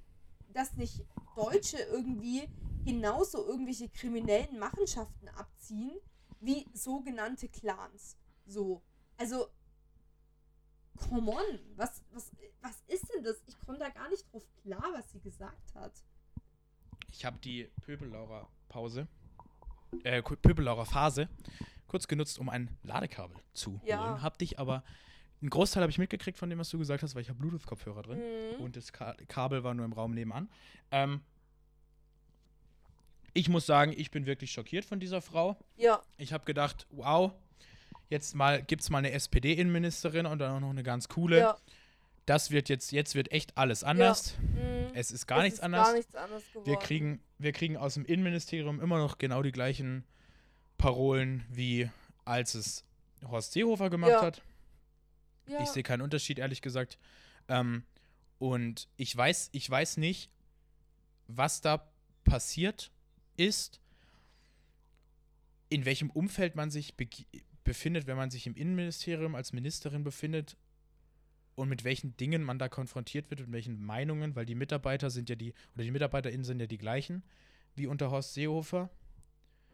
dass 0.53 0.74
nicht 0.74 1.05
Deutsche 1.36 1.78
irgendwie 1.78 2.49
genauso 2.85 3.47
irgendwelche 3.47 3.89
kriminellen 3.89 4.59
Machenschaften 4.59 5.29
abziehen 5.29 5.99
wie 6.41 6.66
sogenannte 6.72 7.49
Clans. 7.49 8.16
So. 8.47 8.83
Also, 9.16 9.49
come 10.97 11.31
on. 11.31 11.59
Was, 11.76 12.03
was, 12.12 12.31
was 12.62 12.83
ist 12.87 13.05
denn 13.12 13.22
das? 13.24 13.43
Ich 13.47 13.59
komme 13.61 13.79
da 13.79 13.89
gar 13.91 14.09
nicht 14.09 14.24
drauf 14.33 14.45
klar, 14.62 14.85
was 14.95 15.11
sie 15.11 15.20
gesagt 15.20 15.74
hat. 15.74 15.93
Ich 17.11 17.24
habe 17.24 17.39
die 17.39 17.70
Pöbellaurer 17.83 18.49
Pause, 18.68 19.09
äh, 20.05 20.22
Ku- 20.22 20.37
Pöbellaurer 20.37 20.87
Phase 20.87 21.29
kurz 21.87 22.07
genutzt, 22.07 22.39
um 22.39 22.49
ein 22.51 22.76
Ladekabel 22.83 23.37
zu 23.55 23.81
Ja. 23.85 24.05
holen. 24.11 24.22
Hab 24.22 24.39
dich 24.39 24.59
aber, 24.59 24.85
einen 25.41 25.49
Großteil 25.51 25.83
habe 25.83 25.91
ich 25.91 25.99
mitgekriegt 25.99 26.39
von 26.39 26.51
dem, 26.51 26.59
was 26.59 26.68
du 26.68 26.79
gesagt 26.79 27.03
hast, 27.03 27.14
weil 27.14 27.22
ich 27.22 27.31
habe 27.31 27.39
Bluetooth-Kopfhörer 27.39 28.03
drin. 28.03 28.18
Mhm. 28.59 28.62
und 28.62 28.76
das 28.76 28.93
Ka 28.93 29.14
Kabel 29.29 29.64
war 29.64 29.72
nur 29.74 29.87
im 29.87 29.93
Raum 29.95 30.12
nebenan. 30.12 30.51
Ähm, 30.91 31.22
ich 33.35 33.49
muss 33.49 33.66
sagen, 33.66 33.93
ich 33.97 34.11
bin 34.11 34.26
wirklich 34.26 34.53
schockiert 34.53 34.85
von 34.85 35.01
dieser 35.01 35.20
Frau. 35.22 35.57
Ja, 35.76 36.03
Ich 36.16 36.33
habe 36.33 36.45
gedacht, 36.45 36.87
wow, 36.91 37.33
jetzt 38.09 38.35
mal 38.35 38.62
gibt 38.62 38.83
es 38.83 38.91
mal 38.91 38.99
eine 38.99 39.12
SPD-Innenministerin 39.12 40.26
und 40.26 40.39
dann 40.39 40.53
auch 40.53 40.61
noch 40.61 40.70
eine 40.70 40.83
ganz 40.83 41.09
coole. 41.09 41.39
ja. 41.39 41.57
Das 42.26 42.51
wird 42.51 42.68
jetzt, 42.68 42.93
jetzt 42.93 43.14
wird 43.14 43.33
echt 43.33 43.57
alles 43.57 43.83
anders. 43.85 44.37
Mhm. 44.53 44.91
Es 44.93 45.11
ist 45.11 45.26
gar 45.26 45.39
Es 45.39 45.45
nichts 45.45 45.59
ist 45.61 45.64
anders. 45.64 45.87
Gar 45.87 45.95
nichts 45.95 46.14
anders 46.14 46.43
geworden. 46.53 46.66
Wir 46.66 46.76
kriegen, 46.76 47.22
wir 47.39 47.53
kriegen 47.53 47.79
aus 47.79 47.95
dem 47.95 48.05
Innenministerium 48.05 48.81
immer 48.81 48.99
noch 48.99 49.16
genau 49.16 49.43
die 49.43 49.51
gleichen 49.53 50.05
Parolen, 50.76 51.45
wie 51.49 51.89
als 52.26 52.55
es 52.55 52.85
Horst 53.26 53.53
Seehofer 53.53 53.89
gemacht 53.89 54.11
Ja. 54.12 54.20
hat. 54.22 54.43
ja. 55.49 55.62
Ich 55.62 55.70
sehe 55.70 55.83
keinen 55.83 56.03
Unterschied, 56.03 56.39
ehrlich 56.39 56.61
gesagt. 56.61 56.99
Ähm, 57.49 57.85
und 58.39 58.89
ich 58.99 59.16
weiß, 59.16 59.49
ich 59.53 59.68
weiß 59.70 59.97
nicht, 59.97 60.31
was 61.29 61.62
da 61.62 61.91
passiert 62.24 62.91
ist, 63.39 63.80
in 65.70 65.84
welchem 65.84 66.11
Umfeld 66.11 66.55
man 66.57 66.70
sich 66.70 66.95
begi- 66.95 67.26
befindet, 67.64 68.07
wenn 68.07 68.16
man 68.16 68.30
sich 68.30 68.47
im 68.47 68.55
Innenministerium 68.55 69.34
als 69.34 69.53
Ministerin 69.53 70.05
befindet 70.05 70.57
und 71.55 71.68
mit 71.68 71.84
welchen 71.84 72.16
Dingen 72.16 72.43
man 72.43 72.59
da 72.59 72.68
konfrontiert 72.68 73.30
wird 73.30 73.41
und 73.41 73.53
welchen 73.53 73.84
Meinungen, 73.84 74.34
weil 74.36 74.47
die 74.47 74.55
Mitarbeiter 74.55 75.11
sind 75.11 75.28
ja 75.28 75.36
die, 75.36 75.53
oder 75.74 75.84
die 75.84 75.91
MitarbeiterInnen 75.91 76.45
sind 76.45 76.61
ja 76.61 76.66
die 76.66 76.78
gleichen 76.78 77.22
wie 77.74 77.86
unter 77.86 78.11
Horst 78.11 78.34
Seehofer. 78.34 78.91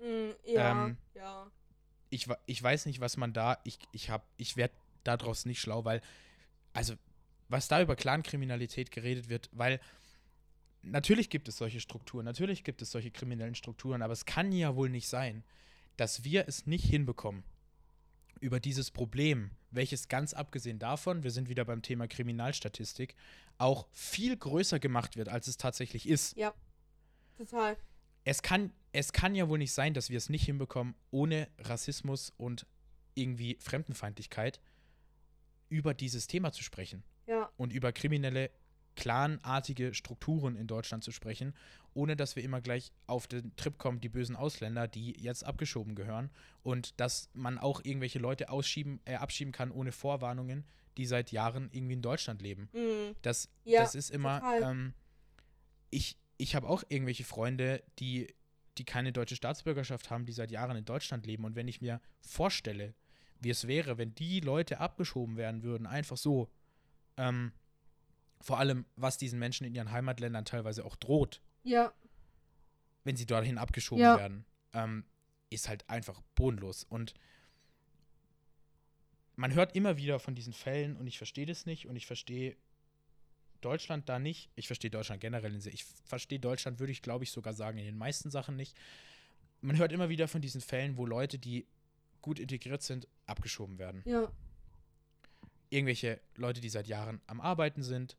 Mhm, 0.01 0.35
ja, 0.45 0.71
ähm, 0.73 0.97
ja. 1.15 1.51
ich, 2.11 2.27
ich 2.47 2.63
weiß 2.63 2.87
nicht, 2.87 3.01
was 3.01 3.17
man 3.17 3.33
da, 3.33 3.59
ich, 3.65 3.79
ich 3.93 4.11
hab, 4.11 4.27
ich 4.37 4.57
werde 4.57 4.75
daraus 5.05 5.47
nicht 5.47 5.61
schlau, 5.61 5.85
weil, 5.85 6.01
also, 6.73 6.95
was 7.49 7.69
da 7.69 7.81
über 7.81 7.97
Clankriminalität 7.97 8.91
geredet 8.91 9.29
wird, 9.29 9.49
weil 9.53 9.81
natürlich 10.85 11.31
gibt 11.31 11.49
es 11.49 11.57
solche 11.57 11.81
Strukturen, 11.81 12.25
natürlich 12.25 12.65
gibt 12.65 12.83
es 12.83 12.91
solche 12.91 13.11
kriminellen 13.11 13.55
Strukturen, 13.55 14.03
aber 14.03 14.13
es 14.13 14.25
kann 14.25 14.53
ja 14.53 14.77
wohl 14.77 14.89
nicht 14.89 15.09
sein, 15.09 15.45
dass 15.97 16.25
wir 16.25 16.49
es 16.49 16.67
nicht 16.67 16.85
hinbekommen, 16.85 17.45
über 18.41 18.61
dieses 18.61 18.91
Problem, 18.91 19.51
welches 19.71 20.09
ganz 20.09 20.35
abgesehen 20.35 20.79
davon, 20.79 21.23
wir 21.23 21.31
sind 21.31 21.49
wieder 21.49 21.65
beim 21.65 21.83
Thema 21.83 22.07
Kriminalstatistik, 22.07 23.15
auch 23.59 23.87
viel 23.93 24.37
größer 24.37 24.79
gemacht 24.79 25.17
wird, 25.17 25.29
als 25.29 25.47
es 25.49 25.57
tatsächlich 25.57 26.09
ist 26.09 26.37
Total. 27.37 27.77
es 28.25 28.43
kann, 28.43 28.73
es 28.93 29.13
kann 29.13 29.35
ja 29.35 29.49
wohl 29.49 29.59
nicht 29.59 29.73
sein, 29.73 29.95
dass 29.95 30.11
wir 30.11 30.19
es 30.19 30.29
nicht 30.29 30.45
hinbekommen, 30.45 30.95
ohne 31.11 31.49
Rassismus 31.59 32.33
und 32.37 32.67
irgendwie 33.15 33.57
Fremdenfeindlichkeit 33.61 34.61
über 35.69 35.95
dieses 35.95 36.27
Thema 36.27 36.53
zu 36.53 36.63
sprechen 36.63 37.03
Ja, 37.27 37.51
und 37.57 37.73
über 37.73 37.93
kriminelle, 37.93 38.51
clanartige 38.97 39.95
Strukturen 39.95 40.57
in 40.57 40.67
Deutschland 40.67 41.05
zu 41.05 41.13
sprechen, 41.13 41.55
ohne 41.95 42.17
dass 42.17 42.37
wir 42.37 42.43
immer 42.43 42.61
gleich 42.61 42.93
auf 43.07 43.27
den 43.27 43.55
Trip 43.57 43.79
kommen, 43.79 44.01
die 44.01 44.09
bösen 44.09 44.37
Ausländer, 44.37 44.89
die 44.89 45.13
jetzt 45.21 45.45
abgeschoben 45.45 45.95
gehören 45.95 46.31
und 46.63 46.99
dass 47.01 47.31
man 47.35 47.59
auch 47.59 47.81
irgendwelche 47.85 48.19
Leute 48.19 48.49
ausschieben, 48.49 49.01
äh, 49.05 49.15
abschieben 49.15 49.53
kann 49.53 49.71
ohne 49.71 49.93
Vorwarnungen, 49.93 50.65
die 50.97 51.07
seit 51.07 51.33
Jahren 51.33 51.69
irgendwie 51.73 51.95
in 51.95 52.03
Deutschland 52.03 52.43
leben. 52.43 52.69
mhm. 52.73 53.15
Das, 53.23 53.49
Ja, 53.65 53.83
das 53.83 53.95
ist 53.95 54.11
immer. 54.11 54.43
Ähm, 54.61 54.95
ich 55.91 56.19
ich 56.37 56.55
habe 56.55 56.69
auch 56.69 56.83
irgendwelche 56.89 57.25
Freunde, 57.25 57.83
die, 57.99 58.35
die 58.79 58.85
keine 58.85 59.13
deutsche 59.13 59.37
Staatsbürgerschaft 59.37 60.11
haben, 60.11 60.27
die 60.27 60.33
seit 60.33 60.51
Jahren 60.51 60.77
in 60.77 60.85
Deutschland 60.85 61.27
leben. 61.27 61.45
Und 61.45 61.55
wenn 61.57 61.69
ich 61.69 61.81
mir 61.81 62.01
vorstelle, 62.21 62.95
wie 63.41 63.51
es 63.51 63.67
wäre, 63.67 63.99
wenn 63.99 64.15
die 64.15 64.41
Leute 64.41 64.81
abgeschoben 64.81 65.37
werden 65.37 65.63
würden, 65.63 65.87
einfach 65.87 66.17
so, 66.17 66.51
ähm, 67.17 67.53
vor 68.45 68.59
allem, 68.59 68.85
was 68.97 69.17
diesen 69.19 69.39
Menschen 69.39 69.67
in 69.67 69.75
ihren 69.75 69.91
Heimatländern 69.91 70.45
teilweise 70.45 70.85
auch 70.85 70.97
droht, 70.97 71.41
ja, 71.63 71.93
wenn 73.05 73.17
sie 73.17 73.25
dorthin 73.27 73.57
abgeschoben 73.59 74.05
Ja. 74.05 74.17
werden, 74.19 74.45
ähm, 74.75 75.05
ist 75.51 75.69
halt 75.69 75.89
einfach 75.89 76.21
bodenlos. 76.35 76.85
Und 76.85 77.15
man 79.37 79.55
hört 79.55 79.75
immer 79.75 79.97
wieder 79.97 80.21
von 80.21 80.35
diesen 80.35 80.53
Fällen 80.53 80.97
und 80.97 81.07
ich 81.07 81.17
verstehe 81.19 81.47
das 81.47 81.67
nicht 81.67 81.87
und 81.89 81.97
ich 81.97 82.07
verstehe 82.07 82.57
Deutschland 83.63 84.09
da 84.09 84.19
nicht. 84.19 84.51
Ich 84.57 84.67
verstehe 84.67 84.91
Deutschland 84.91 85.21
generell. 85.23 85.55
in 85.55 85.61
sehr- 85.61 85.73
Ich 85.73 85.85
verstehe 86.05 86.39
Deutschland, 86.39 86.79
würde 86.79 86.93
ich 86.93 87.01
glaube 87.03 87.25
ich 87.25 87.31
sogar 87.31 87.55
sagen, 87.55 87.79
in 87.79 87.85
den 87.87 87.97
meisten 87.97 88.31
Sachen 88.31 88.57
nicht. 88.57 88.77
Man 89.63 89.79
hört 89.79 89.91
immer 89.93 90.11
wieder 90.11 90.29
von 90.29 90.43
diesen 90.43 90.61
Fällen, 90.61 90.99
wo 90.99 91.07
Leute, 91.07 91.39
die 91.39 91.67
gut 92.21 92.39
integriert 92.39 92.83
sind, 92.83 93.09
abgeschoben 93.27 93.79
werden 93.79 94.03
ja, 94.07 94.31
irgendwelche 95.71 96.21
Leute, 96.37 96.61
die 96.61 96.69
seit 96.69 96.87
Jahren 96.89 97.21
am 97.27 97.41
Arbeiten 97.41 97.83
sind, 97.83 98.17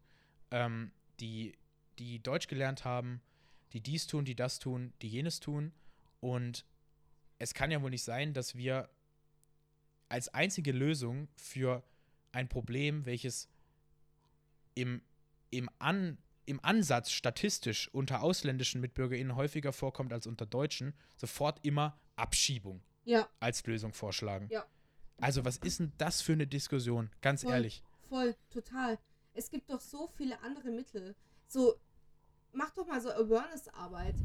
ähm, 0.56 0.92
die, 1.20 1.54
die 2.00 2.24
Deutsch 2.24 2.48
gelernt 2.48 2.86
haben, 2.86 3.22
die 3.74 3.82
dies 3.82 4.08
tun, 4.08 4.24
die 4.24 4.36
das 4.36 4.58
tun, 4.58 4.94
die 5.02 5.10
jenes 5.10 5.42
tun. 5.42 5.74
Und 6.22 6.66
es 7.40 7.54
kann 7.54 7.72
ja 7.72 7.82
wohl 7.82 7.90
nicht 7.90 8.04
sein, 8.04 8.34
dass 8.34 8.56
wir 8.56 8.90
als 10.08 10.34
einzige 10.34 10.72
Lösung 10.72 11.28
für 11.36 11.84
ein 12.32 12.48
Problem, 12.48 13.06
welches 13.06 13.50
im, 14.76 15.02
im, 15.50 15.70
An, 15.78 16.18
im 16.46 16.64
Ansatz 16.64 17.12
statistisch 17.12 17.90
unter 17.94 18.22
ausländischen 18.22 18.80
MitbürgerInnen 18.80 19.36
häufiger 19.36 19.74
vorkommt 19.74 20.14
als 20.14 20.26
unter 20.26 20.46
Deutschen, 20.46 20.94
sofort 21.18 21.60
immer 21.66 22.00
Abschiebung 22.16 22.82
ja, 23.04 23.28
als 23.42 23.66
Lösung 23.66 23.92
vorschlagen. 23.92 24.48
Ja. 24.50 24.66
Also, 25.18 25.44
was 25.44 25.58
ist 25.58 25.80
denn 25.80 25.92
das 25.98 26.22
für 26.22 26.34
eine 26.34 26.48
Diskussion? 26.48 27.10
Ganz 27.22 27.44
Voll. 27.44 27.54
ehrlich. 27.54 27.84
voll, 28.10 28.36
total. 28.50 29.00
Es 29.36 29.50
gibt 29.50 29.70
doch 29.70 29.82
so 29.82 30.08
viele 30.08 30.42
andere 30.42 30.72
Mittel. 30.72 31.16
So, 31.48 31.76
mach 32.54 32.72
doch 32.72 32.88
mal 32.88 33.02
so 33.02 33.12
Awareness-Arbeit. 33.12 34.16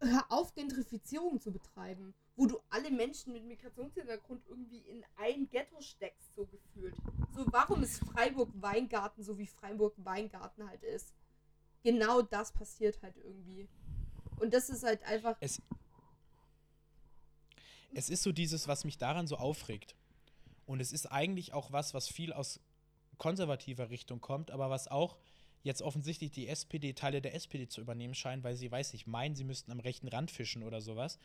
Hör 0.00 0.24
auf, 0.30 0.54
Gentrifizierung 0.54 1.40
zu 1.40 1.52
betreiben, 1.52 2.14
wo 2.34 2.46
du 2.46 2.58
alle 2.70 2.90
Menschen 2.90 3.32
mit 3.32 3.44
Migrationshintergrund 3.44 4.42
irgendwie 4.48 4.80
in 4.80 5.04
ein 5.16 5.48
Ghetto 5.48 5.80
steckst, 5.80 6.34
so 6.34 6.46
gefühlt. 6.46 6.94
So, 7.34 7.46
warum 7.50 7.82
ist 7.82 7.98
Freiburg 8.04 8.50
Weingarten 8.54 9.22
so 9.22 9.38
wie 9.38 9.46
Freiburg 9.46 9.94
Weingarten 9.98 10.68
halt 10.68 10.82
ist? 10.82 11.14
Genau 11.82 12.20
das 12.20 12.52
passiert 12.52 13.00
halt 13.02 13.16
irgendwie. 13.16 13.68
Und 14.38 14.52
das 14.52 14.68
ist 14.68 14.82
halt 14.82 15.02
einfach. 15.04 15.36
Es, 15.40 15.62
es 17.94 18.10
ist 18.10 18.22
so 18.22 18.32
dieses, 18.32 18.68
was 18.68 18.84
mich 18.84 18.98
daran 18.98 19.26
so 19.26 19.36
aufregt. 19.36 19.94
Und 20.66 20.80
es 20.80 20.92
ist 20.92 21.06
eigentlich 21.06 21.52
auch 21.54 21.72
was, 21.72 21.94
was 21.94 22.08
viel 22.08 22.32
aus 22.32 22.60
konservativer 23.18 23.90
Richtung 23.90 24.20
kommt, 24.20 24.50
aber 24.50 24.70
was 24.70 24.88
auch 24.88 25.16
jetzt 25.62 25.82
offensichtlich 25.82 26.30
die 26.30 26.48
SPD, 26.48 26.92
Teile 26.92 27.20
der 27.20 27.34
SPD 27.34 27.68
zu 27.68 27.80
übernehmen 27.80 28.14
scheinen, 28.14 28.44
weil 28.44 28.56
sie, 28.56 28.70
weiß 28.70 28.94
ich, 28.94 29.06
meinen, 29.06 29.34
sie 29.34 29.44
müssten 29.44 29.72
am 29.72 29.80
rechten 29.80 30.08
Rand 30.08 30.30
fischen 30.30 30.62
oder 30.62 30.80
sowas, 30.80 31.18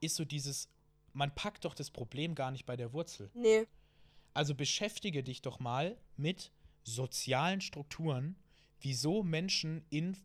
ist 0.00 0.16
so 0.16 0.24
dieses, 0.24 0.68
man 1.12 1.34
packt 1.34 1.64
doch 1.64 1.74
das 1.74 1.90
Problem 1.90 2.34
gar 2.34 2.50
nicht 2.50 2.66
bei 2.66 2.76
der 2.76 2.92
Wurzel. 2.92 3.30
Nee. 3.34 3.66
Also 4.34 4.54
beschäftige 4.54 5.22
dich 5.22 5.42
doch 5.42 5.58
mal 5.58 5.96
mit 6.16 6.52
sozialen 6.84 7.60
Strukturen, 7.60 8.36
wieso 8.80 9.22
Menschen 9.22 9.84
in 9.90 10.16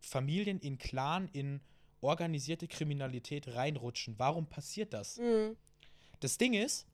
Familien 0.00 0.58
in 0.60 0.78
Clan, 0.78 1.28
in 1.32 1.60
organisierte 2.00 2.68
Kriminalität 2.68 3.48
reinrutschen. 3.48 4.18
Warum 4.18 4.46
passiert 4.46 4.92
das? 4.92 5.18
Mhm. 5.18 5.56
Das 6.20 6.38
Ding 6.38 6.54
ist, 6.54 6.86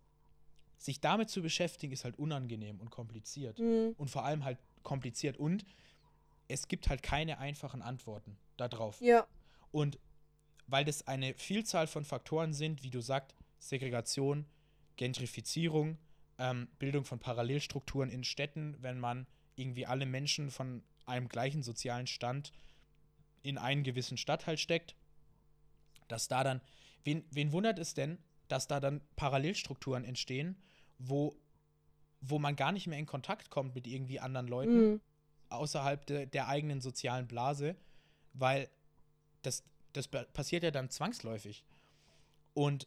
sich 0.78 1.01
damit 1.01 1.31
zu 1.31 1.43
beschäftigen, 1.43 1.93
ist 1.93 2.05
halt 2.05 2.19
unangenehm 2.19 2.81
und 2.81 2.90
kompliziert. 2.90 3.59
Mhm. 3.59 3.94
Und 3.97 4.11
vor 4.11 4.24
allem 4.24 4.44
halt 4.44 4.59
kompliziert. 4.82 5.36
Und 5.36 5.65
es 6.48 6.69
gibt 6.69 6.89
halt 6.89 7.03
keine 7.03 7.39
einfachen 7.39 7.82
Antworten 7.82 8.36
darauf. 8.57 9.01
Ja. 9.01 9.27
Und 9.73 9.98
weil 10.66 10.85
das 10.85 11.07
eine 11.07 11.35
Vielzahl 11.35 11.86
von 11.86 12.05
Faktoren 12.05 12.53
sind, 12.53 12.82
wie 12.82 12.90
du 12.90 13.01
sagst, 13.01 13.35
Segregation, 13.59 14.47
Gentrifizierung, 14.97 15.98
ähm, 16.39 16.69
Bildung 16.78 17.05
von 17.05 17.19
Parallelstrukturen 17.19 18.11
in 18.11 18.24
Städten, 18.24 18.77
wenn 18.81 18.98
man 18.98 19.27
irgendwie 19.55 19.86
alle 19.86 20.07
Menschen 20.07 20.51
von 20.51 20.82
einem 21.07 21.28
gleichen 21.28 21.62
sozialen 21.62 22.07
Stand 22.07 22.53
in 23.43 23.59
einen 23.59 23.85
gewissen 23.85 24.16
Stadtteil 24.16 24.59
steckt, 24.59 24.97
dass 26.09 26.28
da 26.28 26.44
dann, 26.44 26.61
wen, 27.05 27.24
wen 27.31 27.53
wundert 27.53 27.78
es 27.78 27.94
denn, 27.94 28.19
dass 28.48 28.66
da 28.68 28.81
dann 28.81 29.01
Parallelstrukturen 29.16 30.05
entstehen, 30.05 30.56
wo, 30.98 31.36
wo 32.20 32.39
man 32.39 32.56
gar 32.56 32.73
nicht 32.73 32.86
mehr 32.86 32.98
in 32.98 33.06
Kontakt 33.06 33.51
kommt 33.51 33.74
mit 33.74 33.86
irgendwie 33.86 34.20
anderen 34.20 34.48
Leuten 34.48 34.90
Mhm. 34.93 35.01
außerhalb 35.51 36.06
de, 36.06 36.27
der 36.27 36.48
eigenen 36.48 36.81
sozialen 36.81 37.27
Blase, 37.28 37.77
weil 38.32 38.68
das, 39.43 39.62
das 39.93 40.09
pa- 40.09 40.24
passiert 40.32 40.62
ja 40.62 40.70
dann 40.70 40.90
zwangsläufig. 40.90 41.64
Und 42.55 42.86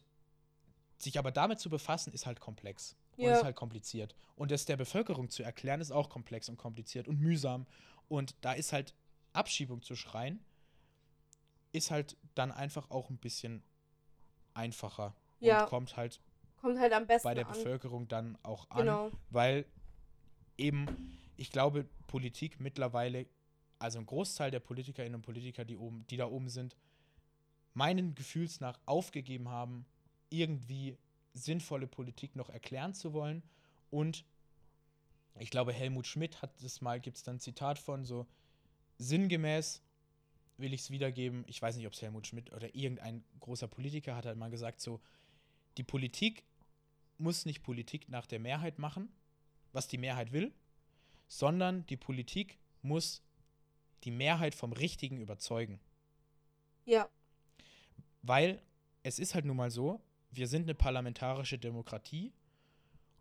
sich 0.98 1.18
aber 1.18 1.30
damit 1.32 1.60
zu 1.60 1.70
befassen, 1.70 2.12
ist 2.12 2.26
halt 2.26 2.40
komplex. 2.40 2.96
Und 3.16 3.26
Ja. 3.26 3.36
ist 3.36 3.44
halt 3.44 3.56
kompliziert. 3.56 4.14
Und 4.36 4.50
das 4.50 4.64
der 4.64 4.76
Bevölkerung 4.76 5.30
zu 5.30 5.42
erklären, 5.42 5.80
ist 5.80 5.90
auch 5.92 6.08
komplex 6.10 6.48
und 6.48 6.56
kompliziert 6.56 7.06
und 7.08 7.18
mühsam. 7.20 7.66
Und 8.08 8.34
da 8.40 8.52
ist 8.52 8.72
halt 8.72 8.94
Abschiebung 9.32 9.82
zu 9.82 9.94
schreien, 9.94 10.44
ist 11.72 11.90
halt 11.90 12.16
dann 12.34 12.50
einfach 12.50 12.90
auch 12.90 13.10
ein 13.10 13.18
bisschen 13.18 13.62
einfacher. 14.54 15.14
Ja. 15.40 15.62
Und 15.62 15.68
kommt 15.68 15.96
halt 15.96 16.20
Kommt 16.60 16.78
halt 16.78 16.92
am 16.92 17.06
besten 17.06 17.26
bei 17.26 17.34
der 17.34 17.46
an. 17.46 17.52
Bevölkerung 17.52 18.08
dann 18.08 18.36
auch 18.42 18.68
an 18.70 18.78
Genau. 18.78 19.10
weil 19.30 19.64
eben, 20.58 20.86
ich 21.36 21.50
glaube, 21.50 21.86
Politik 22.06 22.60
mittlerweile, 22.60 23.26
also 23.78 23.98
ein 23.98 24.06
Großteil 24.06 24.50
der 24.50 24.60
Politikerinnen 24.60 25.14
und 25.14 25.22
Politiker, 25.22 25.64
die, 25.64 25.76
oben, 25.76 26.06
die 26.08 26.16
da 26.18 26.26
oben 26.26 26.48
sind, 26.50 26.76
meinen 27.72 28.14
Gefühls 28.14 28.60
nach 28.60 28.78
aufgegeben 28.84 29.48
haben, 29.48 29.86
irgendwie 30.28 30.98
sinnvolle 31.32 31.86
Politik 31.86 32.36
noch 32.36 32.50
erklären 32.50 32.92
zu 32.92 33.14
wollen. 33.14 33.42
Und 33.90 34.24
ich 35.38 35.50
glaube, 35.50 35.72
Helmut 35.72 36.06
Schmidt 36.06 36.42
hat 36.42 36.62
das 36.62 36.80
mal, 36.80 37.00
gibt 37.00 37.16
es 37.16 37.22
dann 37.22 37.36
ein 37.36 37.40
Zitat 37.40 37.78
von 37.78 38.04
so 38.04 38.26
sinngemäß, 38.98 39.82
will 40.58 40.74
ich 40.74 40.82
es 40.82 40.90
wiedergeben, 40.90 41.44
ich 41.46 41.62
weiß 41.62 41.76
nicht, 41.76 41.86
ob 41.86 41.94
es 41.94 42.02
Helmut 42.02 42.26
Schmidt 42.26 42.52
oder 42.52 42.74
irgendein 42.74 43.24
großer 43.40 43.66
Politiker 43.66 44.14
hat 44.14 44.26
halt 44.26 44.36
mal 44.36 44.50
gesagt, 44.50 44.80
so, 44.80 45.00
die 45.80 45.84
Politik 45.84 46.44
muss 47.16 47.46
nicht 47.46 47.62
Politik 47.62 48.10
nach 48.10 48.26
der 48.26 48.38
Mehrheit 48.38 48.78
machen, 48.78 49.08
was 49.72 49.88
die 49.88 49.96
Mehrheit 49.96 50.30
will, 50.30 50.52
sondern 51.26 51.86
die 51.86 51.96
Politik 51.96 52.58
muss 52.82 53.22
die 54.04 54.10
Mehrheit 54.10 54.54
vom 54.54 54.74
Richtigen 54.74 55.16
überzeugen. 55.16 55.80
Ja. 56.84 57.08
Weil 58.20 58.60
es 59.02 59.18
ist 59.18 59.34
halt 59.34 59.46
nun 59.46 59.56
mal 59.56 59.70
so, 59.70 60.02
wir 60.30 60.48
sind 60.48 60.64
eine 60.64 60.74
parlamentarische 60.74 61.58
Demokratie 61.58 62.34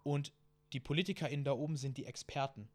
und 0.04 0.34
die 0.74 0.82
PolitikerInnen 0.82 1.46
da 1.46 1.54
oben 1.54 1.78
sind 1.78 1.96
die 1.96 2.08
Experten. 2.08 2.68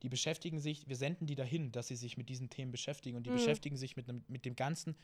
Die 0.00 0.08
beschäftigen 0.08 0.60
sich, 0.60 0.88
wir 0.88 0.96
senden 0.96 1.26
die 1.26 1.34
dahin, 1.34 1.72
dass 1.72 1.88
sie 1.88 1.96
sich 1.96 2.16
mit 2.16 2.30
diesen 2.30 2.48
Themen 2.48 2.72
beschäftigen 2.72 3.18
und 3.18 3.26
die 3.26 3.30
Mhm. 3.30 3.34
beschäftigen 3.34 3.76
sich 3.76 3.96
mit, 3.96 4.06
mit 4.30 4.46
dem 4.46 4.56
ganzen, 4.56 4.96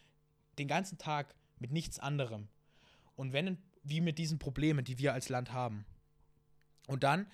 den 0.59 0.69
ganzen 0.69 0.97
Tag 0.97 1.35
mit 1.59 1.71
nichts 1.71 1.99
anderem. 1.99 2.49
Und 3.15 3.35
wenn, 3.35 3.59
wie 3.83 4.01
mit 4.01 4.19
diesen 4.19 4.39
Problemen, 4.39 4.85
die 4.85 4.99
wir 4.99 5.13
als 5.13 5.29
Land 5.29 5.53
haben. 5.53 5.85
Und 6.87 7.03
dann 7.03 7.31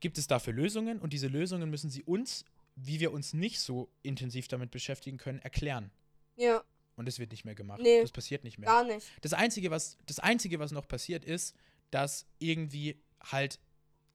gibt 0.00 0.18
es 0.18 0.26
dafür 0.26 0.52
Lösungen 0.52 1.00
und 1.00 1.12
diese 1.12 1.28
Lösungen 1.28 1.70
müssen 1.70 1.90
sie 1.90 2.02
uns, 2.04 2.44
wie 2.76 3.00
wir 3.00 3.12
uns 3.12 3.32
nicht 3.34 3.60
so 3.60 3.88
intensiv 4.02 4.48
damit 4.48 4.70
beschäftigen 4.70 5.18
können, 5.18 5.40
erklären. 5.40 5.90
Ja. 6.36 6.62
Und 6.96 7.06
das 7.06 7.18
wird 7.18 7.30
nicht 7.30 7.44
mehr 7.44 7.54
gemacht. 7.54 7.80
Nee. 7.82 8.00
Das 8.00 8.12
passiert 8.12 8.44
nicht 8.44 8.58
mehr. 8.58 8.68
Gar 8.68 8.84
nicht. 8.84 9.06
Das 9.20 9.32
Einzige, 9.32 9.70
was, 9.70 9.98
das 10.06 10.18
Einzige, 10.18 10.58
was 10.58 10.72
noch 10.72 10.86
passiert, 10.86 11.24
ist, 11.24 11.54
dass 11.90 12.26
irgendwie 12.38 13.00
halt 13.20 13.60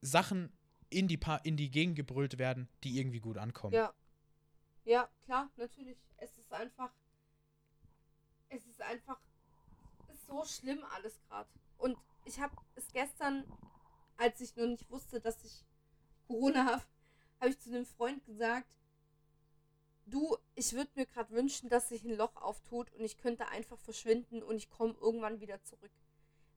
Sachen 0.01 0.51
in 0.89 1.07
die, 1.07 1.17
pa 1.17 1.37
in 1.37 1.57
die 1.57 1.71
Gegend 1.71 1.95
gebrüllt 1.95 2.37
werden, 2.37 2.67
die 2.83 2.99
irgendwie 2.99 3.19
gut 3.19 3.37
ankommen. 3.37 3.73
Ja. 3.73 3.93
Ja, 4.85 5.09
klar, 5.23 5.49
natürlich. 5.55 5.97
Es 6.17 6.37
ist 6.37 6.51
einfach. 6.51 6.91
Es 8.49 8.65
ist 8.65 8.81
einfach. 8.81 9.19
So 10.27 10.45
schlimm 10.45 10.83
alles 10.95 11.19
gerade. 11.27 11.49
Und 11.77 11.97
ich 12.25 12.39
habe 12.39 12.55
es 12.75 12.91
gestern, 12.91 13.45
als 14.17 14.39
ich 14.41 14.55
noch 14.55 14.67
nicht 14.67 14.89
wusste, 14.89 15.19
dass 15.19 15.43
ich 15.43 15.65
Corona 16.27 16.65
habe, 16.65 16.83
habe 17.39 17.49
ich 17.49 17.59
zu 17.59 17.69
einem 17.69 17.85
Freund 17.85 18.23
gesagt, 18.25 18.77
du, 20.05 20.37
ich 20.55 20.73
würde 20.73 20.91
mir 20.95 21.05
gerade 21.05 21.31
wünschen, 21.31 21.69
dass 21.69 21.89
sich 21.89 22.03
ein 22.03 22.15
Loch 22.15 22.35
auftut 22.37 22.91
und 22.93 23.03
ich 23.03 23.17
könnte 23.17 23.47
einfach 23.47 23.79
verschwinden 23.79 24.41
und 24.43 24.57
ich 24.57 24.69
komme 24.69 24.95
irgendwann 24.99 25.39
wieder 25.39 25.61
zurück. 25.63 25.91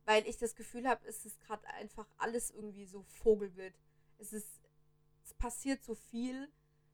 Weil 0.04 0.26
ich 0.28 0.38
das 0.38 0.54
Gefühl 0.54 0.88
habe, 0.88 1.06
es 1.08 1.24
ist 1.24 1.40
gerade 1.40 1.66
einfach 1.68 2.06
alles 2.16 2.50
irgendwie 2.50 2.86
so 2.86 3.02
Vogelwild. 3.02 3.74
Es 4.18 4.32
ist, 4.32 4.60
es 5.24 5.34
passiert 5.34 5.84
so 5.84 5.94
viel 5.94 6.48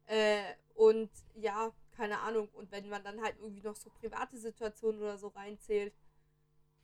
äh, 0.07 0.55
und 0.75 1.11
ja, 1.35 1.73
keine 1.93 2.21
Ahnung. 2.21 2.49
Und 2.51 2.71
wenn 2.71 2.89
man 2.89 3.05
dann 3.05 3.21
halt 3.23 3.37
irgendwie 3.39 3.63
noch 3.63 3.77
so 3.77 3.91
private 3.91 4.39
Situationen 4.39 5.01
oder 5.01 5.19
so 5.19 5.29
reinzählt, 5.29 5.95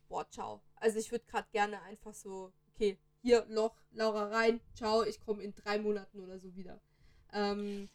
boah, 0.09 0.28
ciao. 0.30 0.62
Also 0.76 0.98
ich 0.98 1.10
würde 1.10 1.24
gerade 1.26 1.48
gerne 1.52 1.80
einfach 1.82 2.14
so, 2.14 2.52
okay, 2.74 2.98
hier 3.20 3.44
Loch, 3.48 3.74
Laura 3.90 4.28
rein, 4.28 4.60
ciao, 4.74 5.02
ich 5.05 5.20
komme 5.20 5.43
in 5.43 5.55
drei 5.55 5.78
Monaten 5.78 6.20
oder 6.20 6.39
so 6.39 6.55
wieder. 6.55 6.80
Ähm, 7.32 7.89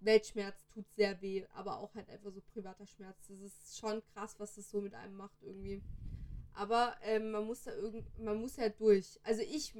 Weltschmerz 0.00 0.66
tut 0.68 0.86
sehr 0.96 1.20
weh, 1.20 1.44
aber 1.52 1.78
auch 1.78 1.94
halt 1.94 2.08
einfach 2.08 2.30
so 2.32 2.40
privater 2.40 2.86
Schmerz. 2.86 3.26
Das 3.28 3.40
ist 3.40 3.78
schon 3.78 4.02
krass, 4.14 4.34
was 4.38 4.54
das 4.54 4.70
so 4.70 4.80
mit 4.80 4.94
einem 4.94 5.14
macht 5.14 5.42
irgendwie. 5.42 5.82
Aber 6.54 6.96
ähm, 7.02 7.30
man 7.30 7.44
muss 7.44 7.64
da 7.64 7.72
irgend, 7.72 8.18
man 8.18 8.40
muss 8.40 8.56
ja 8.56 8.68
durch. 8.70 9.18
Also 9.22 9.42
ich 9.42 9.74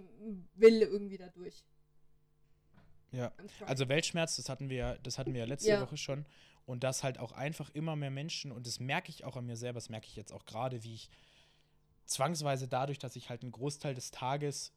will 0.54 0.82
irgendwie 0.82 1.16
da 1.16 1.28
durch. 1.28 1.64
Ja. 3.12 3.32
Also 3.66 3.88
Weltschmerz, 3.88 4.36
das 4.36 4.48
hatten 4.48 4.68
wir, 4.68 4.76
ja- 4.76 4.98
das 4.98 5.18
hatten 5.18 5.32
wir 5.32 5.40
ja 5.40 5.46
letzte 5.46 5.70
Ja. 5.70 5.80
Woche 5.80 5.96
schon. 5.96 6.26
Und 6.66 6.84
dass 6.84 7.02
halt 7.02 7.18
auch 7.18 7.32
einfach 7.32 7.70
immer 7.70 7.96
mehr 7.96 8.10
Menschen, 8.10 8.52
und 8.52 8.66
das 8.66 8.78
merke 8.78 9.10
ich 9.10 9.24
auch 9.24 9.36
an 9.36 9.46
mir 9.46 9.56
selber, 9.56 9.78
das 9.78 9.88
merke 9.88 10.06
ich 10.06 10.14
jetzt 10.14 10.32
auch 10.32 10.44
gerade, 10.44 10.84
wie 10.84 10.94
ich 10.94 11.10
zwangsweise 12.10 12.68
dadurch, 12.68 12.98
dass 12.98 13.16
ich 13.16 13.30
halt 13.30 13.42
einen 13.42 13.52
Großteil 13.52 13.94
des 13.94 14.10
Tages 14.10 14.72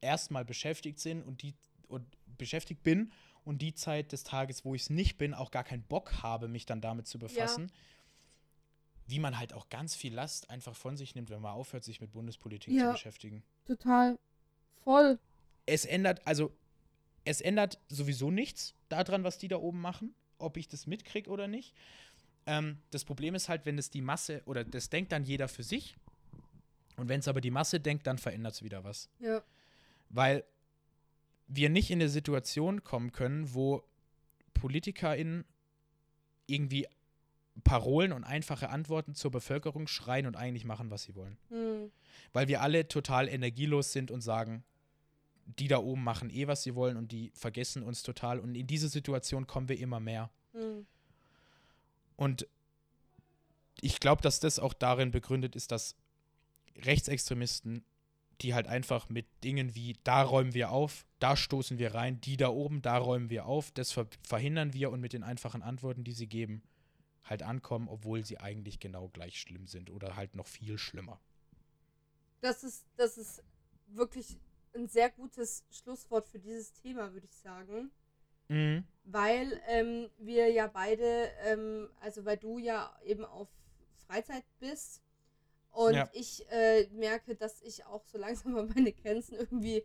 erstmal 0.00 0.44
beschäftigt 0.44 0.98
sind 1.00 1.22
und 1.22 1.42
die 1.42 1.54
und 1.88 2.04
beschäftigt 2.38 2.82
bin 2.82 3.12
und 3.44 3.60
die 3.62 3.74
Zeit 3.74 4.12
des 4.12 4.24
Tages, 4.24 4.64
wo 4.64 4.74
ich 4.74 4.82
es 4.82 4.90
nicht 4.90 5.16
bin, 5.18 5.34
auch 5.34 5.50
gar 5.50 5.64
keinen 5.64 5.82
Bock 5.84 6.22
habe, 6.22 6.48
mich 6.48 6.66
dann 6.66 6.80
damit 6.80 7.06
zu 7.06 7.18
befassen. 7.18 7.70
Wie 9.06 9.18
man 9.18 9.38
halt 9.38 9.52
auch 9.52 9.68
ganz 9.68 9.94
viel 9.94 10.14
Last 10.14 10.48
einfach 10.50 10.74
von 10.74 10.96
sich 10.96 11.14
nimmt, 11.14 11.28
wenn 11.30 11.42
man 11.42 11.52
aufhört, 11.52 11.84
sich 11.84 12.00
mit 12.00 12.12
Bundespolitik 12.12 12.74
Ja. 12.74 12.86
zu 12.86 12.92
beschäftigen 12.92 13.42
Total 13.66 14.18
voll. 14.82 15.18
es 15.66 15.84
ändert, 15.84 16.26
also 16.26 16.52
es 17.24 17.40
ändert 17.40 17.78
sowieso 17.88 18.30
nichts 18.30 18.74
daran, 18.88 19.22
was 19.24 19.38
die 19.38 19.48
da 19.48 19.56
oben 19.56 19.80
machen, 19.80 20.14
ob 20.38 20.56
ich 20.56 20.68
das 20.68 20.86
mitkriege 20.86 21.30
oder 21.30 21.46
nicht. 21.48 21.74
Ähm, 22.46 22.78
das 22.90 23.04
Problem 23.04 23.34
ist 23.34 23.48
halt, 23.48 23.64
wenn 23.66 23.78
es 23.78 23.90
die 23.90 24.02
Masse 24.02 24.42
oder 24.46 24.64
das 24.64 24.90
denkt 24.90 25.12
dann 25.12 25.24
jeder 25.24 25.48
für 25.48 25.62
sich. 25.62 25.96
Und 26.96 27.08
wenn 27.08 27.20
es 27.20 27.28
aber 27.28 27.40
die 27.40 27.50
Masse 27.50 27.80
denkt, 27.80 28.06
dann 28.06 28.18
verändert 28.18 28.54
es 28.54 28.62
wieder 28.62 28.84
was. 28.84 29.08
Ja. 29.18 29.42
Weil 30.10 30.44
wir 31.48 31.68
nicht 31.68 31.90
in 31.90 32.00
eine 32.00 32.08
Situation 32.08 32.84
kommen 32.84 33.12
können, 33.12 33.52
wo 33.52 33.84
PolitikerInnen 34.54 35.44
irgendwie 36.46 36.86
Parolen 37.62 38.12
und 38.12 38.24
einfache 38.24 38.70
Antworten 38.70 39.14
zur 39.14 39.30
Bevölkerung 39.30 39.86
schreien 39.86 40.26
und 40.26 40.36
eigentlich 40.36 40.64
machen, 40.64 40.90
was 40.90 41.04
sie 41.04 41.14
wollen 41.14 41.36
Hm. 41.50 41.92
weil 42.32 42.48
wir 42.48 42.62
alle 42.62 42.88
total 42.88 43.28
energielos 43.28 43.92
sind 43.92 44.10
und 44.10 44.22
sagen, 44.22 44.64
die 45.46 45.68
da 45.68 45.78
oben 45.78 46.02
machen 46.02 46.30
eh, 46.30 46.46
was 46.46 46.62
sie 46.62 46.74
wollen 46.74 46.96
und 46.96 47.12
die 47.12 47.30
vergessen 47.34 47.82
uns 47.82 48.02
total. 48.02 48.40
Und 48.40 48.54
in 48.54 48.66
diese 48.66 48.88
Situation 48.88 49.46
kommen 49.46 49.68
wir 49.68 49.78
immer 49.78 50.00
mehr. 50.00 50.30
Hm. 50.52 50.86
Und 52.16 52.46
ich 53.80 54.00
glaube, 54.00 54.22
dass 54.22 54.40
das 54.40 54.58
auch 54.58 54.72
darin 54.72 55.10
begründet 55.10 55.54
ist, 55.54 55.70
dass 55.70 55.96
Rechtsextremisten, 56.76 57.84
die 58.40 58.54
halt 58.54 58.66
einfach 58.66 59.08
mit 59.08 59.26
Dingen 59.44 59.74
wie, 59.74 59.96
da 60.04 60.22
räumen 60.22 60.54
wir 60.54 60.70
auf, 60.70 61.06
da 61.20 61.36
stoßen 61.36 61.78
wir 61.78 61.94
rein, 61.94 62.20
die 62.20 62.36
da 62.36 62.48
oben, 62.48 62.82
da 62.82 62.98
räumen 62.98 63.30
wir 63.30 63.46
auf, 63.46 63.70
das 63.70 63.92
ver 63.92 64.06
verhindern 64.26 64.72
wir 64.72 64.90
und 64.90 65.00
mit 65.00 65.12
den 65.12 65.22
einfachen 65.22 65.62
Antworten, 65.62 66.04
die 66.04 66.12
sie 66.12 66.26
geben, 66.26 66.62
halt 67.22 67.42
ankommen, 67.42 67.88
obwohl 67.88 68.24
sie 68.24 68.38
eigentlich 68.38 68.80
genau 68.80 69.08
gleich 69.08 69.38
schlimm 69.40 69.66
sind 69.66 69.90
oder 69.90 70.16
halt 70.16 70.34
noch 70.34 70.46
viel 70.46 70.78
schlimmer. 70.78 71.20
Das 72.40 72.64
ist, 72.64 72.84
das 72.96 73.16
ist 73.16 73.42
wirklich 73.86 74.38
ein 74.74 74.88
sehr 74.88 75.10
gutes 75.10 75.64
Schlusswort 75.70 76.28
für 76.28 76.38
dieses 76.38 76.72
Thema, 76.72 77.12
würde 77.12 77.26
ich 77.26 77.36
sagen. 77.36 77.90
Mhm. 78.48 78.84
weil 79.04 79.58
ähm, 79.68 80.10
wir 80.18 80.50
ja 80.50 80.66
beide, 80.66 81.30
ähm, 81.44 81.88
also 82.00 82.26
weil 82.26 82.36
du 82.36 82.58
ja 82.58 82.94
eben 83.02 83.24
auf 83.24 83.48
Freizeit 84.06 84.44
bist 84.58 85.03
und 85.74 85.94
Ja. 85.94 86.08
ich 86.12 86.48
äh, 86.50 86.86
merke, 86.92 87.34
dass 87.34 87.60
ich 87.62 87.84
auch 87.86 88.04
so 88.06 88.18
langsam 88.18 88.56
an 88.56 88.72
meine 88.74 88.92
Grenzen 88.92 89.34
irgendwie 89.34 89.84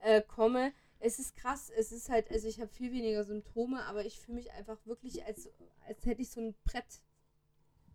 äh, 0.00 0.22
komme. 0.22 0.72
Es 0.98 1.18
ist 1.18 1.34
krass, 1.36 1.70
es 1.70 1.92
ist 1.92 2.10
halt, 2.10 2.30
also 2.30 2.46
ich 2.46 2.60
habe 2.60 2.70
viel 2.70 2.92
weniger 2.92 3.24
Symptome, 3.24 3.82
aber 3.84 4.04
ich 4.04 4.20
fühle 4.20 4.36
mich 4.36 4.52
einfach 4.52 4.78
wirklich, 4.84 5.24
als, 5.24 5.48
als 5.86 6.04
hätte 6.04 6.20
ich 6.22 6.30
so 6.30 6.40
ein 6.40 6.54
Brett 6.64 7.00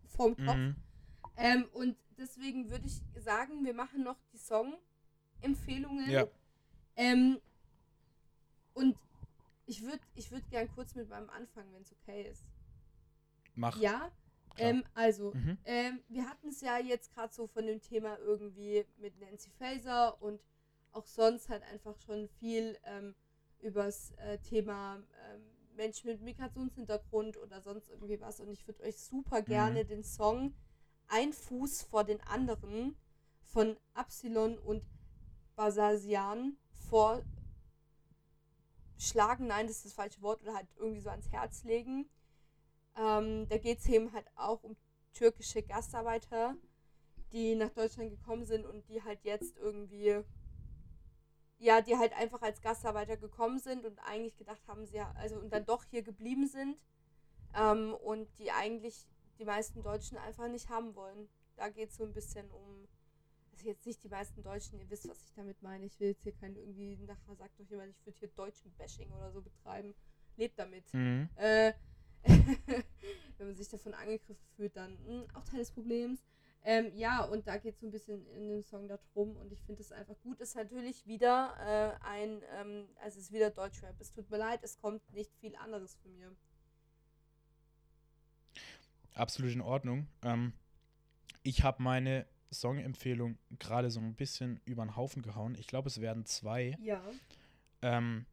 vorm 0.08 0.36
Kopf. 0.36 0.56
Mhm. 0.56 0.76
Ähm, 1.36 1.68
und 1.72 1.96
deswegen 2.18 2.70
würde 2.70 2.86
ich 2.86 3.00
sagen, 3.22 3.64
wir 3.64 3.74
machen 3.74 4.02
noch 4.02 4.18
die 4.32 4.38
Song-Empfehlungen. 4.38 6.10
Ja. 6.10 6.26
Ähm, 6.96 7.40
und 8.74 8.96
ich 9.66 9.82
würde 9.82 10.00
ich 10.14 10.30
würd 10.30 10.48
gern 10.50 10.68
kurz 10.74 10.94
mit 10.94 11.08
meinem 11.08 11.30
anfangen, 11.30 11.72
wenn 11.72 11.82
es 11.82 11.92
okay 11.92 12.28
ist. 12.28 12.44
Mach. 13.54 13.78
Ja. 13.80 14.10
Ähm, 14.58 14.84
also, 14.94 15.32
Mhm. 15.34 15.58
ähm, 15.64 16.00
wir 16.08 16.28
hatten 16.28 16.48
es 16.48 16.60
ja 16.60 16.78
jetzt 16.78 17.12
gerade 17.12 17.32
so 17.32 17.46
von 17.46 17.66
dem 17.66 17.80
Thema 17.80 18.18
irgendwie 18.18 18.84
mit 18.98 19.18
Nancy 19.20 19.50
Faeser 19.50 20.20
und 20.22 20.40
auch 20.92 21.06
sonst 21.06 21.48
halt 21.48 21.62
einfach 21.64 21.96
schon 21.98 22.28
viel 22.28 22.78
ähm, 22.84 23.14
übers 23.60 24.12
äh, 24.18 24.38
Thema 24.38 25.02
ähm, 25.30 25.42
Menschen 25.76 26.10
mit 26.10 26.22
Migrationshintergrund 26.22 27.36
oder 27.36 27.60
sonst 27.60 27.90
irgendwie 27.90 28.20
was. 28.20 28.40
Und 28.40 28.50
ich 28.50 28.66
würde 28.66 28.82
euch 28.82 28.98
super 28.98 29.42
gerne 29.42 29.84
den 29.84 30.02
Song 30.04 30.54
Ein 31.08 31.32
Fuß 31.32 31.82
vor 31.82 32.04
den 32.04 32.20
anderen 32.22 32.96
von 33.42 33.76
Absilon 33.94 34.58
und 34.58 34.84
Basasian 35.54 36.56
vorschlagen. 36.88 37.26
Nein, 39.46 39.66
das 39.66 39.76
ist 39.76 39.84
das 39.86 39.92
falsche 39.92 40.22
Wort. 40.22 40.42
Oder 40.42 40.54
halt 40.54 40.68
irgendwie 40.76 41.00
so 41.00 41.10
ans 41.10 41.30
Herz 41.30 41.64
legen. 41.64 42.08
Ähm, 42.96 43.48
da 43.48 43.58
geht 43.58 43.78
es 43.78 43.88
eben 43.88 44.12
halt 44.12 44.26
auch 44.36 44.62
um 44.62 44.76
türkische 45.12 45.62
Gastarbeiter, 45.62 46.56
die 47.32 47.54
nach 47.54 47.70
Deutschland 47.70 48.10
gekommen 48.10 48.44
sind 48.44 48.64
und 48.64 48.88
die 48.88 49.02
halt 49.02 49.24
jetzt 49.24 49.56
irgendwie, 49.56 50.22
ja, 51.58 51.80
die 51.80 51.96
halt 51.96 52.12
einfach 52.14 52.42
als 52.42 52.60
Gastarbeiter 52.60 53.16
gekommen 53.16 53.58
sind 53.58 53.84
und 53.84 53.98
eigentlich 54.00 54.36
gedacht 54.36 54.66
haben, 54.66 54.86
sie, 54.86 55.00
also 55.00 55.38
und 55.38 55.50
dann 55.52 55.64
doch 55.64 55.84
hier 55.84 56.02
geblieben 56.02 56.46
sind 56.46 56.76
ähm, 57.54 57.94
und 57.94 58.28
die 58.38 58.50
eigentlich 58.50 59.06
die 59.38 59.44
meisten 59.44 59.82
Deutschen 59.82 60.18
einfach 60.18 60.48
nicht 60.48 60.68
haben 60.68 60.94
wollen. 60.94 61.28
Da 61.56 61.68
geht 61.68 61.90
es 61.90 61.96
so 61.96 62.04
ein 62.04 62.12
bisschen 62.12 62.50
um, 62.50 62.88
also 63.52 63.66
jetzt 63.66 63.86
nicht 63.86 64.02
die 64.04 64.08
meisten 64.08 64.42
Deutschen, 64.42 64.78
ihr 64.78 64.88
wisst, 64.90 65.08
was 65.08 65.22
ich 65.24 65.32
damit 65.34 65.60
meine. 65.62 65.86
Ich 65.86 65.98
will 65.98 66.08
jetzt 66.08 66.22
hier 66.22 66.32
kein 66.32 66.56
irgendwie, 66.56 66.96
nachher 66.98 67.34
sagt 67.34 67.58
doch 67.58 67.66
jemand, 67.66 67.90
ich 67.90 68.06
würde 68.06 68.18
hier 68.18 68.28
deutschen 68.28 68.72
Bashing 68.72 69.10
oder 69.12 69.32
so 69.32 69.42
betreiben. 69.42 69.94
Lebt 70.36 70.58
damit. 70.58 70.92
Mhm. 70.92 71.28
Äh, 71.36 71.72
wenn 73.38 73.46
man 73.46 73.56
sich 73.56 73.68
davon 73.68 73.94
angegriffen 73.94 74.46
fühlt, 74.56 74.76
dann 74.76 74.96
mh, 75.06 75.26
auch 75.34 75.44
Teil 75.44 75.60
des 75.60 75.70
Problems. 75.70 76.24
Ähm, 76.68 76.90
ja, 76.96 77.22
und 77.22 77.46
da 77.46 77.58
geht 77.58 77.74
es 77.74 77.80
so 77.80 77.86
ein 77.86 77.92
bisschen 77.92 78.26
in 78.26 78.48
dem 78.48 78.64
Song 78.64 78.88
darum 78.88 79.36
und 79.36 79.52
ich 79.52 79.62
finde 79.62 79.82
es 79.82 79.92
einfach 79.92 80.16
gut. 80.22 80.40
Ist 80.40 80.56
natürlich 80.56 81.06
wieder 81.06 81.54
äh, 81.60 82.04
ein, 82.04 82.42
ähm, 82.56 82.88
also 82.96 83.18
es 83.18 83.26
ist 83.26 83.32
wieder 83.32 83.50
Deutschrap. 83.50 83.94
Es 84.00 84.10
tut 84.10 84.28
mir 84.30 84.38
leid, 84.38 84.60
es 84.64 84.76
kommt 84.80 85.00
nicht 85.12 85.32
viel 85.36 85.54
anderes 85.54 85.94
von 86.02 86.12
mir. 86.16 86.34
Absolut 89.14 89.52
in 89.52 89.60
Ordnung. 89.60 90.08
Ähm, 90.22 90.52
ich 91.44 91.62
habe 91.62 91.80
meine 91.82 92.26
Songempfehlung 92.52 93.38
gerade 93.60 93.90
so 93.90 94.00
ein 94.00 94.14
bisschen 94.14 94.60
über 94.64 94.84
den 94.84 94.96
Haufen 94.96 95.22
gehauen. 95.22 95.54
Ich 95.54 95.68
glaube, 95.68 95.88
es 95.88 96.00
werden 96.00 96.26
zwei. 96.26 96.76
Ja. 96.80 97.00
Ähm, 97.82 98.26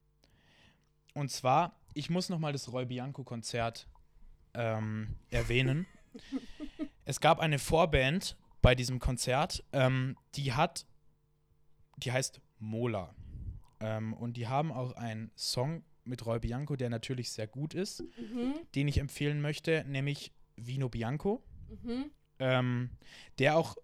und 1.13 1.29
zwar, 1.29 1.75
ich 1.93 2.09
muss 2.09 2.29
noch 2.29 2.39
mal 2.39 2.51
das 2.53 2.71
Roy 2.71 2.85
Bianco-Konzert 2.85 3.87
ähm, 4.53 5.15
erwähnen. 5.29 5.85
es 7.05 7.19
gab 7.19 7.39
eine 7.39 7.59
Vorband 7.59 8.37
bei 8.61 8.75
diesem 8.75 8.99
Konzert, 8.99 9.63
ähm, 9.73 10.17
die 10.35 10.53
hat, 10.53 10.85
die 11.97 12.11
heißt 12.11 12.39
Mola. 12.59 13.13
Ähm, 13.79 14.13
und 14.13 14.37
die 14.37 14.47
haben 14.47 14.71
auch 14.71 14.93
einen 14.93 15.31
Song 15.35 15.83
mit 16.05 16.25
Roy 16.25 16.39
Bianco, 16.39 16.75
der 16.75 16.89
natürlich 16.89 17.31
sehr 17.31 17.47
gut 17.47 17.73
ist, 17.73 18.01
Mhm. 18.17 18.55
den 18.75 18.87
ich 18.87 18.97
empfehlen 18.97 19.41
möchte, 19.41 19.83
nämlich 19.87 20.33
Vino 20.55 20.89
Bianco. 20.89 21.43
Mhm. 21.83 22.11
Ähm, 22.39 22.89
der 23.39 23.57
auch, 23.57 23.77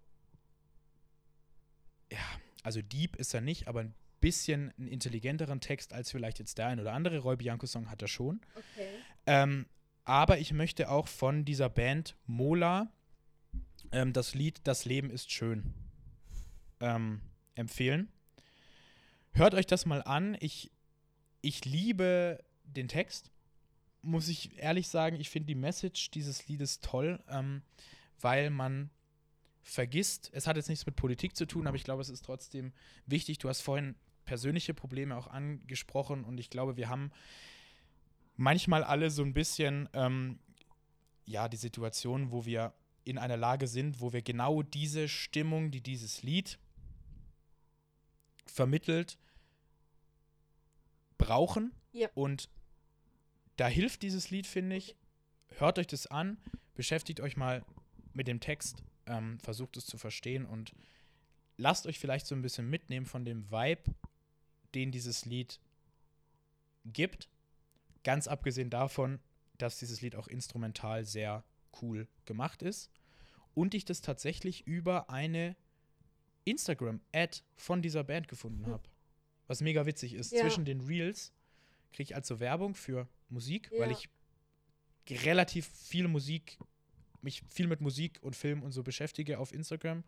ja, 2.12 2.18
also 2.62 2.82
deep 2.82 3.16
ist 3.16 3.34
er 3.34 3.40
nicht, 3.40 3.68
aber 3.68 3.80
ein 3.80 3.94
bisschen 4.20 4.72
einen 4.78 4.88
intelligenteren 4.88 5.60
Text 5.60 5.92
als 5.92 6.10
vielleicht 6.10 6.38
jetzt 6.38 6.58
der 6.58 6.66
ein 6.66 6.80
oder 6.80 6.92
andere 6.92 7.18
Roy 7.18 7.36
Bianco-Song 7.36 7.90
hat 7.90 8.02
er 8.02 8.08
schon. 8.08 8.40
Okay. 8.54 8.88
Ähm, 9.26 9.66
aber 10.04 10.38
ich 10.38 10.52
möchte 10.52 10.90
auch 10.90 11.08
von 11.08 11.44
dieser 11.44 11.68
Band 11.68 12.16
Mola 12.26 12.92
ähm, 13.92 14.12
das 14.12 14.34
Lied 14.34 14.60
Das 14.64 14.84
Leben 14.84 15.10
ist 15.10 15.30
schön 15.30 15.74
ähm, 16.80 17.20
empfehlen. 17.54 18.08
Hört 19.32 19.54
euch 19.54 19.66
das 19.66 19.86
mal 19.86 20.02
an. 20.02 20.36
Ich, 20.40 20.70
ich 21.40 21.64
liebe 21.64 22.42
den 22.64 22.88
Text, 22.88 23.30
muss 24.02 24.28
ich 24.28 24.58
ehrlich 24.58 24.88
sagen. 24.88 25.16
Ich 25.20 25.30
finde 25.30 25.46
die 25.46 25.54
Message 25.54 26.10
dieses 26.10 26.48
Liedes 26.48 26.80
toll, 26.80 27.22
ähm, 27.28 27.62
weil 28.20 28.50
man 28.50 28.90
vergisst, 29.62 30.30
es 30.32 30.46
hat 30.46 30.56
jetzt 30.56 30.68
nichts 30.68 30.86
mit 30.86 30.96
Politik 30.96 31.36
zu 31.36 31.46
tun, 31.46 31.66
aber 31.66 31.76
ich 31.76 31.84
glaube, 31.84 32.02
es 32.02 32.08
ist 32.08 32.24
trotzdem 32.24 32.72
wichtig. 33.06 33.38
Du 33.38 33.48
hast 33.48 33.60
vorhin 33.60 33.94
persönliche 34.30 34.74
Probleme 34.74 35.16
auch 35.16 35.26
angesprochen 35.26 36.22
und 36.22 36.38
ich 36.38 36.50
glaube, 36.50 36.76
wir 36.76 36.88
haben 36.88 37.10
manchmal 38.36 38.84
alle 38.84 39.10
so 39.10 39.24
ein 39.24 39.32
bisschen, 39.32 39.88
ähm, 39.92 40.38
ja, 41.24 41.48
die 41.48 41.56
Situation, 41.56 42.30
wo 42.30 42.46
wir 42.46 42.72
in 43.02 43.18
einer 43.18 43.36
Lage 43.36 43.66
sind, 43.66 44.00
wo 44.00 44.12
wir 44.12 44.22
genau 44.22 44.62
diese 44.62 45.08
Stimmung, 45.08 45.72
die 45.72 45.80
dieses 45.80 46.22
Lied 46.22 46.60
vermittelt, 48.46 49.18
brauchen. 51.18 51.72
Ja. 51.90 52.08
Und 52.14 52.48
da 53.56 53.66
hilft 53.66 54.02
dieses 54.02 54.30
Lied, 54.30 54.46
finde 54.46 54.76
ich. 54.76 54.94
Hört 55.58 55.76
euch 55.76 55.88
das 55.88 56.06
an, 56.06 56.38
beschäftigt 56.76 57.18
euch 57.18 57.36
mal 57.36 57.64
mit 58.12 58.28
dem 58.28 58.38
Text, 58.38 58.84
ähm, 59.06 59.40
versucht 59.40 59.76
es 59.76 59.86
zu 59.86 59.98
verstehen 59.98 60.46
und 60.46 60.72
lasst 61.56 61.88
euch 61.88 61.98
vielleicht 61.98 62.28
so 62.28 62.36
ein 62.36 62.42
bisschen 62.42 62.70
mitnehmen 62.70 63.06
von 63.06 63.24
dem 63.24 63.50
Vibe, 63.50 63.92
den 64.74 64.90
dieses 64.92 65.24
Lied 65.24 65.60
gibt. 66.84 67.28
Ganz 68.04 68.26
abgesehen 68.28 68.70
davon, 68.70 69.20
dass 69.58 69.78
dieses 69.78 70.00
Lied 70.00 70.16
auch 70.16 70.26
instrumental 70.28 71.04
sehr 71.04 71.44
cool 71.82 72.08
gemacht 72.24 72.62
ist 72.62 72.90
und 73.54 73.74
ich 73.74 73.84
das 73.84 74.00
tatsächlich 74.00 74.66
über 74.66 75.10
eine 75.10 75.54
Instagram-Ad 76.44 77.40
von 77.56 77.82
dieser 77.82 78.04
Band 78.04 78.28
gefunden 78.28 78.64
Hm. 78.66 78.72
habe. 78.72 78.88
Was 79.46 79.60
mega 79.60 79.84
witzig 79.86 80.14
ist. 80.14 80.32
Ja. 80.32 80.40
Zwischen 80.40 80.64
den 80.64 80.80
Reels 80.80 81.32
kriege 81.92 82.04
ich 82.04 82.14
also 82.14 82.40
Werbung 82.40 82.74
für 82.74 83.08
Musik, 83.28 83.70
weil 83.72 83.90
Ja. 83.90 83.98
ich 83.98 84.08
relativ 85.24 85.66
viel 85.66 86.08
Musik, 86.08 86.58
mich 87.20 87.42
viel 87.50 87.66
mit 87.66 87.80
Musik 87.80 88.18
und 88.22 88.36
Film 88.36 88.62
und 88.62 88.72
so 88.72 88.82
beschäftige 88.82 89.38
auf 89.38 89.52
Instagram. 89.52 90.04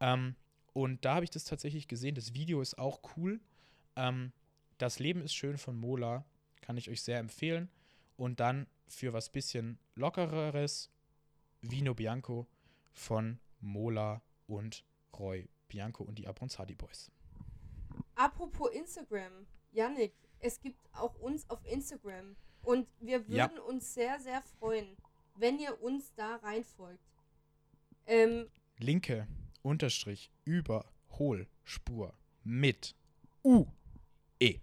Ja. 0.00 0.14
Ähm, 0.14 0.34
und 0.72 1.04
da 1.04 1.16
habe 1.16 1.24
ich 1.24 1.30
das 1.30 1.44
tatsächlich 1.44 1.88
gesehen. 1.88 2.14
Das 2.14 2.32
Video 2.34 2.60
ist 2.60 2.78
auch 2.78 3.00
cool. 3.16 3.40
Ähm, 3.96 4.32
das 4.78 4.98
Leben 4.98 5.20
ist 5.22 5.34
schön 5.34 5.58
von 5.58 5.76
Mola. 5.76 6.24
Kann 6.60 6.76
ich 6.76 6.88
euch 6.90 7.02
sehr 7.02 7.18
empfehlen. 7.18 7.68
Und 8.16 8.40
dann 8.40 8.66
für 8.86 9.12
was 9.12 9.30
bisschen 9.30 9.78
lockereres 9.94 10.90
Vino 11.62 11.94
Bianco 11.94 12.46
von 12.92 13.38
Mola 13.60 14.22
und 14.46 14.84
Roy 15.18 15.48
Bianco 15.68 16.02
und 16.04 16.18
die 16.18 16.26
Abronzadi 16.26 16.74
Boys. 16.74 17.10
Apropos 18.14 18.70
Instagram, 18.72 19.46
Yannick, 19.72 20.12
es 20.40 20.60
gibt 20.60 20.78
auch 20.92 21.14
uns 21.16 21.48
auf 21.48 21.64
Instagram 21.64 22.36
und 22.62 22.88
wir 23.00 23.26
würden 23.28 23.56
Ja. 23.56 23.62
uns 23.62 23.94
sehr, 23.94 24.18
sehr 24.20 24.42
freuen, 24.42 24.96
wenn 25.36 25.58
ihr 25.58 25.80
uns 25.82 26.12
da 26.14 26.36
reinfolgt. 26.36 27.04
Ähm, 28.06 28.48
Linke 28.78 29.26
Unterstrich 29.62 30.30
Überholspur 30.44 32.14
mit 32.44 32.94
U 33.44 33.66
E. 34.40 34.58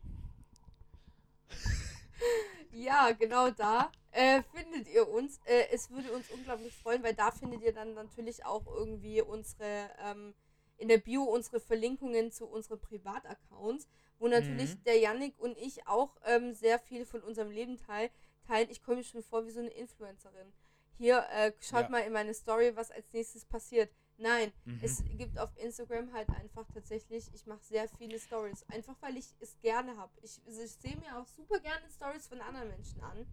ja, 2.71 3.11
genau 3.11 3.51
da 3.51 3.91
äh, 4.11 4.41
findet 4.53 4.87
ihr 4.87 5.07
uns. 5.07 5.39
Äh, 5.45 5.67
es 5.71 5.91
würde 5.91 6.11
uns 6.13 6.29
unglaublich 6.29 6.75
freuen, 6.75 7.03
weil 7.03 7.13
da 7.13 7.31
findet 7.31 7.61
ihr 7.61 7.73
dann 7.73 7.93
natürlich 7.93 8.43
auch 8.45 8.65
irgendwie 8.65 9.21
unsere, 9.21 9.89
ähm, 9.99 10.33
in 10.77 10.87
der 10.87 10.97
Bio 10.97 11.23
unsere 11.23 11.59
Verlinkungen 11.59 12.31
zu 12.31 12.47
unseren 12.47 12.79
Privataccounts, 12.79 13.87
wo 14.19 14.27
natürlich 14.27 14.75
Mhm. 14.75 14.83
der 14.85 14.97
Yannick 14.99 15.37
und 15.39 15.57
ich 15.57 15.85
auch 15.87 16.15
ähm, 16.25 16.53
sehr 16.53 16.79
viel 16.79 17.05
von 17.05 17.21
unserem 17.21 17.51
Leben 17.51 17.77
teil, 17.77 18.09
teilen. 18.47 18.69
Ich 18.71 18.81
komme 18.81 18.97
mir 18.97 19.03
schon 19.03 19.21
vor 19.23 19.45
wie 19.45 19.51
so 19.51 19.59
eine 19.59 19.69
Influencerin. 19.69 20.53
Hier, 20.97 21.23
äh, 21.31 21.51
schaut 21.59 21.83
Ja. 21.83 21.89
mal 21.89 21.99
in 21.99 22.13
meine 22.13 22.33
Story, 22.33 22.75
was 22.75 22.89
als 22.89 23.13
nächstes 23.13 23.45
passiert. 23.45 23.91
Nein, 24.18 24.52
mhm. 24.65 24.80
es 24.81 25.03
gibt 25.18 25.38
auf 25.38 25.56
Instagram 25.57 26.11
halt 26.11 26.30
einfach 26.30 26.65
tatsächlich, 26.73 27.26
ich 27.34 27.45
mache 27.45 27.64
sehr 27.64 27.88
viele 27.88 28.19
Stories, 28.19 28.64
einfach 28.69 28.95
weil 29.02 29.15
ich 29.15 29.26
es 29.39 29.60
gerne 29.61 29.95
habe. 29.98 30.11
Ich, 30.23 30.39
also 30.45 30.61
ich 30.61 30.72
sehe 30.72 30.98
mir 30.98 31.18
auch 31.18 31.27
super 31.27 31.60
gerne 31.60 31.88
Stories 31.95 32.27
von 32.27 32.41
anderen 32.41 32.68
Menschen 32.69 32.99
an. 33.02 33.27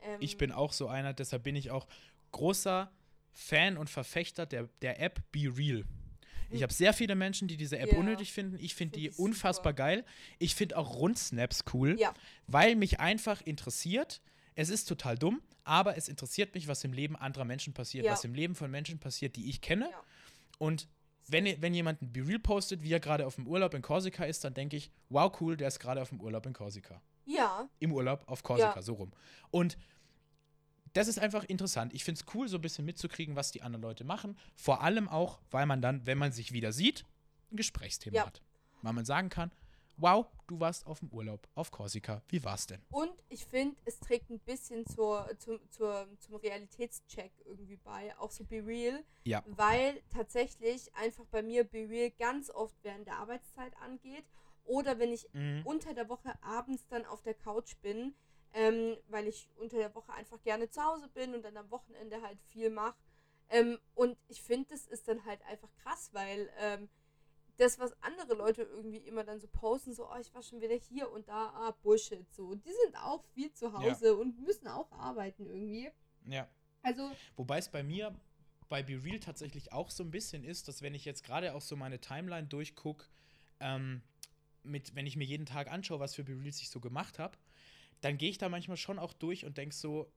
Ähm, 0.00 0.18
ich 0.20 0.36
bin 0.36 0.50
auch 0.50 0.72
so 0.72 0.88
einer, 0.88 1.12
deshalb 1.12 1.44
bin 1.44 1.54
ich 1.54 1.70
auch 1.70 1.86
großer 2.32 2.90
Fan 3.32 3.76
und 3.76 3.88
Verfechter 3.88 4.46
der, 4.46 4.68
der 4.82 5.00
App 5.00 5.22
Be 5.30 5.52
Real. 5.56 5.84
Ich 6.50 6.62
habe 6.62 6.72
sehr 6.72 6.92
viele 6.92 7.14
Menschen, 7.14 7.48
die 7.48 7.56
diese 7.56 7.78
App 7.78 7.92
ja. 7.92 7.98
unnötig 7.98 8.32
finden. 8.32 8.56
Ich 8.60 8.74
finde 8.74 8.98
find 8.98 9.16
die 9.16 9.20
unfassbar 9.20 9.72
super. 9.72 9.82
geil. 9.82 10.04
Ich 10.38 10.54
finde 10.54 10.76
auch 10.76 10.94
Rundsnaps 10.94 11.64
cool, 11.72 11.96
ja. 11.98 12.14
weil 12.46 12.76
mich 12.76 13.00
einfach 13.00 13.40
interessiert. 13.42 14.22
Es 14.54 14.70
ist 14.70 14.86
total 14.86 15.18
dumm, 15.18 15.42
aber 15.64 15.96
es 15.96 16.08
interessiert 16.08 16.54
mich, 16.54 16.68
was 16.68 16.82
im 16.84 16.92
Leben 16.92 17.16
anderer 17.16 17.44
Menschen 17.44 17.74
passiert, 17.74 18.06
ja. 18.06 18.12
was 18.12 18.24
im 18.24 18.34
Leben 18.34 18.54
von 18.54 18.70
Menschen 18.70 18.98
passiert, 18.98 19.36
die 19.36 19.50
ich 19.50 19.60
kenne. 19.60 19.90
Und 20.58 20.88
wenn, 21.28 21.60
wenn 21.60 21.74
jemand 21.74 22.02
ein 22.02 22.12
Be-Real 22.12 22.38
postet, 22.38 22.82
wie 22.82 22.92
er 22.92 23.00
gerade 23.00 23.26
auf 23.26 23.34
dem 23.34 23.46
Urlaub 23.46 23.74
in 23.74 23.82
Korsika 23.82 24.24
ist, 24.24 24.44
dann 24.44 24.54
denke 24.54 24.76
ich, 24.76 24.90
wow, 25.08 25.32
cool, 25.40 25.56
der 25.56 25.68
ist 25.68 25.80
gerade 25.80 26.00
auf 26.00 26.10
dem 26.10 26.20
Urlaub 26.20 26.46
in 26.46 26.52
Korsika. 26.52 27.00
Ja. 27.24 27.68
Im 27.80 27.92
Urlaub 27.92 28.22
auf 28.26 28.42
Korsika, 28.42 28.76
ja. 28.76 28.82
so 28.82 28.94
rum. 28.94 29.12
Und 29.50 29.76
das 30.92 31.08
ist 31.08 31.18
einfach 31.18 31.44
interessant. 31.44 31.92
Ich 31.92 32.04
finde 32.04 32.20
es 32.20 32.34
cool, 32.34 32.48
so 32.48 32.56
ein 32.56 32.62
bisschen 32.62 32.84
mitzukriegen, 32.84 33.36
was 33.36 33.50
die 33.50 33.62
anderen 33.62 33.82
Leute 33.82 34.04
machen. 34.04 34.38
Vor 34.54 34.82
allem 34.82 35.08
auch, 35.08 35.40
weil 35.50 35.66
man 35.66 35.82
dann, 35.82 36.06
wenn 36.06 36.16
man 36.16 36.32
sich 36.32 36.52
wieder 36.52 36.72
sieht, 36.72 37.04
ein 37.52 37.56
Gesprächsthema 37.56 38.16
ja. 38.16 38.26
hat. 38.26 38.40
Weil 38.82 38.92
man 38.92 39.04
sagen 39.04 39.28
kann, 39.28 39.50
wow, 39.96 40.26
du 40.46 40.60
warst 40.60 40.86
auf 40.86 41.00
dem 41.00 41.10
Urlaub 41.10 41.48
auf 41.54 41.70
Korsika. 41.70 42.22
Wie 42.28 42.42
war's 42.44 42.66
denn? 42.66 42.82
Und 42.90 43.12
ich 43.28 43.46
finde, 43.46 43.76
es 43.84 43.98
trägt 43.98 44.30
ein 44.30 44.38
bisschen 44.40 44.86
zur, 44.86 45.28
zum, 45.38 45.60
zur, 45.70 46.06
zum 46.18 46.36
Realitätscheck 46.36 47.32
irgendwie 47.44 47.76
bei, 47.76 48.16
auch 48.18 48.30
so 48.30 48.44
Be 48.44 48.64
Real. 48.64 49.04
Ja. 49.24 49.42
Weil 49.46 50.02
tatsächlich 50.10 50.94
einfach 50.94 51.24
bei 51.26 51.42
mir 51.42 51.64
Be 51.64 51.88
Real 51.88 52.10
ganz 52.10 52.50
oft 52.50 52.76
während 52.82 53.06
der 53.06 53.18
Arbeitszeit 53.18 53.76
angeht. 53.78 54.24
Oder 54.64 54.98
wenn 54.98 55.12
ich 55.12 55.28
mhm. 55.32 55.62
unter 55.64 55.94
der 55.94 56.08
Woche 56.08 56.32
abends 56.42 56.86
dann 56.88 57.06
auf 57.06 57.22
der 57.22 57.34
Couch 57.34 57.76
bin, 57.82 58.14
ähm, 58.52 58.96
weil 59.08 59.28
ich 59.28 59.48
unter 59.56 59.76
der 59.76 59.94
Woche 59.94 60.12
einfach 60.12 60.42
gerne 60.42 60.68
zu 60.70 60.82
Hause 60.82 61.08
bin 61.08 61.34
und 61.34 61.44
dann 61.44 61.56
am 61.56 61.70
Wochenende 61.70 62.20
halt 62.22 62.40
viel 62.48 62.70
mache. 62.70 62.96
Ähm, 63.48 63.78
und 63.94 64.18
ich 64.28 64.42
finde, 64.42 64.70
das 64.70 64.86
ist 64.86 65.06
dann 65.06 65.24
halt 65.24 65.40
einfach 65.42 65.68
krass, 65.76 66.10
weil 66.12 66.50
ähm, 66.58 66.88
das, 67.56 67.78
was 67.78 67.92
andere 68.02 68.34
Leute 68.34 68.62
irgendwie 68.62 68.98
immer 68.98 69.24
dann 69.24 69.40
so 69.40 69.46
posten, 69.48 69.94
so, 69.94 70.08
oh, 70.10 70.16
ich 70.20 70.32
war 70.34 70.42
schon 70.42 70.60
wieder 70.60 70.74
hier 70.74 71.10
und 71.10 71.28
da, 71.28 71.46
ah, 71.54 71.76
Bullshit, 71.82 72.30
so. 72.32 72.54
Die 72.54 72.72
sind 72.84 72.96
auch 72.96 73.24
viel 73.34 73.52
zu 73.52 73.72
Hause 73.72 74.06
ja. 74.08 74.12
und 74.12 74.38
müssen 74.40 74.68
auch 74.68 74.90
arbeiten 74.92 75.46
irgendwie. 75.46 75.90
Ja. 76.26 76.48
Also. 76.82 77.10
Wobei 77.36 77.58
es 77.58 77.70
bei 77.70 77.82
mir 77.82 78.14
bei 78.68 78.82
Be 78.82 79.02
Real 79.02 79.20
tatsächlich 79.20 79.72
auch 79.72 79.90
so 79.90 80.02
ein 80.02 80.10
bisschen 80.10 80.44
ist, 80.44 80.68
dass 80.68 80.82
wenn 80.82 80.94
ich 80.94 81.04
jetzt 81.04 81.24
gerade 81.24 81.54
auch 81.54 81.60
so 81.60 81.76
meine 81.76 82.00
Timeline 82.00 82.46
durchgucke, 82.46 83.06
ähm, 83.60 84.02
mit, 84.62 84.94
wenn 84.94 85.06
ich 85.06 85.16
mir 85.16 85.24
jeden 85.24 85.46
Tag 85.46 85.70
anschaue, 85.70 86.00
was 86.00 86.14
für 86.14 86.24
Be 86.24 86.32
Reals 86.32 86.60
ich 86.60 86.70
so 86.70 86.80
gemacht 86.80 87.18
habe, 87.18 87.36
dann 88.00 88.18
gehe 88.18 88.28
ich 88.28 88.38
da 88.38 88.48
manchmal 88.48 88.76
schon 88.76 88.98
auch 88.98 89.12
durch 89.12 89.44
und 89.44 89.56
denke 89.56 89.74
so, 89.74 90.10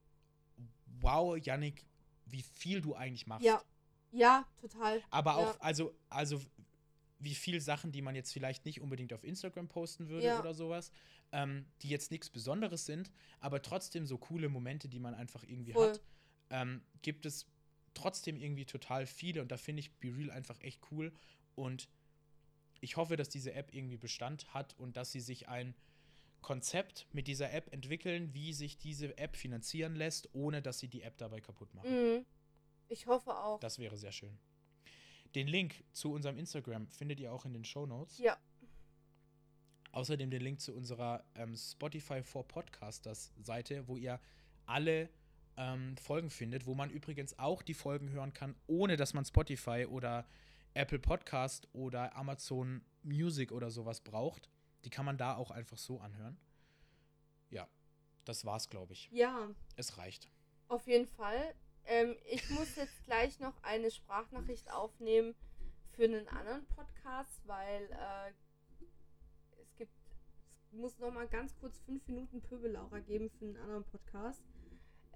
wow, 1.00 1.36
Yannick, 1.38 1.86
wie 2.26 2.42
viel 2.42 2.80
du 2.80 2.94
eigentlich 2.94 3.26
machst. 3.26 3.44
Ja, 3.44 3.62
ja, 4.12 4.44
total. 4.60 5.02
Aber 5.10 5.30
ja. 5.32 5.36
auch, 5.36 5.60
also, 5.60 5.94
also 6.08 6.40
wie 7.20 7.34
viel 7.34 7.60
Sachen, 7.60 7.92
die 7.92 8.02
man 8.02 8.14
jetzt 8.14 8.32
vielleicht 8.32 8.64
nicht 8.64 8.80
unbedingt 8.80 9.12
auf 9.12 9.22
Instagram 9.22 9.68
posten 9.68 10.08
würde 10.08 10.26
ja. 10.26 10.40
oder 10.40 10.54
sowas, 10.54 10.90
ähm, 11.32 11.66
die 11.82 11.88
jetzt 11.88 12.10
nichts 12.10 12.30
Besonderes 12.30 12.86
sind, 12.86 13.10
aber 13.38 13.62
trotzdem 13.62 14.06
so 14.06 14.18
coole 14.18 14.48
Momente, 14.48 14.88
die 14.88 14.98
man 14.98 15.14
einfach 15.14 15.44
irgendwie 15.44 15.72
Voll. 15.72 15.90
hat, 15.90 16.00
ähm, 16.50 16.82
gibt 17.02 17.26
es 17.26 17.46
trotzdem 17.94 18.36
irgendwie 18.36 18.64
total 18.64 19.06
viele 19.06 19.42
und 19.42 19.52
da 19.52 19.56
finde 19.56 19.80
ich 19.80 19.92
Be 19.98 20.16
Real 20.16 20.30
einfach 20.30 20.60
echt 20.60 20.80
cool 20.90 21.12
und 21.54 21.88
ich 22.80 22.96
hoffe, 22.96 23.16
dass 23.16 23.28
diese 23.28 23.52
App 23.52 23.74
irgendwie 23.74 23.98
Bestand 23.98 24.54
hat 24.54 24.74
und 24.78 24.96
dass 24.96 25.12
sie 25.12 25.20
sich 25.20 25.48
ein 25.48 25.74
Konzept 26.40 27.06
mit 27.12 27.26
dieser 27.28 27.52
App 27.52 27.70
entwickeln, 27.72 28.32
wie 28.32 28.54
sich 28.54 28.78
diese 28.78 29.16
App 29.18 29.36
finanzieren 29.36 29.94
lässt, 29.94 30.30
ohne 30.32 30.62
dass 30.62 30.78
sie 30.78 30.88
die 30.88 31.02
App 31.02 31.18
dabei 31.18 31.40
kaputt 31.40 31.74
machen. 31.74 31.90
Mhm. 31.90 32.26
Ich 32.88 33.06
hoffe 33.06 33.36
auch. 33.36 33.60
Das 33.60 33.78
wäre 33.78 33.96
sehr 33.96 34.12
schön. 34.12 34.38
Den 35.34 35.46
Link 35.46 35.84
zu 35.92 36.12
unserem 36.12 36.38
Instagram 36.38 36.88
findet 36.88 37.20
ihr 37.20 37.32
auch 37.32 37.44
in 37.44 37.52
den 37.52 37.64
Show 37.64 37.86
Notes. 37.86 38.18
Ja. 38.18 38.36
Außerdem 39.92 40.30
den 40.30 40.40
Link 40.40 40.60
zu 40.60 40.74
unserer 40.74 41.24
ähm, 41.34 41.56
Spotify 41.56 42.22
for 42.22 42.46
Podcasters 42.46 43.32
Seite, 43.40 43.86
wo 43.88 43.96
ihr 43.96 44.20
alle 44.66 45.08
ähm, 45.56 45.96
Folgen 45.96 46.30
findet, 46.30 46.66
wo 46.66 46.74
man 46.74 46.90
übrigens 46.90 47.38
auch 47.38 47.62
die 47.62 47.74
Folgen 47.74 48.10
hören 48.10 48.32
kann, 48.32 48.54
ohne 48.66 48.96
dass 48.96 49.14
man 49.14 49.24
Spotify 49.24 49.86
oder 49.88 50.26
Apple 50.74 51.00
Podcast 51.00 51.68
oder 51.72 52.16
Amazon 52.16 52.84
Music 53.02 53.52
oder 53.52 53.70
sowas 53.70 54.00
braucht. 54.00 54.48
Die 54.84 54.90
kann 54.90 55.04
man 55.04 55.18
da 55.18 55.36
auch 55.36 55.50
einfach 55.50 55.78
so 55.78 56.00
anhören. 56.00 56.38
Ja, 57.50 57.68
das 58.24 58.44
war's, 58.44 58.68
glaube 58.68 58.92
ich. 58.92 59.08
Ja. 59.12 59.48
Es 59.76 59.98
reicht. 59.98 60.30
Auf 60.68 60.86
jeden 60.86 61.06
Fall. 61.06 61.54
Ähm, 61.90 62.14
ich 62.24 62.48
muss 62.50 62.76
jetzt 62.76 63.04
gleich 63.04 63.40
noch 63.40 63.60
eine 63.62 63.90
Sprachnachricht 63.90 64.70
aufnehmen 64.72 65.34
für 65.90 66.04
einen 66.04 66.28
anderen 66.28 66.64
Podcast, 66.66 67.42
weil 67.46 67.82
äh, 67.90 68.30
es 69.60 69.74
gibt, 69.76 69.92
es 70.66 70.72
muss 70.72 70.96
noch 71.00 71.12
mal 71.12 71.26
ganz 71.26 71.56
kurz 71.58 71.80
fünf 71.80 72.06
Minuten 72.06 72.40
Pöbelaura 72.42 73.00
geben 73.00 73.28
für 73.28 73.44
einen 73.44 73.56
anderen 73.56 73.82
Podcast. 73.82 74.40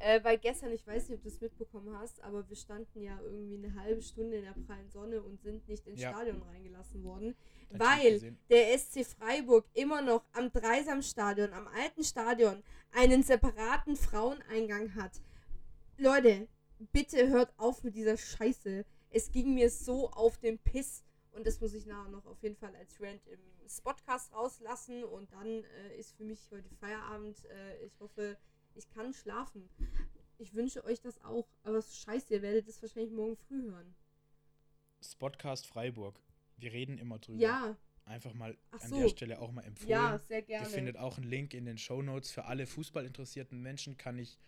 Äh, 0.01 0.25
weil 0.25 0.37
gestern, 0.39 0.73
ich 0.73 0.85
weiß 0.85 1.09
nicht, 1.09 1.19
ob 1.19 1.23
du 1.23 1.29
es 1.29 1.41
mitbekommen 1.41 1.97
hast, 1.97 2.21
aber 2.25 2.49
wir 2.49 2.57
standen 2.57 3.01
ja 3.01 3.21
irgendwie 3.23 3.55
eine 3.55 3.81
halbe 3.81 4.03
Stunde 4.03 4.39
in 4.39 4.45
der 4.45 4.57
prallen 4.67 4.91
Sonne 4.91 5.23
und 5.23 5.41
sind 5.41 5.69
nicht 5.69 5.87
ins 5.87 6.01
ja. 6.01 6.11
Stadion 6.11 6.43
reingelassen 6.43 7.05
worden, 7.05 7.37
Hat 7.73 7.79
weil 7.79 8.37
der 8.51 8.77
SC 8.77 9.07
Freiburg 9.07 9.65
immer 9.75 10.03
noch 10.03 10.25
am 10.33 10.51
Dreisamstadion, 10.51 11.53
am 11.53 11.69
alten 11.69 12.03
Stadion, 12.03 12.65
einen 12.91 13.23
separaten 13.23 13.95
Fraueneingang 13.95 14.97
hat. 14.97 15.13
Leute, 15.97 16.49
bitte 16.79 17.29
hört 17.29 17.53
auf 17.59 17.83
mit 17.83 17.95
dieser 17.95 18.17
Scheiße. 18.17 18.85
Es 19.11 19.31
ging 19.31 19.55
mir 19.55 19.71
so 19.71 20.11
auf 20.11 20.39
den 20.39 20.59
Piss. 20.59 21.05
Und 21.33 21.47
das 21.47 21.61
muss 21.61 21.75
ich 21.75 21.87
nachher 21.87 22.11
noch 22.11 22.27
auf 22.27 22.43
jeden 22.43 22.57
Fall 22.57 22.75
als 22.77 23.01
Rant 23.01 23.27
im 23.27 23.41
Spotcast 23.69 24.33
rauslassen. 24.33 25.03
Und 25.05 25.33
dann 25.33 25.47
äh, 25.47 25.97
ist 25.99 26.17
für 26.17 26.25
mich 26.25 26.51
heute 26.51 26.69
Feierabend. 26.81 27.45
Äh, 27.47 27.85
ich 27.85 27.99
hoffe, 28.01 28.37
ich 28.75 28.89
kann 28.91 29.13
schlafen. 29.13 29.69
Ich 30.39 30.55
wünsche 30.55 30.85
euch 30.85 31.01
das 31.01 31.21
auch. 31.25 31.49
Aber 31.63 31.81
scheiße, 31.83 32.35
ihr 32.35 32.43
werdet 32.43 32.69
es 32.69 32.83
wahrscheinlich 32.83 33.13
morgen 33.13 33.37
früh 33.37 33.63
hören. 33.63 33.95
Spotcast 35.03 35.67
Freiburg. 35.67 36.21
Wir 36.57 36.73
reden 36.73 36.99
immer 36.99 37.19
drüber. 37.19 37.41
Ja. 37.41 37.77
Einfach 38.07 38.35
mal 38.35 38.57
Ach 38.71 38.81
an 38.83 38.91
so. 38.91 39.01
der 39.01 39.09
Stelle 39.09 39.41
auch 39.41 39.51
mal 39.51 39.65
empfohlen. 39.65 39.91
Ja, 39.91 40.19
sehr 40.19 40.43
gerne. 40.43 40.67
Ihr 40.67 40.71
findet 40.71 40.99
auch 40.99 41.17
einen 41.17 41.27
Link 41.27 41.55
in 41.55 41.65
den 41.65 41.79
Show 41.79 42.03
Notes. 42.03 42.31
Für 42.31 42.45
alle 42.45 42.67
fußballinteressierten 42.67 43.61
Menschen 43.61 43.97
kann 43.97 44.19
ich 44.19 44.39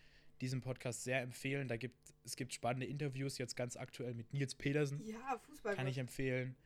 diesen 0.40 0.60
Podcast 0.60 1.04
sehr 1.04 1.20
empfehlen. 1.22 1.68
Da 1.68 1.76
gibt 1.76 1.96
es 2.24 2.36
gibt 2.36 2.52
spannende 2.52 2.86
Interviews 2.86 3.38
jetzt 3.38 3.56
ganz 3.56 3.76
aktuell 3.76 4.14
mit 4.14 4.32
Nils 4.32 4.54
Pedersen. 4.54 5.00
Ja, 5.06 5.38
Fußball. 5.46 5.74
Kann 5.74 5.86
ich 5.86 5.98
empfehlen. 5.98 6.56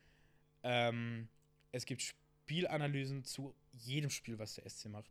Ähm, 0.62 1.28
es 1.72 1.84
gibt 1.86 2.02
Spielanalysen 2.02 3.24
zu 3.24 3.54
jedem 3.72 4.10
Spiel, 4.10 4.38
was 4.38 4.54
der 4.54 4.68
SC 4.68 4.88
macht. 4.88 5.10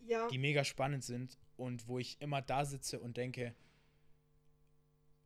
Ja. 0.00 0.28
Die 0.28 0.38
mega 0.38 0.64
spannend 0.64 1.04
sind 1.04 1.36
und 1.56 1.86
wo 1.88 1.98
ich 1.98 2.20
immer 2.20 2.42
da 2.42 2.64
sitze 2.64 3.00
und 3.00 3.16
denke, 3.16 3.54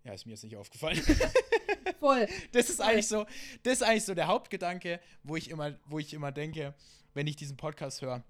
ja, 0.05 0.13
ist 0.13 0.27
mir 0.27 0.33
jetzt 0.33 0.45
nicht 0.45 0.57
aufgefallen. 0.57 1.01
Voll. 2.01 2.27
Das 2.53 2.69
ist 2.69 2.77
Voll. 2.77 2.87
eigentlich 2.87 3.09
so, 3.09 3.27
das 3.63 3.75
ist 3.75 3.83
eigentlich 3.83 4.05
so 4.05 4.15
der 4.15 4.27
Hauptgedanke, 4.27 5.01
wo 5.23 5.37
ich 5.37 5.51
immer, 5.51 5.79
wo 5.87 5.99
ich 5.99 6.15
immer 6.15 6.33
denke, 6.33 6.75
wenn 7.15 7.27
ich 7.27 7.37
diesen 7.37 7.57
Podcast 7.57 8.03
höre 8.03 8.25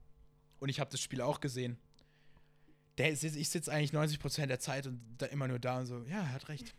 und 0.59 0.69
ich 0.69 0.81
habe 0.81 0.91
das 0.91 1.01
Spiel 1.01 1.21
auch 1.21 1.41
gesehen 1.41 1.79
der, 2.99 3.13
ich 3.13 3.49
sitze 3.51 3.73
eigentlich 3.73 3.93
90 3.93 4.21
Prozent 4.21 4.51
der 4.51 4.61
Zeit 4.61 4.87
und 4.87 5.01
da 5.19 5.27
immer 5.27 5.49
nur 5.49 5.59
da 5.59 5.79
und 5.79 5.87
so, 5.87 6.03
ja, 6.05 6.21
er 6.21 6.33
hat 6.33 6.49
recht. 6.49 6.75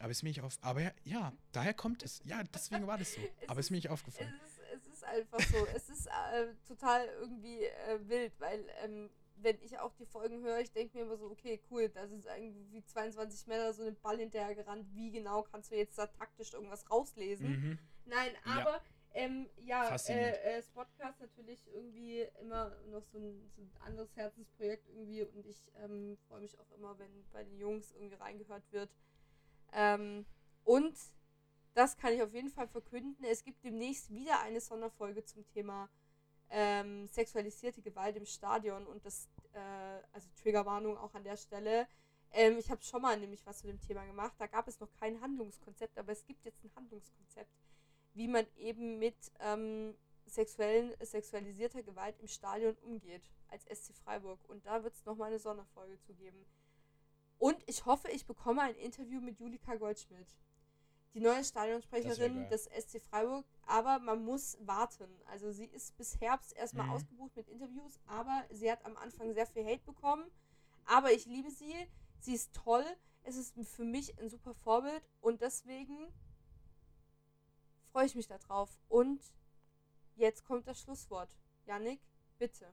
Aber 0.00 0.10
ist 0.10 0.22
mir 0.22 0.30
nicht 0.30 0.42
auf. 0.42 0.56
Aber 0.60 0.80
ja, 0.80 0.92
ja, 1.04 1.32
daher 1.52 1.74
kommt 1.74 2.02
es. 2.02 2.20
Ja, 2.24 2.42
deswegen 2.54 2.86
war 2.86 2.98
das 2.98 3.14
so. 3.14 3.20
aber 3.48 3.60
ist, 3.60 3.66
ist 3.66 3.70
mir 3.70 3.78
nicht 3.78 3.90
aufgefallen. 3.90 4.32
Es 4.44 4.52
ist, 4.52 4.86
es 4.86 4.94
ist 4.94 5.04
einfach 5.04 5.40
so. 5.40 5.66
es 5.74 5.88
ist 5.88 6.06
äh, 6.06 6.54
total 6.66 7.06
irgendwie 7.20 7.64
äh, 7.64 7.98
wild, 8.08 8.32
weil 8.38 8.64
ähm, 8.84 9.10
wenn 9.36 9.60
ich 9.62 9.78
auch 9.78 9.92
die 9.94 10.06
Folgen 10.06 10.42
höre, 10.42 10.60
ich 10.60 10.72
denke 10.72 10.96
mir 10.96 11.04
immer 11.04 11.16
so, 11.16 11.26
okay, 11.26 11.60
cool, 11.70 11.88
da 11.88 12.06
sind 12.06 12.24
irgendwie 12.24 12.84
22 12.84 13.46
Männer 13.46 13.72
so 13.72 13.82
einen 13.82 13.96
Ball 14.00 14.18
hinterher 14.18 14.54
gerannt. 14.54 14.86
Wie 14.94 15.10
genau 15.10 15.42
kannst 15.42 15.70
du 15.70 15.76
jetzt 15.76 15.98
da 15.98 16.06
taktisch 16.06 16.54
irgendwas 16.54 16.88
rauslesen? 16.90 17.48
Mhm. 17.48 17.78
Nein, 18.06 18.32
aber 18.44 18.70
ja. 18.70 18.82
Ähm, 19.14 19.48
ja, 19.56 19.96
äh, 20.08 20.58
äh, 20.58 20.62
Spotcast 20.62 21.20
natürlich 21.20 21.66
irgendwie 21.72 22.26
immer 22.40 22.70
noch 22.90 23.02
so 23.04 23.18
ein, 23.18 23.50
so 23.56 23.62
ein 23.62 23.72
anderes 23.80 24.14
Herzensprojekt 24.16 24.88
irgendwie 24.90 25.22
und 25.22 25.46
ich 25.46 25.72
ähm, 25.82 26.18
freue 26.28 26.40
mich 26.40 26.58
auch 26.58 26.70
immer, 26.76 26.98
wenn 26.98 27.24
bei 27.32 27.42
den 27.42 27.58
Jungs 27.58 27.92
irgendwie 27.92 28.16
reingehört 28.16 28.70
wird. 28.70 28.90
Ähm, 29.72 30.26
und 30.64 30.94
das 31.74 31.96
kann 31.96 32.12
ich 32.12 32.22
auf 32.22 32.34
jeden 32.34 32.50
Fall 32.50 32.68
verkünden. 32.68 33.24
Es 33.24 33.44
gibt 33.44 33.64
demnächst 33.64 34.10
wieder 34.10 34.40
eine 34.40 34.60
Sonderfolge 34.60 35.24
zum 35.24 35.46
Thema 35.46 35.88
ähm, 36.50 37.06
sexualisierte 37.08 37.82
Gewalt 37.82 38.16
im 38.16 38.26
Stadion 38.26 38.86
und 38.86 39.04
das, 39.04 39.28
äh, 39.52 40.02
also 40.12 40.28
Triggerwarnung 40.42 40.96
auch 40.96 41.14
an 41.14 41.24
der 41.24 41.36
Stelle. 41.36 41.86
Ähm, 42.32 42.58
ich 42.58 42.70
habe 42.70 42.82
schon 42.82 43.02
mal 43.02 43.18
nämlich 43.18 43.44
was 43.46 43.58
zu 43.58 43.66
dem 43.66 43.80
Thema 43.80 44.04
gemacht. 44.04 44.34
Da 44.38 44.46
gab 44.46 44.68
es 44.68 44.80
noch 44.80 44.92
kein 44.92 45.20
Handlungskonzept, 45.20 45.98
aber 45.98 46.12
es 46.12 46.24
gibt 46.24 46.44
jetzt 46.44 46.64
ein 46.64 46.70
Handlungskonzept, 46.74 47.50
wie 48.18 48.28
man 48.28 48.44
eben 48.56 48.98
mit 48.98 49.16
ähm, 49.38 49.94
sexuellen, 50.26 50.92
sexualisierter 51.00 51.84
Gewalt 51.84 52.18
im 52.18 52.26
Stadion 52.26 52.76
umgeht, 52.82 53.22
als 53.46 53.64
SC 53.64 53.94
Freiburg. 53.94 54.40
Und 54.48 54.66
da 54.66 54.82
wird 54.82 54.94
es 54.94 55.04
nochmal 55.04 55.28
eine 55.28 55.38
Sonderfolge 55.38 55.98
zu 56.00 56.12
geben. 56.14 56.44
Und 57.38 57.56
ich 57.66 57.86
hoffe, 57.86 58.10
ich 58.10 58.26
bekomme 58.26 58.62
ein 58.62 58.74
Interview 58.74 59.20
mit 59.20 59.38
Julika 59.38 59.76
Goldschmidt, 59.76 60.26
die 61.14 61.20
neue 61.20 61.44
Stadionsprecherin 61.44 62.48
des 62.48 62.64
SC 62.64 63.00
Freiburg. 63.00 63.46
Aber 63.66 64.00
man 64.00 64.24
muss 64.24 64.58
warten. 64.62 65.08
Also 65.26 65.52
sie 65.52 65.66
ist 65.66 65.96
bis 65.96 66.20
Herbst 66.20 66.52
erstmal 66.56 66.86
mhm. 66.86 66.92
ausgebucht 66.94 67.36
mit 67.36 67.48
Interviews, 67.48 68.00
aber 68.06 68.44
sie 68.50 68.70
hat 68.70 68.84
am 68.84 68.96
Anfang 68.96 69.32
sehr 69.32 69.46
viel 69.46 69.64
Hate 69.64 69.84
bekommen. 69.84 70.28
Aber 70.86 71.12
ich 71.12 71.24
liebe 71.26 71.52
sie. 71.52 71.72
Sie 72.18 72.34
ist 72.34 72.52
toll. 72.52 72.84
Es 73.22 73.36
ist 73.36 73.54
für 73.68 73.84
mich 73.84 74.18
ein 74.18 74.28
super 74.28 74.54
Vorbild 74.54 75.08
und 75.20 75.40
deswegen 75.40 76.12
freue 77.98 78.06
ich 78.06 78.14
mich 78.14 78.28
darauf. 78.28 78.70
Und 78.88 79.20
jetzt 80.14 80.44
kommt 80.44 80.68
das 80.68 80.80
Schlusswort. 80.80 81.28
Yannick, 81.66 81.98
bitte. 82.38 82.66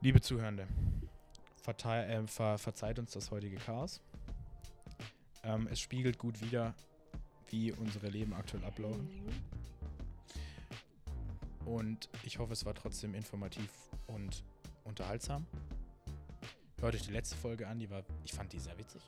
Liebe 0.00 0.20
Zuhörende, 0.20 0.68
äh, 1.66 2.26
ver 2.28 2.58
verzeiht 2.58 3.00
uns 3.00 3.10
das 3.10 3.32
heutige 3.32 3.56
Chaos. 3.56 4.00
Ähm, 5.42 5.66
es 5.72 5.80
spiegelt 5.80 6.18
gut 6.18 6.40
wider, 6.40 6.72
wie 7.48 7.72
unsere 7.72 8.06
Leben 8.06 8.32
aktuell 8.32 8.64
ablaufen. 8.64 9.10
Mhm. 11.66 11.66
Und 11.66 12.08
ich 12.22 12.38
hoffe, 12.38 12.52
es 12.52 12.64
war 12.64 12.74
trotzdem 12.74 13.16
informativ 13.16 13.72
und 14.06 14.44
unterhaltsam. 14.84 15.48
Hört 16.78 16.94
euch 16.94 17.02
die 17.02 17.12
letzte 17.12 17.34
Folge 17.34 17.66
an, 17.66 17.80
die 17.80 17.90
war, 17.90 18.04
ich 18.24 18.32
fand 18.32 18.52
die 18.52 18.60
sehr 18.60 18.78
witzig. 18.78 19.02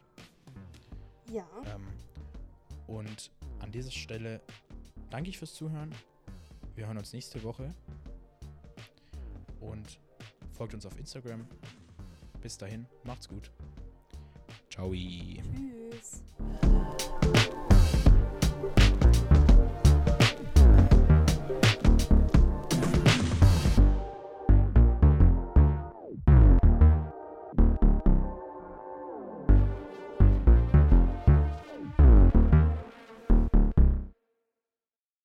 Ja. 1.31 1.47
Ähm, 1.67 1.87
und 2.87 3.31
an 3.65 3.73
dieser 3.73 3.91
Stelle 3.91 4.43
danke 5.11 5.31
ich 5.31 5.39
fürs 5.39 5.55
Zuhören. 5.55 5.91
Wir 6.77 6.87
hören 6.87 6.99
uns 6.99 7.13
nächste 7.15 7.43
Woche. 7.43 7.75
Und 9.61 9.99
folgt 10.53 10.75
uns 10.75 10.85
auf 10.85 10.97
Instagram. 10.99 11.47
Bis 12.43 12.59
dahin, 12.59 12.87
macht's 13.05 13.27
gut. 13.27 13.51
Ciao. 14.71 14.93
Tschüss. 14.93 16.23